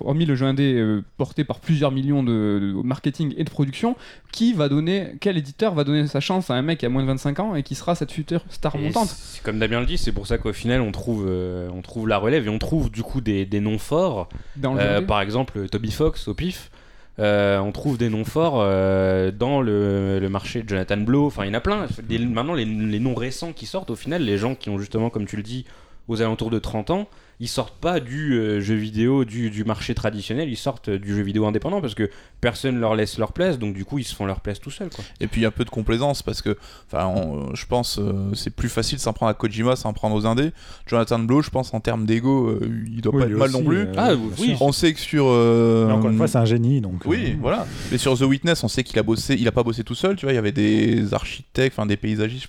hormis 0.00 0.24
le 0.26 0.34
jeu 0.34 0.46
indé 0.46 0.74
euh, 0.74 1.02
porté 1.16 1.44
par 1.44 1.60
plusieurs 1.60 1.90
millions 1.92 2.22
de, 2.22 2.30
de 2.60 2.82
marketing 2.84 3.34
et 3.36 3.44
de 3.44 3.50
production, 3.50 3.96
qui 4.32 4.52
va 4.52 4.68
donner, 4.68 5.14
quel 5.20 5.36
éditeur 5.36 5.74
va 5.74 5.84
donner 5.84 6.06
sa 6.06 6.20
chance 6.20 6.50
à 6.50 6.54
un 6.54 6.62
mec 6.62 6.78
qui 6.78 6.86
a 6.86 6.88
moins 6.88 7.02
de 7.02 7.06
25 7.08 7.40
ans 7.40 7.54
et 7.54 7.62
qui 7.62 7.74
sera 7.74 7.94
cette 7.94 8.12
future 8.12 8.42
star 8.50 8.74
Et 8.76 8.78
montante? 8.78 9.08
c'est- 9.08 9.42
Comme 9.42 9.58
Damien 9.58 9.80
le 9.80 9.86
dit, 9.86 9.98
c'est 9.98 10.12
pour 10.12 10.26
ça 10.26 10.38
qu'au 10.38 10.52
final, 10.52 10.80
on 10.80 10.92
trouve, 10.92 11.26
euh, 11.28 11.68
on 11.74 11.82
trouve 11.82 12.08
la 12.08 12.18
relève 12.18 12.46
et 12.46 12.50
on 12.50 12.58
trouve 12.58 12.90
du 12.90 13.02
coup 13.02 13.20
des, 13.20 13.44
des 13.46 13.60
noms 13.60 13.78
forts. 13.78 14.28
dans 14.56 14.74
le 14.74 14.80
Euh, 14.80 15.00
par 15.02 15.20
exemple, 15.20 15.68
Toby 15.68 15.90
Fox 15.92 16.28
au 16.28 16.34
pif. 16.34 16.70
Euh, 17.18 17.58
on 17.58 17.72
trouve 17.72 17.98
des 17.98 18.08
noms 18.08 18.24
forts 18.24 18.56
euh, 18.62 19.30
dans 19.30 19.60
le, 19.60 20.18
le 20.18 20.28
marché 20.30 20.62
de 20.62 20.68
Jonathan 20.70 20.96
Blow. 20.96 21.26
Enfin, 21.26 21.44
il 21.44 21.48
y 21.48 21.50
en 21.50 21.54
a 21.54 21.60
plein. 21.60 21.86
Maintenant, 22.08 22.54
les, 22.54 22.64
les 22.64 22.98
noms 23.00 23.14
récents 23.14 23.52
qui 23.52 23.66
sortent, 23.66 23.90
au 23.90 23.96
final, 23.96 24.22
les 24.22 24.38
gens 24.38 24.54
qui 24.54 24.70
ont 24.70 24.78
justement, 24.78 25.10
comme 25.10 25.26
tu 25.26 25.36
le 25.36 25.42
dis, 25.42 25.66
aux 26.08 26.22
alentours 26.22 26.48
de 26.50 26.58
30 26.58 26.88
ans, 26.90 27.06
ils 27.42 27.48
sortent 27.48 27.76
pas 27.80 27.98
du 27.98 28.34
euh, 28.34 28.60
jeu 28.60 28.76
vidéo, 28.76 29.24
du, 29.24 29.50
du 29.50 29.64
marché 29.64 29.94
traditionnel, 29.94 30.48
ils 30.48 30.56
sortent 30.56 30.90
euh, 30.90 30.98
du 30.98 31.12
jeu 31.14 31.22
vidéo 31.22 31.44
indépendant 31.44 31.80
parce 31.80 31.96
que 31.96 32.08
personne 32.40 32.78
leur 32.78 32.94
laisse 32.94 33.18
leur 33.18 33.32
place, 33.32 33.58
donc 33.58 33.74
du 33.74 33.84
coup, 33.84 33.98
ils 33.98 34.04
se 34.04 34.14
font 34.14 34.26
leur 34.26 34.40
place 34.40 34.60
tout 34.60 34.70
seuls. 34.70 34.90
Quoi. 34.94 35.04
Et 35.20 35.26
puis 35.26 35.40
il 35.40 35.42
y 35.42 35.46
a 35.46 35.48
un 35.48 35.52
peu 35.52 35.64
de 35.64 35.70
complaisance 35.70 36.22
parce 36.22 36.40
que, 36.40 36.56
enfin, 36.86 37.06
on- 37.06 37.50
euh, 37.50 37.54
je 37.54 37.66
pense 37.66 37.98
euh, 37.98 38.30
c'est 38.34 38.54
plus 38.54 38.68
facile 38.68 38.98
de 38.98 39.02
s'en 39.02 39.12
prendre 39.12 39.30
à 39.30 39.34
Kojima 39.34 39.74
sans 39.74 39.92
prendre 39.92 40.14
aux 40.14 40.24
indés. 40.24 40.52
Jonathan 40.86 41.18
Blow, 41.18 41.42
je 41.42 41.50
pense 41.50 41.74
en 41.74 41.80
termes 41.80 42.06
d'ego, 42.06 42.48
euh, 42.48 42.60
il 42.86 43.00
doit 43.00 43.12
Oui, 43.14 43.22
pas 43.22 43.26
être 43.28 43.36
mal 43.36 43.48
aussi, 43.48 43.58
non 43.58 43.64
plus. 43.64 43.78
euh, 43.78 43.92
Ah, 43.96 44.10
oui. 44.38 44.54
On 44.60 44.70
sait 44.70 44.92
que 44.94 45.00
sur. 45.00 45.26
euh, 45.28 45.86
Mais 45.88 45.92
encore 45.94 46.10
une 46.10 46.16
fois, 46.16 46.28
c'est 46.28 46.38
un 46.38 46.44
génie, 46.44 46.80
donc. 46.80 47.02
Oui, 47.06 47.32
euh, 47.32 47.36
voilà. 47.40 47.66
Mais 47.90 47.98
sur 47.98 48.16
The 48.16 48.22
Witness, 48.22 48.62
on 48.62 48.68
sait 48.68 48.84
qu'il 48.84 48.98
a 49.00 49.02
bossé, 49.02 49.34
il 49.36 49.48
a 49.48 49.52
pas 49.52 49.64
bossé 49.64 49.82
tout 49.82 49.96
seul, 49.96 50.14
tu 50.14 50.26
vois, 50.26 50.32
il 50.32 50.36
y 50.36 50.38
avait 50.38 50.52
des 50.52 51.12
architectes, 51.12 51.76
enfin 51.76 51.86
des 51.86 51.96
paysagistes, 51.96 52.46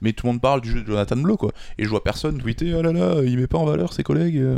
mais 0.00 0.12
tout 0.12 0.26
le 0.26 0.32
monde 0.34 0.40
parle 0.40 0.60
du 0.60 0.70
jeu 0.70 0.82
de 0.82 0.86
Jonathan 0.86 1.16
Blow, 1.16 1.36
quoi. 1.36 1.50
Et 1.78 1.84
je 1.84 1.88
vois 1.88 2.04
personne 2.04 2.38
tweeter, 2.38 2.74
oh 2.74 2.82
là 2.82 2.92
là, 2.92 3.16
il 3.24 3.36
met 3.36 3.48
pas 3.48 3.58
en 3.58 3.64
valeur 3.64 3.92
ses 3.92 4.04
collègues. 4.04 4.19
Euh. 4.20 4.56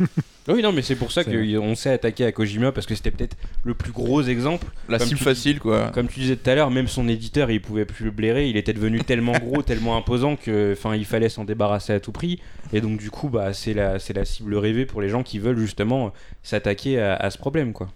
Oui, 0.48 0.62
non, 0.62 0.72
mais 0.72 0.80
c'est 0.80 0.96
pour 0.96 1.12
ça 1.12 1.24
qu'on 1.24 1.74
s'est 1.74 1.90
attaqué 1.90 2.24
à 2.24 2.32
Kojima 2.32 2.72
parce 2.72 2.86
que 2.86 2.94
c'était 2.94 3.10
peut-être 3.10 3.36
le 3.64 3.74
plus 3.74 3.92
gros 3.92 4.22
exemple. 4.22 4.66
La 4.88 4.96
Comme 4.96 5.08
cible 5.08 5.18
tu 5.18 5.24
facile, 5.24 5.60
quoi. 5.60 5.90
Comme 5.92 6.08
tu 6.08 6.20
disais 6.20 6.36
tout 6.36 6.48
à 6.48 6.54
l'heure, 6.54 6.70
même 6.70 6.88
son 6.88 7.06
éditeur, 7.06 7.50
il 7.50 7.60
pouvait 7.60 7.84
plus 7.84 8.06
le 8.06 8.10
blairer. 8.10 8.48
Il 8.48 8.56
était 8.56 8.72
devenu 8.72 9.00
tellement 9.00 9.32
gros, 9.38 9.62
tellement 9.62 9.96
imposant 9.98 10.36
que, 10.36 10.72
enfin, 10.72 10.96
il 10.96 11.04
fallait 11.04 11.28
s'en 11.28 11.44
débarrasser 11.44 11.92
à 11.92 12.00
tout 12.00 12.12
prix. 12.12 12.40
Et 12.72 12.80
donc, 12.80 12.98
du 12.98 13.10
coup, 13.10 13.28
bah, 13.28 13.52
c'est 13.52 13.74
la, 13.74 13.98
c'est 13.98 14.14
la 14.14 14.24
cible 14.24 14.56
rêvée 14.56 14.86
pour 14.86 15.02
les 15.02 15.10
gens 15.10 15.22
qui 15.22 15.38
veulent 15.38 15.58
justement 15.58 16.12
s'attaquer 16.42 16.98
à, 16.98 17.14
à 17.14 17.28
ce 17.30 17.36
problème, 17.36 17.74
quoi. 17.74 17.88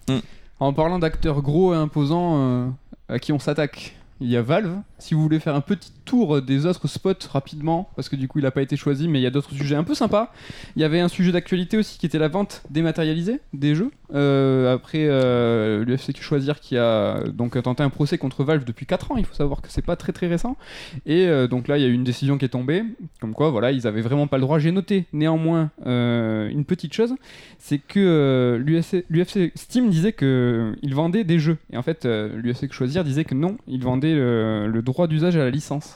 En 0.59 0.73
parlant 0.73 0.99
d'acteurs 0.99 1.41
gros 1.41 1.73
et 1.73 1.77
imposants 1.77 2.35
euh, 2.37 2.67
à 3.09 3.17
qui 3.17 3.31
on 3.31 3.39
s'attaque, 3.39 3.95
il 4.21 4.29
y 4.29 4.37
a 4.37 4.41
Valve. 4.41 4.77
Si 4.99 5.13
vous 5.13 5.21
voulez 5.21 5.39
faire 5.39 5.55
un 5.55 5.61
petit 5.61 5.91
tour 6.05 6.41
des 6.41 6.65
autres 6.65 6.87
spots 6.87 7.27
rapidement, 7.31 7.89
parce 7.95 8.09
que 8.09 8.15
du 8.15 8.27
coup 8.27 8.39
il 8.39 8.43
n'a 8.43 8.51
pas 8.51 8.61
été 8.61 8.75
choisi, 8.75 9.07
mais 9.07 9.19
il 9.19 9.23
y 9.23 9.27
a 9.27 9.31
d'autres 9.31 9.53
sujets 9.53 9.75
un 9.75 9.83
peu 9.83 9.95
sympas. 9.95 10.31
Il 10.75 10.81
y 10.81 10.85
avait 10.85 10.99
un 10.99 11.07
sujet 11.07 11.31
d'actualité 11.31 11.77
aussi 11.77 11.97
qui 11.97 12.05
était 12.05 12.19
la 12.19 12.27
vente 12.27 12.63
dématérialisée 12.69 13.39
des 13.53 13.75
jeux. 13.75 13.91
Euh, 14.13 14.73
après 14.75 15.07
euh, 15.07 15.83
l'UFC 15.85 16.15
Choisir 16.21 16.59
qui 16.59 16.77
a 16.77 17.23
donc 17.33 17.61
tenté 17.63 17.81
un 17.81 17.89
procès 17.89 18.17
contre 18.17 18.43
Valve 18.43 18.63
depuis 18.63 18.85
4 18.85 19.11
ans. 19.11 19.15
Il 19.17 19.25
faut 19.25 19.33
savoir 19.33 19.61
que 19.61 19.69
c'est 19.69 19.81
pas 19.81 19.95
très 19.95 20.11
très 20.11 20.27
récent. 20.27 20.57
Et 21.05 21.25
euh, 21.27 21.47
donc 21.47 21.67
là 21.67 21.77
il 21.77 21.81
y 21.81 21.85
a 21.85 21.87
eu 21.87 21.93
une 21.93 22.03
décision 22.03 22.37
qui 22.37 22.45
est 22.45 22.49
tombée, 22.49 22.83
comme 23.19 23.33
quoi 23.33 23.49
voilà 23.49 23.71
ils 23.71 23.87
avaient 23.87 24.01
vraiment 24.01 24.27
pas 24.27 24.37
le 24.37 24.41
droit. 24.41 24.59
J'ai 24.59 24.71
noté 24.71 25.05
néanmoins 25.13 25.71
euh, 25.85 26.49
une 26.49 26.65
petite 26.65 26.93
chose, 26.93 27.15
c'est 27.57 27.79
que 27.79 28.61
l'UFC 28.63 29.51
Steam 29.55 29.89
disait 29.89 30.13
que 30.13 30.75
il 30.81 30.93
vendait 30.93 31.23
des 31.23 31.39
jeux 31.39 31.57
et 31.71 31.77
en 31.77 31.83
fait 31.83 32.05
l'UFC 32.05 32.71
Choisir 32.71 33.03
disait 33.03 33.25
que 33.25 33.35
non, 33.35 33.57
il 33.67 33.83
vendait 33.83 34.13
le 34.15 34.81
droit 34.81 35.07
d'usage 35.07 35.35
à 35.35 35.39
la 35.39 35.49
licence. 35.49 35.92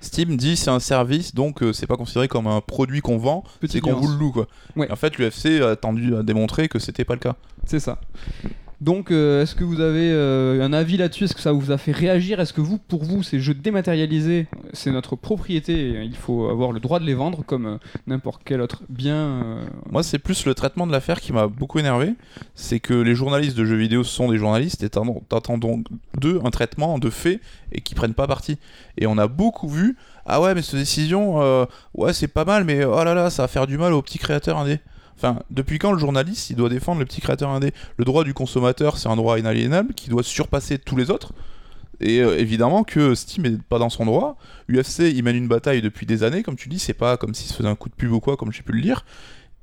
Steam 0.00 0.36
dit 0.36 0.56
c'est 0.56 0.70
un 0.70 0.80
service, 0.80 1.34
donc 1.34 1.62
euh, 1.62 1.72
c'est 1.72 1.86
pas 1.86 1.96
considéré 1.96 2.28
comme 2.28 2.46
un 2.46 2.60
produit 2.60 3.00
qu'on 3.00 3.18
vend, 3.18 3.44
c'est 3.66 3.80
qu'on 3.80 3.94
vous 3.94 4.08
le 4.08 4.18
loue, 4.18 4.32
quoi. 4.32 4.46
Ouais. 4.76 4.86
Et 4.88 4.92
en 4.92 4.96
fait, 4.96 5.18
l'UFC 5.18 5.62
a 5.62 5.76
tendu 5.76 6.16
à 6.16 6.22
démontrer 6.22 6.68
que 6.68 6.78
c'était 6.78 7.04
pas 7.04 7.14
le 7.14 7.20
cas. 7.20 7.36
C'est 7.64 7.80
ça. 7.80 7.98
Donc, 8.82 9.10
euh, 9.10 9.42
est-ce 9.42 9.54
que 9.54 9.64
vous 9.64 9.80
avez 9.80 10.12
euh, 10.12 10.62
un 10.62 10.72
avis 10.74 10.98
là-dessus? 10.98 11.24
Est-ce 11.24 11.34
que 11.34 11.40
ça 11.40 11.52
vous 11.52 11.70
a 11.70 11.78
fait 11.78 11.92
réagir? 11.92 12.40
Est-ce 12.40 12.52
que 12.52 12.60
vous, 12.60 12.76
pour 12.76 13.04
vous, 13.04 13.22
ces 13.22 13.40
jeux 13.40 13.54
dématérialisés, 13.54 14.48
c'est 14.74 14.90
notre 14.90 15.16
propriété 15.16 16.04
il 16.04 16.14
faut 16.14 16.48
avoir 16.50 16.72
le 16.72 16.80
droit 16.80 17.00
de 17.00 17.04
les 17.04 17.14
vendre 17.14 17.42
comme 17.42 17.66
euh, 17.66 17.78
n'importe 18.06 18.42
quel 18.44 18.60
autre 18.60 18.82
bien 18.90 19.60
Moi, 19.90 20.02
c'est 20.02 20.18
plus 20.18 20.44
le 20.44 20.54
traitement 20.54 20.86
de 20.86 20.92
l'affaire 20.92 21.20
qui 21.22 21.32
m'a 21.32 21.46
beaucoup 21.46 21.78
énervé. 21.78 22.12
C'est 22.54 22.78
que 22.78 22.92
les 22.92 23.14
journalistes 23.14 23.56
de 23.56 23.64
jeux 23.64 23.76
vidéo 23.76 24.04
sont 24.04 24.30
des 24.30 24.36
journalistes 24.36 24.82
et 24.82 24.90
t'attends 24.90 25.58
d'eux 25.58 26.40
un 26.44 26.50
traitement 26.50 26.98
de 26.98 27.08
fait 27.08 27.40
et 27.72 27.80
qui 27.80 27.94
prennent 27.94 28.14
pas 28.14 28.26
parti. 28.26 28.58
Et 28.98 29.06
on 29.06 29.16
a 29.16 29.26
beaucoup 29.26 29.68
vu 29.68 29.96
Ah 30.26 30.42
ouais, 30.42 30.54
mais 30.54 30.60
cette 30.60 30.78
décision, 30.78 31.66
ouais, 31.94 32.12
c'est 32.12 32.28
pas 32.28 32.44
mal, 32.44 32.64
mais 32.64 32.84
oh 32.84 33.02
là 33.04 33.14
là, 33.14 33.30
ça 33.30 33.42
va 33.42 33.48
faire 33.48 33.66
du 33.66 33.78
mal 33.78 33.94
aux 33.94 34.02
petits 34.02 34.18
créateurs 34.18 34.58
indés. 34.58 34.80
Enfin, 35.16 35.40
depuis 35.50 35.78
quand 35.78 35.92
le 35.92 35.98
journaliste 35.98 36.50
il 36.50 36.56
doit 36.56 36.68
défendre 36.68 37.00
le 37.00 37.06
petit 37.06 37.20
créateur 37.20 37.50
indé? 37.50 37.72
Le 37.96 38.04
droit 38.04 38.24
du 38.24 38.34
consommateur, 38.34 38.98
c'est 38.98 39.08
un 39.08 39.16
droit 39.16 39.38
inaliénable 39.38 39.94
qui 39.94 40.10
doit 40.10 40.22
surpasser 40.22 40.78
tous 40.78 40.96
les 40.96 41.10
autres. 41.10 41.32
Et 42.00 42.20
euh, 42.20 42.38
évidemment 42.38 42.84
que 42.84 43.14
Steam 43.14 43.46
est 43.46 43.62
pas 43.62 43.78
dans 43.78 43.88
son 43.88 44.04
droit. 44.04 44.36
UFC, 44.70 45.00
il 45.14 45.22
mène 45.22 45.36
une 45.36 45.48
bataille 45.48 45.80
depuis 45.80 46.04
des 46.04 46.22
années, 46.22 46.42
comme 46.42 46.56
tu 46.56 46.68
dis, 46.68 46.78
c'est 46.78 46.94
pas 46.94 47.16
comme 47.16 47.34
s'il 47.34 47.48
se 47.48 47.54
faisait 47.54 47.68
un 47.68 47.74
coup 47.74 47.88
de 47.88 47.94
pub 47.94 48.12
ou 48.12 48.20
quoi, 48.20 48.36
comme 48.36 48.52
j'ai 48.52 48.62
pu 48.62 48.72
le 48.72 48.80
lire. 48.80 49.04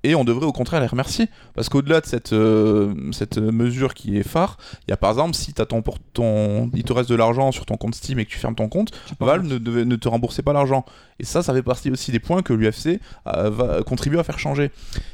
Et 0.04 0.16
on 0.16 0.24
devrait 0.24 0.45
au 0.45 0.51
contraire 0.51 0.82
les 0.82 0.88
remercier. 0.88 1.28
Parce 1.56 1.70
qu'au-delà 1.70 2.01
de 2.01 2.06
cette, 2.06 2.34
euh, 2.34 2.93
cette 3.12 3.38
mesure 3.38 3.93
qui 3.93 4.18
est 4.18 4.24
phare, 4.28 4.58
il 4.88 4.91
y 4.91 4.93
a 4.93 4.97
par 4.97 5.12
exemple, 5.12 5.34
si 5.36 5.54
as 5.60 5.66
ton, 5.66 5.82
pour 5.82 5.99
ton, 5.99 6.70
il 6.74 6.84
te 6.84 6.91
reste 6.93 7.10
de 7.10 7.16
l'argent 7.16 7.51
sur 7.51 7.66
ton 7.66 7.78
compte 7.78 7.95
Steam 7.95 8.20
et 8.20 8.26
que 8.26 8.30
tu 8.32 8.38
fermes 8.38 8.56
ton 8.56 8.68
compte, 8.68 8.89
Valve 9.20 9.45
ne, 9.45 9.95
te 9.95 10.08
remboursait 10.10 10.41
pas 10.41 10.51
l'argent. 10.54 10.84
Et 11.20 11.26
ça, 11.26 11.41
ça 11.43 11.54
fait 11.54 11.64
partie 11.64 11.89
aussi 11.91 12.12
des 12.12 12.20
points 12.20 12.41
que 12.41 12.54
l'UFC 12.54 12.99
euh, 13.28 13.49
va 13.49 13.84
contribuer 13.84 14.20
à 14.20 14.24
faire 14.24 14.39
changer. 14.39 14.72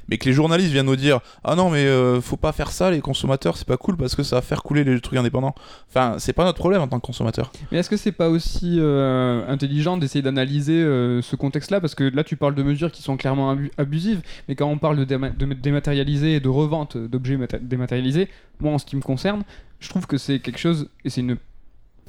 Mais 0.08 0.18
que 0.18 0.26
les 0.26 0.34
journalistes 0.34 0.72
viennent 0.72 0.86
nous 0.88 0.96
dire 0.96 1.20
Ah 1.44 1.56
non, 1.56 1.70
mais 1.70 1.86
euh, 1.86 2.20
faut 2.22 2.38
pas 2.38 2.52
faire 2.52 2.72
ça, 2.72 2.90
les 2.90 3.02
consommateurs, 3.02 3.58
c'est 3.58 3.68
pas 3.68 3.78
cool 3.78 3.96
parce 3.98 4.16
que 4.16 4.24
ça 4.24 4.38
va 4.38 4.42
faire 4.42 4.64
couler 4.64 4.84
les 4.84 5.00
trucs 5.02 5.20
indépendants. 5.20 5.54
Enfin, 5.90 6.16
c'est 6.18 6.34
pas 6.34 6.46
notre 6.46 6.58
problème 6.58 6.82
en 6.82 6.88
tant 6.88 7.00
que 7.00 7.06
consommateur. 7.06 7.52
Mais 7.72 7.78
est-ce 7.80 7.90
que 7.90 7.98
c'est 7.98 8.12
pas 8.14 8.30
aussi 8.30 8.78
euh, 8.80 9.46
intelligent 9.48 9.98
d'essayer 9.98 10.22
d'analyser 10.24 10.82
euh, 10.82 11.22
ce 11.22 11.36
contexte-là? 11.36 11.80
Parce 11.82 11.94
que 11.96 12.06
là, 12.06 12.24
tu 12.24 12.38
parles 12.38 12.56
de 12.56 12.64
mesures 12.64 12.92
qui 12.92 13.04
sont 13.04 13.18
clairement 13.18 13.52
abu- 13.52 13.72
abusives, 13.78 14.22
mais 14.48 14.56
quand 14.56 14.68
on 14.68 14.79
parle 14.80 14.98
de, 14.98 15.06
déma- 15.06 15.36
de 15.36 15.46
dématérialiser 15.54 16.36
et 16.36 16.40
de 16.40 16.50
revente 16.50 16.98
d'objets 16.98 17.38
dématérialisés, 17.62 18.28
moi, 18.60 18.74
en 18.74 18.78
ce 18.78 18.86
qui 18.86 18.96
me 18.96 19.02
concerne, 19.02 19.44
je 19.80 19.90
trouve 19.90 20.08
que 20.08 20.18
c'est 20.18 20.40
quelque 20.40 20.60
chose, 20.60 20.90
et 21.06 21.10
c'est 21.10 21.22
une 21.22 21.38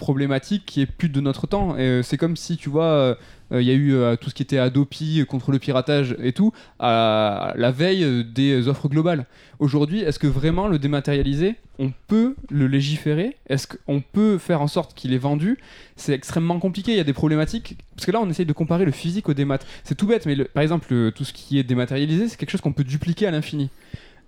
problématique 0.00 0.64
qui 0.66 0.80
est 0.80 0.86
plus 0.86 1.08
de 1.08 1.20
notre 1.20 1.46
temps. 1.46 1.76
Euh, 1.78 2.02
c'est 2.02 2.16
comme 2.16 2.34
si, 2.36 2.56
tu 2.56 2.68
vois, 2.68 2.84
euh, 2.86 3.14
euh, 3.52 3.62
il 3.62 3.68
y 3.68 3.70
a 3.70 3.74
eu 3.74 3.94
tout 4.20 4.30
ce 4.30 4.34
qui 4.34 4.42
était 4.42 4.58
Adopi 4.58 5.24
contre 5.28 5.52
le 5.52 5.60
piratage 5.60 6.16
et 6.20 6.32
tout, 6.32 6.52
à 6.80 7.52
la 7.56 7.70
veille 7.70 8.24
des 8.24 8.66
offres 8.66 8.88
globales. 8.88 9.26
Aujourd'hui, 9.60 10.00
est-ce 10.00 10.18
que 10.18 10.26
vraiment 10.26 10.66
le 10.66 10.78
dématérialisé, 10.78 11.56
on 11.78 11.92
peut 12.08 12.34
le 12.50 12.66
légiférer? 12.66 13.36
Est-ce 13.48 13.66
qu'on 13.66 14.00
peut 14.00 14.38
faire 14.38 14.60
en 14.62 14.68
sorte 14.68 14.94
qu'il 14.94 15.12
est 15.12 15.18
vendu? 15.18 15.58
C'est 15.96 16.12
extrêmement 16.14 16.58
compliqué, 16.58 16.92
il 16.92 16.96
y 16.96 17.00
a 17.00 17.04
des 17.04 17.12
problématiques. 17.12 17.76
Parce 17.96 18.06
que 18.06 18.12
là, 18.12 18.20
on 18.20 18.28
essaye 18.30 18.46
de 18.46 18.52
comparer 18.52 18.84
le 18.84 18.92
physique 18.92 19.28
au 19.28 19.34
démat. 19.34 19.58
C'est 19.84 19.96
tout 19.96 20.06
bête, 20.06 20.26
mais 20.26 20.36
par 20.44 20.62
exemple, 20.62 20.86
le- 20.90 21.12
tout 21.12 21.24
ce 21.24 21.32
qui 21.32 21.58
est 21.58 21.64
dématérialisé, 21.64 22.28
c'est 22.28 22.36
quelque 22.36 22.50
chose 22.50 22.60
qu'on 22.60 22.72
peut 22.72 22.84
dupliquer 22.84 23.26
à 23.26 23.30
l'infini. 23.30 23.68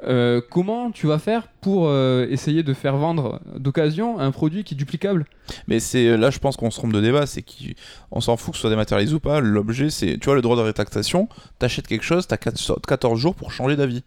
Euh, 0.05 0.41
comment 0.51 0.91
tu 0.91 1.07
vas 1.07 1.19
faire 1.19 1.47
pour 1.61 1.87
euh, 1.87 2.27
essayer 2.29 2.63
de 2.63 2.75
faire 2.75 2.97
vendre 2.97 3.41
d'occasion 3.57 4.19
un 4.19 4.33
produit 4.33 4.65
qui 4.65 4.75
est 4.75 4.77
duplicable? 4.77 5.27
Mais 5.69 5.81
c'est 5.81 6.09
euh, 6.09 6.17
là, 6.17 6.31
je 6.31 6.39
pense 6.39 6.57
qu'on 6.57 6.71
se 6.71 6.79
trompe 6.79 6.93
de 6.93 7.01
débat, 7.01 7.27
c'est 7.27 7.43
qu'on 7.43 8.21
s'en 8.21 8.37
fout 8.37 8.53
que 8.53 8.57
ce 8.57 8.63
soit 8.63 8.71
dématérialisé 8.71 9.15
ou 9.15 9.21
pas. 9.21 9.41
L'objet, 9.41 9.91
c'est, 9.91 10.19
tu 10.19 10.25
vois, 10.25 10.35
le 10.35 10.43
droit 10.43 10.57
de 10.57 10.63
rétractation. 10.63 11.29
T'achètes 11.59 11.87
quelque 11.87 12.05
chose, 12.05 12.27
t'as 12.27 12.37
4 12.37 12.81
14 12.87 13.19
jours 13.19 13.35
pour 13.35 13.53
changer 13.53 13.77
d'avis. 13.77 14.03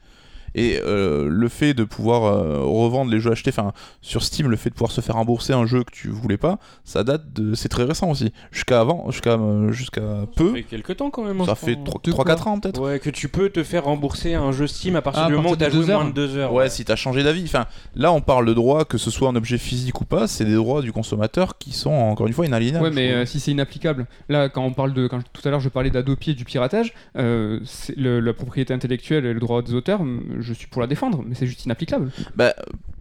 Et 0.57 0.79
euh, 0.83 1.27
le 1.29 1.49
fait 1.49 1.73
de 1.73 1.83
pouvoir 1.83 2.23
euh, 2.23 2.61
revendre 2.63 3.11
les 3.11 3.19
jeux 3.19 3.31
achetés, 3.31 3.51
enfin 3.51 3.73
sur 4.01 4.23
Steam, 4.23 4.49
le 4.49 4.55
fait 4.55 4.69
de 4.69 4.75
pouvoir 4.75 4.91
se 4.91 5.01
faire 5.01 5.15
rembourser 5.15 5.53
un 5.53 5.65
jeu 5.65 5.83
que 5.83 5.91
tu 5.91 6.07
voulais 6.07 6.37
pas, 6.37 6.59
ça 6.85 7.03
date 7.03 7.33
de, 7.33 7.53
c'est 7.55 7.67
très 7.69 7.83
récent 7.83 8.09
aussi. 8.09 8.31
Jusqu'à 8.51 8.79
avant, 8.79 9.11
jusqu'à 9.11 9.31
euh, 9.33 9.71
jusqu'à 9.73 10.01
Ça 10.01 10.27
peu, 10.35 10.53
fait 10.53 10.63
quelques 10.63 10.95
temps 10.97 11.09
quand 11.11 11.23
même. 11.25 11.41
hein, 11.41 11.45
ça 11.45 11.55
je 11.59 11.65
fait 11.65 11.77
crois. 11.83 12.25
3-4 12.35 12.47
ans 12.47 12.59
peut-être. 12.59 12.81
Ouais, 12.81 12.99
que 12.99 13.09
tu 13.09 13.27
peux 13.27 13.49
te 13.49 13.63
faire 13.63 13.83
rembourser 13.83 14.33
un 14.33 14.51
jeu 14.51 14.65
Steam 14.67 14.95
à 14.95 15.01
partir 15.01 15.23
Ah, 15.25 15.27
du 15.27 15.33
moment 15.35 15.51
où 15.51 15.55
t'as 15.55 15.67
de 15.67 15.71
joué 15.73 15.81
deux 15.81 15.91
moins 15.93 16.01
heures. 16.01 16.07
de 16.07 16.11
deux 16.13 16.37
heures. 16.37 16.53
Ouais, 16.53 16.69
si 16.69 16.85
t'as 16.85 16.95
changé 16.95 17.23
d'avis. 17.23 17.43
Enfin, 17.43 17.65
là, 17.95 18.11
on 18.13 18.21
parle 18.21 18.45
de 18.45 18.53
droits, 18.53 18.85
que 18.85 18.97
ce 18.97 19.11
soit 19.11 19.27
un 19.29 19.35
objet 19.35 19.57
physique 19.57 19.99
ou 20.01 20.05
pas, 20.05 20.27
c'est 20.27 20.45
des 20.45 20.55
droits 20.55 20.81
du 20.81 20.93
consommateur 20.93 21.57
qui 21.57 21.71
sont 21.73 21.91
encore 21.91 22.27
une 22.27 22.33
fois 22.33 22.45
inaliénables. 22.45 22.85
Ouais, 22.85 22.91
mais 22.91 23.11
euh, 23.11 23.25
si 23.25 23.39
c'est 23.41 23.51
inapplicable. 23.51 24.07
Là, 24.29 24.47
quand 24.49 24.63
on 24.63 24.71
parle 24.71 24.93
de. 24.93 25.07
Quand 25.07 25.19
tout 25.33 25.41
à 25.45 25.51
l'heure, 25.51 25.59
je 25.59 25.69
parlais 25.69 25.89
d'Adopi 25.89 26.31
et 26.31 26.33
du 26.33 26.45
piratage, 26.45 26.93
euh, 27.17 27.59
le- 27.97 28.19
la 28.21 28.33
propriété 28.33 28.73
intellectuelle 28.73 29.25
et 29.25 29.33
le 29.33 29.39
droit 29.39 29.61
des 29.61 29.73
auteurs, 29.73 29.99
hum, 30.01 30.21
je 30.45 30.53
suis 30.53 30.67
pour 30.67 30.81
la 30.81 30.87
défendre, 30.87 31.23
mais 31.25 31.35
c'est 31.35 31.47
juste 31.47 31.65
inapplicable. 31.65 32.11
bah, 32.35 32.53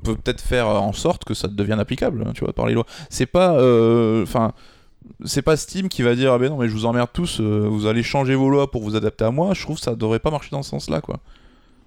peut 0.04 0.16
peut-être 0.16 0.40
faire 0.40 0.68
en 0.68 0.92
sorte 0.92 1.24
que 1.24 1.34
ça 1.34 1.48
devienne 1.48 1.80
applicable, 1.80 2.24
hein, 2.26 2.32
tu 2.34 2.44
vois, 2.44 2.52
par 2.52 2.66
les 2.66 2.74
lois. 2.74 2.86
C'est 3.10 3.26
pas, 3.26 3.54
euh, 3.58 4.22
enfin, 4.22 4.52
c'est 5.24 5.42
pas 5.42 5.56
Steam 5.56 5.88
qui 5.88 6.02
va 6.02 6.14
dire 6.14 6.32
ah 6.32 6.38
ben 6.38 6.50
non 6.50 6.56
mais 6.56 6.68
je 6.68 6.72
vous 6.72 6.86
emmerde 6.86 7.10
tous, 7.12 7.40
euh, 7.40 7.66
vous 7.68 7.86
allez 7.86 8.02
changer 8.02 8.34
vos 8.34 8.48
lois 8.48 8.70
pour 8.70 8.82
vous 8.82 8.96
adapter 8.96 9.24
à 9.24 9.30
moi. 9.30 9.54
Je 9.54 9.62
trouve 9.62 9.76
que 9.76 9.82
ça 9.82 9.94
devrait 9.94 10.20
pas 10.20 10.30
marcher 10.30 10.50
dans 10.50 10.62
ce 10.62 10.70
sens-là, 10.70 11.00
quoi. 11.00 11.20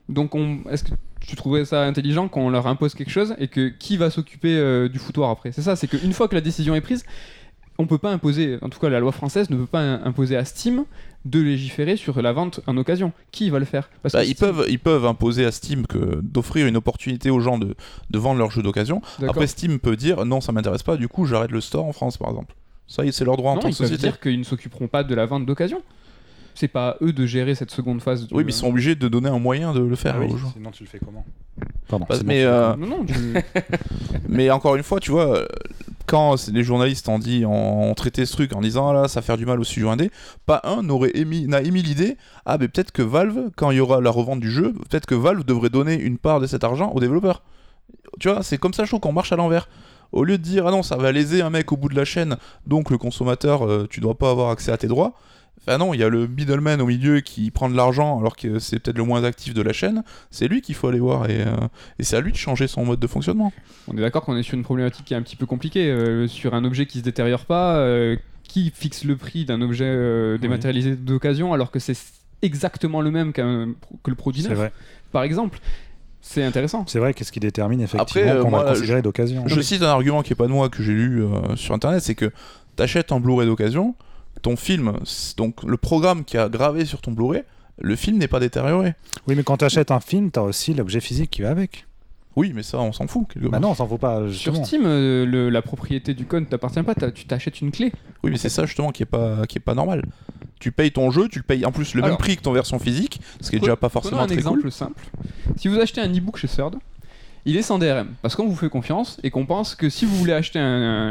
Donc, 0.09 0.35
on... 0.35 0.59
est-ce 0.69 0.85
que 0.85 0.91
tu 1.19 1.35
trouverais 1.35 1.65
ça 1.65 1.83
intelligent 1.83 2.27
qu'on 2.29 2.49
leur 2.49 2.67
impose 2.67 2.95
quelque 2.95 3.11
chose 3.11 3.35
et 3.39 3.47
que 3.49 3.67
qui 3.67 3.97
va 3.97 4.09
s'occuper 4.09 4.57
euh, 4.57 4.87
du 4.87 4.99
foutoir 4.99 5.29
après? 5.29 5.51
C'est 5.51 5.61
ça, 5.61 5.75
c'est 5.75 5.87
qu'une 5.87 6.13
fois 6.13 6.27
que 6.27 6.35
la 6.35 6.41
décision 6.41 6.75
est 6.75 6.81
prise, 6.81 7.03
on 7.77 7.85
peut 7.87 7.97
pas 7.97 8.11
imposer, 8.11 8.57
en 8.61 8.69
tout 8.69 8.79
cas 8.79 8.89
la 8.89 8.99
loi 8.99 9.11
française 9.11 9.49
ne 9.49 9.55
peut 9.57 9.65
pas 9.65 9.81
im- 9.81 10.01
imposer 10.03 10.35
à 10.35 10.45
Steam 10.45 10.85
de 11.25 11.39
légiférer 11.41 11.97
sur 11.97 12.21
la 12.21 12.31
vente 12.33 12.61
en 12.67 12.77
occasion. 12.77 13.11
Qui 13.31 13.49
va 13.49 13.59
le 13.59 13.65
faire? 13.65 13.89
Parce 14.01 14.13
Bah, 14.13 14.23
que 14.23 14.27
ils 14.29 14.35
peuvent, 14.35 14.65
ils 14.69 14.79
peuvent 14.79 15.05
imposer 15.05 15.45
à 15.45 15.51
Steam 15.51 15.85
que 15.85 16.19
d'offrir 16.23 16.67
une 16.67 16.77
opportunité 16.77 17.29
aux 17.29 17.39
gens 17.39 17.57
de, 17.57 17.75
de 18.09 18.17
vendre 18.19 18.39
leurs 18.39 18.51
jeux 18.51 18.63
d'occasion. 18.63 19.01
Après, 19.27 19.47
Steam 19.47 19.79
peut 19.79 19.95
dire 19.97 20.25
non, 20.25 20.39
ça 20.41 20.51
m'intéresse 20.51 20.83
pas, 20.83 20.95
du 20.97 21.07
coup, 21.07 21.25
j'arrête 21.25 21.51
le 21.51 21.61
store 21.61 21.85
en 21.85 21.91
France, 21.93 22.17
par 22.17 22.29
exemple. 22.29 22.55
Ça, 22.87 23.03
c'est 23.11 23.25
leur 23.25 23.35
droit 23.35 23.51
en 23.51 23.55
non, 23.55 23.61
tant 23.61 23.67
ils 23.67 23.73
que 23.73 23.77
peuvent 23.79 23.87
société. 23.87 24.07
dire 24.07 24.19
qu'ils 24.21 24.39
ne 24.39 24.43
s'occuperont 24.45 24.87
pas 24.87 25.03
de 25.03 25.13
la 25.13 25.25
vente 25.25 25.45
d'occasion. 25.45 25.81
C'est 26.55 26.69
pas 26.69 26.91
à 26.91 26.97
eux 27.03 27.11
de 27.13 27.25
gérer 27.25 27.53
cette 27.53 27.69
seconde 27.69 28.01
phase. 28.01 28.25
du- 28.27 28.33
Oui, 28.33 28.43
mais 28.45 28.51
ils 28.51 28.55
sont 28.55 28.69
obligés 28.69 28.95
de 28.95 29.07
donner 29.07 29.29
un 29.29 29.37
moyen 29.37 29.73
de 29.73 29.79
le 29.81 29.95
faire 29.95 30.15
Ah 30.17 30.21
oui, 30.21 30.31
aux 30.33 30.37
gens. 30.37 30.51
sinon 30.53 30.71
tu 30.71 30.83
le 30.83 30.89
fais 30.89 30.99
comment? 31.03 31.23
Pardon. 31.87 32.05
Mais, 32.25 32.39
fais 32.39 32.45
euh, 32.45 32.75
Non, 32.77 32.87
non, 32.87 33.05
tu- 33.05 33.13
Mais 34.29 34.49
encore 34.49 34.75
une 34.75 34.81
fois, 34.83 34.99
tu 34.99 35.11
vois, 35.11 35.45
quand 36.07 36.47
les 36.47 36.63
journalistes 36.63 37.07
ont 37.09 37.19
dit, 37.19 37.43
traité 37.95 38.25
ce 38.25 38.31
truc 38.31 38.55
en 38.55 38.61
disant 38.61 38.89
ah 38.89 38.93
là, 38.93 39.07
ça 39.07 39.21
fait 39.21 39.35
du 39.37 39.45
mal 39.45 39.59
au 39.59 39.63
studio 39.63 39.89
indé, 39.89 40.09
pas 40.45 40.61
un 40.63 40.81
n'a 40.81 41.61
émis 41.61 41.81
l'idée, 41.83 42.17
ah 42.45 42.57
mais 42.57 42.69
peut-être 42.69 42.91
que 42.91 43.01
Valve, 43.01 43.51
quand 43.55 43.71
il 43.71 43.77
y 43.77 43.79
aura 43.79 44.01
la 44.01 44.09
revente 44.09 44.39
du 44.39 44.49
jeu, 44.49 44.73
peut-être 44.73 45.05
que 45.05 45.15
Valve 45.15 45.43
devrait 45.43 45.69
donner 45.69 45.95
une 45.95 46.17
part 46.17 46.39
de 46.39 46.47
cet 46.47 46.63
argent 46.63 46.91
aux 46.91 46.99
développeurs. 46.99 47.43
Tu 48.19 48.29
vois, 48.29 48.41
c'est 48.41 48.57
comme 48.57 48.73
ça, 48.73 48.85
je 48.85 48.89
trouve 48.89 49.01
qu'on 49.01 49.11
marche 49.11 49.33
à 49.33 49.35
l'envers. 49.35 49.69
Au 50.13 50.23
lieu 50.23 50.37
de 50.37 50.43
dire 50.43 50.65
ah 50.65 50.71
non, 50.71 50.81
ça 50.81 50.95
va 50.95 51.11
léser 51.11 51.41
un 51.41 51.49
mec 51.49 51.71
au 51.73 51.77
bout 51.77 51.89
de 51.89 51.95
la 51.95 52.05
chaîne, 52.05 52.37
donc 52.65 52.89
le 52.89 52.97
consommateur, 52.97 53.67
euh, 53.67 53.85
tu 53.89 53.99
dois 53.99 54.17
pas 54.17 54.31
avoir 54.31 54.49
accès 54.49 54.71
à 54.71 54.77
tes 54.77 54.87
droits. 54.87 55.13
Enfin 55.67 55.77
non, 55.77 55.93
il 55.93 55.99
y 55.99 56.03
a 56.03 56.09
le 56.09 56.27
middleman 56.27 56.79
au 56.81 56.85
milieu 56.85 57.19
qui 57.19 57.51
prend 57.51 57.69
de 57.69 57.75
l'argent 57.75 58.19
alors 58.19 58.35
que 58.35 58.59
c'est 58.59 58.79
peut-être 58.79 58.97
le 58.97 59.03
moins 59.03 59.23
actif 59.23 59.53
de 59.53 59.61
la 59.61 59.73
chaîne. 59.73 60.03
C'est 60.31 60.47
lui 60.47 60.61
qu'il 60.61 60.75
faut 60.75 60.87
aller 60.87 60.99
voir 60.99 61.29
et, 61.29 61.41
euh, 61.41 61.55
et 61.99 62.03
c'est 62.03 62.15
à 62.15 62.21
lui 62.21 62.31
de 62.31 62.37
changer 62.37 62.67
son 62.67 62.85
mode 62.85 62.99
de 62.99 63.07
fonctionnement. 63.07 63.51
On 63.87 63.97
est 63.97 64.01
d'accord 64.01 64.23
qu'on 64.23 64.37
est 64.37 64.43
sur 64.43 64.53
une 64.55 64.63
problématique 64.63 65.05
qui 65.05 65.13
est 65.13 65.17
un 65.17 65.21
petit 65.21 65.35
peu 65.35 65.45
compliquée, 65.45 65.89
euh, 65.89 66.27
sur 66.27 66.53
un 66.53 66.63
objet 66.63 66.85
qui 66.85 66.99
se 66.99 67.03
détériore 67.03 67.45
pas, 67.45 67.75
euh, 67.77 68.15
qui 68.43 68.71
fixe 68.73 69.03
le 69.03 69.17
prix 69.17 69.43
d'un 69.45 69.61
objet 69.61 69.85
euh, 69.85 70.37
dématérialisé 70.37 70.95
d'occasion 70.95 71.53
alors 71.53 71.69
que 71.71 71.79
c'est 71.79 71.97
exactement 72.41 73.01
le 73.01 73.11
même 73.11 73.33
que 73.33 73.41
le 74.07 74.15
produit 74.15 74.43
C'est 74.43 74.49
neuf, 74.49 74.57
vrai. 74.57 74.71
par 75.11 75.23
exemple. 75.23 75.59
C'est 76.21 76.43
intéressant. 76.43 76.83
C'est 76.87 76.99
vrai, 76.99 77.13
qu'est-ce 77.13 77.31
qui 77.31 77.39
détermine 77.39 77.79
effectivement 77.81 78.31
euh, 78.31 78.41
qu'on 78.41 78.49
moi, 78.49 78.67
a 78.67 78.73
considéré 78.73 79.01
d'occasion 79.01 79.43
Je 79.47 79.61
cite 79.61 79.81
un 79.81 79.87
argument 79.87 80.23
qui 80.23 80.33
est 80.33 80.35
pas 80.35 80.47
de 80.47 80.51
moi 80.51 80.67
que 80.67 80.83
j'ai 80.83 80.91
lu 80.91 81.23
euh, 81.23 81.55
sur 81.55 81.73
internet, 81.73 82.01
c'est 82.03 82.15
que 82.15 82.31
t'achètes 82.75 83.11
un 83.13 83.19
Blu-ray 83.21 83.47
d'occasion, 83.47 83.95
ton 84.41 84.55
film, 84.55 84.93
donc 85.37 85.63
le 85.63 85.77
programme 85.77 86.23
qui 86.23 86.37
a 86.37 86.49
gravé 86.49 86.85
sur 86.85 87.01
ton 87.01 87.11
Blu-ray, 87.11 87.43
le 87.79 87.95
film 87.95 88.17
n'est 88.17 88.27
pas 88.27 88.39
détérioré. 88.39 88.93
Oui, 89.27 89.35
mais 89.35 89.43
quand 89.43 89.57
tu 89.57 89.65
achètes 89.65 89.91
un 89.91 89.99
film, 89.99 90.31
tu 90.31 90.39
as 90.39 90.43
aussi 90.43 90.73
l'objet 90.73 90.99
physique 90.99 91.29
qui 91.31 91.41
va 91.43 91.49
avec. 91.49 91.85
Oui, 92.35 92.51
mais 92.53 92.61
ça, 92.61 92.77
on 92.79 92.91
s'en 92.91 93.07
fout. 93.07 93.27
quelque 93.33 93.47
Bah 93.47 93.59
non, 93.59 93.71
on 93.71 93.73
s'en 93.75 93.87
fout 93.87 93.99
pas, 93.99 94.21
Sur. 94.31 94.55
Steam, 94.63 94.83
euh, 94.85 95.25
le- 95.25 95.49
la 95.49 95.61
propriété 95.63 96.13
du 96.13 96.25
code 96.25 96.43
ne 96.43 96.47
t'appartient 96.47 96.83
pas, 96.83 96.93
tu 97.11 97.25
t'achètes 97.25 97.61
une 97.61 97.71
clé. 97.71 97.91
Oui, 98.23 98.29
mais 98.31 98.37
c'est 98.37 98.49
ça 98.49 98.65
justement 98.65 98.91
qui 98.91 99.03
est 99.03 99.07
pas, 99.07 99.45
qui 99.47 99.57
est 99.57 99.61
pas 99.61 99.73
normal. 99.73 100.03
Tu 100.59 100.71
payes 100.71 100.91
ton 100.91 101.09
jeu, 101.11 101.27
tu 101.29 101.39
le 101.39 101.43
payes 101.43 101.65
en 101.65 101.71
plus 101.71 101.93
le 101.95 102.03
Alors, 102.03 102.09
même 102.15 102.17
prix 102.19 102.37
que 102.37 102.41
ton 102.43 102.51
version 102.53 102.77
physique, 102.79 103.21
ce 103.41 103.49
qui 103.49 103.55
est 103.55 103.59
déjà 103.59 103.75
pas 103.75 103.89
forcément 103.89 104.21
un 104.21 104.25
très 104.27 104.35
exemple 104.35 104.61
cool. 104.61 104.71
simple. 104.71 105.03
Si 105.55 105.67
vous 105.67 105.79
achetez 105.79 106.01
un 106.01 106.11
e-book 106.11 106.37
chez 106.37 106.47
Third, 106.47 106.75
il 107.47 107.57
est 107.57 107.61
sans 107.63 107.79
DRM. 107.79 108.09
Parce 108.21 108.35
qu'on 108.35 108.45
vous 108.47 108.55
fait 108.55 108.69
confiance 108.69 109.17
et 109.23 109.31
qu'on 109.31 109.45
pense 109.47 109.73
que 109.73 109.89
si 109.89 110.05
vous 110.05 110.15
voulez 110.15 110.33
acheter 110.33 110.59
un, 110.59 110.63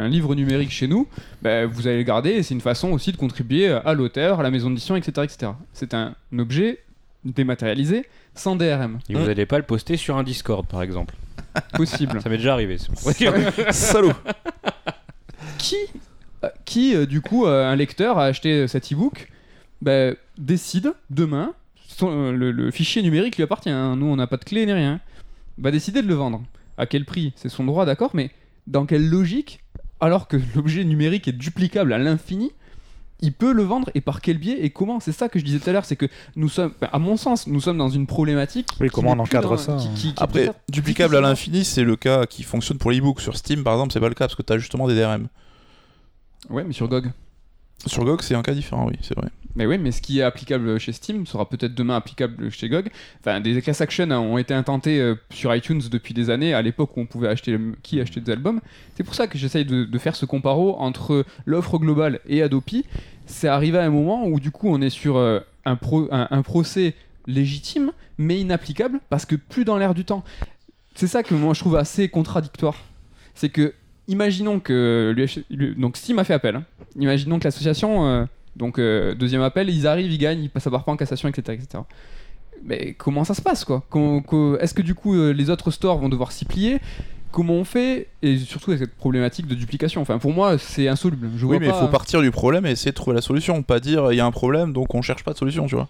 un 0.05 0.09
livre 0.09 0.35
numérique 0.37 0.71
chez 0.71 0.87
nous, 0.87 1.09
ben, 1.43 1.67
vous 1.67 1.87
allez 1.89 1.97
le 1.97 2.03
garder 2.05 2.31
et 2.31 2.43
c'est 2.45 2.55
une 2.55 2.61
façon 2.61 2.91
aussi 2.93 3.11
de 3.11 3.17
contribuer 3.17 3.69
à 3.69 3.93
l'auteur, 3.95 4.39
à 4.41 4.43
la 4.45 4.51
maison 4.51 4.69
d'édition, 4.71 4.95
etc. 4.97 5.23
etc. 5.25 5.53
C'est 5.73 5.95
un 5.95 6.15
objet 6.39 6.81
dématérialisé 7.25 8.07
sans 8.35 8.55
DRM. 8.55 8.99
Et 9.09 9.15
vous 9.15 9.27
n'allez 9.27 9.47
pas 9.47 9.57
le 9.59 9.65
poster 9.65 9.97
sur 9.97 10.17
un 10.17 10.23
Discord, 10.23 10.65
par 10.67 10.83
exemple. 10.83 11.15
Possible. 11.75 12.21
Ça 12.23 12.29
m'est 12.29 12.37
déjà 12.37 12.53
arrivé. 12.53 12.77
Salaud 13.71 14.13
qui, 15.59 15.77
euh, 16.45 16.49
qui 16.65 16.95
euh, 16.95 17.07
du 17.07 17.21
coup, 17.21 17.47
euh, 17.47 17.67
un 17.71 17.77
lecteur 17.77 18.19
a 18.19 18.25
acheté 18.27 18.69
cet 18.69 18.93
e-book, 18.93 19.31
ben, 19.83 20.15
décide 20.39 20.93
demain, 21.11 21.53
son- 21.89 22.11
euh, 22.11 22.33
le, 22.33 22.53
le 22.53 22.71
fichier 22.71 23.03
numérique 23.03 23.37
lui 23.37 23.43
appartient, 23.43 23.71
hein. 23.71 23.97
nous 23.97 24.07
on 24.07 24.17
n'a 24.17 24.27
pas 24.27 24.37
de 24.37 24.45
clé 24.45 24.67
ni 24.67 24.73
rien, 24.73 25.01
va 25.59 25.71
décider 25.71 26.03
de 26.03 26.07
le 26.09 26.15
vendre. 26.15 26.43
À 26.79 26.87
quel 26.87 27.05
prix? 27.05 27.33
C'est 27.37 27.49
son 27.49 27.65
droit, 27.65 27.87
d'accord, 27.87 28.11
mais 28.15 28.31
dans 28.67 28.85
quelle 28.87 29.09
logique, 29.09 29.61
alors 30.01 30.29
que 30.29 30.37
l'objet 30.55 30.85
numérique 30.85 31.29
est 31.29 31.33
duplicable 31.33 31.93
à 31.93 31.99
l'infini, 31.99 32.53
il 33.23 33.33
peut 33.33 33.53
le 33.55 33.63
vendre 33.63 33.89
et 33.95 34.03
par 34.03 34.21
quel 34.21 34.37
biais 34.37 34.59
et 34.63 34.69
comment? 34.69 35.01
C'est 35.01 35.13
ça 35.13 35.31
que 35.31 35.39
je 35.39 35.45
disais 35.45 35.59
tout 35.59 35.71
à 35.71 35.73
l'heure, 35.73 35.87
c'est 35.87 35.97
que 35.97 36.05
nous 36.37 36.51
sommes, 36.51 36.73
enfin, 36.77 36.91
à 36.93 36.99
mon 36.99 37.17
sens, 37.17 37.47
nous 37.47 37.61
sommes 37.63 37.79
dans 37.79 37.89
une 37.89 38.07
problématique. 38.07 38.69
Oui, 38.79 38.89
comment 38.93 39.13
on 39.13 39.19
encadre 39.19 39.49
dans- 39.51 39.57
ça, 39.57 39.77
qui- 39.79 39.87
hein. 39.87 39.93
qui- 39.97 40.13
qui 40.15 40.23
Après, 40.23 40.51
duplicable 40.69 41.17
à 41.17 41.23
l'infini, 41.23 41.65
c'est 41.65 41.83
le 41.85 41.97
cas 41.97 42.27
qui 42.27 42.43
fonctionne 42.43 42.77
pour 42.77 42.91
l'e-book. 42.91 43.23
Sur 43.23 43.35
Steam, 43.39 43.65
par 43.65 43.73
exemple, 43.73 43.95
c'est 43.95 44.01
pas 44.01 44.09
le 44.11 44.15
cas 44.15 44.27
parce 44.27 44.35
que 44.35 44.43
t'as 44.43 44.59
justement 44.59 44.87
des 44.87 44.95
DRM. 44.95 45.29
Ouais, 46.51 46.63
mais 46.65 46.75
sur 46.75 46.89
GOG. 46.89 47.11
Sur 47.85 48.05
GOG, 48.05 48.23
c'est 48.23 48.35
un 48.35 48.43
cas 48.43 48.55
différent, 48.55 48.87
oui, 48.89 48.95
c'est 49.03 49.17
vrai. 49.17 49.29
Mais 49.55 49.65
oui, 49.65 49.79
mais 49.79 49.91
ce 49.91 50.03
qui 50.03 50.19
est 50.19 50.23
applicable 50.23 50.79
chez 50.79 50.93
Steam 50.93 51.27
sera 51.27 51.49
peut-être 51.49 51.75
demain 51.75 51.97
applicable 51.97 52.51
chez 52.51 52.69
GOG. 52.69 52.91
Enfin, 53.21 53.41
des 53.41 53.61
class 53.63 53.81
actions 53.81 54.11
ont 54.11 54.39
été 54.39 54.53
intentés 54.55 55.01
euh, 55.01 55.15
sur 55.31 55.55
iTunes 55.55 55.81
depuis 55.91 56.13
des 56.13 56.29
années, 56.31 56.53
à 56.53 56.61
l'époque 56.63 56.97
où 56.97 57.01
on 57.01 57.07
pouvait 57.07 57.29
acheter 57.29 57.59
qui 57.83 58.01
acheter 58.01 58.21
des 58.21 58.33
albums. 58.33 58.61
C'est 58.97 59.05
pour 59.05 59.15
ça 59.15 59.27
que 59.29 59.39
j'essaye 59.39 59.65
de, 59.65 59.85
de 59.85 59.99
faire 59.99 60.15
ce 60.17 60.27
comparo 60.27 60.77
entre 60.79 61.25
l'offre 61.47 61.79
globale 61.79 62.21
et 62.29 62.43
Adopi. 62.43 62.85
C'est 63.25 63.49
arrivé 63.49 63.79
à 63.79 63.85
un 63.85 63.91
moment 63.91 64.27
où 64.27 64.41
du 64.41 64.51
coup 64.51 64.69
on 64.69 64.81
est 64.83 64.91
sur 64.91 65.17
euh, 65.17 65.41
un, 65.65 65.77
pro- 65.77 66.09
un, 66.11 66.29
un 66.31 66.43
procès 66.43 66.95
légitime, 67.27 67.93
mais 68.19 68.39
inapplicable 68.41 69.01
parce 69.09 69.25
que 69.27 69.37
plus 69.37 69.65
dans 69.65 69.79
l'air 69.79 69.95
du 69.95 70.05
temps. 70.05 70.23
C'est 70.95 71.07
ça 71.09 71.23
que 71.23 71.35
moi 71.35 71.55
je 71.55 71.61
trouve 71.61 71.77
assez 71.77 72.09
contradictoire. 72.09 72.77
C'est 73.35 73.49
que 73.49 73.73
imaginons 74.09 74.61
que 74.61 75.15
donc 75.77 75.97
Steam 75.97 76.19
a 76.19 76.25
fait 76.25 76.35
appel. 76.35 76.57
hein. 76.57 76.65
Imaginons 76.99 77.39
que 77.39 77.45
l'association 77.45 78.07
euh, 78.07 78.25
donc 78.57 78.79
euh, 78.79 79.15
deuxième 79.15 79.43
appel, 79.43 79.69
ils 79.69 79.87
arrivent, 79.87 80.11
ils 80.11 80.19
gagnent, 80.19 80.43
ils 80.45 80.51
passent 80.51 80.67
à 80.67 80.71
pas 80.71 80.83
en 80.87 80.97
cassation, 80.97 81.29
etc., 81.29 81.59
etc. 81.63 81.83
Mais 82.65 82.95
comment 82.97 83.25
ça 83.25 83.35
se 83.35 83.43
passe 83.43 83.65
quoi? 83.65 83.85
Est-ce 84.61 84.75
que 84.75 84.83
du 84.83 84.95
coup 84.95 85.15
euh, 85.15 85.33
les 85.33 85.51
autres 85.51 85.71
stores 85.71 85.99
vont 85.99 86.09
devoir 86.09 86.33
s'y 86.33 86.45
plier? 86.45 86.81
Comment 87.33 87.55
on 87.55 87.65
fait? 87.65 88.09
Et 88.23 88.39
surtout 88.39 88.71
avec 88.71 88.81
cette 88.81 88.95
problématique 88.97 89.47
de 89.47 89.55
duplication. 89.55 90.01
Enfin 90.01 90.19
pour 90.19 90.33
moi 90.33 90.57
c'est 90.57 90.89
insoluble. 90.89 91.29
Je 91.37 91.45
Oui, 91.45 91.59
mais 91.61 91.67
il 91.67 91.73
faut 91.75 91.89
partir 91.89 92.23
du 92.23 92.31
problème 92.31 92.65
et 92.65 92.71
essayer 92.71 92.93
de 92.93 92.97
trouver 92.97 93.15
la 93.15 93.21
solution. 93.21 93.63
Pas 93.63 93.79
dire 93.79 94.11
il 94.13 94.17
y 94.17 94.21
a 94.21 94.27
un 94.27 94.31
problème 94.31 94.73
donc 94.73 94.95
on 94.95 95.03
cherche 95.03 95.23
pas 95.23 95.33
de 95.33 95.39
solution, 95.39 95.67
tu 95.67 95.75
vois. 95.75 95.89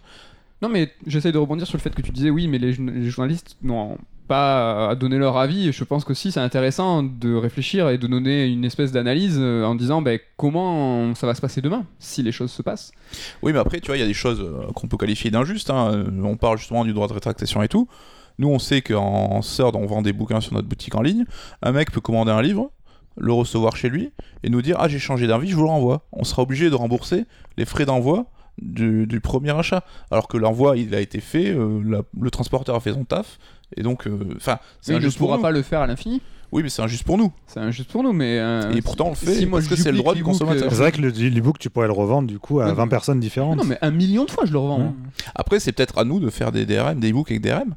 Non 0.60 0.68
mais 0.68 0.90
j'essaye 1.06 1.32
de 1.32 1.38
rebondir 1.38 1.66
sur 1.66 1.76
le 1.76 1.82
fait 1.82 1.94
que 1.94 2.02
tu 2.02 2.10
disais 2.10 2.30
oui 2.30 2.48
mais 2.48 2.58
les, 2.58 2.72
les 2.72 3.10
journalistes 3.10 3.56
n'ont 3.62 3.96
pas 4.26 4.94
donner 4.94 5.18
leur 5.18 5.36
avis. 5.36 5.72
Je 5.72 5.84
pense 5.84 6.04
qu'aussi 6.04 6.32
c'est 6.32 6.40
intéressant 6.40 7.02
de 7.02 7.34
réfléchir 7.34 7.88
et 7.88 7.98
de 7.98 8.06
donner 8.06 8.46
une 8.46 8.64
espèce 8.64 8.92
d'analyse 8.92 9.36
euh, 9.38 9.64
en 9.64 9.74
disant 9.74 10.02
ben, 10.02 10.18
comment 10.36 11.14
ça 11.14 11.26
va 11.26 11.34
se 11.34 11.40
passer 11.40 11.60
demain 11.60 11.84
si 11.98 12.22
les 12.22 12.32
choses 12.32 12.50
se 12.50 12.62
passent. 12.62 12.92
Oui, 13.42 13.52
mais 13.52 13.58
après, 13.58 13.80
tu 13.80 13.86
vois, 13.86 13.96
il 13.96 14.00
y 14.00 14.04
a 14.04 14.06
des 14.06 14.14
choses 14.14 14.40
euh, 14.40 14.70
qu'on 14.74 14.88
peut 14.88 14.96
qualifier 14.96 15.30
d'injustes. 15.30 15.70
hein. 15.70 15.92
Euh, 15.92 16.22
On 16.24 16.36
parle 16.36 16.58
justement 16.58 16.84
du 16.84 16.92
droit 16.92 17.08
de 17.08 17.12
rétractation 17.12 17.62
et 17.62 17.68
tout. 17.68 17.88
Nous, 18.38 18.48
on 18.48 18.58
sait 18.58 18.82
qu'en 18.82 19.40
Third, 19.40 19.76
on 19.76 19.86
vend 19.86 20.02
des 20.02 20.12
bouquins 20.12 20.40
sur 20.40 20.52
notre 20.54 20.68
boutique 20.68 20.94
en 20.94 21.02
ligne. 21.02 21.24
Un 21.62 21.72
mec 21.72 21.90
peut 21.90 22.02
commander 22.02 22.32
un 22.32 22.42
livre, 22.42 22.70
le 23.16 23.32
recevoir 23.32 23.76
chez 23.76 23.88
lui 23.88 24.12
et 24.42 24.50
nous 24.50 24.60
dire 24.60 24.76
Ah, 24.78 24.88
j'ai 24.88 24.98
changé 24.98 25.26
d'avis, 25.26 25.48
je 25.48 25.56
vous 25.56 25.62
le 25.62 25.68
renvoie. 25.68 26.02
On 26.12 26.24
sera 26.24 26.42
obligé 26.42 26.68
de 26.68 26.74
rembourser 26.74 27.24
les 27.56 27.64
frais 27.64 27.86
d'envoi 27.86 28.26
du, 28.60 29.20
premier 29.22 29.50
achat. 29.50 29.84
Alors 30.10 30.28
que 30.28 30.36
l'envoi, 30.36 30.76
il 30.76 30.94
a 30.94 31.00
été 31.00 31.20
fait, 31.20 31.54
le 31.54 32.30
transporteur 32.30 32.74
a 32.74 32.80
fait 32.80 32.92
son 32.92 33.04
taf. 33.04 33.38
Et 33.76 33.82
donc, 33.82 34.06
euh, 34.06 34.34
enfin, 34.36 34.58
c'est 34.80 34.92
Oui, 34.92 34.98
il 34.98 35.00
ne 35.00 35.06
injuste 35.06 35.18
pour 35.18 35.28
pourra 35.28 35.40
pas 35.40 35.50
le 35.50 35.62
faire 35.62 35.80
à 35.80 35.86
l'infini. 35.86 36.20
Oui, 36.52 36.62
mais 36.62 36.68
c'est 36.68 36.80
injuste 36.82 37.02
pour 37.04 37.18
nous. 37.18 37.32
C'est 37.48 37.58
injuste 37.58 37.90
pour 37.90 38.04
nous, 38.04 38.12
mais. 38.12 38.38
euh, 38.38 38.72
Et 38.72 38.80
pourtant, 38.80 39.06
on 39.06 39.10
le 39.10 39.14
fait 39.16 39.34
si 39.34 39.46
moi 39.46 39.58
parce 39.58 39.68
que 39.68 39.74
c'est 39.76 39.90
le 39.90 39.98
droit 39.98 40.14
du 40.14 40.22
consommateur. 40.22 40.66
euh, 40.68 40.70
C'est 40.70 40.76
vrai 40.76 40.92
que 40.92 41.00
le 41.00 41.08
l'ebook, 41.10 41.58
tu 41.58 41.70
pourrais 41.70 41.88
le 41.88 41.92
revendre 41.92 42.28
du 42.28 42.38
coup 42.38 42.60
à 42.60 42.66
Non, 42.66 42.74
20 42.74 42.84
mais- 42.84 42.90
personnes 42.90 43.18
différentes. 43.20 43.58
Non, 43.58 43.64
mais 43.64 43.78
un 43.82 43.90
million 43.90 44.24
de 44.24 44.30
fois 44.30 44.44
je 44.46 44.52
le 44.52 44.58
revends. 44.58 44.78
Ouais. 44.78 44.90
Après, 45.34 45.58
c'est 45.58 45.72
peut-être 45.72 45.98
à 45.98 46.04
nous 46.04 46.20
de 46.20 46.30
faire 46.30 46.52
des 46.52 46.64
DRM, 46.64 47.00
des 47.00 47.10
e-books 47.10 47.30
avec 47.32 47.42
DRM. 47.42 47.74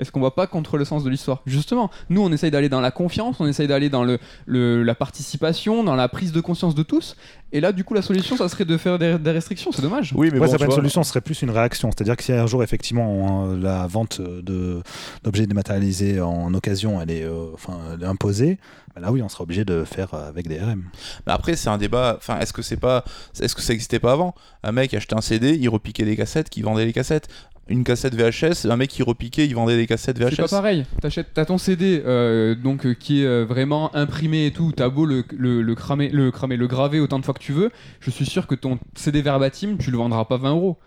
Est-ce 0.00 0.12
qu'on 0.12 0.20
va 0.20 0.30
pas 0.30 0.46
contre 0.46 0.76
le 0.76 0.84
sens 0.84 1.02
de 1.02 1.10
l'histoire? 1.10 1.42
Justement, 1.44 1.90
nous 2.08 2.20
on 2.22 2.30
essaye 2.30 2.52
d'aller 2.52 2.68
dans 2.68 2.80
la 2.80 2.92
confiance, 2.92 3.40
on 3.40 3.46
essaye 3.46 3.66
d'aller 3.66 3.88
dans 3.88 4.04
le, 4.04 4.18
le- 4.46 4.84
la 4.84 4.94
participation, 4.94 5.82
dans 5.82 5.96
la 5.96 6.08
prise 6.08 6.30
de 6.30 6.40
conscience 6.40 6.74
de 6.76 6.84
tous. 6.84 7.16
Et 7.52 7.60
là, 7.60 7.72
du 7.72 7.82
coup, 7.84 7.94
la 7.94 8.02
solution, 8.02 8.36
ça 8.36 8.48
serait 8.48 8.64
de 8.66 8.76
faire 8.76 8.98
des, 8.98 9.18
des 9.18 9.30
restrictions. 9.30 9.72
C'est 9.72 9.80
dommage. 9.82 10.12
Oui, 10.14 10.28
mais 10.32 10.38
Ouais, 10.38 10.46
bon, 10.46 10.52
ça 10.52 10.58
pas 10.58 10.66
une 10.66 10.70
solution, 10.70 11.02
ce 11.02 11.08
serait 11.10 11.20
plus 11.22 11.40
une 11.42 11.50
réaction. 11.50 11.90
C'est-à-dire 11.90 12.16
que 12.16 12.22
si 12.22 12.32
un 12.32 12.46
jour, 12.46 12.62
effectivement, 12.62 13.46
euh, 13.48 13.56
la 13.58 13.86
vente 13.86 14.20
de- 14.20 14.82
d'objets 15.24 15.46
dématérialisés 15.46 16.20
en 16.20 16.52
occasion, 16.52 17.00
elle 17.00 17.10
est, 17.10 17.24
euh, 17.24 17.46
enfin, 17.54 17.78
elle 17.94 18.02
est 18.02 18.06
imposée, 18.06 18.58
bah 18.94 19.00
là 19.00 19.12
oui, 19.12 19.22
on 19.22 19.28
sera 19.30 19.44
obligé 19.44 19.64
de 19.64 19.84
faire 19.84 20.12
euh, 20.14 20.28
avec 20.28 20.46
des 20.46 20.58
RM. 20.58 20.84
Mais 21.26 21.32
après, 21.32 21.56
c'est 21.56 21.70
un 21.70 21.78
débat. 21.78 22.16
Enfin, 22.18 22.38
est-ce 22.38 22.52
que 22.52 22.62
c'est 22.62 22.76
pas, 22.76 23.02
est-ce 23.40 23.54
que 23.54 23.62
ça 23.62 23.72
existait 23.72 23.98
pas 23.98 24.12
avant? 24.12 24.34
Un 24.62 24.72
mec 24.72 24.92
achetait 24.92 25.14
un 25.16 25.20
CD, 25.22 25.56
il 25.58 25.68
repiquait 25.70 26.04
des 26.04 26.16
cassettes, 26.16 26.50
qui 26.50 26.60
vendait 26.62 26.84
les 26.84 26.92
cassettes. 26.92 27.28
Une 27.70 27.84
cassette 27.84 28.14
VHS, 28.14 28.64
un 28.70 28.76
mec 28.76 28.88
qui 28.88 29.02
repiquait, 29.02 29.44
il 29.44 29.54
vendait 29.54 29.76
des 29.76 29.86
cassettes 29.86 30.18
VHS. 30.18 30.30
C'est 30.36 30.36
pas 30.42 30.48
pareil. 30.48 30.86
T'achètes, 31.02 31.26
t'as 31.34 31.44
ton 31.44 31.58
CD, 31.58 32.02
euh, 32.06 32.54
donc 32.54 32.86
euh, 32.86 32.94
qui 32.94 33.20
est 33.20 33.26
euh, 33.26 33.44
vraiment 33.44 33.94
imprimé 33.94 34.46
et 34.46 34.52
tout. 34.52 34.72
T'as 34.74 34.88
beau 34.88 35.04
le, 35.04 35.22
le, 35.36 35.60
le 35.60 35.74
cramer, 35.74 36.08
le 36.08 36.30
cramer, 36.30 36.56
le 36.56 36.66
graver 36.66 36.98
autant 36.98 37.18
de 37.18 37.26
fois 37.26 37.34
que 37.34 37.37
tu 37.38 37.52
veux. 37.52 37.70
Je 38.00 38.10
suis 38.10 38.26
sûr 38.26 38.46
que 38.46 38.54
ton 38.54 38.78
CD 38.94 39.22
verbatim, 39.22 39.76
tu 39.78 39.90
le 39.90 39.96
vendras 39.98 40.24
pas 40.24 40.36
20 40.36 40.50
euros. 40.50 40.78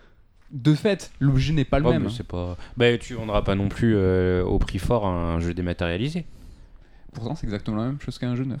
De 0.50 0.74
fait, 0.74 1.10
l'objet 1.18 1.52
n'est 1.54 1.64
pas 1.64 1.78
le 1.78 1.88
même. 1.90 2.04
mais 2.04 2.10
c'est 2.10 2.26
pas. 2.26 2.56
Bah, 2.76 2.96
tu 2.98 3.14
vendras 3.14 3.42
pas 3.42 3.54
non 3.54 3.68
plus 3.68 3.94
euh, 3.96 4.44
au 4.44 4.58
prix 4.58 4.78
fort 4.78 5.06
un 5.06 5.40
jeu 5.40 5.54
dématérialisé. 5.54 6.26
Pourtant, 7.14 7.34
c'est 7.34 7.46
exactement 7.46 7.78
la 7.78 7.86
même 7.86 8.00
chose 8.00 8.18
qu'un 8.18 8.34
jeu 8.36 8.44
neuf. 8.44 8.60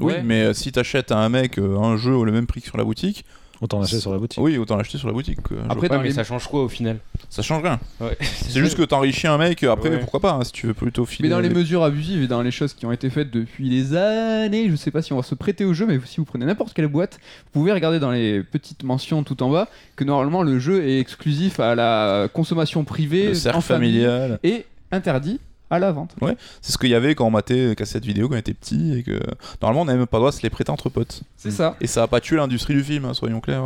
Oui, 0.00 0.12
Ouais. 0.14 0.22
mais 0.22 0.42
euh, 0.44 0.52
si 0.54 0.70
t'achètes 0.72 1.10
à 1.12 1.18
un 1.18 1.28
mec 1.28 1.58
euh, 1.58 1.76
un 1.78 1.96
jeu 1.96 2.14
au 2.14 2.24
même 2.24 2.46
prix 2.46 2.60
que 2.60 2.66
sur 2.68 2.78
la 2.78 2.84
boutique, 2.84 3.24
Autant 3.60 3.80
l'acheter 3.80 3.98
sur 3.98 4.12
la 4.12 4.18
boutique. 4.18 4.40
oui, 4.42 4.56
autant 4.56 4.76
l'acheter 4.76 4.98
sur 4.98 5.08
la 5.08 5.12
boutique. 5.12 5.42
quoi. 5.42 5.56
Je 5.58 5.64
Après, 5.64 5.88
vois 5.88 5.96
dans 5.96 6.02
mais 6.02 6.08
les- 6.08 6.14
ça 6.14 6.22
change 6.24 6.46
quoi 6.46 6.62
au 6.62 6.68
final? 6.68 6.98
Ça 7.28 7.42
change 7.42 7.62
rien. 7.62 7.80
Ouais. 8.00 8.16
C'est 8.20 8.60
juste 8.60 8.76
que 8.76 8.82
t'enrichis 8.84 9.26
un 9.26 9.36
mec. 9.36 9.62
Après, 9.64 9.90
Ouais. 9.90 9.98
pourquoi 9.98 10.20
pas 10.20 10.32
hein, 10.32 10.44
Si 10.44 10.52
tu 10.52 10.66
veux 10.68 10.74
plutôt 10.74 11.04
filer. 11.04 11.28
Mais 11.28 11.34
dans 11.34 11.40
les 11.40 11.48
mesures 11.50 11.82
abusives 11.82 12.22
et 12.22 12.28
dans 12.28 12.42
les 12.42 12.50
choses 12.52 12.72
qui 12.72 12.86
ont 12.86 12.92
été 12.92 13.10
faites 13.10 13.30
depuis 13.30 13.68
des 13.68 13.96
années, 13.96 14.70
je 14.70 14.76
sais 14.76 14.90
pas 14.92 15.02
si 15.02 15.12
on 15.12 15.16
va 15.16 15.22
se 15.22 15.34
prêter 15.34 15.64
au 15.64 15.74
jeu, 15.74 15.86
mais 15.86 15.98
si 16.04 16.18
vous 16.18 16.24
prenez 16.24 16.46
n'importe 16.46 16.72
quelle 16.72 16.86
boîte, 16.86 17.18
vous 17.46 17.60
pouvez 17.60 17.72
regarder 17.72 17.98
dans 17.98 18.12
les 18.12 18.42
petites 18.44 18.84
mentions 18.84 19.22
tout 19.24 19.42
en 19.42 19.50
bas 19.50 19.68
que 19.96 20.04
normalement 20.04 20.42
le 20.42 20.58
jeu 20.60 20.86
est 20.86 21.00
exclusif 21.00 21.58
à 21.60 21.74
la 21.74 22.28
consommation 22.32 22.84
privée, 22.84 23.24
le 23.26 23.30
en 23.32 23.34
cercle 23.34 23.60
famille, 23.62 24.04
familial. 24.04 24.38
et 24.44 24.66
interdit 24.92 25.40
à 25.70 25.78
la 25.78 25.92
vente. 25.92 26.14
C'est 26.62 26.72
ce 26.72 26.78
qu'il 26.78 26.90
y 26.90 26.94
avait 26.94 27.14
quand 27.14 27.26
on 27.26 27.30
matait 27.30 27.74
cassette 27.76 28.04
vidéo 28.04 28.28
quand 28.28 28.34
on 28.34 28.38
était 28.38 28.54
petit 28.54 28.98
et 28.98 29.02
que 29.02 29.20
normalement 29.60 29.82
on 29.82 29.84
n'avait 29.84 29.98
même 29.98 30.06
pas 30.06 30.16
le 30.18 30.22
droit 30.22 30.30
de 30.30 30.36
se 30.36 30.42
les 30.42 30.50
prêter 30.50 30.70
entre 30.70 30.88
potes. 30.88 31.22
C'est 31.36 31.50
ça. 31.50 31.76
Et 31.80 31.86
ça 31.86 32.02
a 32.02 32.06
pas 32.06 32.20
tué 32.20 32.36
l'industrie 32.36 32.74
du 32.74 32.82
film, 32.84 33.04
hein, 33.04 33.14
soyons 33.14 33.40
clairs. 33.40 33.62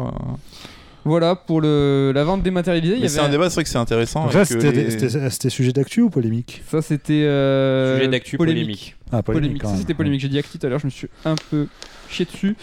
Voilà 1.04 1.34
pour 1.34 1.60
le, 1.60 2.12
la 2.14 2.22
vente 2.22 2.44
dématérialisée. 2.44 2.94
Il 2.94 2.98
y 3.00 3.02
Mais 3.02 3.08
c'est 3.08 3.18
avait 3.18 3.26
un 3.28 3.30
débat, 3.32 3.50
c'est 3.50 3.54
vrai 3.54 3.64
que 3.64 3.70
c'est 3.70 3.78
intéressant. 3.78 4.28
Donc 4.28 4.44
c'était 4.46 4.70
les- 4.70 4.90
c'était- 4.90 5.30
c'était 5.30 5.50
sujet 5.50 5.72
d'actu 5.72 6.00
ou 6.02 6.10
polémique? 6.10 6.62
Ça 6.70 6.80
c'était 6.80 7.24
euh, 7.24 7.96
Sujet 7.96 8.08
d'actu 8.08 8.36
polémique. 8.36 8.96
Ah, 9.10 9.22
Polémique. 9.22 9.62
quand 9.62 9.68
Ça 9.70 9.76
c'était 9.78 9.94
polémique. 9.94 10.20
J'ai 10.20 10.28
dit 10.28 10.38
acti 10.38 10.58
tout 10.60 10.66
à 10.66 10.70
l'heure, 10.70 10.78
je 10.78 10.86
me 10.86 10.90
suis 10.90 11.08
un 11.24 11.34
peu 11.50 11.66
chié 12.08 12.24
dessus. 12.24 12.56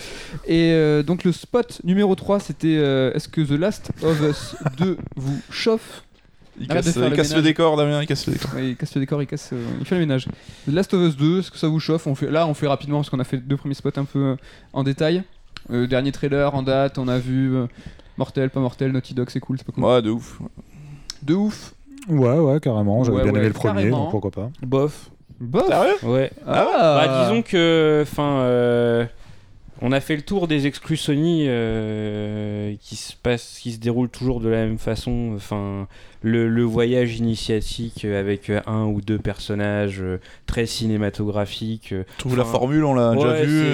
Et 0.47 0.71
euh, 0.71 1.03
donc 1.03 1.25
le 1.25 1.31
spot 1.33 1.81
numéro 1.83 2.15
3 2.15 2.39
c'était 2.39 2.77
euh, 2.77 3.11
est-ce 3.13 3.27
que 3.27 3.41
The 3.41 3.59
Last 3.59 3.91
of 4.03 4.21
Us 4.21 4.55
2 4.77 4.97
vous 5.17 5.39
chauffe? 5.51 6.03
Il 6.59 6.67
casse, 6.67 6.93
il 6.95 7.01
le 7.01 7.09
casse 7.11 7.29
le 7.29 7.35
ménage. 7.37 7.43
décor, 7.43 7.77
Damien, 7.77 8.01
il 8.01 8.07
casse 8.07 8.27
le 8.27 8.33
décor. 8.33 8.53
Ouais, 8.55 8.69
il 8.69 8.75
casse 8.75 8.93
le 8.95 9.01
décor, 9.01 9.21
il 9.21 9.27
casse, 9.27 9.49
euh, 9.53 9.63
il 9.79 9.85
fait 9.85 9.95
le 9.95 10.01
ménage. 10.01 10.25
The 10.67 10.71
Last 10.73 10.93
of 10.93 11.01
Us 11.07 11.15
2, 11.17 11.39
est-ce 11.39 11.51
que 11.51 11.57
ça 11.57 11.67
vous 11.67 11.79
chauffe? 11.79 12.05
On 12.07 12.15
fait, 12.15 12.29
Là, 12.29 12.47
on 12.47 12.53
fait 12.53 12.67
rapidement 12.67 12.97
parce 12.99 13.09
qu'on 13.09 13.19
a 13.19 13.23
fait 13.23 13.37
deux 13.37 13.57
premiers 13.57 13.73
spots 13.75 13.89
un 13.97 14.05
peu 14.05 14.19
euh, 14.19 14.35
en 14.73 14.83
détail. 14.83 15.23
Euh, 15.71 15.87
dernier 15.87 16.11
trailer 16.11 16.53
en 16.55 16.63
date, 16.63 16.97
on 16.97 17.07
a 17.07 17.17
vu 17.19 17.55
euh, 17.55 17.67
Mortel, 18.17 18.49
pas 18.49 18.59
Mortel, 18.59 18.91
Naughty 18.91 19.13
Dog, 19.13 19.29
c'est 19.29 19.39
cool, 19.39 19.57
c'est 19.57 19.65
pas 19.65 19.71
cool. 19.71 19.83
Ouais, 19.83 20.01
de 20.01 20.09
ouf. 20.09 20.39
De 21.23 21.33
ouf. 21.35 21.73
Ouais, 22.07 22.37
ouais, 22.39 22.59
carrément. 22.59 23.03
J'avais 23.03 23.17
Ouais, 23.17 23.23
bien 23.23 23.33
ouais, 23.33 23.39
aimé 23.39 23.47
le 23.49 23.53
premier, 23.53 23.73
carrément. 23.81 24.03
donc 24.03 24.11
pourquoi 24.11 24.31
pas. 24.31 24.49
Bof. 24.61 25.09
Bof. 25.39 25.67
Sérieux 25.67 25.93
Ouais? 26.03 26.31
Ah, 26.47 26.65
Bah, 27.05 27.23
disons 27.29 27.41
que, 27.41 27.99
enfin, 28.03 28.39
euh, 28.41 29.05
on 29.81 29.91
a 29.91 29.99
fait 30.01 30.15
le 30.15 30.21
tour 30.21 30.47
des 30.47 30.67
exclus 30.67 30.97
Sony 30.97 31.45
euh, 31.47 32.73
qui 32.81 32.95
se 32.95 33.13
passe, 33.15 33.59
qui 33.61 33.71
se 33.71 33.79
déroulent 33.79 34.09
toujours 34.09 34.39
de 34.41 34.49
la 34.49 34.65
même 34.65 34.77
façon. 34.77 35.33
Enfin, 35.35 35.87
le, 36.21 36.49
le 36.49 36.63
voyage 36.63 37.17
initiatique 37.17 38.03
avec 38.05 38.51
un 38.67 38.83
ou 38.85 38.99
deux 39.01 39.19
personnages 39.19 40.01
euh, 40.01 40.19
très 40.47 40.65
cinématographiques. 40.65 41.93
euh, 41.93 42.03
trouve 42.17 42.37
la 42.37 42.45
formule, 42.45 42.83
on 42.83 42.93
l'a 42.93 43.15
déjà 43.15 43.43
vu. 43.43 43.59
c'est- 43.59 43.65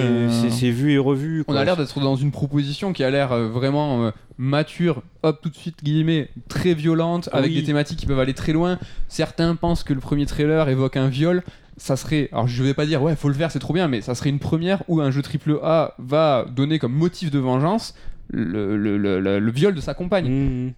euh, 0.48 0.50
c'est 0.52 0.70
vu 0.70 0.92
et 0.94 0.98
revu. 0.98 1.44
On 1.48 1.56
a 1.56 1.64
l'air 1.64 1.78
d'être 1.78 2.00
dans 2.00 2.16
une 2.16 2.32
proposition 2.32 2.94
qui 2.94 3.04
a 3.04 3.10
l'air 3.10 3.36
vraiment 3.50 4.12
mature, 4.38 5.02
hop, 5.24 5.40
tout 5.42 5.50
de 5.50 5.56
suite, 5.56 5.84
guillemets, 5.84 6.30
très 6.50 6.74
violente, 6.74 7.30
avec 7.32 7.52
Oui. 7.52 7.58
des 7.58 7.64
thématiques 7.64 7.98
qui 8.00 8.06
peuvent 8.06 8.20
aller 8.20 8.34
très 8.34 8.54
loin. 8.54 8.78
Certains 9.08 9.56
pensent 9.56 9.84
que 9.84 9.94
le 9.94 10.00
premier 10.02 10.26
trailer 10.26 10.68
évoque 10.70 10.98
un 10.98 11.08
viol. 11.08 11.42
Ça 11.78 11.98
serait, 11.98 12.30
alors 12.32 12.48
je 12.48 12.64
vais 12.64 12.74
pas 12.74 12.86
dire 12.86 13.02
ouais, 13.04 13.16
faut 13.18 13.28
le 13.28 13.34
faire, 13.34 13.52
c'est 13.52 13.60
trop 13.60 13.74
bien, 13.74 13.88
mais 13.90 14.00
ça 14.02 14.16
serait 14.16 14.30
une 14.30 14.40
première 14.40 14.82
où 14.88 15.02
un 15.02 15.12
jeu 15.12 15.22
triple 15.22 15.60
A 15.62 15.94
va 15.98 16.46
donner 16.50 16.80
comme 16.80 16.94
motif 16.94 17.32
de 17.32 17.40
vengeance 17.40 17.96
le, 18.30 18.78
le- 18.78 18.98
le- 18.98 19.20
le- 19.40 19.52
viol 19.52 19.76
de 19.76 19.82
sa 19.82 19.94
compagne. 19.94 20.30
Mhm. 20.30 20.74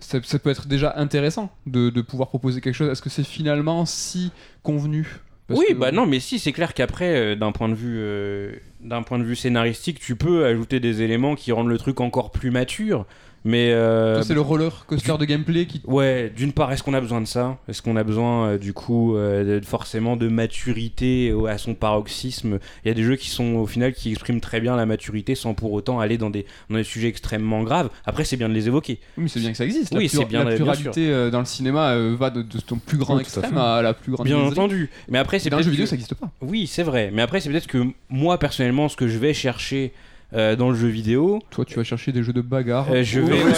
Ça, 0.00 0.18
ça 0.24 0.38
peut 0.40 0.50
être 0.50 0.66
déjà 0.66 0.94
intéressant 0.96 1.50
de, 1.66 1.90
de 1.90 2.00
pouvoir 2.02 2.28
proposer 2.28 2.60
quelque 2.60 2.74
chose. 2.74 2.90
Est-ce 2.90 3.02
que 3.02 3.08
c'est 3.10 3.22
finalement 3.24 3.86
si 3.86 4.32
convenu? 4.64 5.06
Parce 5.46 5.60
oui, 5.60 5.66
que- 5.68 5.74
bah 5.74 5.92
non, 5.92 6.06
mais 6.06 6.18
si, 6.18 6.40
c'est 6.40 6.50
clair 6.52 6.74
qu'après, 6.74 7.14
euh, 7.14 7.36
d'un 7.36 7.52
point 7.52 7.68
de 7.68 7.74
vue, 7.74 7.98
euh, 7.98 8.52
d'un 8.80 9.02
point 9.04 9.20
de 9.20 9.24
vue 9.24 9.36
scénaristique, 9.36 10.00
tu 10.00 10.16
peux 10.16 10.44
ajouter 10.44 10.80
des 10.80 11.02
éléments 11.02 11.36
qui 11.36 11.52
rendent 11.52 11.68
le 11.68 11.78
truc 11.78 12.00
encore 12.00 12.32
plus 12.32 12.50
mature. 12.50 13.06
Mais 13.44 13.72
euh, 13.72 14.14
Toi, 14.16 14.24
c'est 14.24 14.34
le 14.34 14.40
roller 14.40 14.84
coaster 14.86 15.18
de 15.18 15.24
gameplay 15.24 15.66
qui 15.66 15.80
ouais, 15.86 16.32
d'une 16.36 16.52
part, 16.52 16.72
est-ce 16.72 16.82
qu'on 16.84 16.94
a 16.94 17.00
besoin 17.00 17.20
de 17.20 17.26
ça? 17.26 17.58
Est-ce 17.68 17.82
qu'on 17.82 17.96
a 17.96 18.04
besoin, 18.04 18.50
euh, 18.50 18.58
du 18.58 18.72
coup, 18.72 19.16
euh, 19.16 19.58
de- 19.60 19.64
forcément 19.66 20.16
de 20.16 20.28
maturité 20.28 21.34
à 21.48 21.58
son 21.58 21.74
paroxysme? 21.74 22.58
Il 22.84 22.88
y 22.88 22.90
a 22.90 22.94
des 22.94 23.02
jeux 23.02 23.16
qui 23.16 23.30
sont, 23.30 23.54
au 23.56 23.66
final, 23.66 23.94
qui 23.94 24.10
expriment 24.12 24.40
très 24.40 24.60
bien 24.60 24.76
la 24.76 24.86
maturité 24.86 25.34
sans 25.34 25.54
pour 25.54 25.72
autant 25.72 25.98
aller 25.98 26.18
dans 26.18 26.30
des, 26.30 26.46
dans 26.70 26.76
des 26.76 26.84
sujets 26.84 27.08
extrêmement 27.08 27.62
graves. 27.64 27.90
Après, 28.04 28.24
c'est 28.24 28.36
bien 28.36 28.48
de 28.48 28.54
les 28.54 28.68
évoquer. 28.68 29.00
Oui, 29.16 29.24
mais 29.24 29.28
c'est 29.28 29.40
bien 29.40 29.50
que 29.50 29.56
ça 29.56 29.64
existe. 29.64 29.92
Oui, 29.94 30.04
la 30.04 30.08
c'est 30.08 30.16
plur- 30.18 30.28
bien, 30.28 30.44
La 30.44 30.54
pluralité 30.54 31.10
euh, 31.10 31.30
dans 31.30 31.40
le 31.40 31.44
cinéma 31.46 31.90
euh, 31.94 32.14
va 32.16 32.30
de, 32.30 32.42
de 32.42 32.60
ton 32.60 32.76
plus 32.78 32.96
grand 32.98 33.14
Oui, 33.14 33.20
à 33.20 33.22
extrême 33.22 33.58
à, 33.58 33.82
la 33.82 33.92
plus 33.94 34.12
grande 34.12 34.26
Bien 34.26 34.38
entendu. 34.38 34.88
Mais 35.08 35.18
après, 35.18 35.38
c'est 35.40 35.50
Dans 35.50 35.56
le 35.56 35.62
peut-être 35.64 35.66
jeu 35.66 35.70
vidéo, 35.72 35.84
que- 35.84 35.90
ça 35.90 35.96
n'existe 35.96 36.14
pas. 36.14 36.30
Oui, 36.40 36.68
c'est 36.68 36.84
vrai. 36.84 37.10
Mais 37.12 37.22
après, 37.22 37.40
c'est 37.40 37.50
peut-être 37.50 37.66
que 37.66 37.84
moi, 38.08 38.38
personnellement, 38.38 38.88
ce 38.88 38.96
que 38.96 39.08
je 39.08 39.18
vais 39.18 39.34
chercher 39.34 39.92
euh, 40.34 40.56
dans 40.56 40.70
le 40.70 40.76
jeu 40.76 40.88
vidéo, 40.88 41.40
Toi, 41.50 41.64
tu 41.64 41.74
vas 41.76 41.84
chercher 41.84 42.12
des 42.12 42.22
jeux 42.22 42.32
de 42.32 42.40
bagarre. 42.40 42.86
Euh, 42.90 43.02
je 43.04 43.20
vais, 43.20 43.42
ouais. 43.42 43.52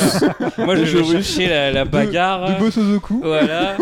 moi, 0.65 0.77
je 0.77 0.99
vais 0.99 1.05
chercher 1.05 1.49
la, 1.49 1.71
la 1.73 1.85
bagarre. 1.85 2.55
Du 2.57 2.61
boss 2.65 2.77
au 2.79 3.01
coup. 3.01 3.21
Voilà. 3.25 3.77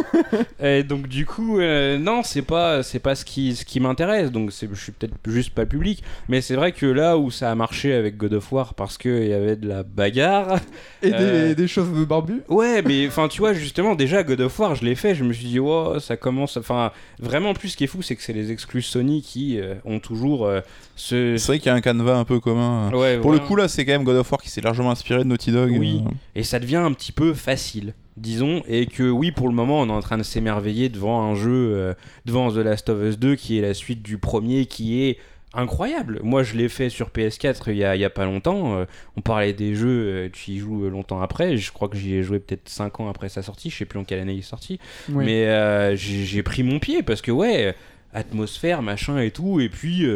Et 0.62 0.82
donc 0.82 1.08
du 1.08 1.26
coup, 1.26 1.58
euh, 1.60 1.98
non, 1.98 2.22
c'est 2.22 2.42
pas, 2.42 2.82
c'est 2.82 2.98
pas 2.98 3.14
ce 3.14 3.24
qui, 3.24 3.54
ce 3.56 3.64
qui 3.64 3.80
m'intéresse. 3.80 4.30
Donc 4.30 4.50
je 4.50 4.74
suis 4.74 4.92
peut-être 4.92 5.14
juste 5.26 5.50
pas 5.54 5.66
public, 5.66 6.02
mais 6.28 6.40
c'est 6.40 6.54
vrai 6.54 6.72
que 6.72 6.86
là 6.86 7.16
où 7.18 7.30
ça 7.30 7.50
a 7.50 7.54
marché 7.54 7.92
avec 7.92 8.16
God 8.16 8.34
of 8.34 8.52
War 8.52 8.74
parce 8.74 8.98
que 8.98 9.22
il 9.22 9.28
y 9.28 9.32
avait 9.34 9.56
de 9.56 9.68
la 9.68 9.82
bagarre. 9.82 10.58
Et 11.02 11.10
des, 11.10 11.16
Euh. 11.18 11.54
des 11.54 11.68
chauves 11.68 12.04
barbus. 12.06 12.42
Ouais, 12.48 12.82
mais 12.82 13.06
enfin 13.06 13.28
tu 13.28 13.38
vois 13.40 13.52
justement 13.52 13.94
déjà 13.94 14.22
God 14.22 14.40
of 14.40 14.58
War, 14.58 14.74
je 14.74 14.84
l'ai 14.84 14.94
fait, 14.94 15.14
je 15.14 15.24
me 15.24 15.32
suis 15.32 15.46
dit 15.46 15.58
oh 15.60 15.98
ça 15.98 16.16
commence, 16.16 16.56
enfin 16.56 16.92
vraiment 17.18 17.54
plus 17.54 17.70
ce 17.70 17.76
qui 17.76 17.84
est 17.84 17.88
fou, 17.88 18.02
c'est 18.02 18.16
que 18.16 18.22
c'est 18.22 18.32
les 18.32 18.50
exclus 18.52 18.82
Sony 18.82 19.22
qui 19.22 19.58
euh, 19.60 19.74
ont 19.84 19.98
toujours 20.00 20.46
euh, 20.46 20.60
ce. 20.96 21.36
C'est 21.36 21.46
vrai 21.46 21.58
qu'il 21.58 21.66
y 21.66 21.70
a 21.70 21.74
un 21.74 21.80
canevas 21.80 22.16
un 22.16 22.24
peu 22.24 22.40
commun. 22.40 22.81
Ouais, 22.90 23.16
Pour 23.16 23.30
voilà. 23.30 23.42
le 23.42 23.46
coup, 23.46 23.56
là, 23.56 23.68
c'est 23.68 23.84
quand 23.84 23.92
même 23.92 24.04
God 24.04 24.16
of 24.16 24.30
War 24.30 24.40
qui 24.40 24.50
s'est 24.50 24.60
largement 24.60 24.90
inspiré 24.90 25.20
de 25.20 25.24
Naughty 25.28 25.52
Dog. 25.52 25.70
Oui. 25.78 26.02
euh. 26.06 26.10
et 26.34 26.42
ça 26.42 26.58
devient 26.58 26.76
un 26.76 26.92
petit 26.92 27.12
peu 27.12 27.34
facile 27.34 27.94
disons 28.18 28.62
et 28.68 28.84
que 28.84 29.04
oui 29.08 29.32
pour 29.32 29.48
le 29.48 29.54
moment 29.54 29.80
on 29.80 29.88
est 29.88 29.92
en 29.92 30.00
train 30.00 30.18
de 30.18 30.22
s'émerveiller 30.22 30.90
devant 30.90 31.22
un 31.22 31.34
jeu 31.34 31.72
euh, 31.74 31.94
devant 32.26 32.52
The 32.52 32.56
Last 32.56 32.90
of 32.90 33.02
Us 33.02 33.18
2 33.18 33.36
qui 33.36 33.56
est 33.58 33.62
la 33.62 33.72
suite 33.72 34.02
du 34.02 34.18
premier 34.18 34.66
qui 34.66 35.02
est 35.02 35.16
incroyable. 35.54 36.20
Moi, 36.22 36.42
je 36.42 36.56
l'ai 36.56 36.68
fait 36.68 36.88
sur 36.88 37.10
PS4 37.10 37.64
il 37.68 37.76
y 37.76 37.84
a, 37.84 37.94
il 37.94 38.00
y 38.00 38.04
a 38.04 38.10
pas 38.10 38.24
longtemps. 38.24 38.76
Euh, 38.76 38.84
on 39.16 39.20
parlait 39.20 39.52
des 39.52 39.74
jeux, 39.74 39.88
euh, 40.06 40.28
tu 40.32 40.52
y 40.52 40.58
joues 40.58 40.88
longtemps 40.88 41.20
après. 41.20 41.56
Je 41.56 41.72
crois 41.72 41.88
que 41.88 41.96
j'y 41.96 42.14
ai 42.14 42.22
joué 42.22 42.38
peut-être 42.38 42.68
5 42.68 43.00
ans 43.00 43.08
après 43.10 43.28
sa 43.28 43.42
sortie. 43.42 43.70
Je 43.70 43.76
sais 43.76 43.84
plus 43.84 43.98
en 43.98 44.04
quelle 44.04 44.20
année 44.20 44.32
il 44.34 44.38
est 44.38 44.42
sorti. 44.42 44.78
Mais 45.08 45.46
euh, 45.46 45.94
j'ai 45.94 46.24
j'ai 46.24 46.42
pris 46.42 46.62
mon 46.62 46.78
pied 46.78 47.02
parce 47.02 47.20
que, 47.20 47.30
ouais, 47.30 47.74
atmosphère, 48.14 48.82
machin 48.82 49.18
et 49.20 49.30
tout. 49.30 49.60
Et 49.60 49.68
puis. 49.68 50.06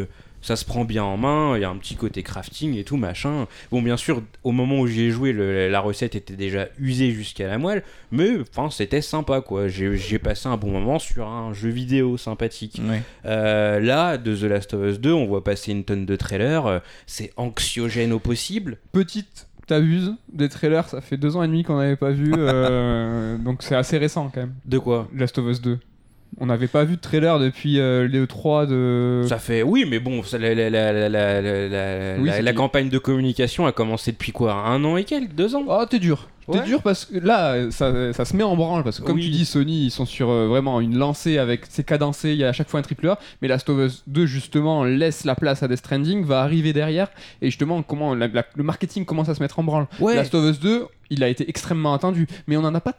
Ça 0.47 0.57
se 0.57 0.65
prend 0.65 0.85
bien 0.85 1.03
en 1.05 1.17
main, 1.17 1.57
il 1.57 1.63
y 1.63 1.65
a 1.65 1.69
un 1.71 1.77
petit 1.77 1.97
côté 1.97 2.23
crafting 2.23 2.77
et 2.77 2.85
tout, 2.85 2.97
machin. 2.97 3.47
Bon, 3.71 3.83
bien 3.83 3.97
sûr, 3.97 4.23
au 4.45 4.53
moment 4.53 4.81
où 4.81 4.87
j'y 4.87 5.03
ai 5.07 5.11
joué, 5.11 5.33
le- 5.33 5.69
la 5.69 5.81
recette 5.81 6.15
était 6.15 6.37
déjà 6.37 6.69
usée 6.79 7.11
jusqu'à 7.11 7.47
la 7.49 7.59
moelle, 7.59 7.83
mais 8.13 8.31
enfin, 8.41 8.71
c'était 8.71 9.01
sympa, 9.01 9.41
quoi. 9.41 9.69
J'ai 9.69 10.19
passé 10.19 10.49
un 10.49 10.57
bon 10.57 10.71
moment 10.71 10.99
sur 10.99 11.27
un 11.29 11.53
jeu 11.53 11.71
vidéo 11.71 12.17
sympathique. 12.17 12.81
Ouais. 12.89 13.03
Euh, 13.25 13.81
là, 13.81 14.17
de 14.19 14.35
The 14.37 14.43
Last 14.45 14.75
of 14.75 14.89
Us 14.89 15.01
2, 15.01 15.13
on 15.13 15.27
voit 15.27 15.43
passer 15.43 15.73
une 15.73 15.85
tonne 15.85 16.07
de 16.07 16.17
trailers. 16.17 16.67
euh, 16.67 16.79
c'est 17.07 17.33
anxiogène 17.37 18.13
au 18.13 18.19
possible. 18.19 18.79
Petite, 18.93 19.49
t'abuses, 19.67 20.15
des 20.33 20.49
trailers, 20.49 20.89
ça 20.89 21.01
fait 21.01 21.17
deux 21.17 21.37
ans 21.37 21.43
et 21.43 21.49
demi 21.49 21.65
qu'on 21.65 21.79
n'avait 21.79 21.97
pas 21.97 22.11
vu, 22.11 22.33
euh, 22.37 23.37
donc 23.45 23.63
c'est 23.63 23.75
assez 23.75 23.99
récent 23.99 24.31
quand 24.33 24.41
même. 24.43 24.55
De 24.65 24.79
quoi? 24.79 25.09
Last 25.15 25.39
of 25.39 25.47
Us 25.51 25.61
2. 25.61 25.79
On 26.39 26.47
n'avait 26.47 26.69
pas 26.69 26.85
vu 26.85 26.97
de 26.97 27.01
trailer 27.01 27.39
depuis 27.39 27.81
euh, 27.81 28.07
les 28.07 28.25
E3 28.25 28.67
de. 28.67 29.23
Ça 29.27 29.39
fait. 29.39 29.63
Oui, 29.63 29.87
mais 29.89 29.99
bon, 30.01 30.23
ça- 30.23 30.39
la, 30.39 32.17
Oui, 32.19 32.55
campagne 32.55 32.89
de 32.91 32.99
communication 32.99 33.67
a 33.67 33.73
commencé 33.73 34.13
depuis 34.13 34.33
quoi? 34.33 34.53
Un 34.55 34.85
an 34.85 34.97
et 34.97 35.05
quelques? 35.05 35.35
Deux 35.35 35.55
ans? 35.55 35.65
Oh, 35.67 35.85
t'es 35.89 35.99
dur. 35.99 36.29
T'es 36.53 36.61
dur 36.61 36.81
parce 36.83 37.07
que 37.07 37.19
là, 37.19 37.71
ça, 37.73 38.13
ça 38.13 38.25
se 38.25 38.37
met 38.37 38.45
en 38.45 38.55
branle. 38.55 38.85
Parce 38.85 39.01
que, 39.01 39.05
comme 39.05 39.17
Oui. 39.17 39.25
tu 39.25 39.31
dis, 39.31 39.45
Sony, 39.45 39.87
ils 39.87 39.91
sont 39.91 40.05
sur 40.07 40.31
euh, 40.31 40.47
vraiment 40.47 40.81
une 40.81 40.97
lancée 40.97 41.39
avec 41.39 41.63
c'est 41.69 41.85
cadencé. 41.85 42.31
Il 42.31 42.37
y 42.37 42.45
a 42.45 42.49
à 42.49 42.53
chaque 42.53 42.69
fois 42.69 42.79
un 42.79 42.83
triple 42.85 43.09
A. 43.09 43.19
Mais 43.43 43.49
Last 43.49 43.69
of 43.69 43.79
Us 43.79 44.05
2, 44.07 44.27
justement, 44.27 44.85
laisse 44.85 45.25
la 45.25 45.35
place 45.35 45.63
à 45.63 45.69
Death 45.69 45.79
Stranding, 45.79 46.25
va 46.25 46.43
arriver 46.43 46.73
derrière. 46.73 47.09
Et 47.43 47.47
justement, 47.47 47.83
comment 47.83 48.15
le 48.15 48.31
marketing 48.63 49.05
commence 49.05 49.29
à 49.29 49.35
se 49.35 49.43
mettre 49.43 49.59
en 49.59 49.65
branle. 49.65 49.87
Ouais. 49.99 50.15
Last 50.15 50.35
of 50.35 50.45
Us 50.49 50.61
2, 50.61 50.87
il 51.11 51.25
a 51.25 51.29
été 51.29 51.49
extrêmement 51.49 51.95
attendu. 51.95 52.29
Mais 52.47 52.57
on 52.57 52.65
en 52.65 52.75
a 52.75 52.81
pas 52.81 52.93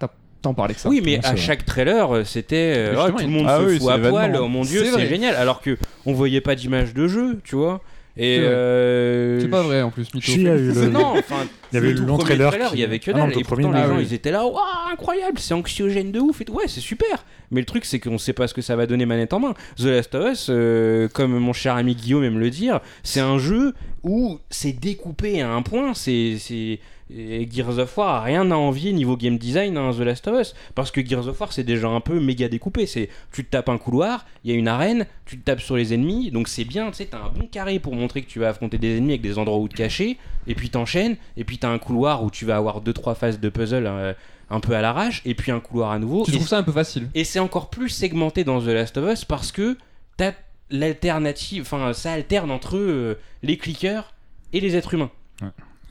tant- 0.49 0.53
parlé 0.55 0.73
que 0.73 0.79
ça. 0.79 0.89
Oui, 0.89 1.01
mais 1.03 1.17
à 1.23 1.29
vrai. 1.31 1.37
chaque 1.37 1.65
trailer, 1.65 2.15
euh, 2.15 2.23
c'était 2.23 2.55
euh, 2.77 2.91
Justement, 2.91 3.05
oh, 3.07 3.11
tout 3.11 3.21
il- 3.21 3.25
le 3.27 3.31
monde 3.31 3.45
Ah 3.49 3.59
se 3.59 3.65
oui, 3.65 3.77
fout 3.79 3.87
c'est 3.87 3.93
à 3.93 4.09
poil. 4.09 4.37
Oh 4.41 4.47
mon 4.47 4.61
dieu, 4.63 4.83
C'est 4.95 5.07
génial. 5.07 5.35
Alors 5.35 5.61
que 5.61 5.77
on 6.05 6.13
voyait 6.13 6.41
pas 6.41 6.55
d'image 6.55 6.93
de 6.93 7.07
jeu, 7.07 7.39
tu 7.43 7.55
vois. 7.55 7.81
Et 8.19 8.37
C'est 8.37 8.45
euh, 8.45 9.39
C'est 9.41 9.47
pas 9.47 9.61
vrai 9.61 9.83
en 9.83 9.91
plus, 9.91 10.11
Mytho. 10.15 10.25
Si, 10.31 10.37
il 10.37 10.41
y 10.41 10.49
a 10.49 10.55
eu 10.55 10.71
le- 10.73 10.89
non, 10.89 11.13
enfin, 11.19 11.35
Il 11.71 11.75
y 11.75 11.77
avait 11.77 11.87
le 11.89 11.93
le 11.93 11.99
tout 11.99 12.05
long 12.07 12.17
trailer 12.17 12.51
qui- 12.69 12.73
il 12.73 12.79
y 12.79 12.83
avait 12.83 12.97
que 12.97 13.11
Ah 13.11 13.17
non, 13.17 13.25
dalle. 13.25 13.33
le 13.35 13.39
et 13.39 13.43
premier, 13.43 13.63
pourtant, 13.63 13.77
les 13.77 13.83
ah 13.83 13.87
gens, 13.89 13.97
oui. 13.97 14.07
ils 14.09 14.13
étaient 14.15 14.31
là, 14.31 14.43
waouh, 14.43 14.57
incroyable, 14.91 15.37
c'est 15.37 15.53
anxiogène 15.53 16.11
de 16.11 16.19
ouf. 16.19 16.41
Et 16.41 16.45
tout. 16.45 16.53
Ouais, 16.53 16.63
c'est 16.67 16.79
super. 16.81 17.23
Mais 17.51 17.59
le 17.61 17.65
truc, 17.67 17.85
c'est 17.85 17.99
qu'on 17.99 18.17
sait 18.17 18.33
pas 18.33 18.47
ce 18.47 18.55
que 18.55 18.61
ça 18.63 18.75
va 18.75 18.87
donner 18.87 19.05
manette 19.05 19.33
en 19.33 19.39
main. 19.39 19.53
The 19.77 19.83
Last 19.85 20.15
of 20.15 20.31
Us, 20.33 20.47
euh, 20.49 21.07
comme 21.09 21.37
mon 21.37 21.53
cher 21.53 21.75
ami 21.75 21.93
Guillaume 21.93 22.23
aime 22.23 22.39
le 22.39 22.49
dire, 22.49 22.79
c'est 23.03 23.19
un 23.19 23.37
jeu 23.37 23.73
où 24.03 24.39
c'est 24.49 24.73
découpé 24.73 25.41
à 25.43 25.51
un 25.51 25.61
point. 25.61 25.93
C'est. 25.93 26.37
c'est- 26.39 26.79
et 27.09 27.47
Gears 27.49 27.79
of 27.79 27.97
War 27.97 28.09
a 28.09 28.21
rien 28.21 28.51
à 28.51 28.55
envier 28.55 28.91
niveau 28.91 29.15
game 29.15 29.37
design 29.37 29.77
à 29.77 29.93
The 29.93 29.99
Last 29.99 30.27
of 30.27 30.41
Us. 30.41 30.55
Parce 30.75 30.91
que 30.91 31.05
Gears 31.05 31.27
of 31.27 31.39
War 31.39 31.53
c'est 31.53 31.63
déjà 31.63 31.87
un 31.87 32.01
peu 32.01 32.19
méga 32.19 32.49
découpé. 32.49 32.85
C'est 32.85 33.09
tu 33.31 33.45
te 33.45 33.51
tapes 33.51 33.69
un 33.69 33.77
couloir 33.77 34.25
il 34.43 34.51
y 34.51 34.53
a 34.53 34.57
une 34.57 34.67
arène 34.67 35.05
tu 35.25 35.37
te 35.37 35.43
tapes 35.43 35.61
sur 35.61 35.75
les 35.75 35.93
ennemis 35.93 36.31
donc 36.31 36.47
c'est 36.47 36.63
bien 36.63 36.87
tu 36.87 36.97
sais 36.97 37.05
t'as 37.05 37.19
un 37.19 37.29
bon 37.29 37.47
carré 37.47 37.79
pour 37.79 37.95
montrer 37.95 38.21
que 38.21 38.27
tu 38.27 38.39
vas 38.39 38.49
affronter 38.49 38.77
des 38.77 38.97
ennemis 38.97 39.13
avec 39.13 39.21
des 39.21 39.37
endroits 39.37 39.57
où 39.57 39.67
te 39.67 39.75
cacher 39.75 40.17
et 40.47 40.55
puis 40.55 40.69
t'enchaînes 40.69 41.17
et 41.35 41.43
puis 41.43 41.57
t'as 41.57 41.69
un 41.69 41.79
couloir 41.79 42.23
où 42.23 42.31
tu 42.31 42.45
vas 42.45 42.57
avoir 42.57 42.81
deux 42.81 42.93
trois 42.93 43.15
phases 43.15 43.39
de 43.39 43.49
puzzle 43.49 43.85
euh, 43.87 44.13
un 44.49 44.59
peu 44.59 44.73
à 44.75 44.81
l'arrache 44.81 45.21
et 45.25 45.35
puis 45.35 45.51
un 45.51 45.59
couloir 45.59 45.91
à 45.91 45.99
nouveau. 45.99 46.23
Tu 46.23 46.31
et 46.31 46.35
trouves 46.35 46.47
ça 46.47 46.59
un 46.59 46.63
peu 46.63 46.71
facile. 46.71 47.09
et 47.13 47.23
c'est 47.23 47.39
encore 47.39 47.69
plus 47.69 47.89
segmenté 47.89 48.43
dans 48.43 48.61
The 48.61 48.67
Last 48.67 48.97
of 48.97 49.11
Us 49.11 49.25
parce 49.25 49.51
que 49.51 49.77
t'as 50.15 50.31
l'alternative, 50.69 51.63
enfin 51.63 51.93
ça 51.93 52.13
alterne 52.13 52.51
entre 52.51 52.77
euh, 52.77 53.17
les 53.43 53.57
clickers 53.57 54.13
et 54.53 54.59
les 54.59 54.75
êtres 54.75 54.93
humains. 54.93 55.11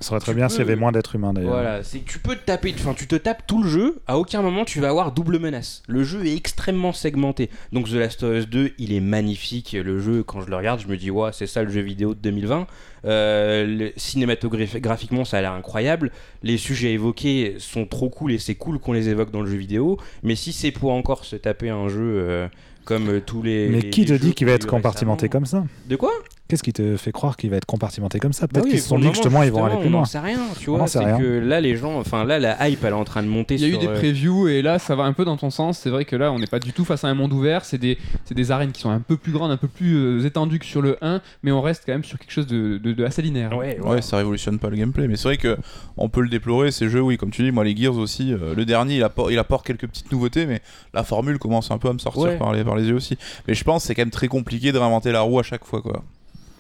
Ça 0.00 0.08
serait 0.08 0.20
très 0.20 0.34
bien 0.34 0.46
peux- 0.46 0.50
s'il 0.52 0.58
y 0.58 0.62
avait 0.62 0.76
moins 0.76 0.92
d'êtres 0.92 1.14
humains 1.14 1.32
d'ailleurs. 1.32 1.52
Voilà, 1.52 1.82
c'est 1.82 2.00
que 2.00 2.10
tu 2.10 2.18
peux 2.18 2.36
te 2.36 2.44
taper, 2.44 2.74
enfin 2.78 2.92
tu 2.94 3.06
te 3.06 3.16
tapes 3.16 3.44
tout 3.46 3.62
le 3.62 3.68
jeu, 3.68 3.98
à 4.06 4.18
aucun 4.18 4.42
moment 4.42 4.64
tu 4.66 4.80
vas 4.80 4.90
avoir 4.90 5.10
double 5.12 5.38
menace. 5.38 5.82
Le 5.88 6.04
jeu 6.04 6.26
est 6.26 6.34
extrêmement 6.36 6.92
segmenté. 6.92 7.48
Donc 7.72 7.88
The 7.88 7.94
Last 7.94 8.22
of 8.22 8.36
Us 8.36 8.48
2, 8.48 8.72
il 8.78 8.92
est 8.92 9.00
magnifique. 9.00 9.72
Le 9.72 9.98
jeu, 9.98 10.22
quand 10.22 10.42
je 10.42 10.50
le 10.50 10.56
regarde, 10.56 10.80
je 10.80 10.88
me 10.88 10.96
dis, 10.98 11.10
ouais, 11.10 11.30
c'est 11.32 11.46
ça 11.46 11.62
le 11.62 11.70
jeu 11.70 11.80
vidéo 11.80 12.12
de 12.14 12.20
2020. 12.20 12.66
Euh, 13.06 13.64
le- 13.66 13.92
cinématographiquement, 13.96 15.24
ça 15.24 15.38
a 15.38 15.40
l'air 15.40 15.52
incroyable. 15.52 16.10
Les 16.42 16.58
sujets 16.58 16.92
évoqués 16.92 17.54
sont 17.58 17.86
trop 17.86 18.10
cool 18.10 18.32
et 18.32 18.38
c'est 18.38 18.54
cool 18.54 18.78
qu'on 18.78 18.92
les 18.92 19.08
évoque 19.08 19.30
dans 19.30 19.40
le 19.42 19.50
jeu 19.50 19.56
vidéo. 19.56 19.98
Mais 20.22 20.34
si 20.34 20.52
c'est 20.52 20.72
pour 20.72 20.92
encore 20.92 21.24
se 21.24 21.36
taper 21.36 21.70
un 21.70 21.88
jeu 21.88 22.00
euh, 22.20 22.48
comme 22.84 23.20
tous 23.20 23.42
les. 23.42 23.68
Mais 23.70 23.80
les- 23.80 23.90
qui 23.90 24.04
te 24.04 24.12
dit 24.12 24.34
qu'il 24.34 24.46
va 24.46 24.52
être 24.54 24.66
compartimenté 24.66 25.28
comme 25.28 25.46
ça? 25.46 25.64
De 25.88 25.96
quoi? 25.96 26.12
Qu'est-ce 26.48 26.62
qui 26.62 26.72
te 26.72 26.96
fait 26.96 27.10
croire 27.10 27.36
qu'il 27.36 27.50
va 27.50 27.56
être 27.56 27.64
compartimenté 27.66 28.20
comme 28.20 28.32
ça 28.32 28.46
Bah 28.46 28.52
Peut-être 28.54 28.64
oui, 28.66 28.70
qu'ils 28.70 28.80
se 28.80 28.86
sont 28.88 28.98
dit 29.00 29.08
que 29.08 29.14
justement 29.14 29.42
ils 29.42 29.50
vont 29.50 29.64
aller 29.64 29.74
plus 29.78 29.88
on 29.88 29.90
loin. 29.90 29.98
n'en 30.00 30.04
sait 30.04 30.20
rien, 30.20 30.38
tu 30.60 30.70
On 30.70 30.76
vois. 30.76 30.86
C'est 30.86 31.00
que 31.00 31.38
là, 31.40 31.60
les 31.60 31.74
gens, 31.76 31.98
enfin 31.98 32.22
là, 32.24 32.38
la 32.38 32.68
hype, 32.68 32.84
elle 32.84 32.90
est 32.90 32.92
en 32.92 33.04
train 33.04 33.24
de 33.24 33.28
monter 33.28 33.56
Il 33.56 33.62
y 33.62 33.64
a 33.64 33.68
eu 33.68 33.78
des 33.78 33.88
euh, 33.88 33.98
previews 33.98 34.46
et 34.46 34.62
là 34.62 34.78
ça 34.78 34.94
va 34.94 35.02
un 35.04 35.12
peu 35.12 35.24
dans 35.24 35.36
ton 35.36 35.50
sens. 35.50 35.78
C'est 35.80 35.90
vrai 35.90 36.04
que 36.04 36.14
là 36.14 36.30
on 36.30 36.38
n'est 36.38 36.46
pas 36.46 36.60
du 36.60 36.72
tout 36.72 36.84
face 36.84 37.02
à 37.02 37.08
un 37.08 37.14
monde 37.14 37.32
ouvert. 37.32 37.64
C'est 37.64 37.78
des, 37.78 37.98
c'est 38.24 38.34
des 38.36 38.52
arènes 38.52 38.70
qui 38.70 38.80
sont 38.80 38.90
un 38.90 39.00
peu 39.00 39.16
plus 39.16 39.32
grandes, 39.32 39.50
un 39.50 39.56
peu 39.56 39.66
plus 39.66 39.96
euh, 39.96 40.24
étendues 40.24 40.60
que 40.60 40.66
sur 40.66 40.82
le 40.82 40.96
1, 41.02 41.20
mais 41.42 41.50
on 41.50 41.60
reste 41.62 41.82
quand 41.84 41.92
même 41.92 42.04
sur 42.04 42.16
quelque 42.18 42.30
chose 42.30 42.46
de, 42.46 42.78
de- 42.78 42.92
de 42.92 43.04
assez 43.04 43.22
linéaire. 43.22 43.56
Ouais, 43.56 43.80
Ouais, 43.80 44.00
ça 44.00 44.16
révolutionne 44.18 44.60
pas 44.60 44.70
le 44.70 44.76
gameplay, 44.76 45.08
mais 45.08 45.16
c'est 45.16 45.24
vrai 45.28 45.38
que 45.38 45.56
on 45.96 46.08
peut 46.08 46.20
le 46.20 46.28
déplorer. 46.28 46.70
Ces 46.70 46.88
jeux, 46.88 47.00
oui, 47.02 47.16
comme 47.16 47.30
tu 47.30 47.42
dis, 47.42 47.50
moi 47.50 47.64
les 47.64 47.74
Gears 47.76 47.96
aussi. 47.96 48.32
euh, 48.32 48.54
le 48.54 48.64
dernier, 48.64 48.96
il 48.98 49.02
apporte, 49.02 49.32
il 49.32 49.38
apporte 49.40 49.66
quelques 49.66 49.88
petites 49.88 50.12
nouveautés, 50.12 50.46
mais 50.46 50.60
la 50.94 51.02
formule 51.02 51.38
commence 51.40 51.72
un 51.72 51.78
peu 51.78 51.88
à 51.88 51.92
me 51.92 51.98
sortir 51.98 52.22
Ouais. 52.22 52.36
par, 52.36 52.52
les, 52.52 52.62
par 52.62 52.76
les 52.76 52.84
yeux 52.84 52.94
aussi. 52.94 53.18
Mais 53.48 53.54
je 53.54 53.64
pense 53.64 53.82
que 53.82 53.88
c'est 53.88 53.96
quand 53.96 54.02
même 54.02 54.10
très 54.10 54.28
compliqué 54.28 54.70
de 54.70 54.78
réinventer 54.78 55.10
la 55.10 55.22
roue 55.22 55.40
à 55.40 55.42
chaque 55.42 55.64
fois, 55.64 55.82
quoi. 55.82 56.04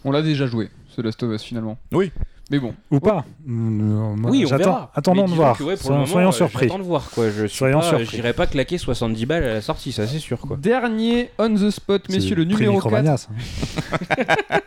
On 0.06 0.12
l'a 0.12 0.22
déjà 0.22 0.46
joué, 0.46 0.70
ce 0.88 1.02
Last 1.02 1.22
of 1.22 1.32
Us 1.34 1.42
finalement. 1.42 1.76
Oui. 1.92 2.10
Mais 2.48 2.60
bon, 2.60 2.74
Ou 2.92 3.00
pas 3.00 3.24
Mm, 3.44 4.24
Oui, 4.28 4.44
on 4.46 4.56
verra. 4.56 4.92
Attendons 4.94 5.24
de 5.26 5.32
voir. 5.32 5.60
ouais, 5.60 5.64
pour 5.64 5.70
le 5.70 5.76
Soyons- 5.76 5.92
moment, 5.94 6.06
Soyons 6.06 6.28
euh, 6.28 6.32
surpris. 6.32 6.66
J'attends 6.68 6.78
de 6.78 6.84
voir 6.84 7.10
quoi. 7.10 7.28
Je 7.28 7.48
Soyons 7.48 7.80
pas- 7.80 7.88
surpris. 7.88 8.06
J'irai 8.06 8.32
pas 8.34 8.46
claquer 8.46 8.78
70 8.78 9.26
balles 9.26 9.42
à 9.42 9.54
la 9.54 9.60
sortie, 9.60 9.90
ça 9.90 10.06
c'est 10.06 10.20
sûr 10.20 10.38
quoi. 10.38 10.56
dernier 10.56 11.30
on 11.40 11.52
the 11.52 11.70
spot, 11.70 12.08
messieurs, 12.08 12.36
le 12.36 12.44
numéro 12.44 12.74
4. 12.74 12.84
Micromania, 12.84 13.16
ça. 13.16 13.28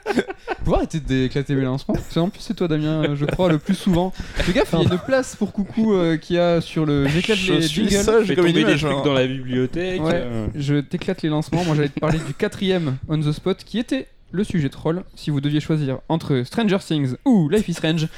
Vous 0.66 0.74
arrêter 0.76 1.00
d'éclater 1.00 1.56
mes 1.56 1.62
lancements 1.64 1.96
C'est 2.10 2.20
en 2.20 2.30
plus 2.30 2.42
c'est 2.42 2.54
toi 2.54 2.68
Damien, 2.68 3.04
euh, 3.04 3.16
je 3.16 3.26
crois, 3.26 3.50
le 3.50 3.58
plus 3.60 3.76
souvent. 3.76 4.12
Fais 4.36 4.52
gaffe, 4.52 4.74
il 4.74 4.88
y 4.88 4.92
a 4.92 4.94
une 4.94 5.00
place 5.00 5.36
pour 5.38 5.52
coucou 5.54 5.94
euh, 5.94 6.18
qui 6.18 6.38
a 6.38 6.60
sur 6.62 6.86
le. 6.86 7.08
J'éclate 7.08 7.38
Je 7.38 7.54
les 7.54 7.62
suis 7.62 7.88
jingles. 7.88 8.04
sage 8.04 8.26
J'ai 8.26 8.36
comme 8.36 8.52
des 8.52 8.64
trucs 8.64 8.84
hein. 8.84 9.02
dans 9.06 9.14
la 9.14 9.26
bibliothèque. 9.26 10.02
Ouais. 10.04 10.12
euh. 10.16 10.48
Je 10.54 10.76
t'éclate 10.82 11.22
les 11.22 11.30
lancements. 11.30 11.64
Moi, 11.64 11.76
j'allais 11.76 11.90
te 11.90 12.00
parler 12.00 12.20
du 12.20 12.34
quatrième 12.34 12.98
on 13.08 13.20
the 13.20 13.32
spot 13.32 13.64
qui 13.64 13.80
était 13.80 14.08
le 14.32 14.44
sujet 14.44 14.70
troll. 14.70 15.04
Si 15.16 15.30
vous 15.30 15.42
deviez 15.42 15.60
choisir 15.60 16.00
entre 16.10 16.44
Stranger 16.44 16.78
Things 16.80 17.16
ou 17.26 17.50
Life 17.50 17.68
is 17.68 17.74
Strange, 17.74 18.08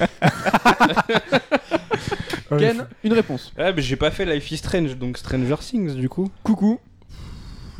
Ken, 2.58 2.86
une 3.02 3.12
réponse. 3.12 3.52
Ah, 3.58 3.72
mais 3.72 3.82
j'ai 3.82 3.96
pas 3.96 4.10
fait 4.10 4.24
Life 4.26 4.50
is 4.50 4.58
Strange, 4.58 4.96
donc 4.96 5.16
Stranger 5.18 5.56
Things 5.60 5.94
du 5.94 6.08
coup. 6.08 6.30
Coucou. 6.42 6.78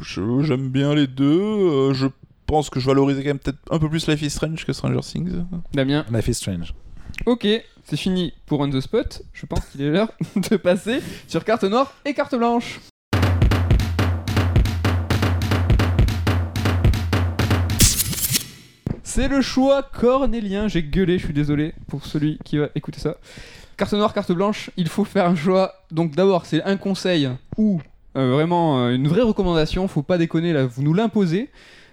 Je- 0.01 0.43
J'aime 0.43 0.69
bien 0.69 0.95
les 0.95 1.07
deux. 1.07 1.25
euh, 1.41 1.93
je 1.95 2.07
pense 2.47 2.71
que 2.71 2.81
je 2.81 2.87
valorisais 2.87 3.23
quand 3.23 3.29
même 3.31 3.39
peut-être 3.39 3.59
un 3.71 3.79
peu 3.79 3.89
plus 3.89 4.07
Life 4.09 4.23
is 4.23 4.31
Strange 4.31 4.65
que 4.65 4.73
Stranger 4.73 5.01
Things. 5.01 5.45
Damien. 5.75 6.05
Life 6.13 6.29
is 6.29 6.35
Strange. 6.35 6.75
Ok, 7.27 7.47
c'est 7.85 7.97
fini 7.97 8.33
pour 8.47 8.61
on 8.61 8.71
the 8.71 8.81
spot. 8.81 9.23
Je 9.35 9.45
pense 9.47 9.65
qu'il 9.67 9.83
est 9.83 9.91
l'heure 9.91 10.11
de 10.51 10.57
passer 10.57 11.01
sur 11.29 11.45
carte 11.45 11.65
noire 11.65 11.93
et 12.07 12.15
carte 12.15 12.35
blanche. 12.35 12.81
C'est 19.15 19.29
le 19.29 19.43
choix 19.43 19.83
cornélien. 19.83 20.69
J'ai 20.69 20.83
gueulé, 20.83 21.19
je 21.19 21.25
suis 21.27 21.35
désolé 21.35 21.75
pour 21.87 22.07
celui 22.07 22.39
qui 22.47 22.57
va 22.57 22.69
écouter 22.75 22.99
ça. 22.99 23.17
Carte 23.77 23.93
noire, 23.93 24.15
carte 24.15 24.33
blanche, 24.33 24.71
il 24.79 24.89
faut 24.89 25.05
faire 25.05 25.27
un 25.27 25.35
choix. 25.35 25.75
Donc 25.91 26.13
d'abord, 26.15 26.47
c'est 26.47 26.63
un 26.63 26.79
conseil 26.79 27.29
ou 27.59 27.79
euh, 28.17 28.31
vraiment 28.33 28.87
euh, 28.87 28.95
une 28.95 29.07
vraie 29.09 29.21
recommandation. 29.21 29.87
Faut 29.87 30.01
pas 30.03 30.17
déconner 30.17 30.55
là, 30.55 30.65
vous 30.65 30.83
nous 30.83 30.95
l'imposez. 30.95 31.51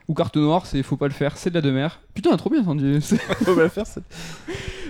Ou 0.07 0.13
carte 0.13 0.37
noire, 0.37 0.65
c'est 0.65 0.81
faut 0.81 0.95
pas 0.95 1.07
le 1.09 1.13
faire, 1.13 1.35
c'est 1.35 1.49
de 1.49 1.55
la 1.55 1.61
demeure. 1.61 1.99
Putain, 2.13 2.37
trop 2.37 2.49
bien 2.49 2.61
entendu. 2.61 2.97
C'est- 3.01 3.19
On 3.47 3.51
va 3.53 3.63
la 3.63 3.69
faire, 3.69 3.85
cette- 3.85 4.05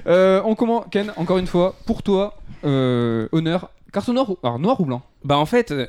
euh, 0.05 0.39
on 0.45 0.53
commence, 0.53 0.85
Ken, 0.91 1.11
encore 1.15 1.39
une 1.39 1.47
fois, 1.47 1.73
pour 1.87 2.03
toi, 2.03 2.37
euh, 2.63 3.27
honneur. 3.31 3.71
Carte 3.91 4.07
noire 4.09 4.29
ou, 4.29 4.37
alors, 4.43 4.59
noir 4.59 4.79
ou 4.79 4.85
blanc? 4.85 5.01
Bah 5.23 5.39
en 5.39 5.47
fait, 5.47 5.71
euh, 5.71 5.87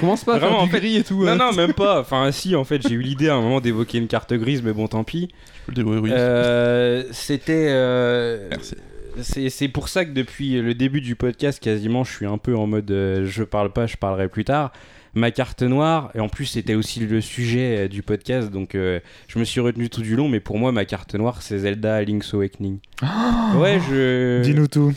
Commence 0.00 0.24
pas 0.24 0.34
à 0.34 0.38
Vraiment, 0.38 0.56
faire 0.56 0.62
en 0.64 0.68
fait- 0.68 0.80
gris 0.80 0.96
et 0.96 1.04
tout. 1.04 1.24
non 1.24 1.28
euh. 1.32 1.36
non 1.36 1.52
même 1.52 1.72
pas. 1.74 2.00
Enfin 2.00 2.30
si 2.32 2.54
en 2.56 2.64
fait 2.64 2.82
j'ai 2.86 2.94
eu 2.94 3.02
l'idée 3.02 3.28
à 3.28 3.34
un 3.34 3.40
moment 3.40 3.60
d'évoquer 3.60 3.98
une 3.98 4.08
carte 4.08 4.32
grise, 4.34 4.62
mais 4.62 4.72
bon 4.72 4.88
tant 4.88 5.04
pis. 5.04 5.28
Je 5.32 5.66
peux 5.66 5.72
le 5.72 5.76
débrouiller. 5.76 6.14
Euh, 6.16 7.04
C'était. 7.12 7.68
euh, 7.70 8.48
Merci. 8.50 8.74
C'est 9.22 9.50
c'est 9.50 9.68
pour 9.68 9.88
ça 9.88 10.04
que 10.04 10.12
depuis 10.12 10.60
le 10.62 10.72
début 10.72 11.00
du 11.00 11.16
podcast, 11.16 11.60
quasiment, 11.60 12.04
je 12.04 12.12
suis 12.12 12.26
un 12.26 12.38
peu 12.38 12.56
en 12.56 12.66
mode 12.68 12.90
euh, 12.92 13.26
je 13.26 13.42
parle 13.42 13.72
pas, 13.72 13.86
je 13.86 13.96
parlerai 13.96 14.28
plus 14.28 14.44
tard. 14.44 14.72
Ma 15.12 15.32
carte 15.32 15.62
noire, 15.64 16.12
et 16.14 16.20
en 16.20 16.28
plus 16.28 16.46
c'était 16.46 16.76
aussi 16.76 17.00
le 17.00 17.20
sujet 17.20 17.76
euh, 17.80 17.88
du 17.88 18.02
podcast, 18.02 18.48
donc 18.52 18.76
euh, 18.76 19.00
je 19.26 19.40
me 19.40 19.44
suis 19.44 19.60
retenu 19.60 19.90
tout 19.90 20.02
du 20.02 20.14
long, 20.14 20.28
mais 20.28 20.38
pour 20.38 20.56
moi 20.58 20.70
ma 20.70 20.84
carte 20.84 21.16
noire 21.16 21.42
c'est 21.42 21.58
Zelda 21.58 22.00
Link's 22.04 22.32
Awakening. 22.32 22.78
ouais, 23.56 23.80
je. 23.90 24.40
Dis-nous 24.42 24.68
tout. 24.68 24.94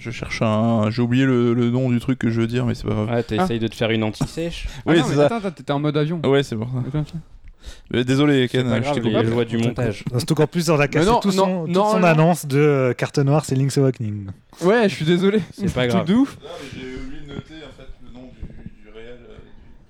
Je 0.00 0.10
cherche 0.10 0.40
un. 0.40 0.90
J'ai 0.90 1.02
oublié 1.02 1.26
le, 1.26 1.52
le 1.52 1.68
nom 1.70 1.90
du 1.90 2.00
truc 2.00 2.18
que 2.18 2.30
je 2.30 2.40
veux 2.40 2.46
dire, 2.46 2.64
mais 2.64 2.74
c'est 2.74 2.86
pas 2.86 2.94
grave. 2.94 3.08
Ah, 3.12 3.22
t'essayes 3.22 3.58
de 3.58 3.68
te 3.68 3.74
faire 3.74 3.90
une 3.90 4.02
anti-sèche 4.02 4.66
Ah 4.78 4.80
oui, 4.86 4.96
non, 4.98 5.04
c'est 5.04 5.10
mais 5.10 5.16
ça. 5.16 5.26
Attends, 5.26 5.36
attends, 5.36 5.50
t'étais 5.50 5.72
en 5.72 5.78
mode 5.78 5.96
avion. 5.96 6.20
Ouais, 6.24 6.42
c'est 6.42 6.56
pour 6.56 6.68
ça. 6.68 7.04
Désolé, 7.90 8.48
Ken, 8.48 8.66
pas 8.66 8.76
je 8.78 8.80
grave, 8.80 8.96
les 8.96 9.02
coupé. 9.12 9.26
joies 9.26 9.44
du 9.44 9.58
montage. 9.58 10.04
C'est 10.16 10.32
encore 10.32 10.48
plus, 10.48 10.70
on 10.70 10.80
a 10.80 10.88
cassé 10.88 11.06
non, 11.06 11.20
tout 11.20 11.28
non, 11.28 11.34
son, 11.34 11.64
toute 11.66 11.74
non, 11.74 11.90
son 11.90 11.98
non. 12.00 12.06
annonce 12.06 12.46
de 12.46 12.58
euh, 12.58 12.92
carte 12.94 13.18
noire, 13.18 13.44
c'est 13.44 13.54
Link's 13.54 13.76
Awakening. 13.76 14.28
Ouais, 14.62 14.88
je 14.88 14.94
suis 14.94 15.04
désolé. 15.04 15.40
C'est 15.52 15.66
pas 15.74 15.82
Truc 15.88 15.90
grave. 15.90 16.06
de 16.06 16.14
ouf. 16.14 16.38
J'ai 16.74 16.80
oublié 16.80 17.20
de 17.28 17.34
noter 17.34 17.54
en 17.56 17.72
fait 17.76 17.88
le 18.06 18.12
nom 18.14 18.30
du, 18.32 18.82
du 18.82 18.88
réel 18.96 19.18
euh, 19.28 19.36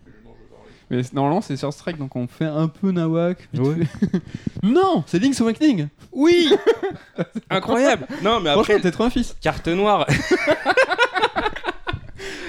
du, 0.04 0.10
du 0.10 0.16
jeu 0.16 0.22
dont 0.24 0.32
je 0.36 0.42
veux 0.42 0.48
parler. 0.56 0.72
Mais 0.90 1.02
c'est- 1.02 1.12
normalement, 1.14 1.40
c'est 1.40 1.56
sur 1.56 1.72
Strike, 1.72 1.98
donc 1.98 2.16
on 2.16 2.26
fait 2.26 2.44
un 2.46 2.68
peu 2.68 2.90
nawak. 2.90 3.48
Ouais. 3.56 3.76
non, 4.62 5.04
c'est 5.06 5.18
Link's 5.18 5.40
Awakening. 5.40 5.88
Oui 6.12 6.52
Incroyable 7.50 8.06
Non, 8.22 8.40
mais 8.40 8.50
après, 8.50 8.80
t'es 8.80 8.90
trop 8.90 9.04
un 9.04 9.10
fils. 9.10 9.36
carte 9.40 9.68
noire. 9.68 10.06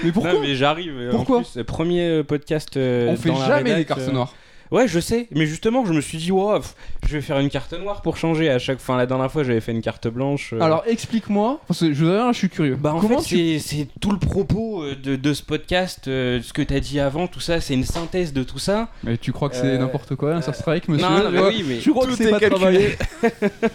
Mais 0.04 0.10
pourquoi 0.10 0.32
non, 0.32 0.40
mais 0.40 0.56
j'arrive. 0.56 1.10
Pourquoi 1.12 1.38
en 1.38 1.42
plus, 1.42 1.62
Premier 1.62 2.08
euh, 2.08 2.22
podcast. 2.24 2.76
euh, 2.76 3.08
On 3.10 3.16
fait 3.16 3.28
dans 3.28 3.38
la 3.38 3.46
jamais 3.46 3.72
rédac, 3.74 3.78
les 3.78 3.84
cartes 3.84 4.00
euh, 4.08 4.12
noires. 4.12 4.34
Ouais, 4.72 4.88
je 4.88 4.98
sais, 5.00 5.28
mais 5.32 5.44
justement, 5.46 5.84
je 5.84 5.92
me 5.92 6.00
suis 6.00 6.16
dit, 6.18 6.32
wow, 6.32 6.56
pff, 6.58 6.74
je 7.06 7.12
vais 7.12 7.20
faire 7.20 7.38
une 7.38 7.50
carte 7.50 7.72
noire 7.74 8.00
pour 8.02 8.16
changer 8.16 8.48
à 8.48 8.58
chaque 8.58 8.78
fin. 8.80 8.96
La 8.96 9.04
dernière 9.06 9.30
fois, 9.30 9.44
j'avais 9.44 9.60
fait 9.60 9.72
une 9.72 9.82
carte 9.82 10.08
blanche. 10.08 10.54
euh. 10.54 10.60
Alors 10.60 10.82
explique-moi, 10.86 11.60
parce 11.68 11.80
que 11.80 11.92
je, 11.92 12.04
je 12.32 12.32
suis 12.38 12.48
curieux. 12.48 12.76
Bah 12.76 12.94
en 12.94 13.00
Comment 13.00 13.18
fait, 13.20 13.24
tu... 13.26 13.36
c'est- 13.36 13.76
c'est 13.76 13.88
tout 14.00 14.10
le 14.12 14.18
propos 14.18 14.82
euh, 14.82 14.96
de, 14.96 15.14
de 15.16 15.34
ce 15.34 15.42
podcast, 15.42 16.08
euh, 16.08 16.40
ce 16.42 16.52
que 16.54 16.62
t'as 16.62 16.80
dit 16.80 16.98
avant, 17.00 17.26
tout 17.26 17.38
ça, 17.40 17.60
c'est 17.60 17.74
une 17.74 17.84
synthèse 17.84 18.32
de 18.32 18.42
tout 18.42 18.58
ça. 18.58 18.88
Mais 19.04 19.18
tu 19.18 19.30
crois 19.30 19.50
que 19.50 19.56
c'est 19.56 19.66
Euh, 19.66 19.78
n'importe 19.78 20.16
quoi, 20.16 20.34
un 20.34 20.40
Strike, 20.40 20.88
monsieur 20.88 21.06
non, 21.06 21.24
non, 21.24 21.30
mais 21.30 21.40
oui, 21.42 21.64
mais 21.68 21.78
Tu 21.78 21.90
crois 21.90 22.06
que 22.06 22.10
tout 22.12 22.16
c'est 22.16 22.24
est 22.28 22.30
pas 22.30 22.40
calculé. 22.40 22.58
travaillé? 22.58 22.96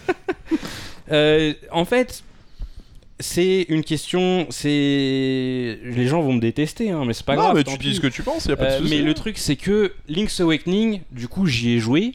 Euh, 1.12 1.54
en 1.72 1.86
fait, 1.86 2.24
c'est 3.20 3.66
une 3.70 3.84
question, 3.84 4.46
c'est 4.50 5.80
les 5.84 6.08
gens 6.08 6.22
vont 6.22 6.34
me 6.34 6.40
détester, 6.40 6.92
hein, 6.92 7.04
mais 7.06 7.14
c'est 7.14 7.26
pas 7.26 7.36
non, 7.36 7.42
grave. 7.44 7.56
mais 7.58 7.64
tu 7.64 7.78
dis 7.78 7.96
ce 7.96 8.00
que 8.02 8.08
tu 8.08 8.22
penses, 8.24 8.46
y 8.46 8.52
a 8.52 8.56
pas 8.58 8.66
de 8.66 8.70
Euh, 8.72 8.78
souci. 8.80 8.90
mais 8.96 9.02
le 9.02 9.14
truc, 9.14 9.38
c'est 9.38 9.56
que 9.56 9.94
Link's 10.08 10.40
Awakening, 10.40 11.02
du 11.12 11.28
coup, 11.28 11.46
j'y 11.48 11.72
ai 11.74 11.80
joué. 11.80 12.14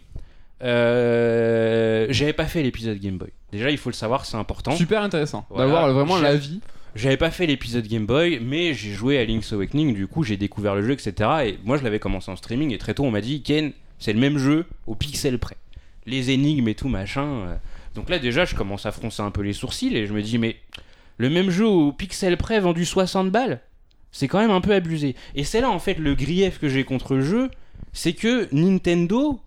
Euh, 0.63 2.07
J'avais 2.11 2.33
pas 2.33 2.47
fait 2.47 2.63
l'épisode 2.63 2.99
Game 2.99 3.19
Boy. 3.19 3.31
Déjà, 3.53 3.71
il 3.71 3.79
faut 3.79 3.91
le 3.91 3.95
savoir, 3.95 4.25
c'est 4.25 4.37
important. 4.37 4.73
Super 4.73 5.03
intéressant 5.03 5.45
Voilà. 5.51 5.67
d'avoir 5.67 5.93
vraiment 5.93 6.17
J'ai- 6.17 6.23
l'avis. 6.23 6.61
J'avais 6.95 7.17
pas 7.17 7.31
fait 7.31 7.47
l'épisode 7.47 7.87
Game 7.87 8.05
Boy, 8.07 8.39
mais 8.43 8.75
j'ai 8.75 8.93
joué 8.93 9.19
à 9.19 9.25
Link's 9.25 9.51
Awakening, 9.55 9.95
du 9.95 10.07
coup 10.07 10.25
j'ai 10.25 10.37
découvert 10.37 10.75
le 10.75 10.83
jeu, 10.83 10.93
etc. 10.93 11.15
Et 11.47 11.59
moi 11.65 11.79
je 11.79 11.85
l'avais 11.85 11.99
commencé 11.99 12.31
en 12.31 12.37
streaming, 12.37 12.71
et 12.75 12.77
très 12.79 12.93
tôt 12.93 13.03
on 13.05 13.11
m'a 13.11 13.23
dit, 13.23 13.43
Ken, 13.43 13.73
c'est 13.99 14.13
le 14.13 14.21
même 14.21 14.37
jeu 14.37 14.67
au 14.87 14.95
pixel 14.95 15.39
près. 15.39 15.57
Les 16.05 16.31
énigmes 16.33 16.69
et 16.69 16.75
tout 16.75 16.89
machin. 16.89 17.25
euh. 17.25 17.55
Donc 17.95 18.11
là 18.11 18.19
déjà 18.19 18.45
je 18.45 18.55
commence 18.55 18.85
à 18.85 18.93
froncer 18.93 19.23
un 19.23 19.31
peu 19.31 19.41
les 19.41 19.55
sourcils, 19.55 19.97
et 19.97 20.07
je 20.07 20.13
me 20.13 20.21
dis, 20.21 20.37
mais 20.37 20.57
le 21.23 21.31
même 21.31 21.51
jeu 21.51 21.67
au 21.67 21.93
pixel 21.93 22.37
près 22.37 22.61
vendu 22.61 22.85
60 22.85 23.31
balles 23.31 23.61
c'est 24.13 24.29
quand 24.29 24.41
même 24.41 24.51
un 24.51 24.61
peu 24.61 24.75
abusé. 24.75 25.17
Et 25.35 25.43
c'est 25.43 25.63
là 25.63 25.71
en 25.71 25.79
fait 25.79 25.99
le 25.99 26.15
grief 26.15 26.59
que 26.59 26.69
j'ai 26.69 26.85
contre 26.85 27.15
le 27.15 27.23
jeu, 27.23 27.51
c'est 27.95 28.13
que 28.13 28.47
Nintendo, 28.53 29.41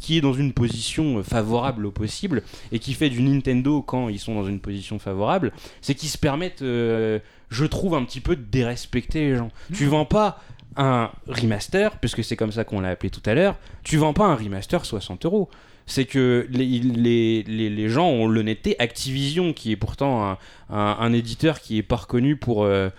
qui 0.00 0.16
est 0.16 0.20
dans 0.22 0.32
une 0.32 0.54
position 0.54 1.22
favorable 1.22 1.84
au 1.84 1.90
possible, 1.90 2.42
et 2.72 2.78
qui 2.78 2.94
fait 2.94 3.10
du 3.10 3.20
Nintendo 3.20 3.82
quand 3.82 4.08
ils 4.08 4.18
sont 4.18 4.34
dans 4.34 4.46
une 4.46 4.60
position 4.60 4.98
favorable, 4.98 5.52
c'est 5.82 5.94
qu'ils 5.94 6.08
se 6.08 6.16
permettent, 6.16 6.62
euh, 6.62 7.18
je 7.50 7.66
trouve, 7.66 7.94
un 7.94 8.04
petit 8.04 8.20
peu 8.20 8.34
de 8.34 8.42
dérespecter 8.42 9.28
les 9.28 9.36
gens. 9.36 9.50
Tu 9.74 9.84
vends 9.84 10.06
pas 10.06 10.42
un 10.76 11.10
remaster, 11.26 11.98
puisque 11.98 12.24
c'est 12.24 12.36
comme 12.36 12.52
ça 12.52 12.64
qu'on 12.64 12.80
l'a 12.80 12.90
appelé 12.90 13.10
tout 13.10 13.22
à 13.26 13.34
l'heure, 13.34 13.56
tu 13.82 13.98
vends 13.98 14.14
pas 14.14 14.24
un 14.24 14.36
remaster 14.36 14.84
60 14.84 15.26
euros. 15.26 15.50
C'est 15.88 16.04
que 16.04 16.46
les, 16.50 17.88
gens 17.88 18.08
ont 18.08 18.28
l'honnêteté. 18.28 18.76
Activision, 18.78 19.54
qui 19.54 19.72
est 19.72 19.76
pourtant 19.76 20.30
un, 20.30 20.38
un, 20.70 21.12
éditeur 21.14 21.60
qui 21.60 21.78
est 21.78 21.82
pas 21.82 21.96
reconnu 21.96 22.36
pour, 22.36 22.64
euh, 22.64 22.90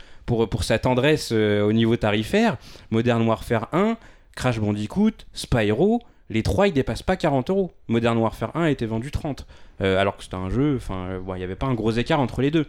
sa 0.61 0.79
tendresse 0.79 1.29
euh, 1.31 1.61
au 1.61 1.71
niveau 1.71 1.95
tarifaire, 1.97 2.57
Modern 2.89 3.21
Warfare 3.27 3.69
1, 3.73 3.95
Crash 4.35 4.59
Bandicoot, 4.59 5.11
Spyro, 5.33 6.01
les 6.31 6.43
trois 6.43 6.67
ils 6.67 6.73
dépassent 6.73 7.03
pas 7.03 7.15
40 7.15 7.51
euros. 7.51 7.71
Modern 7.87 8.17
Warfare 8.17 8.55
1 8.55 8.63
a 8.63 8.69
été 8.71 8.85
vendu 8.87 9.11
30. 9.11 9.45
Euh, 9.81 9.99
alors 9.99 10.17
que 10.17 10.23
c'était 10.23 10.35
un 10.35 10.49
jeu, 10.49 10.79
il 10.89 11.33
n'y 11.35 11.43
avait 11.43 11.55
pas 11.55 11.67
un 11.67 11.75
gros 11.75 11.91
écart 11.91 12.19
entre 12.19 12.41
les 12.41 12.51
deux. 12.51 12.65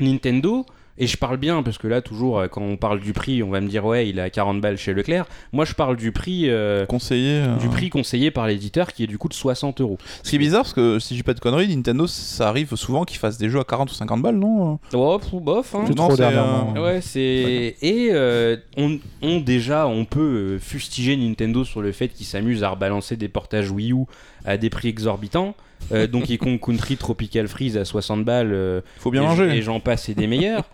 Nintendo, 0.00 0.66
et 0.98 1.06
je 1.06 1.16
parle 1.16 1.36
bien 1.38 1.62
parce 1.62 1.78
que 1.78 1.88
là, 1.88 2.00
toujours, 2.00 2.38
euh, 2.38 2.48
quand 2.48 2.62
on 2.62 2.76
parle 2.76 3.00
du 3.00 3.12
prix, 3.12 3.42
on 3.42 3.50
va 3.50 3.60
me 3.60 3.68
dire 3.68 3.84
ouais, 3.84 4.08
il 4.08 4.18
est 4.18 4.22
à 4.22 4.30
40 4.30 4.60
balles 4.60 4.78
chez 4.78 4.92
Leclerc. 4.92 5.26
Moi, 5.52 5.64
je 5.64 5.74
parle 5.74 5.96
du 5.96 6.12
prix, 6.12 6.48
euh, 6.48 6.86
Conseiller. 6.86 7.40
euh, 7.42 7.56
du 7.56 7.68
prix 7.68 7.90
conseillé 7.90 8.30
par 8.30 8.46
l'éditeur 8.46 8.92
qui 8.92 9.04
est 9.04 9.06
du 9.06 9.18
coup 9.18 9.28
de 9.28 9.34
60 9.34 9.80
euros. 9.80 9.98
Ce 10.22 10.30
qui 10.30 10.36
est 10.36 10.38
bizarre, 10.38 10.62
parce 10.62 10.72
que 10.74 10.98
si 10.98 11.14
je 11.14 11.18
dis 11.20 11.22
pas 11.24 11.34
de 11.34 11.40
conneries, 11.40 11.74
Nintendo, 11.74 12.06
ça 12.06 12.48
arrive 12.48 12.74
souvent 12.76 13.04
qu'ils 13.04 13.18
fassent 13.18 13.38
des 13.38 13.48
jeux 13.50 13.60
à 13.60 13.64
40 13.64 13.90
ou 13.90 13.94
50 13.94 14.22
balles, 14.22 14.36
non 14.36 14.78
Oh, 14.92 15.18
bof, 15.40 15.74
hein. 15.74 15.84
Non, 15.88 15.94
trop 15.94 16.10
c'est, 16.12 16.16
dernièrement. 16.18 16.74
euh, 16.76 16.82
Ouais, 16.84 17.00
c'est 17.00 17.76
et 17.82 18.08
euh, 18.12 18.56
on, 18.76 18.98
on 19.22 19.40
déjà 19.40 19.86
on 19.86 20.04
peut 20.04 20.58
fustiger 20.60 21.16
Nintendo 21.16 21.64
sur 21.64 21.80
le 21.82 21.92
fait 21.92 22.08
qu'ils 22.08 22.26
s'amusent 22.26 22.62
à 22.62 22.70
rebalancer 22.70 23.16
des 23.16 23.28
portages 23.28 23.70
Wii 23.70 23.92
U 23.92 24.04
à 24.44 24.56
des 24.56 24.70
prix 24.70 24.88
exorbitants. 24.88 25.54
Euh, 25.92 26.06
Donkey 26.06 26.38
Kong 26.38 26.58
Country 26.60 26.96
Tropical 26.96 27.46
Freeze 27.48 27.76
à 27.76 27.84
60 27.84 28.24
balles. 28.24 28.52
euh, 28.52 28.80
Faut 28.98 29.10
bien 29.10 29.22
et, 29.22 29.26
manger. 29.26 29.44
Et 29.56 29.62
j'en 29.62 29.80
passe 29.80 30.08
et 30.08 30.14
des 30.14 30.26
meilleurs. 30.26 30.64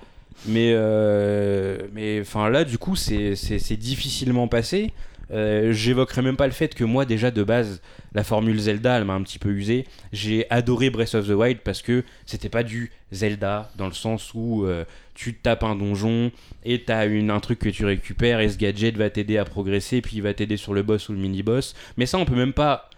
Mais 0.47 0.73
euh, 0.74 1.78
mais 1.93 2.20
enfin 2.20 2.48
là 2.48 2.65
du 2.65 2.78
coup 2.78 2.97
c'est 2.97 3.77
difficilement 3.77 4.48
passé. 4.48 4.93
Euh, 5.32 5.73
J'évoquerai 5.73 6.23
même 6.23 6.36
pas 6.36 6.47
le 6.47 6.52
fait 6.52 6.74
que 6.74 6.82
moi 6.82 7.05
déjà 7.05 7.31
de 7.31 7.44
base 7.44 7.81
la 8.15 8.24
formule 8.24 8.59
Zelda 8.59 8.98
elle 8.98 9.05
m'a 9.05 9.15
un 9.15 9.23
petit 9.23 9.39
peu 9.39 9.51
usé. 9.51 9.86
J'ai 10.12 10.51
adoré 10.51 10.90
Breath 10.90 11.15
of 11.15 11.28
the 11.28 11.31
Wild 11.31 11.59
parce 11.59 11.82
que 11.82 12.05
c'était 12.27 12.48
pas 12.48 12.65
du 12.65 12.90
Zelda 13.12 13.70
dans 13.77 13.86
le 13.86 13.93
sens 13.93 14.32
où 14.35 14.65
euh, 14.65 14.85
tu 15.15 15.35
tapes 15.35 15.62
un 15.62 15.77
donjon 15.77 16.32
et 16.65 16.82
t'as 16.82 17.07
une 17.07 17.31
un 17.31 17.39
truc 17.39 17.61
que 17.61 17.69
tu 17.69 17.85
récupères 17.85 18.40
et 18.40 18.48
ce 18.48 18.59
gadget 18.59 18.97
va 18.97 19.09
t'aider 19.09 19.39
à 19.39 19.44
progresser 19.44 20.01
puis 20.01 20.16
il 20.16 20.23
va 20.23 20.35
t'aider 20.35 20.57
sur 20.57 20.74
le 20.74 20.82
boss 20.82 21.09
ou 21.09 21.12
le 21.12 21.19
mini 21.19 21.44
boss. 21.44 21.74
Mais 21.97 22.07
ça 22.07 22.19
on 22.19 22.24
peut 22.24 22.35
même 22.35 22.52
pas 22.52 22.90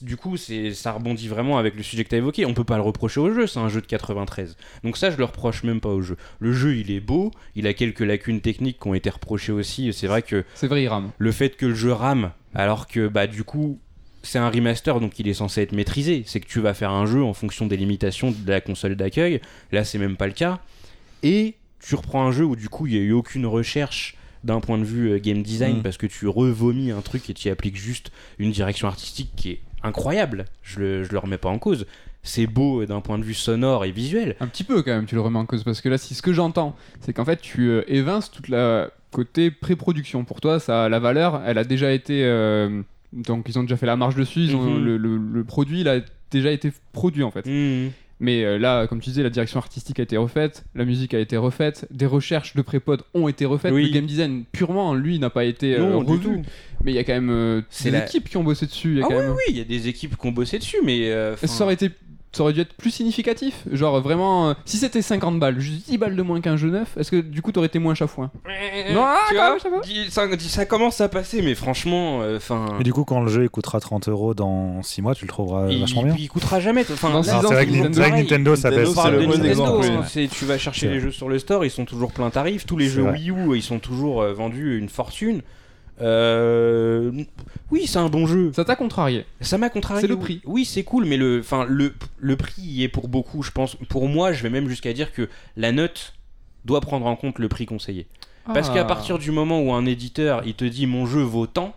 du 0.00 0.16
coup, 0.16 0.36
c'est 0.36 0.72
ça 0.74 0.92
rebondit 0.92 1.28
vraiment 1.28 1.58
avec 1.58 1.74
le 1.76 1.82
sujet 1.82 2.04
que 2.04 2.08
tu 2.08 2.14
as 2.14 2.18
évoqué. 2.18 2.46
On 2.46 2.54
peut 2.54 2.64
pas 2.64 2.76
le 2.76 2.82
reprocher 2.82 3.20
au 3.20 3.32
jeu, 3.32 3.46
c'est 3.46 3.58
un 3.58 3.68
jeu 3.68 3.80
de 3.80 3.86
93. 3.86 4.56
Donc 4.84 4.96
ça, 4.96 5.10
je 5.10 5.16
le 5.16 5.24
reproche 5.24 5.62
même 5.64 5.80
pas 5.80 5.90
au 5.90 6.02
jeu. 6.02 6.16
Le 6.40 6.52
jeu, 6.52 6.76
il 6.76 6.90
est 6.90 7.00
beau, 7.00 7.30
il 7.54 7.66
a 7.66 7.74
quelques 7.74 8.00
lacunes 8.00 8.40
techniques 8.40 8.78
qui 8.80 8.88
ont 8.88 8.94
été 8.94 9.10
reprochées 9.10 9.52
aussi. 9.52 9.92
C'est 9.92 10.06
vrai 10.06 10.22
que 10.22 10.44
C'est 10.54 10.66
vrai, 10.68 10.82
il 10.82 10.88
rame. 10.88 11.10
le 11.18 11.32
fait 11.32 11.56
que 11.56 11.66
le 11.66 11.74
jeu 11.74 11.92
rame, 11.92 12.32
alors 12.54 12.86
que 12.86 13.08
bah 13.08 13.26
du 13.26 13.44
coup, 13.44 13.78
c'est 14.22 14.38
un 14.38 14.48
remaster, 14.50 15.00
donc 15.00 15.18
il 15.18 15.26
est 15.28 15.34
censé 15.34 15.62
être 15.62 15.72
maîtrisé. 15.72 16.22
C'est 16.26 16.38
que 16.40 16.46
tu 16.46 16.60
vas 16.60 16.74
faire 16.74 16.90
un 16.92 17.06
jeu 17.06 17.22
en 17.24 17.34
fonction 17.34 17.66
des 17.66 17.76
limitations 17.76 18.30
de 18.30 18.50
la 18.50 18.60
console 18.60 18.94
d'accueil. 18.96 19.40
Là, 19.72 19.84
c'est 19.84 19.98
même 19.98 20.16
pas 20.16 20.26
le 20.26 20.32
cas. 20.32 20.60
Et 21.22 21.54
tu 21.84 21.94
reprends 21.96 22.24
un 22.26 22.32
jeu 22.32 22.44
où 22.44 22.54
du 22.56 22.68
coup, 22.68 22.86
il 22.86 22.94
y 22.94 22.96
a 22.96 23.00
eu 23.00 23.12
aucune 23.12 23.46
recherche 23.46 24.16
d'un 24.44 24.60
point 24.60 24.76
de 24.78 24.84
vue 24.84 25.12
euh, 25.12 25.18
game 25.20 25.42
design 25.42 25.78
Mm. 25.78 25.82
parce 25.82 25.96
que 25.96 26.06
tu 26.06 26.26
revomis 26.26 26.90
un 26.90 27.00
truc 27.00 27.30
et 27.30 27.34
tu 27.34 27.46
y 27.46 27.50
appliques 27.50 27.76
juste 27.76 28.10
une 28.38 28.50
direction 28.50 28.88
artistique 28.88 29.30
qui 29.36 29.50
est 29.50 29.60
incroyable. 29.82 30.44
Je 30.62 30.80
le, 30.80 31.04
je 31.04 31.12
le 31.12 31.18
remets 31.18 31.38
pas 31.38 31.48
en 31.48 31.58
cause. 31.58 31.86
C'est 32.24 32.46
beau 32.46 32.84
d'un 32.86 33.00
point 33.00 33.18
de 33.18 33.24
vue 33.24 33.34
sonore 33.34 33.84
et 33.84 33.90
visuel. 33.90 34.36
Un 34.40 34.46
petit 34.46 34.62
peu 34.64 34.82
quand 34.82 34.92
même, 34.92 35.06
tu 35.06 35.16
le 35.16 35.20
remets 35.20 35.38
en 35.40 35.46
cause 35.46 35.64
parce 35.64 35.80
que 35.80 35.88
là, 35.88 35.98
si 35.98 36.14
ce 36.14 36.22
que 36.22 36.32
j'entends, 36.32 36.76
c'est 37.00 37.12
qu'en 37.12 37.24
fait, 37.24 37.40
tu 37.40 37.68
euh, 37.68 37.82
évinces 37.88 38.30
toute 38.30 38.48
la 38.48 38.90
côté 39.10 39.50
pré-production. 39.50 40.24
Pour 40.24 40.40
toi, 40.40 40.60
ça, 40.60 40.88
la 40.88 40.98
valeur, 41.00 41.42
elle 41.46 41.58
a 41.58 41.64
déjà 41.64 41.90
été. 41.92 42.24
euh, 42.24 42.82
donc, 43.12 43.46
ils 43.48 43.58
ont 43.58 43.62
déjà 43.62 43.76
fait 43.76 43.86
la 43.86 43.96
marge 43.96 44.14
dessus. 44.14 44.40
Ils 44.40 44.54
ont, 44.56 44.62
Mhm. 44.62 44.84
le, 44.84 44.96
le- 44.96 45.16
le 45.18 45.44
produit, 45.44 45.80
il 45.80 45.88
a 45.88 46.00
déjà 46.30 46.50
été 46.52 46.72
produit 46.92 47.22
en 47.24 47.30
fait. 47.30 47.44
Mais 48.24 48.44
euh, 48.44 48.56
là, 48.56 48.86
comme 48.86 49.00
tu 49.00 49.10
disais, 49.10 49.24
la 49.24 49.30
direction 49.30 49.58
artistique 49.58 49.98
a 49.98 50.04
été 50.04 50.16
refaite, 50.16 50.64
la 50.76 50.84
musique 50.84 51.12
a 51.12 51.18
été 51.18 51.36
refaite, 51.36 51.86
des 51.90 52.06
recherches 52.06 52.54
de 52.54 52.62
pré-pod 52.62 53.02
ont 53.14 53.26
été 53.26 53.44
refaites. 53.44 53.72
Oui. 53.72 53.86
Le 53.88 53.92
game 53.92 54.06
design 54.06 54.44
purement, 54.52 54.94
lui, 54.94 55.18
n'a 55.18 55.28
pas 55.28 55.44
été 55.44 55.74
euh, 55.74 55.80
Non, 55.90 56.04
du 56.04 56.20
tout. 56.20 56.40
Mais 56.84 56.92
il 56.92 56.94
y 56.94 56.98
a 56.98 57.04
quand 57.04 57.14
même 57.14 57.30
euh, 57.30 57.62
C'est 57.68 57.90
des 57.90 57.98
la- 57.98 58.04
équipes 58.06 58.28
qui 58.28 58.36
ont 58.36 58.44
bossé 58.44 58.66
dessus. 58.66 58.92
il 58.92 58.98
y 58.98 59.02
a 59.02 59.06
Ah 59.06 59.08
quand 59.10 59.16
oui, 59.18 59.22
même- 59.24 59.32
oui, 59.32 59.42
il 59.50 59.58
y 59.58 59.60
a 59.60 59.64
des 59.64 59.88
équipes 59.88 60.16
qui 60.16 60.26
ont 60.26 60.30
bossé 60.32 60.58
dessus, 60.58 60.78
mais. 60.84 61.10
euh, 61.10 61.36
ça 61.36 61.64
aurait 61.64 61.74
été 61.74 61.90
ça 62.32 62.42
aurait 62.42 62.52
dû 62.54 62.60
être 62.60 62.72
plus 62.74 62.90
significatif 62.90 63.62
Genre 63.70 64.00
vraiment, 64.00 64.50
euh, 64.50 64.54
si 64.64 64.78
c'était 64.78 65.02
50 65.02 65.38
balles, 65.38 65.60
juste 65.60 65.88
10 65.88 65.98
balles 65.98 66.16
de 66.16 66.22
moins 66.22 66.40
qu'un 66.40 66.56
jeu 66.56 66.70
neuf, 66.70 66.96
est-ce 66.96 67.10
que 67.10 67.20
du 67.20 67.42
coup 67.42 67.52
t'aurais 67.52 67.66
été 67.66 67.78
moins 67.78 67.94
chafouin? 67.94 68.30
Non, 68.92 69.04
ah, 69.04 69.18
quand 69.30 69.70
même, 69.70 69.80
dis- 69.82 70.10
ça, 70.10 70.26
dis- 70.36 70.48
ça 70.48 70.64
commence 70.66 71.00
à 71.00 71.08
passer, 71.08 71.42
mais 71.42 71.54
franchement, 71.54 72.20
euh, 72.22 72.36
enfin. 72.38 72.66
Mais 72.78 72.84
du 72.84 72.92
coup, 72.92 73.04
quand 73.04 73.20
le 73.20 73.28
jeu 73.28 73.44
il 73.44 73.50
coûtera 73.50 73.80
30 73.80 74.08
euros 74.08 74.34
dans 74.34 74.82
6 74.82 75.02
mois, 75.02 75.14
tu 75.14 75.24
le 75.24 75.28
trouveras 75.28 75.68
il, 75.68 75.80
vachement 75.80 76.02
bien. 76.04 76.14
il 76.18 76.28
coûtera 76.28 76.58
jamais. 76.60 76.82
Enfin, 76.90 77.10
Dans 77.10 77.16
là, 77.18 77.22
six 77.22 77.30
Alors, 77.30 77.44
ans, 77.44 77.48
c'est 77.48 77.54
vrai 77.54 77.66
que 77.66 77.70
Nintendo, 77.72 77.92
c'est 77.94 78.00
vrai 78.00 78.10
que 78.10 78.16
Nintendo, 78.22 78.56
ça 78.56 78.70
Nintendo, 78.70 78.86
baisse. 78.86 78.94
c'est 78.96 79.02
parle 79.02 79.14
le 79.14 79.20
de 79.20 79.26
bon 79.26 79.32
euh, 79.32 79.36
Nintendo, 79.36 79.50
exemple, 79.50 79.86
hein. 79.86 79.98
oui. 80.02 80.06
c'est- 80.10 80.28
tu 80.28 80.44
vas 80.44 80.58
chercher 80.58 80.80
C'est 80.80 80.86
les 80.86 80.98
vrai. 80.98 81.00
jeux 81.06 81.12
sur 81.12 81.28
le 81.28 81.38
store, 81.38 81.64
ils 81.64 81.70
sont 81.70 81.84
toujours 81.84 82.12
plein 82.12 82.30
tarif. 82.30 82.66
Tous 82.66 82.76
les 82.76 82.86
C'est 82.88 82.94
jeux 82.96 83.02
vrai. 83.02 83.12
Wii 83.18 83.30
U, 83.30 83.56
ils 83.56 83.62
sont 83.62 83.78
toujours 83.78 84.22
euh, 84.22 84.32
vendus 84.32 84.78
une 84.78 84.88
fortune. 84.88 85.42
Euh, 86.00 87.12
oui, 87.70 87.86
c'est 87.86 87.98
un 87.98 88.08
bon 88.08 88.26
jeu. 88.26 88.50
Ça 88.54 88.64
t'a 88.64 88.76
contrarié. 88.76 89.24
Ça 89.40 89.58
m'a 89.58 89.68
contrarié. 89.70 90.00
C'est 90.00 90.06
le 90.08 90.18
prix. 90.18 90.40
Oui, 90.44 90.64
c'est 90.64 90.82
cool, 90.84 91.04
mais 91.04 91.16
le, 91.16 91.40
enfin, 91.40 91.64
le, 91.68 91.94
le 92.18 92.36
prix 92.36 92.62
y 92.62 92.82
est 92.82 92.88
pour 92.88 93.08
beaucoup. 93.08 93.42
Je 93.42 93.50
pense, 93.50 93.76
pour 93.88 94.08
moi, 94.08 94.32
je 94.32 94.42
vais 94.42 94.50
même 94.50 94.68
jusqu'à 94.68 94.92
dire 94.92 95.12
que 95.12 95.28
la 95.56 95.72
note 95.72 96.14
doit 96.64 96.80
prendre 96.80 97.06
en 97.06 97.16
compte 97.16 97.38
le 97.38 97.48
prix 97.48 97.66
conseillé. 97.66 98.06
Parce 98.52 98.70
Ah. 98.70 98.74
qu'à 98.74 98.84
partir 98.84 99.18
du 99.18 99.30
moment 99.30 99.60
où 99.62 99.72
un 99.72 99.86
éditeur 99.86 100.42
il 100.44 100.54
te 100.54 100.64
dit 100.64 100.86
mon 100.86 101.06
jeu 101.06 101.20
vaut 101.22 101.46
tant, 101.46 101.76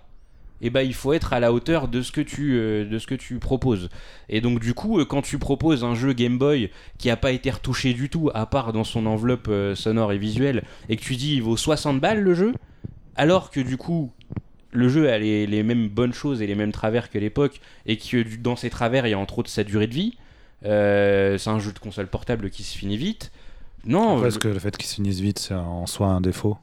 et 0.62 0.72
ben 0.72 0.82
il 0.82 0.96
faut 0.96 1.14
être 1.14 1.32
à 1.34 1.40
la 1.40 1.54
hauteur 1.54 1.88
de 1.88 2.02
ce 2.02 2.12
que 2.12 2.22
tu 2.22 2.54
euh, 2.56 2.86
de 2.86 2.98
ce 2.98 3.06
que 3.06 3.14
tu 3.14 3.38
proposes. 3.38 3.90
Et 4.30 4.42
donc 4.42 4.60
du 4.60 4.74
coup 4.74 5.00
euh, 5.00 5.06
quand 5.06 5.22
tu 5.22 5.38
proposes 5.38 5.84
un 5.84 5.94
jeu 5.94 6.14
Game 6.14 6.40
Boy 6.40 6.72
qui 6.98 7.12
a 7.12 7.18
pas 7.18 7.32
été 7.34 7.52
retouché 7.52 7.94
du 7.94 8.10
tout 8.10 8.32
à 8.34 8.48
part 8.48 8.74
dans 8.74 8.84
son 8.84 9.06
enveloppe 9.06 9.48
euh, 9.48 9.76
sonore 9.76 10.12
et 10.12 10.18
visuelle 10.18 10.64
et 10.90 10.98
que 10.98 11.04
tu 11.04 11.16
dis 11.18 11.36
il 11.36 11.44
vaut 11.44 11.58
60 11.58 12.00
balles 12.00 12.22
le 12.22 12.34
jeu 12.34 12.54
alors 13.16 13.52
que 13.52 13.60
du 13.60 13.78
coup 13.78 14.12
le 14.72 14.90
jeu 14.90 15.10
a 15.10 15.18
les, 15.18 15.48
les 15.48 15.64
mêmes 15.64 15.88
bonnes 15.88 16.14
choses 16.14 16.42
et 16.42 16.48
les 16.48 16.56
mêmes 16.56 16.72
travers 16.74 17.10
que 17.10 17.18
l'époque, 17.18 17.62
et 17.86 17.98
que 17.98 18.24
dans 18.38 18.56
ces 18.58 18.70
travers, 18.70 19.08
il 19.08 19.12
y 19.12 19.14
a 19.14 19.20
entre 19.20 19.40
autres 19.40 19.50
sa 19.50 19.64
durée 19.64 19.88
de 19.88 19.94
vie. 19.94 20.18
Euh, 20.66 21.38
c'est 21.38 21.50
un 21.50 21.60
jeu 21.60 21.72
de 21.72 21.80
console 21.80 22.08
portable 22.08 22.50
qui 22.50 22.64
se 22.64 22.78
finit 22.78 22.98
vite. 22.98 23.32
Non, 23.86 24.02
Pourquoi 24.02 24.22
le- 24.24 24.28
est-ce 24.28 24.40
que 24.40 24.48
le 24.50 24.60
fait 24.60 24.76
qu'ils 24.76 24.88
se 24.88 24.96
finissent 24.96 25.20
vite, 25.20 25.40
c'est 25.40 25.54
en 25.54 25.86
soi 25.86 26.08
un 26.08 26.20
défaut? 26.22 26.58